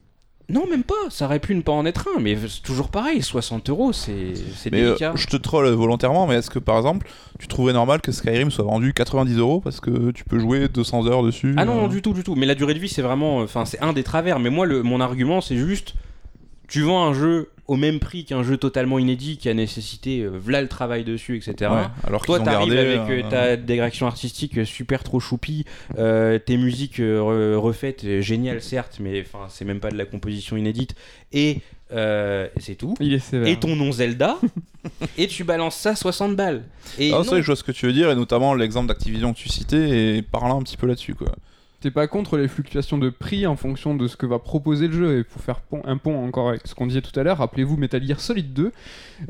Non, 0.49 0.67
même 0.69 0.83
pas. 0.83 0.95
Ça 1.09 1.25
aurait 1.27 1.39
pu 1.39 1.55
ne 1.55 1.63
pas 1.63 1.73
en 1.73 1.87
être 1.87 2.07
un, 2.15 2.21
mais 2.21 2.37
c'est 2.49 2.61
toujours 2.63 2.89
pareil. 2.91 3.23
60 3.23 3.71
euros, 3.71 3.93
c'est 3.95 4.11
euh, 4.13 4.71
délicat. 4.71 5.13
je 5.15 5.27
te 5.29 5.37
troll 5.37 5.67
volontairement, 5.69 6.27
mais 6.27 6.35
est-ce 6.35 6.51
que 6.51 6.59
par 6.59 6.77
exemple, 6.77 7.09
tu 7.39 7.47
trouverais 7.47 7.73
normal 7.73 8.01
que 8.03 8.13
Skyrim 8.13 8.51
soit 8.51 8.65
vendu 8.65 8.93
90 8.93 9.39
euros 9.39 9.61
parce 9.61 9.81
que 9.81 10.11
tu 10.11 10.25
peux 10.25 10.39
jouer 10.39 10.69
200 10.69 11.07
heures 11.07 11.23
dessus 11.23 11.55
Ah 11.57 11.65
non, 11.65 11.73
euh, 11.79 11.81
non, 11.83 11.89
du 11.89 12.03
tout, 12.03 12.13
du 12.13 12.25
tout. 12.25 12.35
Mais 12.35 12.45
la 12.45 12.57
durée 12.57 12.75
de 12.75 12.79
vie, 12.81 12.89
c'est 12.89 13.03
vraiment. 13.03 13.39
Enfin, 13.39 13.65
c'est 13.65 13.81
un 13.81 13.93
des 13.95 14.03
travers. 14.03 14.39
Mais 14.41 14.51
moi, 14.51 14.67
le, 14.67 14.83
mon 14.83 15.01
argument, 15.01 15.41
c'est 15.41 15.57
juste. 15.57 15.95
Tu 16.73 16.83
vends 16.83 17.05
un 17.05 17.13
jeu 17.13 17.51
au 17.69 17.77
même 17.77 18.01
prix 18.01 18.25
qu'un 18.25 18.43
jeu 18.43 18.57
totalement 18.57 18.99
inédit 18.99 19.37
qui 19.37 19.49
a 19.49 19.55
nécessité 19.55 20.21
euh, 20.21 20.31
v'là 20.35 20.63
le 20.63 20.69
travail 20.69 21.05
dessus, 21.05 21.37
etc. 21.37 21.71
ouais, 21.71 21.87
alors 22.05 22.25
Toi, 22.25 22.41
t'arrives 22.41 22.73
avec 22.73 22.99
euh, 23.11 23.23
euh, 23.23 23.31
ta 23.31 23.57
direction 23.57 24.07
artistique 24.07 24.59
euh, 24.59 24.65
super 24.65 25.05
trop 25.05 25.21
choupie, 25.21 25.65
euh, 25.99 26.39
tes 26.39 26.57
musiques 26.57 26.99
euh, 27.01 27.21
re- 27.21 27.57
refaites, 27.57 28.21
géniales 28.21 28.63
certes, 28.63 28.97
mais 29.01 29.21
enfin, 29.23 29.47
c'est 29.49 29.65
même 29.65 29.81
pas 29.81 29.91
de 29.91 29.97
la 29.99 30.07
composition 30.07 30.57
inédite, 30.57 30.95
et 31.33 31.59
euh, 31.93 32.49
c'est 32.59 32.75
tout. 32.75 32.95
Il 33.01 33.13
est 33.13 33.19
sévère. 33.19 33.49
Et 33.49 33.61
ton 33.61 33.77
nom 33.77 33.93
Zelda, 33.93 34.39
et 35.19 35.29
tu 35.29 35.45
balances 35.45 35.77
ça 35.77 35.95
60 35.95 36.35
balles. 36.37 36.65
Et 36.99 37.13
Ah, 37.13 37.19
non, 37.19 37.23
c'est 37.23 37.29
vrai 37.31 37.39
que 37.41 37.43
je 37.43 37.47
vois 37.49 37.57
ce 37.57 37.65
que 37.65 37.73
tu 37.73 37.87
veux 37.87 37.93
dire, 37.93 38.11
et 38.11 38.15
notamment 38.17 38.55
l'exemple 38.55 38.89
d'Activision 38.89 39.33
que 39.35 39.39
tu 39.39 39.49
citais, 39.51 40.17
et 40.17 40.23
parlant 40.23 40.59
un 40.59 40.63
petit 40.63 40.77
peu 40.79 40.87
là-dessus, 40.87 41.15
quoi. 41.15 41.33
T'es 41.83 41.91
pas 41.91 42.07
contre 42.07 42.37
les 42.39 42.47
fluctuations 42.47 42.97
de 42.97 43.11
prix 43.11 43.47
en 43.47 43.57
fonction 43.57 43.97
de 43.97 44.07
ce 44.07 44.17
que 44.17 44.25
va 44.25 44.39
proposer 44.39 44.87
le 44.87 44.93
jeu 44.95 45.19
et 45.19 45.25
pour 45.25 45.43
faire 45.43 45.61
pont- 45.61 45.83
un 45.85 45.97
pont 45.97 46.25
encore 46.25 46.49
avec 46.51 46.61
ce 46.67 46.75
qu'on 46.77 46.87
disait 46.87 47.03
tout 47.03 47.19
à 47.19 47.25
l'heure, 47.25 47.39
rappelez-vous 47.39 47.77
Metal 47.77 48.03
Gear 48.07 48.21
Solid 48.21 48.53
2 48.53 48.71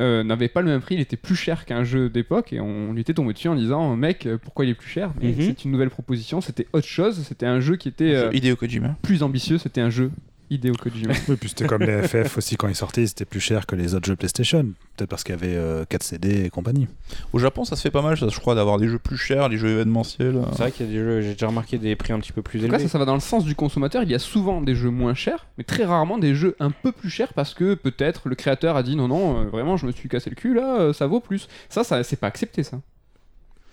euh, 0.01 0.23
n'avait 0.23 0.49
pas 0.49 0.61
le 0.61 0.69
même 0.69 0.83
prix, 0.83 0.97
il 0.97 1.01
était 1.01 1.17
plus 1.17 1.35
cher 1.35 1.65
qu'un 1.65 1.83
jeu 1.83 2.11
d'époque 2.11 2.53
et 2.53 2.61
on 2.61 2.93
lui 2.93 3.01
était 3.01 3.15
tombé 3.15 3.33
dessus 3.33 3.49
en 3.49 3.55
disant 3.55 3.97
mec 3.97 4.27
euh, 4.27 4.37
pourquoi 4.37 4.67
il 4.67 4.71
est 4.71 4.75
plus 4.75 4.89
cher? 4.91 5.13
Mais 5.21 5.29
Mhm. 5.29 5.35
c'est 5.41 5.65
une 5.65 5.71
nouvelle 5.73 5.89
proposition, 5.91 6.41
c'était 6.43 6.67
autre 6.75 6.87
chose, 6.87 7.25
c'était 7.27 7.47
un 7.47 7.61
jeu 7.61 7.77
qui 7.77 7.89
était 7.89 8.15
euh, 8.15 8.55
Kojima. 8.57 8.97
plus 9.01 9.23
ambitieux, 9.23 9.57
c'était 9.57 9.81
un 9.81 9.91
jeu 9.91 10.11
Hideo 10.53 10.75
Kojima. 10.75 11.15
Oui, 11.29 11.37
puis 11.37 11.49
c'était 11.49 11.67
comme 11.67 11.83
les 11.83 12.07
FF 12.07 12.39
aussi 12.39 12.57
quand 12.57 12.69
ils 12.69 12.75
sortaient, 12.75 13.07
c'était 13.07 13.25
plus 13.25 13.41
cher 13.41 13.67
que 13.67 13.77
les 13.77 13.95
autres 13.95 14.07
jeux 14.07 14.17
PlayStation. 14.17 14.63
Peut-être 14.97 15.09
parce 15.09 15.25
qu'il 15.25 15.35
y 15.35 15.39
avait 15.39 15.57
euh, 15.57 15.85
4 15.89 16.03
CD 16.03 16.45
et 16.45 16.51
compagnie. 16.51 16.89
Au 17.33 17.39
Japon, 17.39 17.65
ça 17.65 17.77
se 17.77 17.83
fait 17.83 17.91
pas 17.91 18.03
mal, 18.03 18.19
ça, 18.19 18.29
je 18.29 18.41
crois, 18.41 18.55
d'avoir 18.55 18.79
des 18.79 18.89
jeux 18.89 18.99
plus 18.99 19.17
chers, 19.17 19.49
des 19.49 19.57
jeux 19.57 19.71
événementiels. 19.71 20.43
C'est 20.53 20.59
vrai 20.59 20.73
qu'il 20.73 20.87
y 20.87 20.89
a 20.89 20.93
des 20.93 20.99
jeux, 20.99 21.21
j'ai 21.23 21.33
déjà 21.33 21.47
remarqué 21.47 21.79
des 21.79 21.97
prix 21.97 22.13
un 22.13 22.21
petit 22.21 22.33
peu 22.33 22.43
plus 22.43 22.65
élevés. 22.65 22.79
ça, 22.81 22.89
ça 22.89 22.99
va 22.99 23.05
dans 23.05 23.15
le 23.15 23.21
sens 23.21 23.45
du 23.45 23.55
consommateur. 23.55 24.03
Il 24.03 24.11
y 24.11 24.15
a 24.15 24.19
souvent 24.19 24.61
des 24.61 24.75
jeux 24.75 24.91
moins 24.91 25.15
chers, 25.15 25.47
mais 25.59 25.65
très 25.65 25.85
rarement 25.85 26.19
des 26.19 26.35
jeux 26.35 26.57
un 26.61 26.71
peu 26.71 26.93
plus 26.93 27.11
chers 27.11 27.33
parce 27.33 27.55
que 27.55 27.75
peut-être 27.75 28.29
le 28.29 28.35
créateur 28.35 28.77
a 28.77 28.83
dit 28.83 28.97
non, 28.97 29.09
non, 29.09 29.41
euh, 29.41 29.45
vraiment, 29.45 29.77
je 29.77 29.87
me 29.87 29.93
suis 29.93 30.09
cassé 30.09 30.31
le 30.31 30.37
cul 30.37 30.55
là, 30.55 30.81
euh, 30.81 30.93
ça 30.93 31.07
vaut 31.07 31.21
plus. 31.21 31.49
Ça, 31.69 31.85
ça 31.85 32.03
c'est 32.03 32.17
pas 32.17 32.27
accepté, 32.27 32.63
ça. 32.63 32.81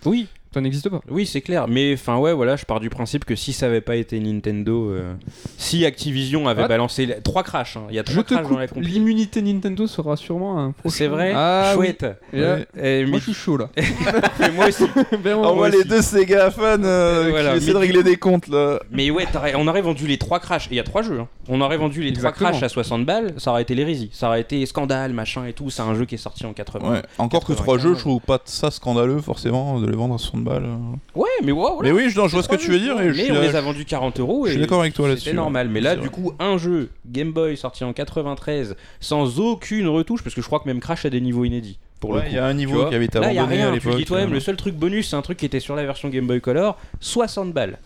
Oui, 0.06 0.28
Ça 0.52 0.62
n'existe 0.62 0.90
pas. 0.90 1.00
oui, 1.12 1.28
c'est 1.28 1.42
clair. 1.42 1.68
Mais 1.68 1.94
enfin, 1.94 2.18
ouais, 2.18 2.34
voilà, 2.34 2.56
je 2.56 2.66
pars 2.66 2.80
du 2.80 2.90
principe 2.90 3.24
que 3.24 3.36
si 3.36 3.54
ça 3.54 3.68
avait 3.68 3.82
pas 3.82 3.96
été 3.96 4.20
Nintendo, 4.20 4.90
euh, 4.90 5.14
si 5.60 5.86
Activision 5.86 6.48
avait 6.48 6.64
Ah. 6.64 6.68
balancé 6.68 7.06
la- 7.06 7.22
trois 7.22 7.44
crashs, 7.44 7.78
hein, 7.78 7.84
il 7.90 7.96
y 7.96 8.00
a 8.00 8.04
Je 8.04 8.12
trois 8.14 8.24
te 8.24 8.34
crashs 8.34 8.48
dans 8.50 8.58
la. 8.58 8.66
L'immunité 8.78 9.44
Nintendo 9.44 9.86
sera 9.86 10.16
sûrement 10.18 10.60
un 10.60 10.72
prochain. 10.72 10.96
C'est 10.98 11.08
vrai, 11.08 11.34
Ah, 11.36 11.74
oui. 11.78 11.86
chouette. 11.88 12.06
Et 12.34 12.40
là, 12.42 12.56
Ouais. 12.56 12.68
Eh, 12.82 13.02
Moi, 13.06 13.12
mais 13.14 13.18
je 13.20 13.24
suis 13.26 13.34
chaud 13.36 13.58
là. 13.58 13.70
mais 14.40 14.52
moi 14.52 14.68
aussi. 14.68 14.86
Vraiment, 15.22 15.42
On 15.42 15.44
voit 15.44 15.54
moi 15.56 15.70
les 15.70 15.78
aussi. 15.80 15.88
deux 15.88 16.02
Sega 16.02 16.50
fans 16.50 16.84
euh, 16.84 17.28
voilà, 17.30 17.52
qui 17.52 17.58
essaient 17.58 17.68
mais 17.68 17.74
de 17.74 17.78
régler 17.78 18.04
des 18.04 18.16
comptes 18.18 18.48
là. 18.48 18.80
Mais 18.92 19.12
ouais, 19.12 19.28
on 19.56 19.68
aurait 19.68 19.82
vendu 19.84 20.08
les 20.08 20.18
trois 20.18 20.40
crashs. 20.40 20.66
Et 20.68 20.72
il 20.72 20.78
y 20.78 20.80
a 20.80 20.84
trois 20.84 21.04
jeux. 21.04 21.20
hein. 21.20 21.28
On 21.48 21.62
aurait 21.62 21.78
vendu 21.78 22.02
les 22.02 22.10
Exactement. 22.10 22.50
trois 22.50 22.60
crashs 22.60 22.64
à 22.64 22.70
60 22.70 23.06
balles. 23.06 23.34
Ça 23.38 23.52
aurait 23.52 23.62
été 23.62 23.76
l'hérésie. 23.76 24.10
Ça 24.14 24.28
aurait 24.30 24.42
été 24.42 24.66
scandale, 24.66 25.14
machin 25.14 25.46
et 25.46 25.54
tout. 25.54 25.70
C'est 25.70 25.82
un 25.84 25.94
jeu 25.94 26.06
qui 26.06 26.16
est 26.16 26.20
sorti 26.20 26.46
en 26.48 26.54
80. 26.54 26.92
Ouais. 26.92 27.02
Encore 27.20 27.42
que 27.46 27.54
95. 27.54 27.56
trois 27.64 27.78
jeux, 27.78 27.94
je 27.94 28.00
trouve 28.00 28.22
pas 28.22 28.40
ça 28.46 28.72
scandaleux 28.72 29.20
forcément 29.22 29.80
de 29.80 29.86
les 29.88 29.96
vendre 29.96 30.16
à 30.16 30.18
60 30.18 30.39
balles. 30.40 30.66
euh. 30.66 31.20
Ouais, 31.20 31.28
mais 31.44 31.52
ouais, 31.52 31.60
voilà. 31.76 31.82
Mais 31.84 31.92
oui, 31.92 32.10
je, 32.10 32.18
non, 32.20 32.28
je 32.28 32.34
vois 32.34 32.44
ce 32.44 32.48
que 32.48 32.56
tu 32.56 32.72
veux 32.72 32.80
dire. 32.80 33.00
Et 33.02 33.12
je 33.12 33.18
mais 33.18 33.24
suis, 33.24 33.32
on 33.32 33.36
là- 33.36 33.42
les 33.42 33.56
a 33.56 33.62
vendus 33.62 33.86
40 33.86 34.20
euros. 34.20 34.46
je 34.46 34.52
suis 34.52 34.60
d'accord 34.62 34.82
avec 34.82 34.94
toi 34.94 35.08
là-dessus. 35.08 35.26
C'était 35.26 35.36
normal. 35.36 35.70
Mais 35.70 35.82
là, 35.82 35.96
C'est 35.96 36.02
du 36.02 36.10
coup, 36.10 36.34
un 36.40 36.58
jeu 36.58 36.90
Game 37.08 37.32
Boy 37.32 37.56
sorti 37.58 37.84
en 37.84 37.94
93 37.94 38.76
sans 39.00 39.40
aucune 39.40 39.88
retouche, 39.88 40.24
parce 40.24 40.36
que 40.36 40.42
je 40.42 40.46
crois 40.48 40.60
que 40.60 40.68
même 40.68 40.80
Crash 40.80 41.06
a 41.06 41.10
des 41.10 41.22
niveaux 41.22 41.46
inédits. 41.46 41.78
Pour 42.00 42.14
le 42.14 42.20
Ouais, 42.20 42.26
coup. 42.26 42.32
il 42.32 42.36
y 42.36 42.40
a 42.40 42.46
un 42.46 42.54
niveau 42.54 42.86
qui 42.86 42.96
avait 42.96 43.06
été 43.06 43.20
Là, 43.20 43.32
il 43.32 43.36
y 43.36 43.40
a 43.40 43.42
abandonné 43.42 43.62
à 43.64 43.66
rien. 43.72 43.78
Tu 43.80 43.86
le 43.88 43.92
l'époque. 43.92 44.00
dis 44.00 44.06
toi-même, 44.06 44.30
euh. 44.30 44.34
le 44.34 44.40
seul 44.40 44.56
truc 44.56 44.76
bonus, 44.76 45.10
c'est 45.10 45.16
un 45.18 45.22
truc 45.22 45.38
qui 45.38 45.46
était 45.46 45.60
sur 45.60 45.76
la 45.76 45.84
version 45.86 46.08
Game 46.08 46.28
Boy 46.28 46.40
Color 46.40 46.78
60 47.02 47.52
balles. 47.54 47.78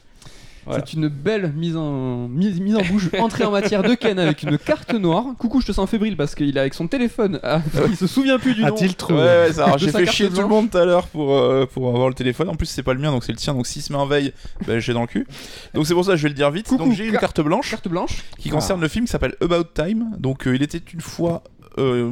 Voilà. 0.66 0.84
C'est 0.86 0.94
une 0.94 1.08
belle 1.10 1.52
mise 1.54 1.76
en, 1.76 2.28
mise, 2.28 2.60
mise 2.60 2.76
en 2.76 2.82
bouche, 2.84 3.10
entrée 3.20 3.44
en 3.46 3.52
matière 3.52 3.84
de 3.84 3.94
Ken 3.96 4.18
avec 4.20 4.44
une 4.44 4.58
carte 4.58 4.94
noire. 4.94 5.26
Coucou, 5.38 5.62
je 5.62 5.68
te 5.68 5.72
sens 5.72 5.90
fébrile 5.90 6.16
parce 6.18 6.36
qu'il 6.36 6.56
est 6.56 6.60
avec 6.60 6.74
son 6.74 6.88
téléphone. 6.88 7.40
Ah, 7.44 7.62
il 7.90 7.96
se 7.98 8.08
souvient 8.08 8.40
plus 8.40 8.54
du 8.56 8.62
nom. 8.62 8.68
A-t-il 8.68 8.90
Ouais, 8.90 8.94
trouvé 8.96 9.20
ouais, 9.22 9.54
ça, 9.54 9.66
alors, 9.66 9.76
De 9.76 9.82
j'ai 9.82 9.92
fait 9.92 10.06
chier 10.06 10.30
tout 10.30 10.42
le 10.42 10.48
monde 10.48 10.70
tout 10.72 10.78
à 10.78 10.86
l'heure 10.86 11.08
pour, 11.08 11.36
euh, 11.36 11.66
pour 11.66 11.90
avoir 11.90 12.08
le 12.08 12.14
téléphone. 12.16 12.50
En 12.50 12.56
plus, 12.56 12.66
c'est 12.68 12.84
pas 12.84 12.94
le 12.94 13.00
mien, 13.00 13.12
donc 13.12 13.24
c'est 13.24 13.32
le 13.34 13.38
tien. 13.38 13.54
Donc, 13.54 13.68
s'il 13.68 13.82
se 13.82 13.92
met 13.92 14.00
en 14.00 14.06
veille, 14.06 14.34
ben, 14.66 14.80
j'ai 14.80 14.94
dans 14.94 15.02
le 15.02 15.08
cul. 15.08 15.28
Donc, 15.74 15.86
c'est 15.88 15.94
pour 15.94 16.06
ça 16.06 16.12
que 16.12 16.18
je 16.18 16.24
vais 16.24 16.30
le 16.30 16.36
dire 16.36 16.50
vite. 16.52 16.68
Coucou, 16.68 16.86
donc, 16.86 16.94
j'ai 16.94 17.06
une 17.06 17.12
car- 17.12 17.22
carte 17.22 17.42
blanche 17.42 17.72
Carte 17.72 17.88
blanche. 17.88 18.24
qui 18.40 18.50
concerne 18.50 18.80
le 18.82 18.88
film 18.88 19.06
qui 19.06 19.12
s'appelle 19.12 19.36
About 19.42 19.66
Time. 19.76 20.12
Donc, 20.18 20.48
euh, 20.48 20.56
il 20.56 20.64
était 20.64 20.82
une 20.94 21.02
fois. 21.02 21.44
euh, 21.80 22.10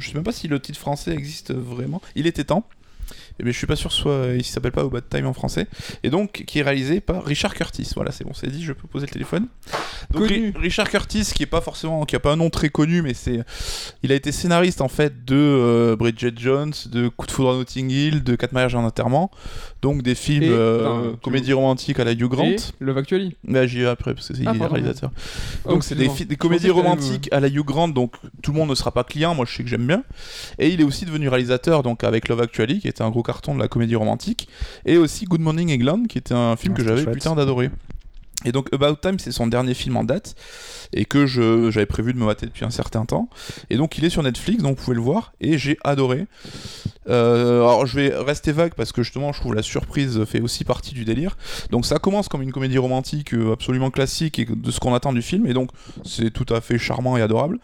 je 0.00 0.08
sais 0.08 0.14
même 0.14 0.24
pas 0.24 0.32
si 0.32 0.48
le 0.48 0.58
titre 0.60 0.78
français 0.78 1.12
existe 1.12 1.54
vraiment. 1.54 2.02
Il 2.16 2.26
était 2.26 2.44
temps. 2.44 2.66
Eh 3.38 3.42
bien, 3.42 3.52
je 3.52 3.58
suis 3.58 3.66
pas 3.66 3.76
sûr 3.76 3.92
soit 3.92 4.28
il 4.36 4.44
s'appelle 4.44 4.72
pas 4.72 4.82
About 4.82 5.00
Time 5.10 5.26
en 5.26 5.32
français 5.34 5.66
et 6.02 6.10
donc 6.10 6.44
qui 6.46 6.58
est 6.60 6.62
réalisé 6.62 7.00
par 7.00 7.24
Richard 7.24 7.54
Curtis. 7.54 7.90
Voilà, 7.94 8.10
c'est 8.12 8.24
bon, 8.24 8.32
c'est 8.34 8.48
dit, 8.50 8.62
je 8.64 8.72
peux 8.72 8.88
poser 8.88 9.06
le 9.06 9.12
téléphone. 9.12 9.46
Donc 10.10 10.28
Connu. 10.28 10.52
Ri- 10.54 10.60
Richard 10.62 10.88
Curtis 10.88 11.24
qui 11.34 11.42
est 11.42 11.46
pas 11.46 11.60
forcément 11.60 12.04
qui 12.06 12.16
a 12.16 12.20
pas 12.20 12.32
un 12.32 12.36
nom 12.36 12.48
très 12.50 12.68
connu 12.68 13.02
mais 13.02 13.14
c'est 13.14 13.40
il 14.02 14.12
a 14.12 14.14
été 14.14 14.30
scénariste 14.32 14.80
en 14.80 14.88
fait 14.88 15.24
de 15.24 15.34
euh, 15.36 15.96
Bridget 15.96 16.32
Jones, 16.36 16.72
de 16.90 17.08
Coup 17.08 17.26
de 17.26 17.30
foudre 17.32 17.50
à 17.50 17.54
Notting 17.54 17.90
Hill, 17.90 18.22
de 18.24 18.36
Quatre 18.36 18.52
mariages 18.52 18.74
et 18.74 18.78
un 18.78 18.84
enterrement. 18.84 19.30
Donc 19.82 20.02
des 20.02 20.14
films 20.14 20.42
Et, 20.44 20.48
euh, 20.50 21.10
enfin, 21.10 21.18
comédies 21.22 21.52
romantiques 21.52 22.00
à 22.00 22.04
la 22.04 22.12
Hugh 22.12 22.24
Grant. 22.28 22.46
Et 22.46 22.56
Love 22.80 22.98
Actually. 22.98 23.36
Là, 23.46 23.66
j'y 23.66 23.80
ai 23.82 23.86
après 23.86 24.14
parce 24.14 24.28
que 24.28 24.34
c'est 24.34 24.42
Ah, 24.46 24.52
il 24.54 24.62
est 24.62 24.66
réalisateur. 24.66 25.10
Oh, 25.64 25.70
Donc 25.70 25.84
c'est 25.84 25.94
des, 25.94 26.08
des 26.24 26.36
comédies 26.36 26.70
romantiques 26.70 27.28
à 27.32 27.40
la 27.40 27.48
Hugh 27.48 27.64
Grant, 27.64 27.88
donc 27.88 28.14
tout 28.42 28.52
le 28.52 28.58
monde 28.58 28.70
ne 28.70 28.74
sera 28.74 28.90
pas 28.92 29.04
client, 29.04 29.34
moi 29.34 29.44
je 29.48 29.54
sais 29.54 29.62
que 29.62 29.68
j'aime 29.68 29.86
bien. 29.86 30.02
Et 30.58 30.70
il 30.70 30.80
est 30.80 30.84
aussi 30.84 31.04
devenu 31.04 31.28
réalisateur 31.28 31.82
donc 31.82 32.02
avec 32.04 32.28
Love 32.28 32.40
Actually, 32.40 32.80
qui 32.80 32.88
était 32.88 33.02
un 33.02 33.10
gros 33.10 33.22
carton 33.26 33.54
de 33.54 33.60
la 33.60 33.68
comédie 33.68 33.96
romantique, 33.96 34.48
et 34.84 34.96
aussi 34.96 35.24
Good 35.24 35.40
Morning 35.40 35.72
England, 35.72 36.04
qui 36.08 36.18
était 36.18 36.34
un 36.34 36.56
film 36.56 36.74
Ah, 36.74 36.78
que 36.78 36.84
j'avais 36.84 37.10
putain 37.10 37.34
d'adoré. 37.34 37.70
Et 38.44 38.52
donc 38.52 38.72
About 38.72 38.96
Time, 38.96 39.18
c'est 39.18 39.32
son 39.32 39.46
dernier 39.46 39.74
film 39.74 39.96
en 39.96 40.04
date, 40.04 40.36
et 40.92 41.04
que 41.04 41.26
j'avais 41.26 41.86
prévu 41.86 42.12
de 42.12 42.18
me 42.18 42.26
mater 42.26 42.46
depuis 42.46 42.64
un 42.64 42.70
certain 42.70 43.04
temps. 43.04 43.28
Et 43.70 43.76
donc 43.76 43.98
il 43.98 44.04
est 44.04 44.10
sur 44.10 44.22
Netflix, 44.22 44.62
donc 44.62 44.78
vous 44.78 44.84
pouvez 44.84 44.96
le 44.96 45.02
voir, 45.02 45.32
et 45.40 45.58
j'ai 45.58 45.78
adoré. 45.82 46.26
Euh, 47.08 47.60
alors 47.62 47.86
je 47.86 47.96
vais 47.98 48.14
rester 48.14 48.52
vague 48.52 48.74
parce 48.74 48.90
que 48.90 49.02
justement 49.02 49.32
je 49.32 49.40
trouve 49.40 49.54
la 49.54 49.62
surprise 49.62 50.24
fait 50.24 50.40
aussi 50.40 50.64
partie 50.64 50.92
du 50.92 51.04
délire. 51.04 51.36
Donc 51.70 51.86
ça 51.86 51.98
commence 51.98 52.28
comme 52.28 52.42
une 52.42 52.52
comédie 52.52 52.78
romantique 52.78 53.32
euh, 53.32 53.52
absolument 53.52 53.90
classique 53.90 54.38
et 54.40 54.44
de 54.44 54.70
ce 54.70 54.80
qu'on 54.80 54.94
attend 54.94 55.12
du 55.12 55.22
film, 55.22 55.46
et 55.46 55.54
donc 55.54 55.70
c'est 56.04 56.30
tout 56.30 56.52
à 56.54 56.60
fait 56.60 56.78
charmant 56.78 57.16
et 57.16 57.22
adorable. 57.22 57.58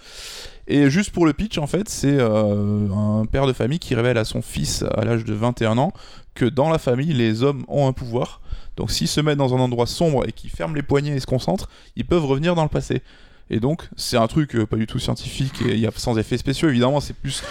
Et 0.68 0.90
juste 0.90 1.10
pour 1.10 1.26
le 1.26 1.32
pitch, 1.32 1.58
en 1.58 1.66
fait, 1.66 1.88
c'est 1.88 2.18
euh, 2.18 2.88
un 2.90 3.26
père 3.26 3.46
de 3.46 3.52
famille 3.52 3.78
qui 3.78 3.94
révèle 3.94 4.18
à 4.18 4.24
son 4.24 4.42
fils 4.42 4.84
à 4.94 5.04
l'âge 5.04 5.24
de 5.24 5.34
21 5.34 5.78
ans 5.78 5.92
que 6.34 6.44
dans 6.44 6.70
la 6.70 6.78
famille, 6.78 7.12
les 7.12 7.42
hommes 7.42 7.64
ont 7.68 7.86
un 7.86 7.92
pouvoir. 7.92 8.40
Donc 8.76 8.90
s'ils 8.90 9.08
se 9.08 9.20
mettent 9.20 9.38
dans 9.38 9.54
un 9.54 9.60
endroit 9.60 9.86
sombre 9.86 10.26
et 10.26 10.32
qu'ils 10.32 10.50
ferment 10.50 10.74
les 10.74 10.82
poignets 10.82 11.16
et 11.16 11.20
se 11.20 11.26
concentrent, 11.26 11.68
ils 11.96 12.06
peuvent 12.06 12.24
revenir 12.24 12.54
dans 12.54 12.62
le 12.62 12.68
passé. 12.68 13.02
Et 13.50 13.60
donc, 13.60 13.82
c'est 13.96 14.16
un 14.16 14.28
truc 14.28 14.54
euh, 14.56 14.66
pas 14.66 14.76
du 14.76 14.86
tout 14.86 14.98
scientifique 14.98 15.60
et 15.66 15.76
y 15.76 15.86
a 15.86 15.90
sans 15.94 16.16
effets 16.16 16.38
spéciaux, 16.38 16.70
évidemment, 16.70 17.00
c'est 17.00 17.12
plus 17.12 17.42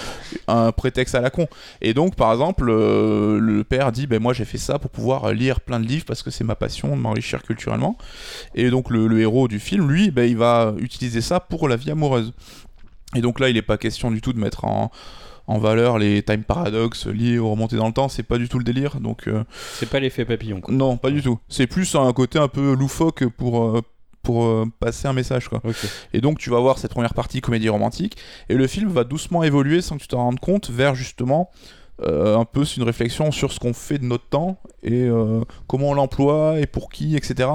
un 0.47 0.71
prétexte 0.71 1.13
à 1.13 1.21
la 1.21 1.29
con. 1.29 1.47
Et 1.79 1.93
donc, 1.93 2.15
par 2.15 2.31
exemple, 2.31 2.69
euh, 2.69 3.39
le 3.39 3.63
père 3.63 3.91
dit 3.91 4.07
ben, 4.07 4.19
Moi, 4.19 4.33
j'ai 4.33 4.45
fait 4.45 4.57
ça 4.57 4.79
pour 4.79 4.89
pouvoir 4.89 5.31
lire 5.31 5.61
plein 5.61 5.79
de 5.79 5.85
livres 5.85 6.05
parce 6.05 6.23
que 6.23 6.31
c'est 6.31 6.43
ma 6.43 6.55
passion 6.55 6.95
de 6.95 7.01
m'enrichir 7.01 7.43
culturellement. 7.43 7.97
Et 8.55 8.71
donc, 8.71 8.89
le, 8.89 9.05
le 9.05 9.19
héros 9.19 9.47
du 9.47 9.59
film, 9.59 9.91
lui, 9.91 10.09
ben, 10.09 10.27
il 10.27 10.37
va 10.37 10.73
utiliser 10.79 11.21
ça 11.21 11.39
pour 11.39 11.67
la 11.67 11.75
vie 11.75 11.91
amoureuse. 11.91 12.33
Et 13.15 13.21
donc 13.21 13.39
là, 13.39 13.49
il 13.49 13.55
n'est 13.55 13.61
pas 13.61 13.77
question 13.77 14.11
du 14.11 14.21
tout 14.21 14.33
de 14.33 14.39
mettre 14.39 14.65
en, 14.65 14.91
en 15.47 15.57
valeur 15.57 15.97
les 15.97 16.23
time 16.23 16.43
paradoxes 16.43 17.07
liés 17.07 17.37
aux 17.39 17.49
remontées 17.51 17.75
dans 17.75 17.87
le 17.87 17.93
temps, 17.93 18.09
c'est 18.09 18.23
pas 18.23 18.37
du 18.37 18.47
tout 18.47 18.57
le 18.57 18.63
délire. 18.63 18.99
Donc, 18.99 19.27
euh, 19.27 19.43
C'est 19.75 19.89
pas 19.89 19.99
l'effet 19.99 20.25
papillon. 20.25 20.61
Quoi. 20.61 20.73
non, 20.73 20.97
pas 20.97 21.11
du 21.11 21.21
tout. 21.21 21.39
C'est 21.49 21.67
plus 21.67 21.95
un 21.95 22.11
côté 22.13 22.39
un 22.39 22.47
peu 22.47 22.73
loufoque 22.73 23.27
pour. 23.27 23.63
euh, 23.63 23.81
pour 24.23 24.45
euh, 24.45 24.67
passer 24.79 25.07
un 25.07 25.13
message 25.13 25.49
quoi. 25.49 25.63
Et 26.13 26.21
donc 26.21 26.37
tu 26.37 26.51
vas 26.51 26.59
voir 26.59 26.77
cette 26.77 26.91
première 26.91 27.15
partie 27.15 27.41
comédie 27.41 27.69
romantique 27.69 28.17
et 28.49 28.53
le 28.53 28.67
film 28.67 28.87
va 28.91 29.03
doucement 29.03 29.41
évoluer 29.41 29.81
sans 29.81 29.97
que 29.97 30.03
tu 30.03 30.07
t'en 30.09 30.19
rendes 30.19 30.39
compte 30.39 30.69
vers 30.69 30.93
justement 30.93 31.49
euh, 32.03 32.37
un 32.37 32.45
peu 32.45 32.65
c'est 32.65 32.77
une 32.77 32.83
réflexion 32.83 33.31
sur 33.31 33.51
ce 33.51 33.59
qu'on 33.59 33.73
fait 33.73 33.97
de 33.97 34.05
notre 34.05 34.25
temps 34.25 34.59
et 34.83 35.03
euh, 35.03 35.41
comment 35.67 35.89
on 35.89 35.93
l'emploie 35.93 36.59
et 36.59 36.65
pour 36.65 36.89
qui 36.89 37.15
etc. 37.15 37.49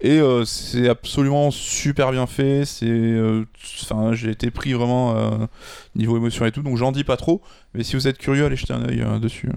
Et 0.00 0.18
euh, 0.20 0.44
c'est 0.44 0.88
absolument 0.88 1.50
super 1.50 2.10
bien 2.12 2.26
fait. 2.26 2.64
C'est 2.64 2.86
euh, 2.88 3.44
enfin 3.82 4.12
j'ai 4.12 4.30
été 4.30 4.50
pris 4.50 4.72
vraiment 4.72 5.16
euh, 5.16 5.30
niveau 5.96 6.16
émotion 6.16 6.44
et 6.46 6.52
tout 6.52 6.62
donc 6.62 6.76
j'en 6.76 6.92
dis 6.92 7.04
pas 7.04 7.16
trop 7.16 7.40
mais 7.74 7.82
si 7.82 7.96
vous 7.96 8.06
êtes 8.08 8.18
curieux 8.18 8.44
allez 8.44 8.56
jeter 8.56 8.72
un 8.74 8.84
œil 8.88 9.02
euh, 9.02 9.18
dessus. 9.18 9.48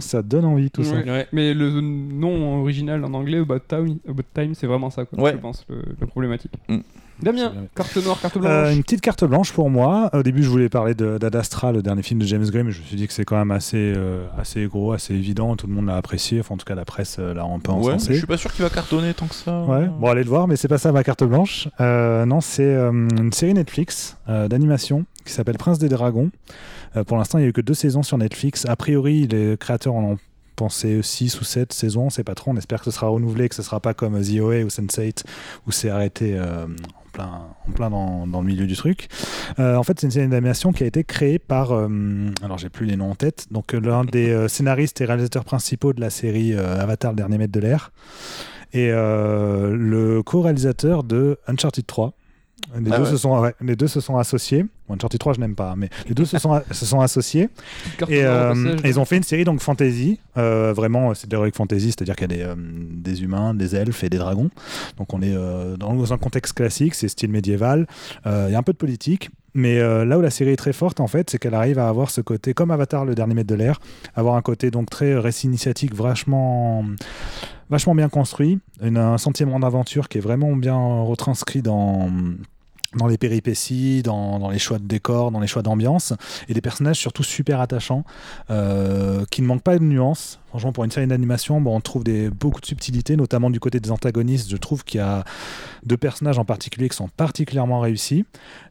Ça 0.00 0.22
donne 0.22 0.46
envie 0.46 0.70
tout 0.70 0.82
ça. 0.82 0.94
Ouais. 0.94 1.28
Mais 1.32 1.52
le 1.52 1.80
nom 1.82 2.62
original 2.62 3.04
en 3.04 3.12
anglais, 3.12 3.36
About 3.38 3.58
Time, 3.68 3.98
About 4.08 4.22
Time 4.34 4.54
c'est 4.54 4.66
vraiment 4.66 4.88
ça, 4.88 5.04
quoi, 5.04 5.20
Ouais. 5.20 5.32
je 5.32 5.36
pense, 5.36 5.62
le- 5.68 5.82
la 6.00 6.06
problématique. 6.06 6.52
Mm. 6.70 6.78
Damien, 7.22 7.52
carte 7.76 7.96
noire, 8.04 8.20
carte 8.20 8.36
Euh, 8.36 8.40
blanche. 8.40 8.76
une 8.76 8.82
petite 8.82 9.00
carte 9.00 9.24
blanche 9.24 9.52
pour 9.52 9.70
moi. 9.70 10.10
Au 10.12 10.22
début, 10.22 10.42
je 10.42 10.48
voulais 10.48 10.68
parler 10.68 10.94
de- 10.94 11.16
d'Ad 11.16 11.34
Astra, 11.36 11.70
le 11.72 11.80
dernier 11.80 12.02
film 12.02 12.20
de 12.20 12.26
James 12.26 12.44
Gray, 12.44 12.64
mais 12.64 12.72
je 12.72 12.80
me 12.80 12.84
suis 12.84 12.96
dit 12.96 13.06
que 13.06 13.12
c'est 13.12 13.24
quand 13.24 13.36
même 13.36 13.52
assez, 13.52 13.92
euh, 13.96 14.26
assez 14.38 14.66
gros, 14.66 14.92
assez 14.92 15.14
évident. 15.14 15.54
Tout 15.56 15.66
le 15.68 15.72
monde 15.74 15.86
l'a 15.86 15.96
apprécié. 15.96 16.40
Enfin, 16.40 16.54
en 16.54 16.58
tout 16.58 16.64
cas, 16.66 16.74
la 16.74 16.84
presse 16.84 17.16
euh, 17.20 17.32
l'a 17.32 17.44
un 17.44 17.58
peu 17.60 17.72
Ouais, 17.72 17.98
je 17.98 18.12
suis 18.14 18.26
pas 18.26 18.36
sûr 18.36 18.52
qu'il 18.52 18.62
va 18.64 18.70
cartonner 18.70 19.14
tant 19.14 19.26
que 19.26 19.34
ça. 19.34 19.62
Ouais, 19.62 19.86
bon, 19.86 20.08
allez 20.08 20.24
le 20.24 20.28
voir, 20.28 20.48
mais 20.48 20.56
c'est 20.56 20.68
pas 20.68 20.78
ça 20.78 20.90
ma 20.92 21.04
carte 21.04 21.24
blanche. 21.24 21.68
Euh, 21.80 22.26
non, 22.26 22.40
c'est 22.40 22.62
euh, 22.64 22.90
une 22.90 23.32
série 23.32 23.54
Netflix 23.54 24.16
euh, 24.28 24.48
d'animation 24.48 25.04
qui 25.24 25.32
s'appelle 25.32 25.56
Prince 25.56 25.78
des 25.78 25.88
Dragons. 25.88 26.30
Euh, 26.96 27.04
pour 27.04 27.16
l'instant, 27.16 27.38
il 27.38 27.42
y 27.42 27.44
a 27.44 27.48
eu 27.48 27.52
que 27.52 27.60
deux 27.60 27.74
saisons 27.74 28.02
sur 28.02 28.18
Netflix. 28.18 28.66
A 28.66 28.76
priori, 28.76 29.26
les 29.28 29.56
créateurs 29.58 29.94
en 29.94 30.02
ont 30.04 30.18
pensé 30.54 31.00
6 31.02 31.40
ou 31.40 31.44
7 31.44 31.72
saisons, 31.72 32.06
on 32.06 32.10
sait 32.10 32.24
pas 32.24 32.34
trop. 32.34 32.50
On 32.50 32.56
espère 32.56 32.78
que 32.78 32.86
ce 32.86 32.90
sera 32.90 33.08
renouvelé, 33.08 33.48
que 33.48 33.54
ce 33.54 33.62
sera 33.62 33.80
pas 33.80 33.94
comme 33.94 34.20
The 34.20 34.40
OA 34.40 34.62
ou 34.62 34.68
Sense8 34.68 35.24
où 35.66 35.72
c'est 35.72 35.90
arrêté 35.90 36.34
euh, 36.36 36.66
en 36.66 37.10
plein, 37.12 37.46
en 37.68 37.72
plein 37.72 37.90
dans, 37.90 38.26
dans 38.26 38.40
le 38.40 38.46
milieu 38.46 38.66
du 38.66 38.76
truc. 38.76 39.08
Euh, 39.58 39.76
en 39.76 39.82
fait, 39.82 40.00
c'est 40.00 40.06
une 40.06 40.12
série 40.12 40.28
d'animation 40.28 40.72
qui 40.72 40.84
a 40.84 40.86
été 40.86 41.04
créée 41.04 41.38
par. 41.38 41.72
euh, 41.72 41.88
alors, 42.42 42.58
j'ai 42.58 42.68
plus 42.68 42.86
les 42.86 42.96
noms 42.96 43.10
en 43.10 43.14
tête. 43.14 43.46
Donc, 43.50 43.72
l'un 43.72 44.04
des 44.04 44.48
scénaristes 44.48 45.00
et 45.00 45.04
réalisateurs 45.04 45.44
principaux 45.44 45.92
de 45.92 46.00
la 46.00 46.10
série 46.10 46.54
Avatar, 46.54 47.12
le 47.12 47.16
dernier 47.16 47.38
maître 47.38 47.52
de 47.52 47.60
l'air 47.60 47.92
et 48.72 48.90
le 48.90 50.20
co-réalisateur 50.24 51.04
de 51.04 51.38
Uncharted 51.46 51.86
3. 51.86 52.14
Les, 52.80 52.90
Ah 52.92 52.96
deux 52.98 53.04
ouais. 53.04 53.10
se 53.10 53.16
sont, 53.16 53.38
ouais, 53.40 53.54
les 53.60 53.76
deux 53.76 53.86
se 53.86 54.00
sont 54.00 54.16
associés. 54.16 54.64
Uncharted 54.90 55.18
3, 55.20 55.34
je 55.34 55.40
n'aime 55.40 55.54
pas, 55.54 55.74
mais 55.76 55.88
les 56.08 56.14
deux 56.14 56.24
se 56.24 56.38
sont, 56.38 56.60
se 56.70 56.86
sont 56.86 57.00
associés. 57.00 57.48
Et 58.08 58.24
euh, 58.24 58.48
passage. 58.54 58.80
ils 58.84 58.98
ont 59.00 59.04
fait 59.04 59.16
une 59.16 59.22
série 59.22 59.44
donc 59.44 59.60
fantasy. 59.60 60.18
Euh, 60.36 60.72
vraiment, 60.74 61.14
c'est 61.14 61.28
de 61.28 61.34
l'heroic 61.36 61.52
fantasy, 61.54 61.86
c'est-à-dire 61.92 62.16
qu'il 62.16 62.30
y 62.30 62.34
a 62.34 62.36
des, 62.36 62.42
euh, 62.42 62.54
des 62.56 63.22
humains, 63.22 63.54
des 63.54 63.76
elfes 63.76 64.02
et 64.04 64.08
des 64.10 64.18
dragons. 64.18 64.50
Donc 64.98 65.12
on 65.14 65.22
est 65.22 65.34
euh, 65.34 65.76
dans 65.76 66.12
un 66.12 66.18
contexte 66.18 66.54
classique, 66.54 66.94
c'est 66.94 67.08
style 67.08 67.30
médiéval. 67.30 67.86
Euh, 68.26 68.46
Il 68.48 68.52
y 68.52 68.56
a 68.56 68.58
un 68.58 68.62
peu 68.62 68.72
de 68.72 68.78
politique. 68.78 69.30
Mais 69.56 69.78
euh, 69.78 70.04
là 70.04 70.18
où 70.18 70.20
la 70.20 70.30
série 70.30 70.50
est 70.50 70.56
très 70.56 70.72
forte, 70.72 70.98
en 70.98 71.06
fait, 71.06 71.30
c'est 71.30 71.38
qu'elle 71.38 71.54
arrive 71.54 71.78
à 71.78 71.88
avoir 71.88 72.10
ce 72.10 72.20
côté, 72.20 72.54
comme 72.54 72.72
Avatar, 72.72 73.04
le 73.04 73.14
dernier 73.14 73.34
maître 73.34 73.46
de 73.48 73.54
l'air, 73.54 73.78
avoir 74.16 74.34
un 74.34 74.42
côté 74.42 74.72
donc 74.72 74.90
très 74.90 75.14
récit 75.16 75.46
initiatique, 75.46 75.94
vachement, 75.94 76.84
vachement 77.70 77.94
bien 77.94 78.08
construit, 78.08 78.58
une- 78.82 78.96
un 78.98 79.16
sentiment 79.16 79.60
d'aventure 79.60 80.08
qui 80.08 80.18
est 80.18 80.20
vraiment 80.20 80.56
bien 80.56 80.76
retranscrit 80.76 81.62
dans 81.62 82.10
dans 82.96 83.06
les 83.06 83.18
péripéties, 83.18 84.02
dans, 84.02 84.50
les 84.50 84.58
choix 84.58 84.78
de 84.78 84.84
décor, 84.86 85.30
dans 85.30 85.40
les 85.40 85.46
choix 85.46 85.62
d'ambiance, 85.62 86.12
et 86.48 86.54
des 86.54 86.60
personnages 86.60 86.98
surtout 86.98 87.22
super 87.22 87.60
attachants, 87.60 88.04
euh, 88.50 89.24
qui 89.30 89.42
ne 89.42 89.46
manquent 89.46 89.62
pas 89.62 89.78
de 89.78 89.84
nuances. 89.84 90.38
Franchement, 90.54 90.70
pour 90.72 90.84
une 90.84 90.92
série 90.92 91.08
d'animation, 91.08 91.60
bon, 91.60 91.74
on 91.74 91.80
trouve 91.80 92.04
des, 92.04 92.30
beaucoup 92.30 92.60
de 92.60 92.66
subtilités, 92.66 93.16
notamment 93.16 93.50
du 93.50 93.58
côté 93.58 93.80
des 93.80 93.90
antagonistes. 93.90 94.48
Je 94.48 94.56
trouve 94.56 94.84
qu'il 94.84 94.98
y 94.98 95.02
a 95.02 95.24
deux 95.84 95.96
personnages 95.96 96.38
en 96.38 96.44
particulier 96.44 96.88
qui 96.88 96.94
sont 96.96 97.08
particulièrement 97.08 97.80
réussis. 97.80 98.24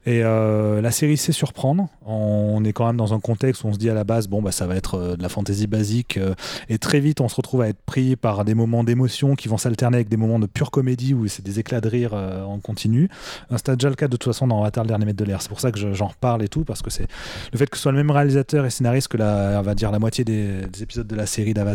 Et 0.05 0.21
euh, 0.23 0.79
la 0.79 0.91
série 0.91 1.17
sait 1.17 1.33
surprendre. 1.33 1.89
On 2.05 2.63
est 2.63 2.71
quand 2.71 2.87
même 2.87 2.95
dans 2.95 3.13
un 3.13 3.19
contexte 3.19 3.65
où 3.65 3.67
on 3.67 3.73
se 3.73 3.77
dit 3.77 3.89
à 3.89 3.93
la 3.93 4.05
base, 4.05 4.29
bon, 4.29 4.41
bah, 4.41 4.53
ça 4.53 4.65
va 4.65 4.77
être 4.77 4.95
euh, 4.95 5.15
de 5.17 5.21
la 5.21 5.27
fantaisie 5.27 5.67
basique. 5.67 6.15
euh, 6.15 6.35
et 6.69 6.77
très 6.77 7.01
vite, 7.01 7.19
on 7.19 7.27
se 7.27 7.35
retrouve 7.35 7.61
à 7.63 7.67
être 7.67 7.81
pris 7.85 8.15
par 8.15 8.45
des 8.45 8.53
moments 8.53 8.85
d'émotion 8.85 9.35
qui 9.35 9.49
vont 9.49 9.57
s'alterner 9.57 9.97
avec 9.97 10.07
des 10.07 10.15
moments 10.15 10.39
de 10.39 10.45
pure 10.47 10.71
comédie 10.71 11.13
où 11.13 11.27
c'est 11.27 11.43
des 11.43 11.59
éclats 11.59 11.81
de 11.81 11.89
rire 11.89 12.13
en 12.13 12.59
continu. 12.59 13.09
C'était 13.57 13.75
déjà 13.75 13.89
le 13.89 13.95
cas 13.95 14.07
de 14.07 14.15
toute 14.15 14.31
façon 14.33 14.47
dans 14.47 14.61
Avatar, 14.61 14.85
le 14.85 14.87
dernier 14.87 15.05
maître 15.05 15.19
de 15.19 15.25
l'air. 15.25 15.41
C'est 15.41 15.49
pour 15.49 15.59
ça 15.59 15.69
que 15.73 15.77
je- 15.79 15.91
j'en 15.93 16.07
reparle 16.07 16.43
et 16.43 16.47
tout, 16.47 16.63
parce 16.63 16.81
que 16.81 16.89
c'est 16.89 17.07
le 17.51 17.57
fait 17.57 17.67
que 17.69 17.75
ce 17.75 17.83
soit 17.83 17.91
le 17.91 17.97
même 17.97 18.11
réalisateur 18.11 18.65
et 18.65 18.69
scénariste 18.69 19.09
que 19.09 19.17
la, 19.17 19.57
on 19.59 19.63
va 19.63 19.75
dire 19.75 19.91
la 19.91 19.99
moitié 19.99 20.23
des, 20.23 20.61
des 20.67 20.83
épisodes 20.83 21.07
de 21.07 21.15
la 21.15 21.25
série 21.25 21.53
d'Avatar, 21.53 21.72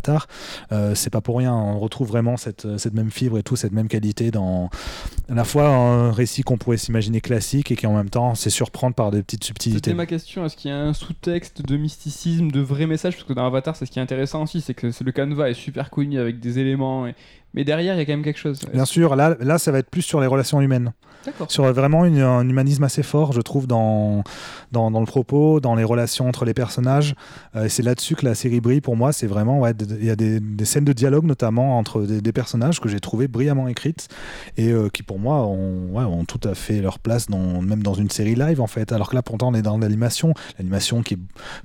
euh, 0.73 0.95
c'est 0.95 1.11
pas 1.11 1.21
pour 1.21 1.39
rien. 1.39 1.55
On 1.55 1.79
retrouve 1.79 2.09
vraiment 2.09 2.37
cette, 2.37 2.79
cette 2.79 2.95
même 2.95 3.11
fibre 3.11 3.39
et 3.39 3.43
tout, 3.43 3.57
cette 3.57 3.73
même 3.73 3.89
qualité 3.89 4.31
dans 4.31 4.71
à 5.29 5.35
la 5.35 5.45
fois 5.45 5.69
un 5.69 6.13
récit 6.13 6.43
qu'on 6.43 6.57
pourrait 6.59 6.77
s'imaginer 6.79 7.21
classique 7.21 7.71
et 7.71 7.77
qui 7.77 7.87
en 7.87 7.95
même 7.95 8.11
temps 8.11 8.35
c'est 8.35 8.51
surprendre 8.51 8.95
par 8.95 9.11
des 9.11 9.23
petites 9.23 9.45
subtilités. 9.45 9.79
C'était 9.91 9.95
ma 9.95 10.07
question, 10.07 10.45
est-ce 10.47 10.57
qu'il 10.57 10.71
y 10.71 10.75
a 10.75 10.79
un 10.79 10.93
sous-texte 10.95 11.63
de 11.67 11.77
mysticisme, 11.77 12.51
de 12.51 12.61
vrais 12.61 12.87
messages 12.87 13.15
Parce 13.15 13.27
que 13.27 13.33
dans 13.33 13.47
Avatar, 13.47 13.77
c'est 13.77 13.87
ce 13.87 13.91
qui 13.91 13.99
est 13.99 14.03
intéressant 14.03 14.43
aussi, 14.43 14.61
c'est 14.61 14.75
que 14.75 14.91
c'est- 14.91 15.05
le 15.05 15.13
canevas 15.13 15.49
est 15.51 15.55
super 15.55 15.91
connu 15.91 16.19
avec 16.19 16.41
des 16.41 16.59
éléments, 16.59 17.07
et- 17.07 17.15
mais 17.55 17.65
derrière, 17.65 17.95
il 17.95 17.99
y 17.99 18.01
a 18.01 18.05
quand 18.05 18.13
même 18.13 18.23
quelque 18.25 18.39
chose. 18.39 18.61
Bien 18.73 18.85
sûr, 18.85 19.17
là, 19.17 19.37
là, 19.41 19.59
ça 19.59 19.73
va 19.73 19.79
être 19.79 19.91
plus 19.91 20.03
sur 20.03 20.21
les 20.21 20.27
relations 20.27 20.61
humaines. 20.61 20.93
Sur 21.49 21.73
vraiment 21.73 22.03
un 22.03 22.49
humanisme 22.49 22.85
assez 22.85 23.03
fort, 23.03 23.33
je 23.33 23.41
trouve, 23.41 23.67
dans, 23.67 24.23
dans, 24.73 24.89
le 24.91 25.07
propos, 25.07 25.61
dans 25.61 25.75
les 25.75 25.85
relations 25.85 26.29
entre 26.29 26.45
les 26.45 26.55
personnages. 26.55 27.15
Euh, 27.57 27.69
c'est 27.69 27.83
là-dessus 27.83 28.17
que 28.17 28.25
la 28.25 28.35
série 28.35 28.61
brille 28.61 28.81
pour 28.81 28.97
moi. 28.97 29.13
C'est 29.13 29.27
vraiment, 29.27 29.67
il 29.67 30.05
y 30.05 30.11
a 30.11 30.17
des, 30.17 30.41
scènes 30.65 30.85
de 30.85 30.93
dialogue, 30.93 31.25
notamment 31.25 31.79
entre 31.79 32.03
des, 32.03 32.33
personnages 32.33 32.81
que 32.81 32.89
j'ai 32.89 33.01
trouvé 33.01 33.27
brillamment 33.27 33.69
écrites 33.69 34.09
et 34.57 34.71
euh, 34.71 34.89
qui, 34.89 35.03
pour 35.03 35.19
moi, 35.19 35.47
ont 35.47 36.25
tout 36.25 36.41
à 36.49 36.55
fait 36.55 36.81
leur 36.81 36.99
place, 36.99 37.27
dans, 37.27 37.61
même 37.61 37.83
dans 37.83 37.95
une 37.95 38.11
série 38.11 38.35
live, 38.35 38.61
en 38.61 38.67
fait. 38.67 38.93
Alors 38.93 39.11
que 39.11 39.15
là, 39.15 39.23
pourtant, 39.23 39.49
on 39.49 39.55
est 39.55 39.63
dans 39.63 39.79
l'animation. 39.79 40.35
L'animation 40.59 41.03
qui 41.03 41.19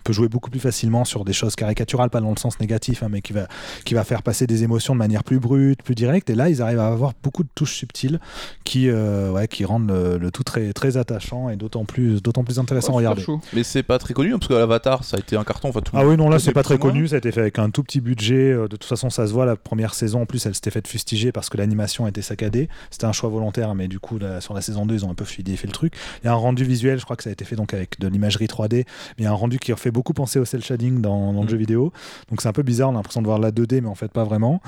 peut 0.03 0.13
jouer 0.13 0.29
beaucoup 0.29 0.49
plus 0.49 0.59
facilement 0.59 1.05
sur 1.05 1.25
des 1.25 1.33
choses 1.33 1.55
caricaturales, 1.55 2.09
pas 2.09 2.21
dans 2.21 2.31
le 2.31 2.37
sens 2.37 2.59
négatif, 2.59 3.03
hein, 3.03 3.07
mais 3.09 3.21
qui 3.21 3.33
va, 3.33 3.47
qui 3.85 3.93
va 3.93 4.03
faire 4.03 4.23
passer 4.23 4.47
des 4.47 4.63
émotions 4.63 4.93
de 4.93 4.99
manière 4.99 5.23
plus 5.23 5.39
brute, 5.39 5.83
plus 5.83 5.95
directe. 5.95 6.29
Et 6.29 6.35
là, 6.35 6.49
ils 6.49 6.61
arrivent 6.61 6.79
à 6.79 6.87
avoir 6.87 7.13
beaucoup 7.23 7.43
de 7.43 7.49
touches 7.55 7.75
subtiles 7.75 8.19
qui, 8.63 8.89
euh, 8.89 9.31
ouais, 9.31 9.42
qui 9.47 9.65
rendent 9.65 9.89
le, 9.89 10.17
le 10.17 10.31
tout 10.31 10.43
très, 10.43 10.73
très 10.73 10.97
attachant 10.97 11.49
et 11.49 11.55
d'autant 11.55 11.85
plus, 11.85 12.21
plus 12.21 12.59
intéressant 12.59 12.93
Ouais, 12.93 13.05
à 13.05 13.09
regarder. 13.09 13.21
chaud. 13.23 13.39
Mais 13.53 13.63
c'est 13.63 13.83
pas 13.83 13.99
très 13.99 14.13
connu 14.13 14.33
hein, 14.33 14.37
parce 14.39 14.47
que 14.49 14.53
l'Avatar 14.53 15.03
ça 15.03 15.17
a 15.17 15.19
été 15.19 15.35
un 15.35 15.43
carton. 15.43 15.69
Enfin, 15.69 15.81
tout 15.81 15.93
Ah 15.97 16.05
oui, 16.05 16.17
non, 16.17 16.29
là, 16.29 16.39
c'est 16.39 16.51
est 16.51 16.53
pas 16.53 16.63
très 16.63 16.77
connu. 16.77 17.07
Ça 17.07 17.15
a 17.15 17.17
été 17.19 17.31
fait 17.31 17.41
avec 17.41 17.59
un 17.59 17.69
tout 17.69 17.83
petit 17.83 18.01
budget. 18.01 18.51
Euh, 18.51 18.63
De 18.63 18.75
toute 18.75 18.83
façon, 18.85 19.09
ça 19.09 19.27
se 19.27 19.33
voit. 19.33 19.45
La 19.45 19.55
première 19.55 19.93
saison, 19.93 20.21
en 20.21 20.25
plus, 20.25 20.45
elle 20.45 20.55
s'était 20.55 20.71
faite 20.71 20.87
fustiger 20.87 21.31
parce 21.31 21.49
que 21.49 21.57
l'animation 21.57 22.07
était 22.07 22.21
saccadée. 22.21 22.69
C'était 22.91 23.05
un 23.05 23.11
choix 23.11 23.29
volontaire, 23.29 23.75
mais 23.75 23.87
du 23.87 23.99
coup, 23.99 24.17
là, 24.19 24.41
sur 24.41 24.53
la 24.53 24.61
saison 24.61 24.85
2, 24.85 24.95
ils 24.95 25.05
ont 25.05 25.11
un 25.11 25.15
peu 25.15 25.25
fluidifié 25.25 25.67
le 25.67 25.73
truc. 25.73 25.93
Il 26.23 26.27
y 26.27 26.29
a 26.29 26.33
un 26.33 26.35
rendu 26.35 26.63
visuel, 26.63 26.99
je 26.99 27.03
crois 27.03 27.15
que 27.15 27.23
ça 27.23 27.29
a 27.29 27.33
été 27.33 27.45
fait 27.45 27.55
donc 27.55 27.73
avec 27.73 27.99
de 27.99 28.07
l'imagerie 28.07 28.45
3D, 28.47 28.73
mais 28.73 28.85
il 29.19 29.23
y 29.23 29.27
a 29.27 29.31
un 29.31 29.33
rendu 29.35 29.59
qui 29.59 29.73
fait 29.75 29.91
beaucoup 29.91 30.13
penser 30.13 30.39
au 30.39 30.45
cel 30.45 30.63
shading 30.63 31.01
dans, 31.01 31.33
dans 31.33 31.39
le 31.41 31.45
Mm. 31.47 31.49
jeu 31.49 31.57
vidéo. 31.57 31.93
Donc 32.29 32.41
c'est 32.41 32.47
un 32.47 32.53
peu 32.53 32.63
bizarre, 32.63 32.89
on 32.89 32.93
a 32.93 32.95
l'impression 32.95 33.21
de 33.21 33.27
voir 33.27 33.39
la 33.39 33.51
2D, 33.51 33.81
mais 33.81 33.87
en 33.89 33.95
fait 33.95 34.11
pas 34.11 34.23
vraiment. 34.23 34.61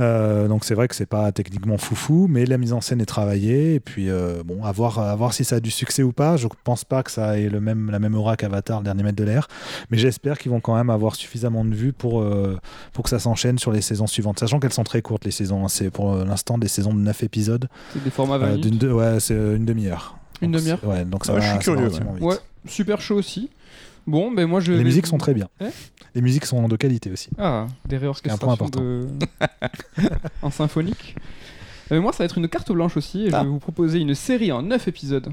Euh, 0.00 0.48
donc 0.48 0.64
c'est 0.64 0.74
vrai 0.74 0.88
que 0.88 0.94
c'est 0.94 1.06
pas 1.06 1.30
techniquement 1.32 1.78
foufou, 1.78 2.26
mais 2.28 2.46
la 2.46 2.58
mise 2.58 2.72
en 2.72 2.80
scène 2.80 3.00
est 3.00 3.06
travaillée. 3.06 3.74
Et 3.74 3.80
puis 3.80 4.08
euh, 4.14 4.42
bon, 4.44 4.64
à 4.64 4.72
voir, 4.72 4.98
à 4.98 5.14
voir 5.16 5.32
si 5.34 5.44
ça 5.44 5.56
a 5.56 5.60
du 5.60 5.70
succès 5.70 6.02
ou 6.02 6.12
pas. 6.12 6.36
Je 6.36 6.46
pense 6.64 6.84
pas 6.84 7.02
que 7.02 7.10
ça 7.10 7.38
ait 7.38 7.48
le 7.48 7.60
même, 7.60 7.90
la 7.90 7.98
même 7.98 8.14
aura 8.14 8.36
qu'Avatar, 8.36 8.78
le 8.80 8.84
dernier 8.84 9.02
maître 9.02 9.16
de 9.16 9.24
l'air, 9.24 9.48
mais 9.90 9.98
j'espère 9.98 10.38
qu'ils 10.38 10.50
vont 10.50 10.60
quand 10.60 10.76
même 10.76 10.90
avoir 10.90 11.14
suffisamment 11.16 11.64
de 11.64 11.74
vues 11.74 11.92
pour, 11.92 12.20
euh, 12.22 12.58
pour 12.92 13.04
que 13.04 13.10
ça 13.10 13.18
s'enchaîne 13.18 13.58
sur 13.58 13.72
les 13.72 13.80
saisons 13.82 14.06
suivantes, 14.06 14.38
sachant 14.40 14.60
qu'elles 14.60 14.72
sont 14.72 14.84
très 14.84 15.02
courtes 15.02 15.24
les 15.24 15.30
saisons. 15.30 15.64
hein. 15.64 15.68
C'est 15.68 15.90
pour 15.90 16.12
euh, 16.14 16.24
l'instant 16.24 16.56
des 16.58 16.68
saisons 16.68 16.94
de 16.94 17.00
9 17.00 17.22
épisodes, 17.24 17.68
C'est 17.92 18.02
des 18.04 18.10
formats 18.10 18.38
20 18.38 18.46
Euh, 18.46 18.48
minutes. 18.56 18.62
d'une 18.64 18.78
de- 18.78 18.92
ouais, 18.92 19.20
c'est 19.20 19.34
une 19.34 19.64
demi-heure. 19.64 20.16
Une 20.42 20.52
demi-heure 20.52 20.82
Ouais, 20.84 21.04
donc 21.04 21.24
ça 21.24 21.32
Ah, 21.36 21.38
va. 21.38 21.40
je 21.40 21.44
suis 21.46 21.52
ça 21.52 21.56
va 21.58 21.62
curieux, 21.62 21.78
relativement 21.88 22.12
vite. 22.14 22.22
Ouais, 22.24 22.36
super 22.66 23.00
chaud 23.00 23.16
aussi. 23.16 23.50
Bon, 24.06 24.30
ben 24.32 24.46
moi 24.46 24.60
je. 24.60 24.72
Les 24.72 24.78
vais- 24.78 24.84
musiques 24.84 25.06
sont 25.06 25.16
très 25.16 25.32
bien. 25.32 25.48
Ouais. 25.60 25.70
Les 26.14 26.20
musiques 26.20 26.44
sont 26.44 26.68
de 26.68 26.76
qualité 26.76 27.10
aussi. 27.10 27.30
Ah, 27.38 27.66
des 27.86 27.96
un 27.96 27.98
point 27.98 28.00
réorchestrations 28.00 28.50
important. 28.52 28.80
de... 28.80 29.08
en 30.42 30.50
symphonique. 30.50 31.16
Euh, 31.92 32.00
moi, 32.00 32.12
ça 32.12 32.18
va 32.18 32.24
être 32.26 32.38
une 32.38 32.48
carte 32.48 32.72
blanche 32.72 32.96
aussi, 32.96 33.26
et 33.26 33.30
je 33.30 33.34
Ah. 33.36 33.42
vais 33.42 33.48
vous 33.48 33.58
proposer 33.58 33.98
une 34.00 34.14
série 34.14 34.52
en 34.52 34.62
9 34.62 34.88
épisodes 34.88 35.28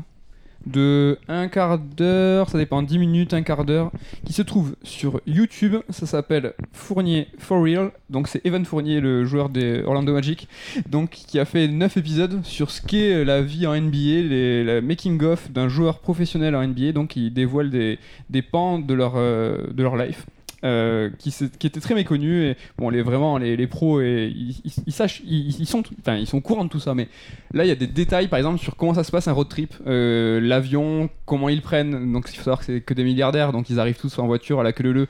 de 0.68 1.18
un 1.28 1.48
quart 1.48 1.80
d'heure, 1.80 2.48
ça 2.49 2.60
dépend, 2.60 2.84
10 2.84 2.99
minutes, 2.99 3.34
un 3.34 3.41
quart 3.41 3.65
d'heure, 3.65 3.91
qui 4.26 4.32
se 4.32 4.44
trouve 4.44 4.76
sur 4.84 5.19
YouTube. 5.26 5.78
Ça 5.90 6.06
s'appelle 6.06 6.53
Fournier 6.72 7.28
for 7.40 7.64
Real. 7.64 7.91
Donc, 8.11 8.28
c'est 8.28 8.45
Evan 8.45 8.64
Fournier, 8.64 8.99
le 9.02 9.26
joueur 9.26 9.49
des 9.49 9.82
Orlando 9.82 10.14
Magic, 10.14 10.48
donc 10.88 11.10
qui 11.10 11.40
a 11.40 11.45
fait 11.45 11.68
9 11.68 11.98
épisodes 11.98 12.41
sur 12.44 12.69
ce 12.69 12.80
qu'est 12.84 13.26
la 13.26 13.41
vie 13.41 13.65
en 13.65 13.73
NBA, 13.76 14.22
les, 14.30 14.64
la 14.64 14.82
making-of 14.82 15.52
d'un 15.52 15.68
joueur 15.68 15.98
professionnel 15.98 16.56
en 16.56 16.61
NBA. 16.68 16.91
Donc, 16.91 17.15
il 17.15 17.34
dévoile 17.34 17.72
des, 17.72 17.98
des 18.30 18.44
pans 18.44 18.78
de 18.78 18.94
leur, 18.94 19.14
euh, 19.15 19.57
de 19.73 19.82
leur 19.82 19.95
life. 19.98 20.28
Euh, 20.63 21.09
qui, 21.17 21.33
était 21.65 21.79
très 21.79 21.95
méconnu 21.95 22.43
et 22.45 22.57
bon 22.77 22.89
les 22.89 23.01
vraiment 23.01 23.38
les, 23.38 23.57
les 23.57 23.67
pros 23.67 24.01
et 24.01 24.31
ils, 24.35 24.55
ils- 24.85 24.93
sachent 24.93 25.21
ils, 25.25 25.65
sont 25.65 25.83
ils 26.07 26.27
sont 26.27 26.41
courants 26.41 26.65
de 26.65 26.69
tout 26.69 26.79
ça 26.79 26.93
mais 26.93 27.07
là 27.53 27.65
il 27.65 27.67
y 27.67 27.71
a 27.71 27.75
des 27.75 27.88
détails 27.88 28.27
par 28.27 28.38
exemple 28.38 28.59
sur 28.59 28.75
comment 28.75 28.93
ça 28.93 29.03
se 29.03 29.11
passe 29.11 29.27
un 29.27 29.31
road 29.31 29.49
trip 29.49 29.73
euh, 29.88 30.39
l'avion 30.39 31.09
comment 31.25 31.49
ils 31.49 31.61
prennent 31.61 32.13
donc 32.13 32.27
il 32.31 32.38
faut 32.38 32.43
savoir 32.43 32.59
que 32.59 32.65
c'est 32.65 32.81
que 32.81 32.93
des 32.93 33.03
milliardaires 33.03 33.51
donc 33.51 33.69
ils 33.69 33.79
arrivent 33.79 33.99
tous 33.99 34.19
en 34.19 34.27
voiture 34.27 34.59
à 34.59 34.63
la 34.63 34.71
queue 34.73 34.91
leu 34.91 35.07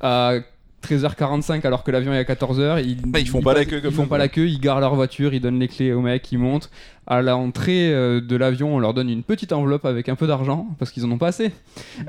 à 0.00 0.34
13h45 0.84 1.66
alors 1.66 1.82
que 1.84 1.90
l'avion 1.90 2.12
est 2.12 2.18
à 2.18 2.22
14h 2.24 2.82
ils, 2.84 3.00
Bah, 3.02 3.18
ils 3.20 3.28
font 3.28 3.40
pas 3.40 3.54
la 3.54 3.64
queue 3.64 3.80
comme 3.80 3.90
ils 3.90 3.96
font 3.96 4.06
pas 4.06 4.18
la 4.18 4.28
queue 4.28 4.46
ils 4.48 4.60
garent 4.60 4.80
leur 4.80 4.94
voiture 4.94 5.32
ils 5.34 5.40
donnent 5.40 5.58
les 5.60 5.68
clés 5.68 5.92
au 5.92 6.00
mec 6.00 6.30
ils 6.32 6.38
montent. 6.38 6.70
À 7.06 7.20
l'entrée 7.20 7.92
euh, 7.92 8.22
de 8.22 8.34
l'avion 8.34 8.74
on 8.74 8.78
leur 8.78 8.94
donne 8.94 9.10
une 9.10 9.22
petite 9.22 9.52
enveloppe 9.52 9.84
avec 9.84 10.08
un 10.08 10.14
peu 10.14 10.26
d'argent 10.26 10.66
parce 10.78 10.90
qu'ils 10.90 11.04
en 11.04 11.10
ont 11.10 11.18
pas 11.18 11.28
assez. 11.28 11.52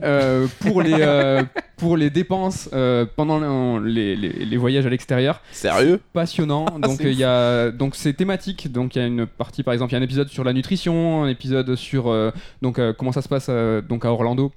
Euh, 0.04 0.48
pour 0.62 0.82
les 0.82 0.96
euh, 1.00 1.44
pour 1.76 1.98
les 1.98 2.10
dépenses 2.10 2.70
euh, 2.74 3.06
pendant 3.16 3.78
les, 3.80 4.16
les- 4.16 4.46
les 4.46 4.58
voyages 4.58 4.86
à 4.86 4.90
l'extérieur. 4.90 5.42
Sérieux 5.52 6.00
passionnant. 6.14 6.66
donc 6.80 6.96
c'est 7.02 7.12
il 7.12 7.18
y 7.18 7.26
a 7.26 7.72
donc 7.72 7.96
c'est 7.96 8.14
thématique. 8.14 8.72
Donc 8.72 8.96
il 8.96 9.00
y 9.00 9.02
a 9.02 9.08
une 9.08 9.26
partie 9.26 9.64
par 9.64 9.74
exemple, 9.74 9.92
il 9.92 9.96
y 9.96 9.98
a 9.98 10.00
un 10.00 10.04
épisode 10.04 10.30
sur 10.30 10.46
la 10.46 10.54
nutrition, 10.54 11.24
un 11.24 11.28
épisode 11.28 11.76
sur 11.76 12.06
donc 12.62 12.80
comment 12.98 13.12
ça 13.12 13.22
se 13.22 13.28
passe 13.28 13.50
donc 13.90 14.06
à 14.06 14.12
Orlando 14.14 14.54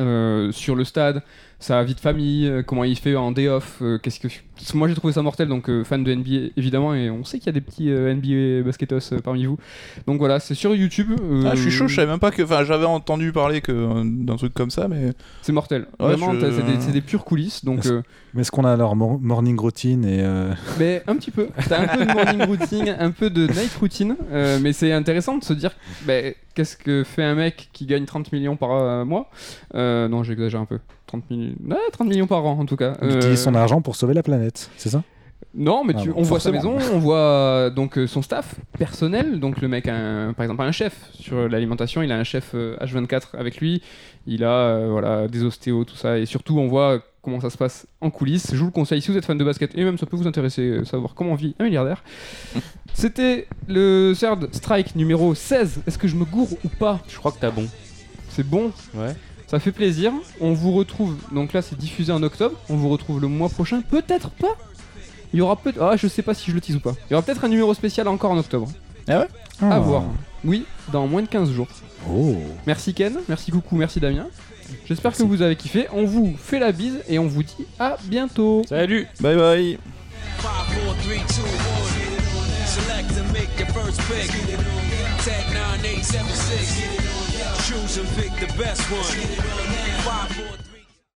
euh, 0.00 0.52
sur 0.52 0.74
le 0.74 0.84
stade, 0.84 1.22
sa 1.60 1.82
vie 1.82 1.94
de 1.94 2.00
famille, 2.00 2.46
euh, 2.46 2.62
comment 2.62 2.84
il 2.84 2.96
fait 2.96 3.16
en 3.16 3.32
day 3.32 3.48
off. 3.48 3.78
euh, 3.82 3.98
qu'est-ce 3.98 4.20
que 4.20 4.28
moi 4.74 4.86
j'ai 4.88 4.94
trouvé 4.94 5.12
ça 5.12 5.22
mortel, 5.22 5.48
donc 5.48 5.68
euh, 5.68 5.82
fan 5.84 6.04
de 6.04 6.14
NBA 6.14 6.50
évidemment, 6.56 6.94
et 6.94 7.10
on 7.10 7.24
sait 7.24 7.38
qu'il 7.38 7.46
y 7.46 7.48
a 7.48 7.52
des 7.52 7.60
petits 7.60 7.90
euh, 7.90 8.14
NBA 8.14 8.64
basketos 8.64 9.12
euh, 9.12 9.18
parmi 9.20 9.44
vous. 9.44 9.58
Donc 10.06 10.18
voilà, 10.18 10.38
c'est 10.40 10.54
sur 10.54 10.74
YouTube. 10.74 11.10
euh, 11.20 11.42
Ah, 11.50 11.54
je 11.56 11.62
suis 11.62 11.70
chaud, 11.72 11.88
je 11.88 11.96
savais 11.96 12.10
même 12.10 12.20
pas 12.20 12.30
que. 12.30 12.42
Enfin, 12.42 12.62
j'avais 12.64 12.84
entendu 12.86 13.32
parler 13.32 13.60
que 13.60 14.02
d'un 14.24 14.36
truc 14.36 14.54
comme 14.54 14.70
ça, 14.70 14.86
mais. 14.88 15.12
C'est 15.42 15.52
mortel. 15.52 15.86
Ouais, 15.98 16.14
Vraiment, 16.14 16.32
je- 16.34 16.40
c'est 16.40 16.62
des, 16.62 16.80
c'est 16.80 16.92
des 16.92 17.00
pures 17.00 17.24
coulisses. 17.24 17.64
Donc, 17.64 17.80
Est-ce- 17.80 17.92
euh, 17.92 18.02
Mais 18.34 18.42
est-ce 18.42 18.50
qu'on 18.52 18.64
a 18.64 18.76
leur 18.76 18.94
mor- 18.94 19.18
morning 19.20 19.58
routine 19.58 20.04
et 20.04 20.20
euh, 20.22 20.52
mais 20.78 21.02
un 21.08 21.16
petit 21.16 21.30
peu. 21.32 21.48
T'as 21.68 21.82
un 21.82 21.86
peu 21.96 22.04
de 22.06 22.12
morning 22.12 22.42
routine, 22.46 22.96
un 23.00 23.10
peu 23.10 23.30
de 23.30 23.46
night 23.48 23.74
routine. 23.80 24.16
euh, 24.32 24.58
mais 24.62 24.72
c'est 24.72 24.92
intéressant 24.92 25.38
de 25.38 25.44
se 25.44 25.54
dire, 25.54 25.70
bah, 26.06 26.14
qu'est-ce 26.54 26.76
que 26.76 27.04
fait 27.04 27.22
un 27.24 27.34
mec 27.34 27.68
qui 27.72 27.86
gagne 27.86 28.04
30 28.04 28.30
millions 28.32 28.56
par 28.56 29.04
mois 29.04 29.30
Euh, 29.74 29.87
Non, 30.08 30.22
j'exagère 30.22 30.60
un 30.60 30.64
peu. 30.66 30.78
30 31.06 31.30
millions, 31.30 31.54
ouais, 31.68 31.76
30 31.92 32.08
millions 32.08 32.26
par 32.26 32.44
an 32.44 32.58
en 32.60 32.66
tout 32.66 32.76
cas. 32.76 32.94
il 33.02 33.08
Euh, 33.08 33.16
utilise 33.16 33.42
son 33.42 33.54
argent 33.54 33.80
pour 33.80 33.96
sauver 33.96 34.14
la 34.14 34.22
planète 34.22 34.70
C'est 34.76 34.90
ça? 34.90 35.02
Non, 35.54 35.82
mais 35.84 35.94
Ah 35.96 36.00
tu, 36.02 36.10
bon, 36.10 36.16
on 36.18 36.22
voit 36.22 36.40
sa 36.40 36.50
maison, 36.52 36.76
on 36.92 36.98
voit 36.98 37.16
euh, 37.16 37.70
donc 37.70 37.96
euh, 37.96 38.06
son 38.06 38.22
staff 38.22 38.56
personnel. 38.78 39.40
Donc 39.40 39.60
le 39.60 39.68
mec, 39.68 39.88
a 39.88 39.94
un- 39.96 40.32
par 40.34 40.44
exemple, 40.44 40.62
a 40.62 40.64
un 40.66 40.72
chef 40.72 40.94
sur 41.14 41.48
l'alimentation. 41.48 42.02
Il 42.02 42.12
a 42.12 42.16
un 42.18 42.24
chef 42.24 42.50
euh, 42.54 42.76
H24 42.80 43.36
avec 43.38 43.56
lui. 43.58 43.82
Il 44.26 44.44
a 44.44 44.50
euh, 44.50 44.88
voilà 44.90 45.26
des 45.26 45.42
ostéos, 45.44 45.84
tout 45.84 45.96
ça. 45.96 46.18
Et 46.18 46.26
surtout, 46.26 46.58
on 46.58 46.68
voit 46.68 47.00
comment 47.22 47.40
ça 47.40 47.48
se 47.50 47.56
passe 47.56 47.86
en 48.00 48.10
coulisses. 48.10 48.50
Je 48.52 48.58
vous 48.58 48.66
le 48.66 48.70
conseille 48.72 49.00
si 49.00 49.10
vous 49.10 49.16
êtes 49.16 49.24
fan 49.24 49.38
de 49.38 49.44
basket 49.44 49.76
et 49.76 49.84
même 49.84 49.96
ça 49.96 50.06
peut 50.06 50.16
vous 50.16 50.26
intéresser, 50.26 50.62
euh, 50.62 50.84
savoir 50.84 51.14
comment 51.14 51.34
vit 51.34 51.54
un 51.58 51.64
milliardaire. 51.64 52.02
C'était 52.92 53.46
le 53.68 54.12
Third 54.18 54.52
Strike 54.54 54.96
numéro 54.96 55.34
16. 55.34 55.82
Est-ce 55.86 55.98
que 55.98 56.08
je 56.08 56.16
me 56.16 56.24
gourre 56.24 56.52
ou 56.64 56.68
pas? 56.68 57.00
Je 57.08 57.16
crois 57.16 57.32
que 57.32 57.38
t'as 57.40 57.50
bon. 57.50 57.66
C'est 58.28 58.46
bon? 58.46 58.70
Ouais. 58.94 59.14
Ça 59.48 59.58
fait 59.58 59.72
plaisir. 59.72 60.12
On 60.40 60.52
vous 60.52 60.72
retrouve. 60.72 61.16
Donc 61.32 61.52
là, 61.52 61.62
c'est 61.62 61.76
diffusé 61.78 62.12
en 62.12 62.22
octobre. 62.22 62.56
On 62.68 62.76
vous 62.76 62.88
retrouve 62.88 63.20
le 63.20 63.28
mois 63.28 63.48
prochain. 63.48 63.80
Peut-être 63.80 64.30
pas. 64.30 64.56
Il 65.32 65.38
y 65.38 65.42
aura 65.42 65.56
peut 65.56 65.74
Ah, 65.80 65.94
je 65.96 66.06
sais 66.06 66.22
pas 66.22 66.32
si 66.34 66.50
je 66.50 66.54
le 66.54 66.60
tease 66.60 66.76
ou 66.76 66.80
pas. 66.80 66.94
Il 67.08 67.12
y 67.12 67.14
aura 67.14 67.22
peut-être 67.22 67.44
un 67.44 67.48
numéro 67.48 67.72
spécial 67.74 68.08
encore 68.08 68.30
en 68.30 68.38
octobre. 68.38 68.68
À 69.08 69.26
Ah. 69.60 69.78
voir. 69.80 70.04
Oui, 70.44 70.64
dans 70.92 71.06
moins 71.06 71.22
de 71.22 71.26
15 71.28 71.50
jours. 71.50 71.66
Oh. 72.08 72.36
Merci 72.66 72.94
Ken, 72.94 73.18
merci 73.28 73.50
Coucou, 73.50 73.74
merci 73.76 73.98
Damien. 74.00 74.26
J'espère 74.86 75.16
que 75.16 75.22
vous 75.22 75.42
avez 75.42 75.56
kiffé. 75.56 75.86
On 75.92 76.04
vous 76.04 76.34
fait 76.38 76.58
la 76.58 76.72
bise 76.72 77.00
et 77.08 77.18
on 77.18 77.26
vous 77.26 77.42
dit 77.42 77.66
à 77.78 77.96
bientôt. 78.04 78.62
Salut 78.68 79.06
Bye 79.20 79.36
bye! 79.36 79.78
5, 80.40 80.42
4, 80.42 80.80
3, 80.80 80.94
2, 81.04 81.14
1. 81.14 81.26
Select 82.66 83.18
and 83.18 83.32
make 83.32 83.58
your 83.58 83.68
first 83.70 84.00
pick. 84.08 84.30
Tag 85.24 85.44
9, 85.52 85.82
8, 85.96 86.04
7, 86.04 86.20
6. 86.34 86.97
Choose 87.68 87.98
and 87.98 88.08
pick 88.16 88.32
the 88.40 88.46
best 88.56 88.80
one. 88.90 89.02
5, 89.02 90.32
4, 90.36 90.67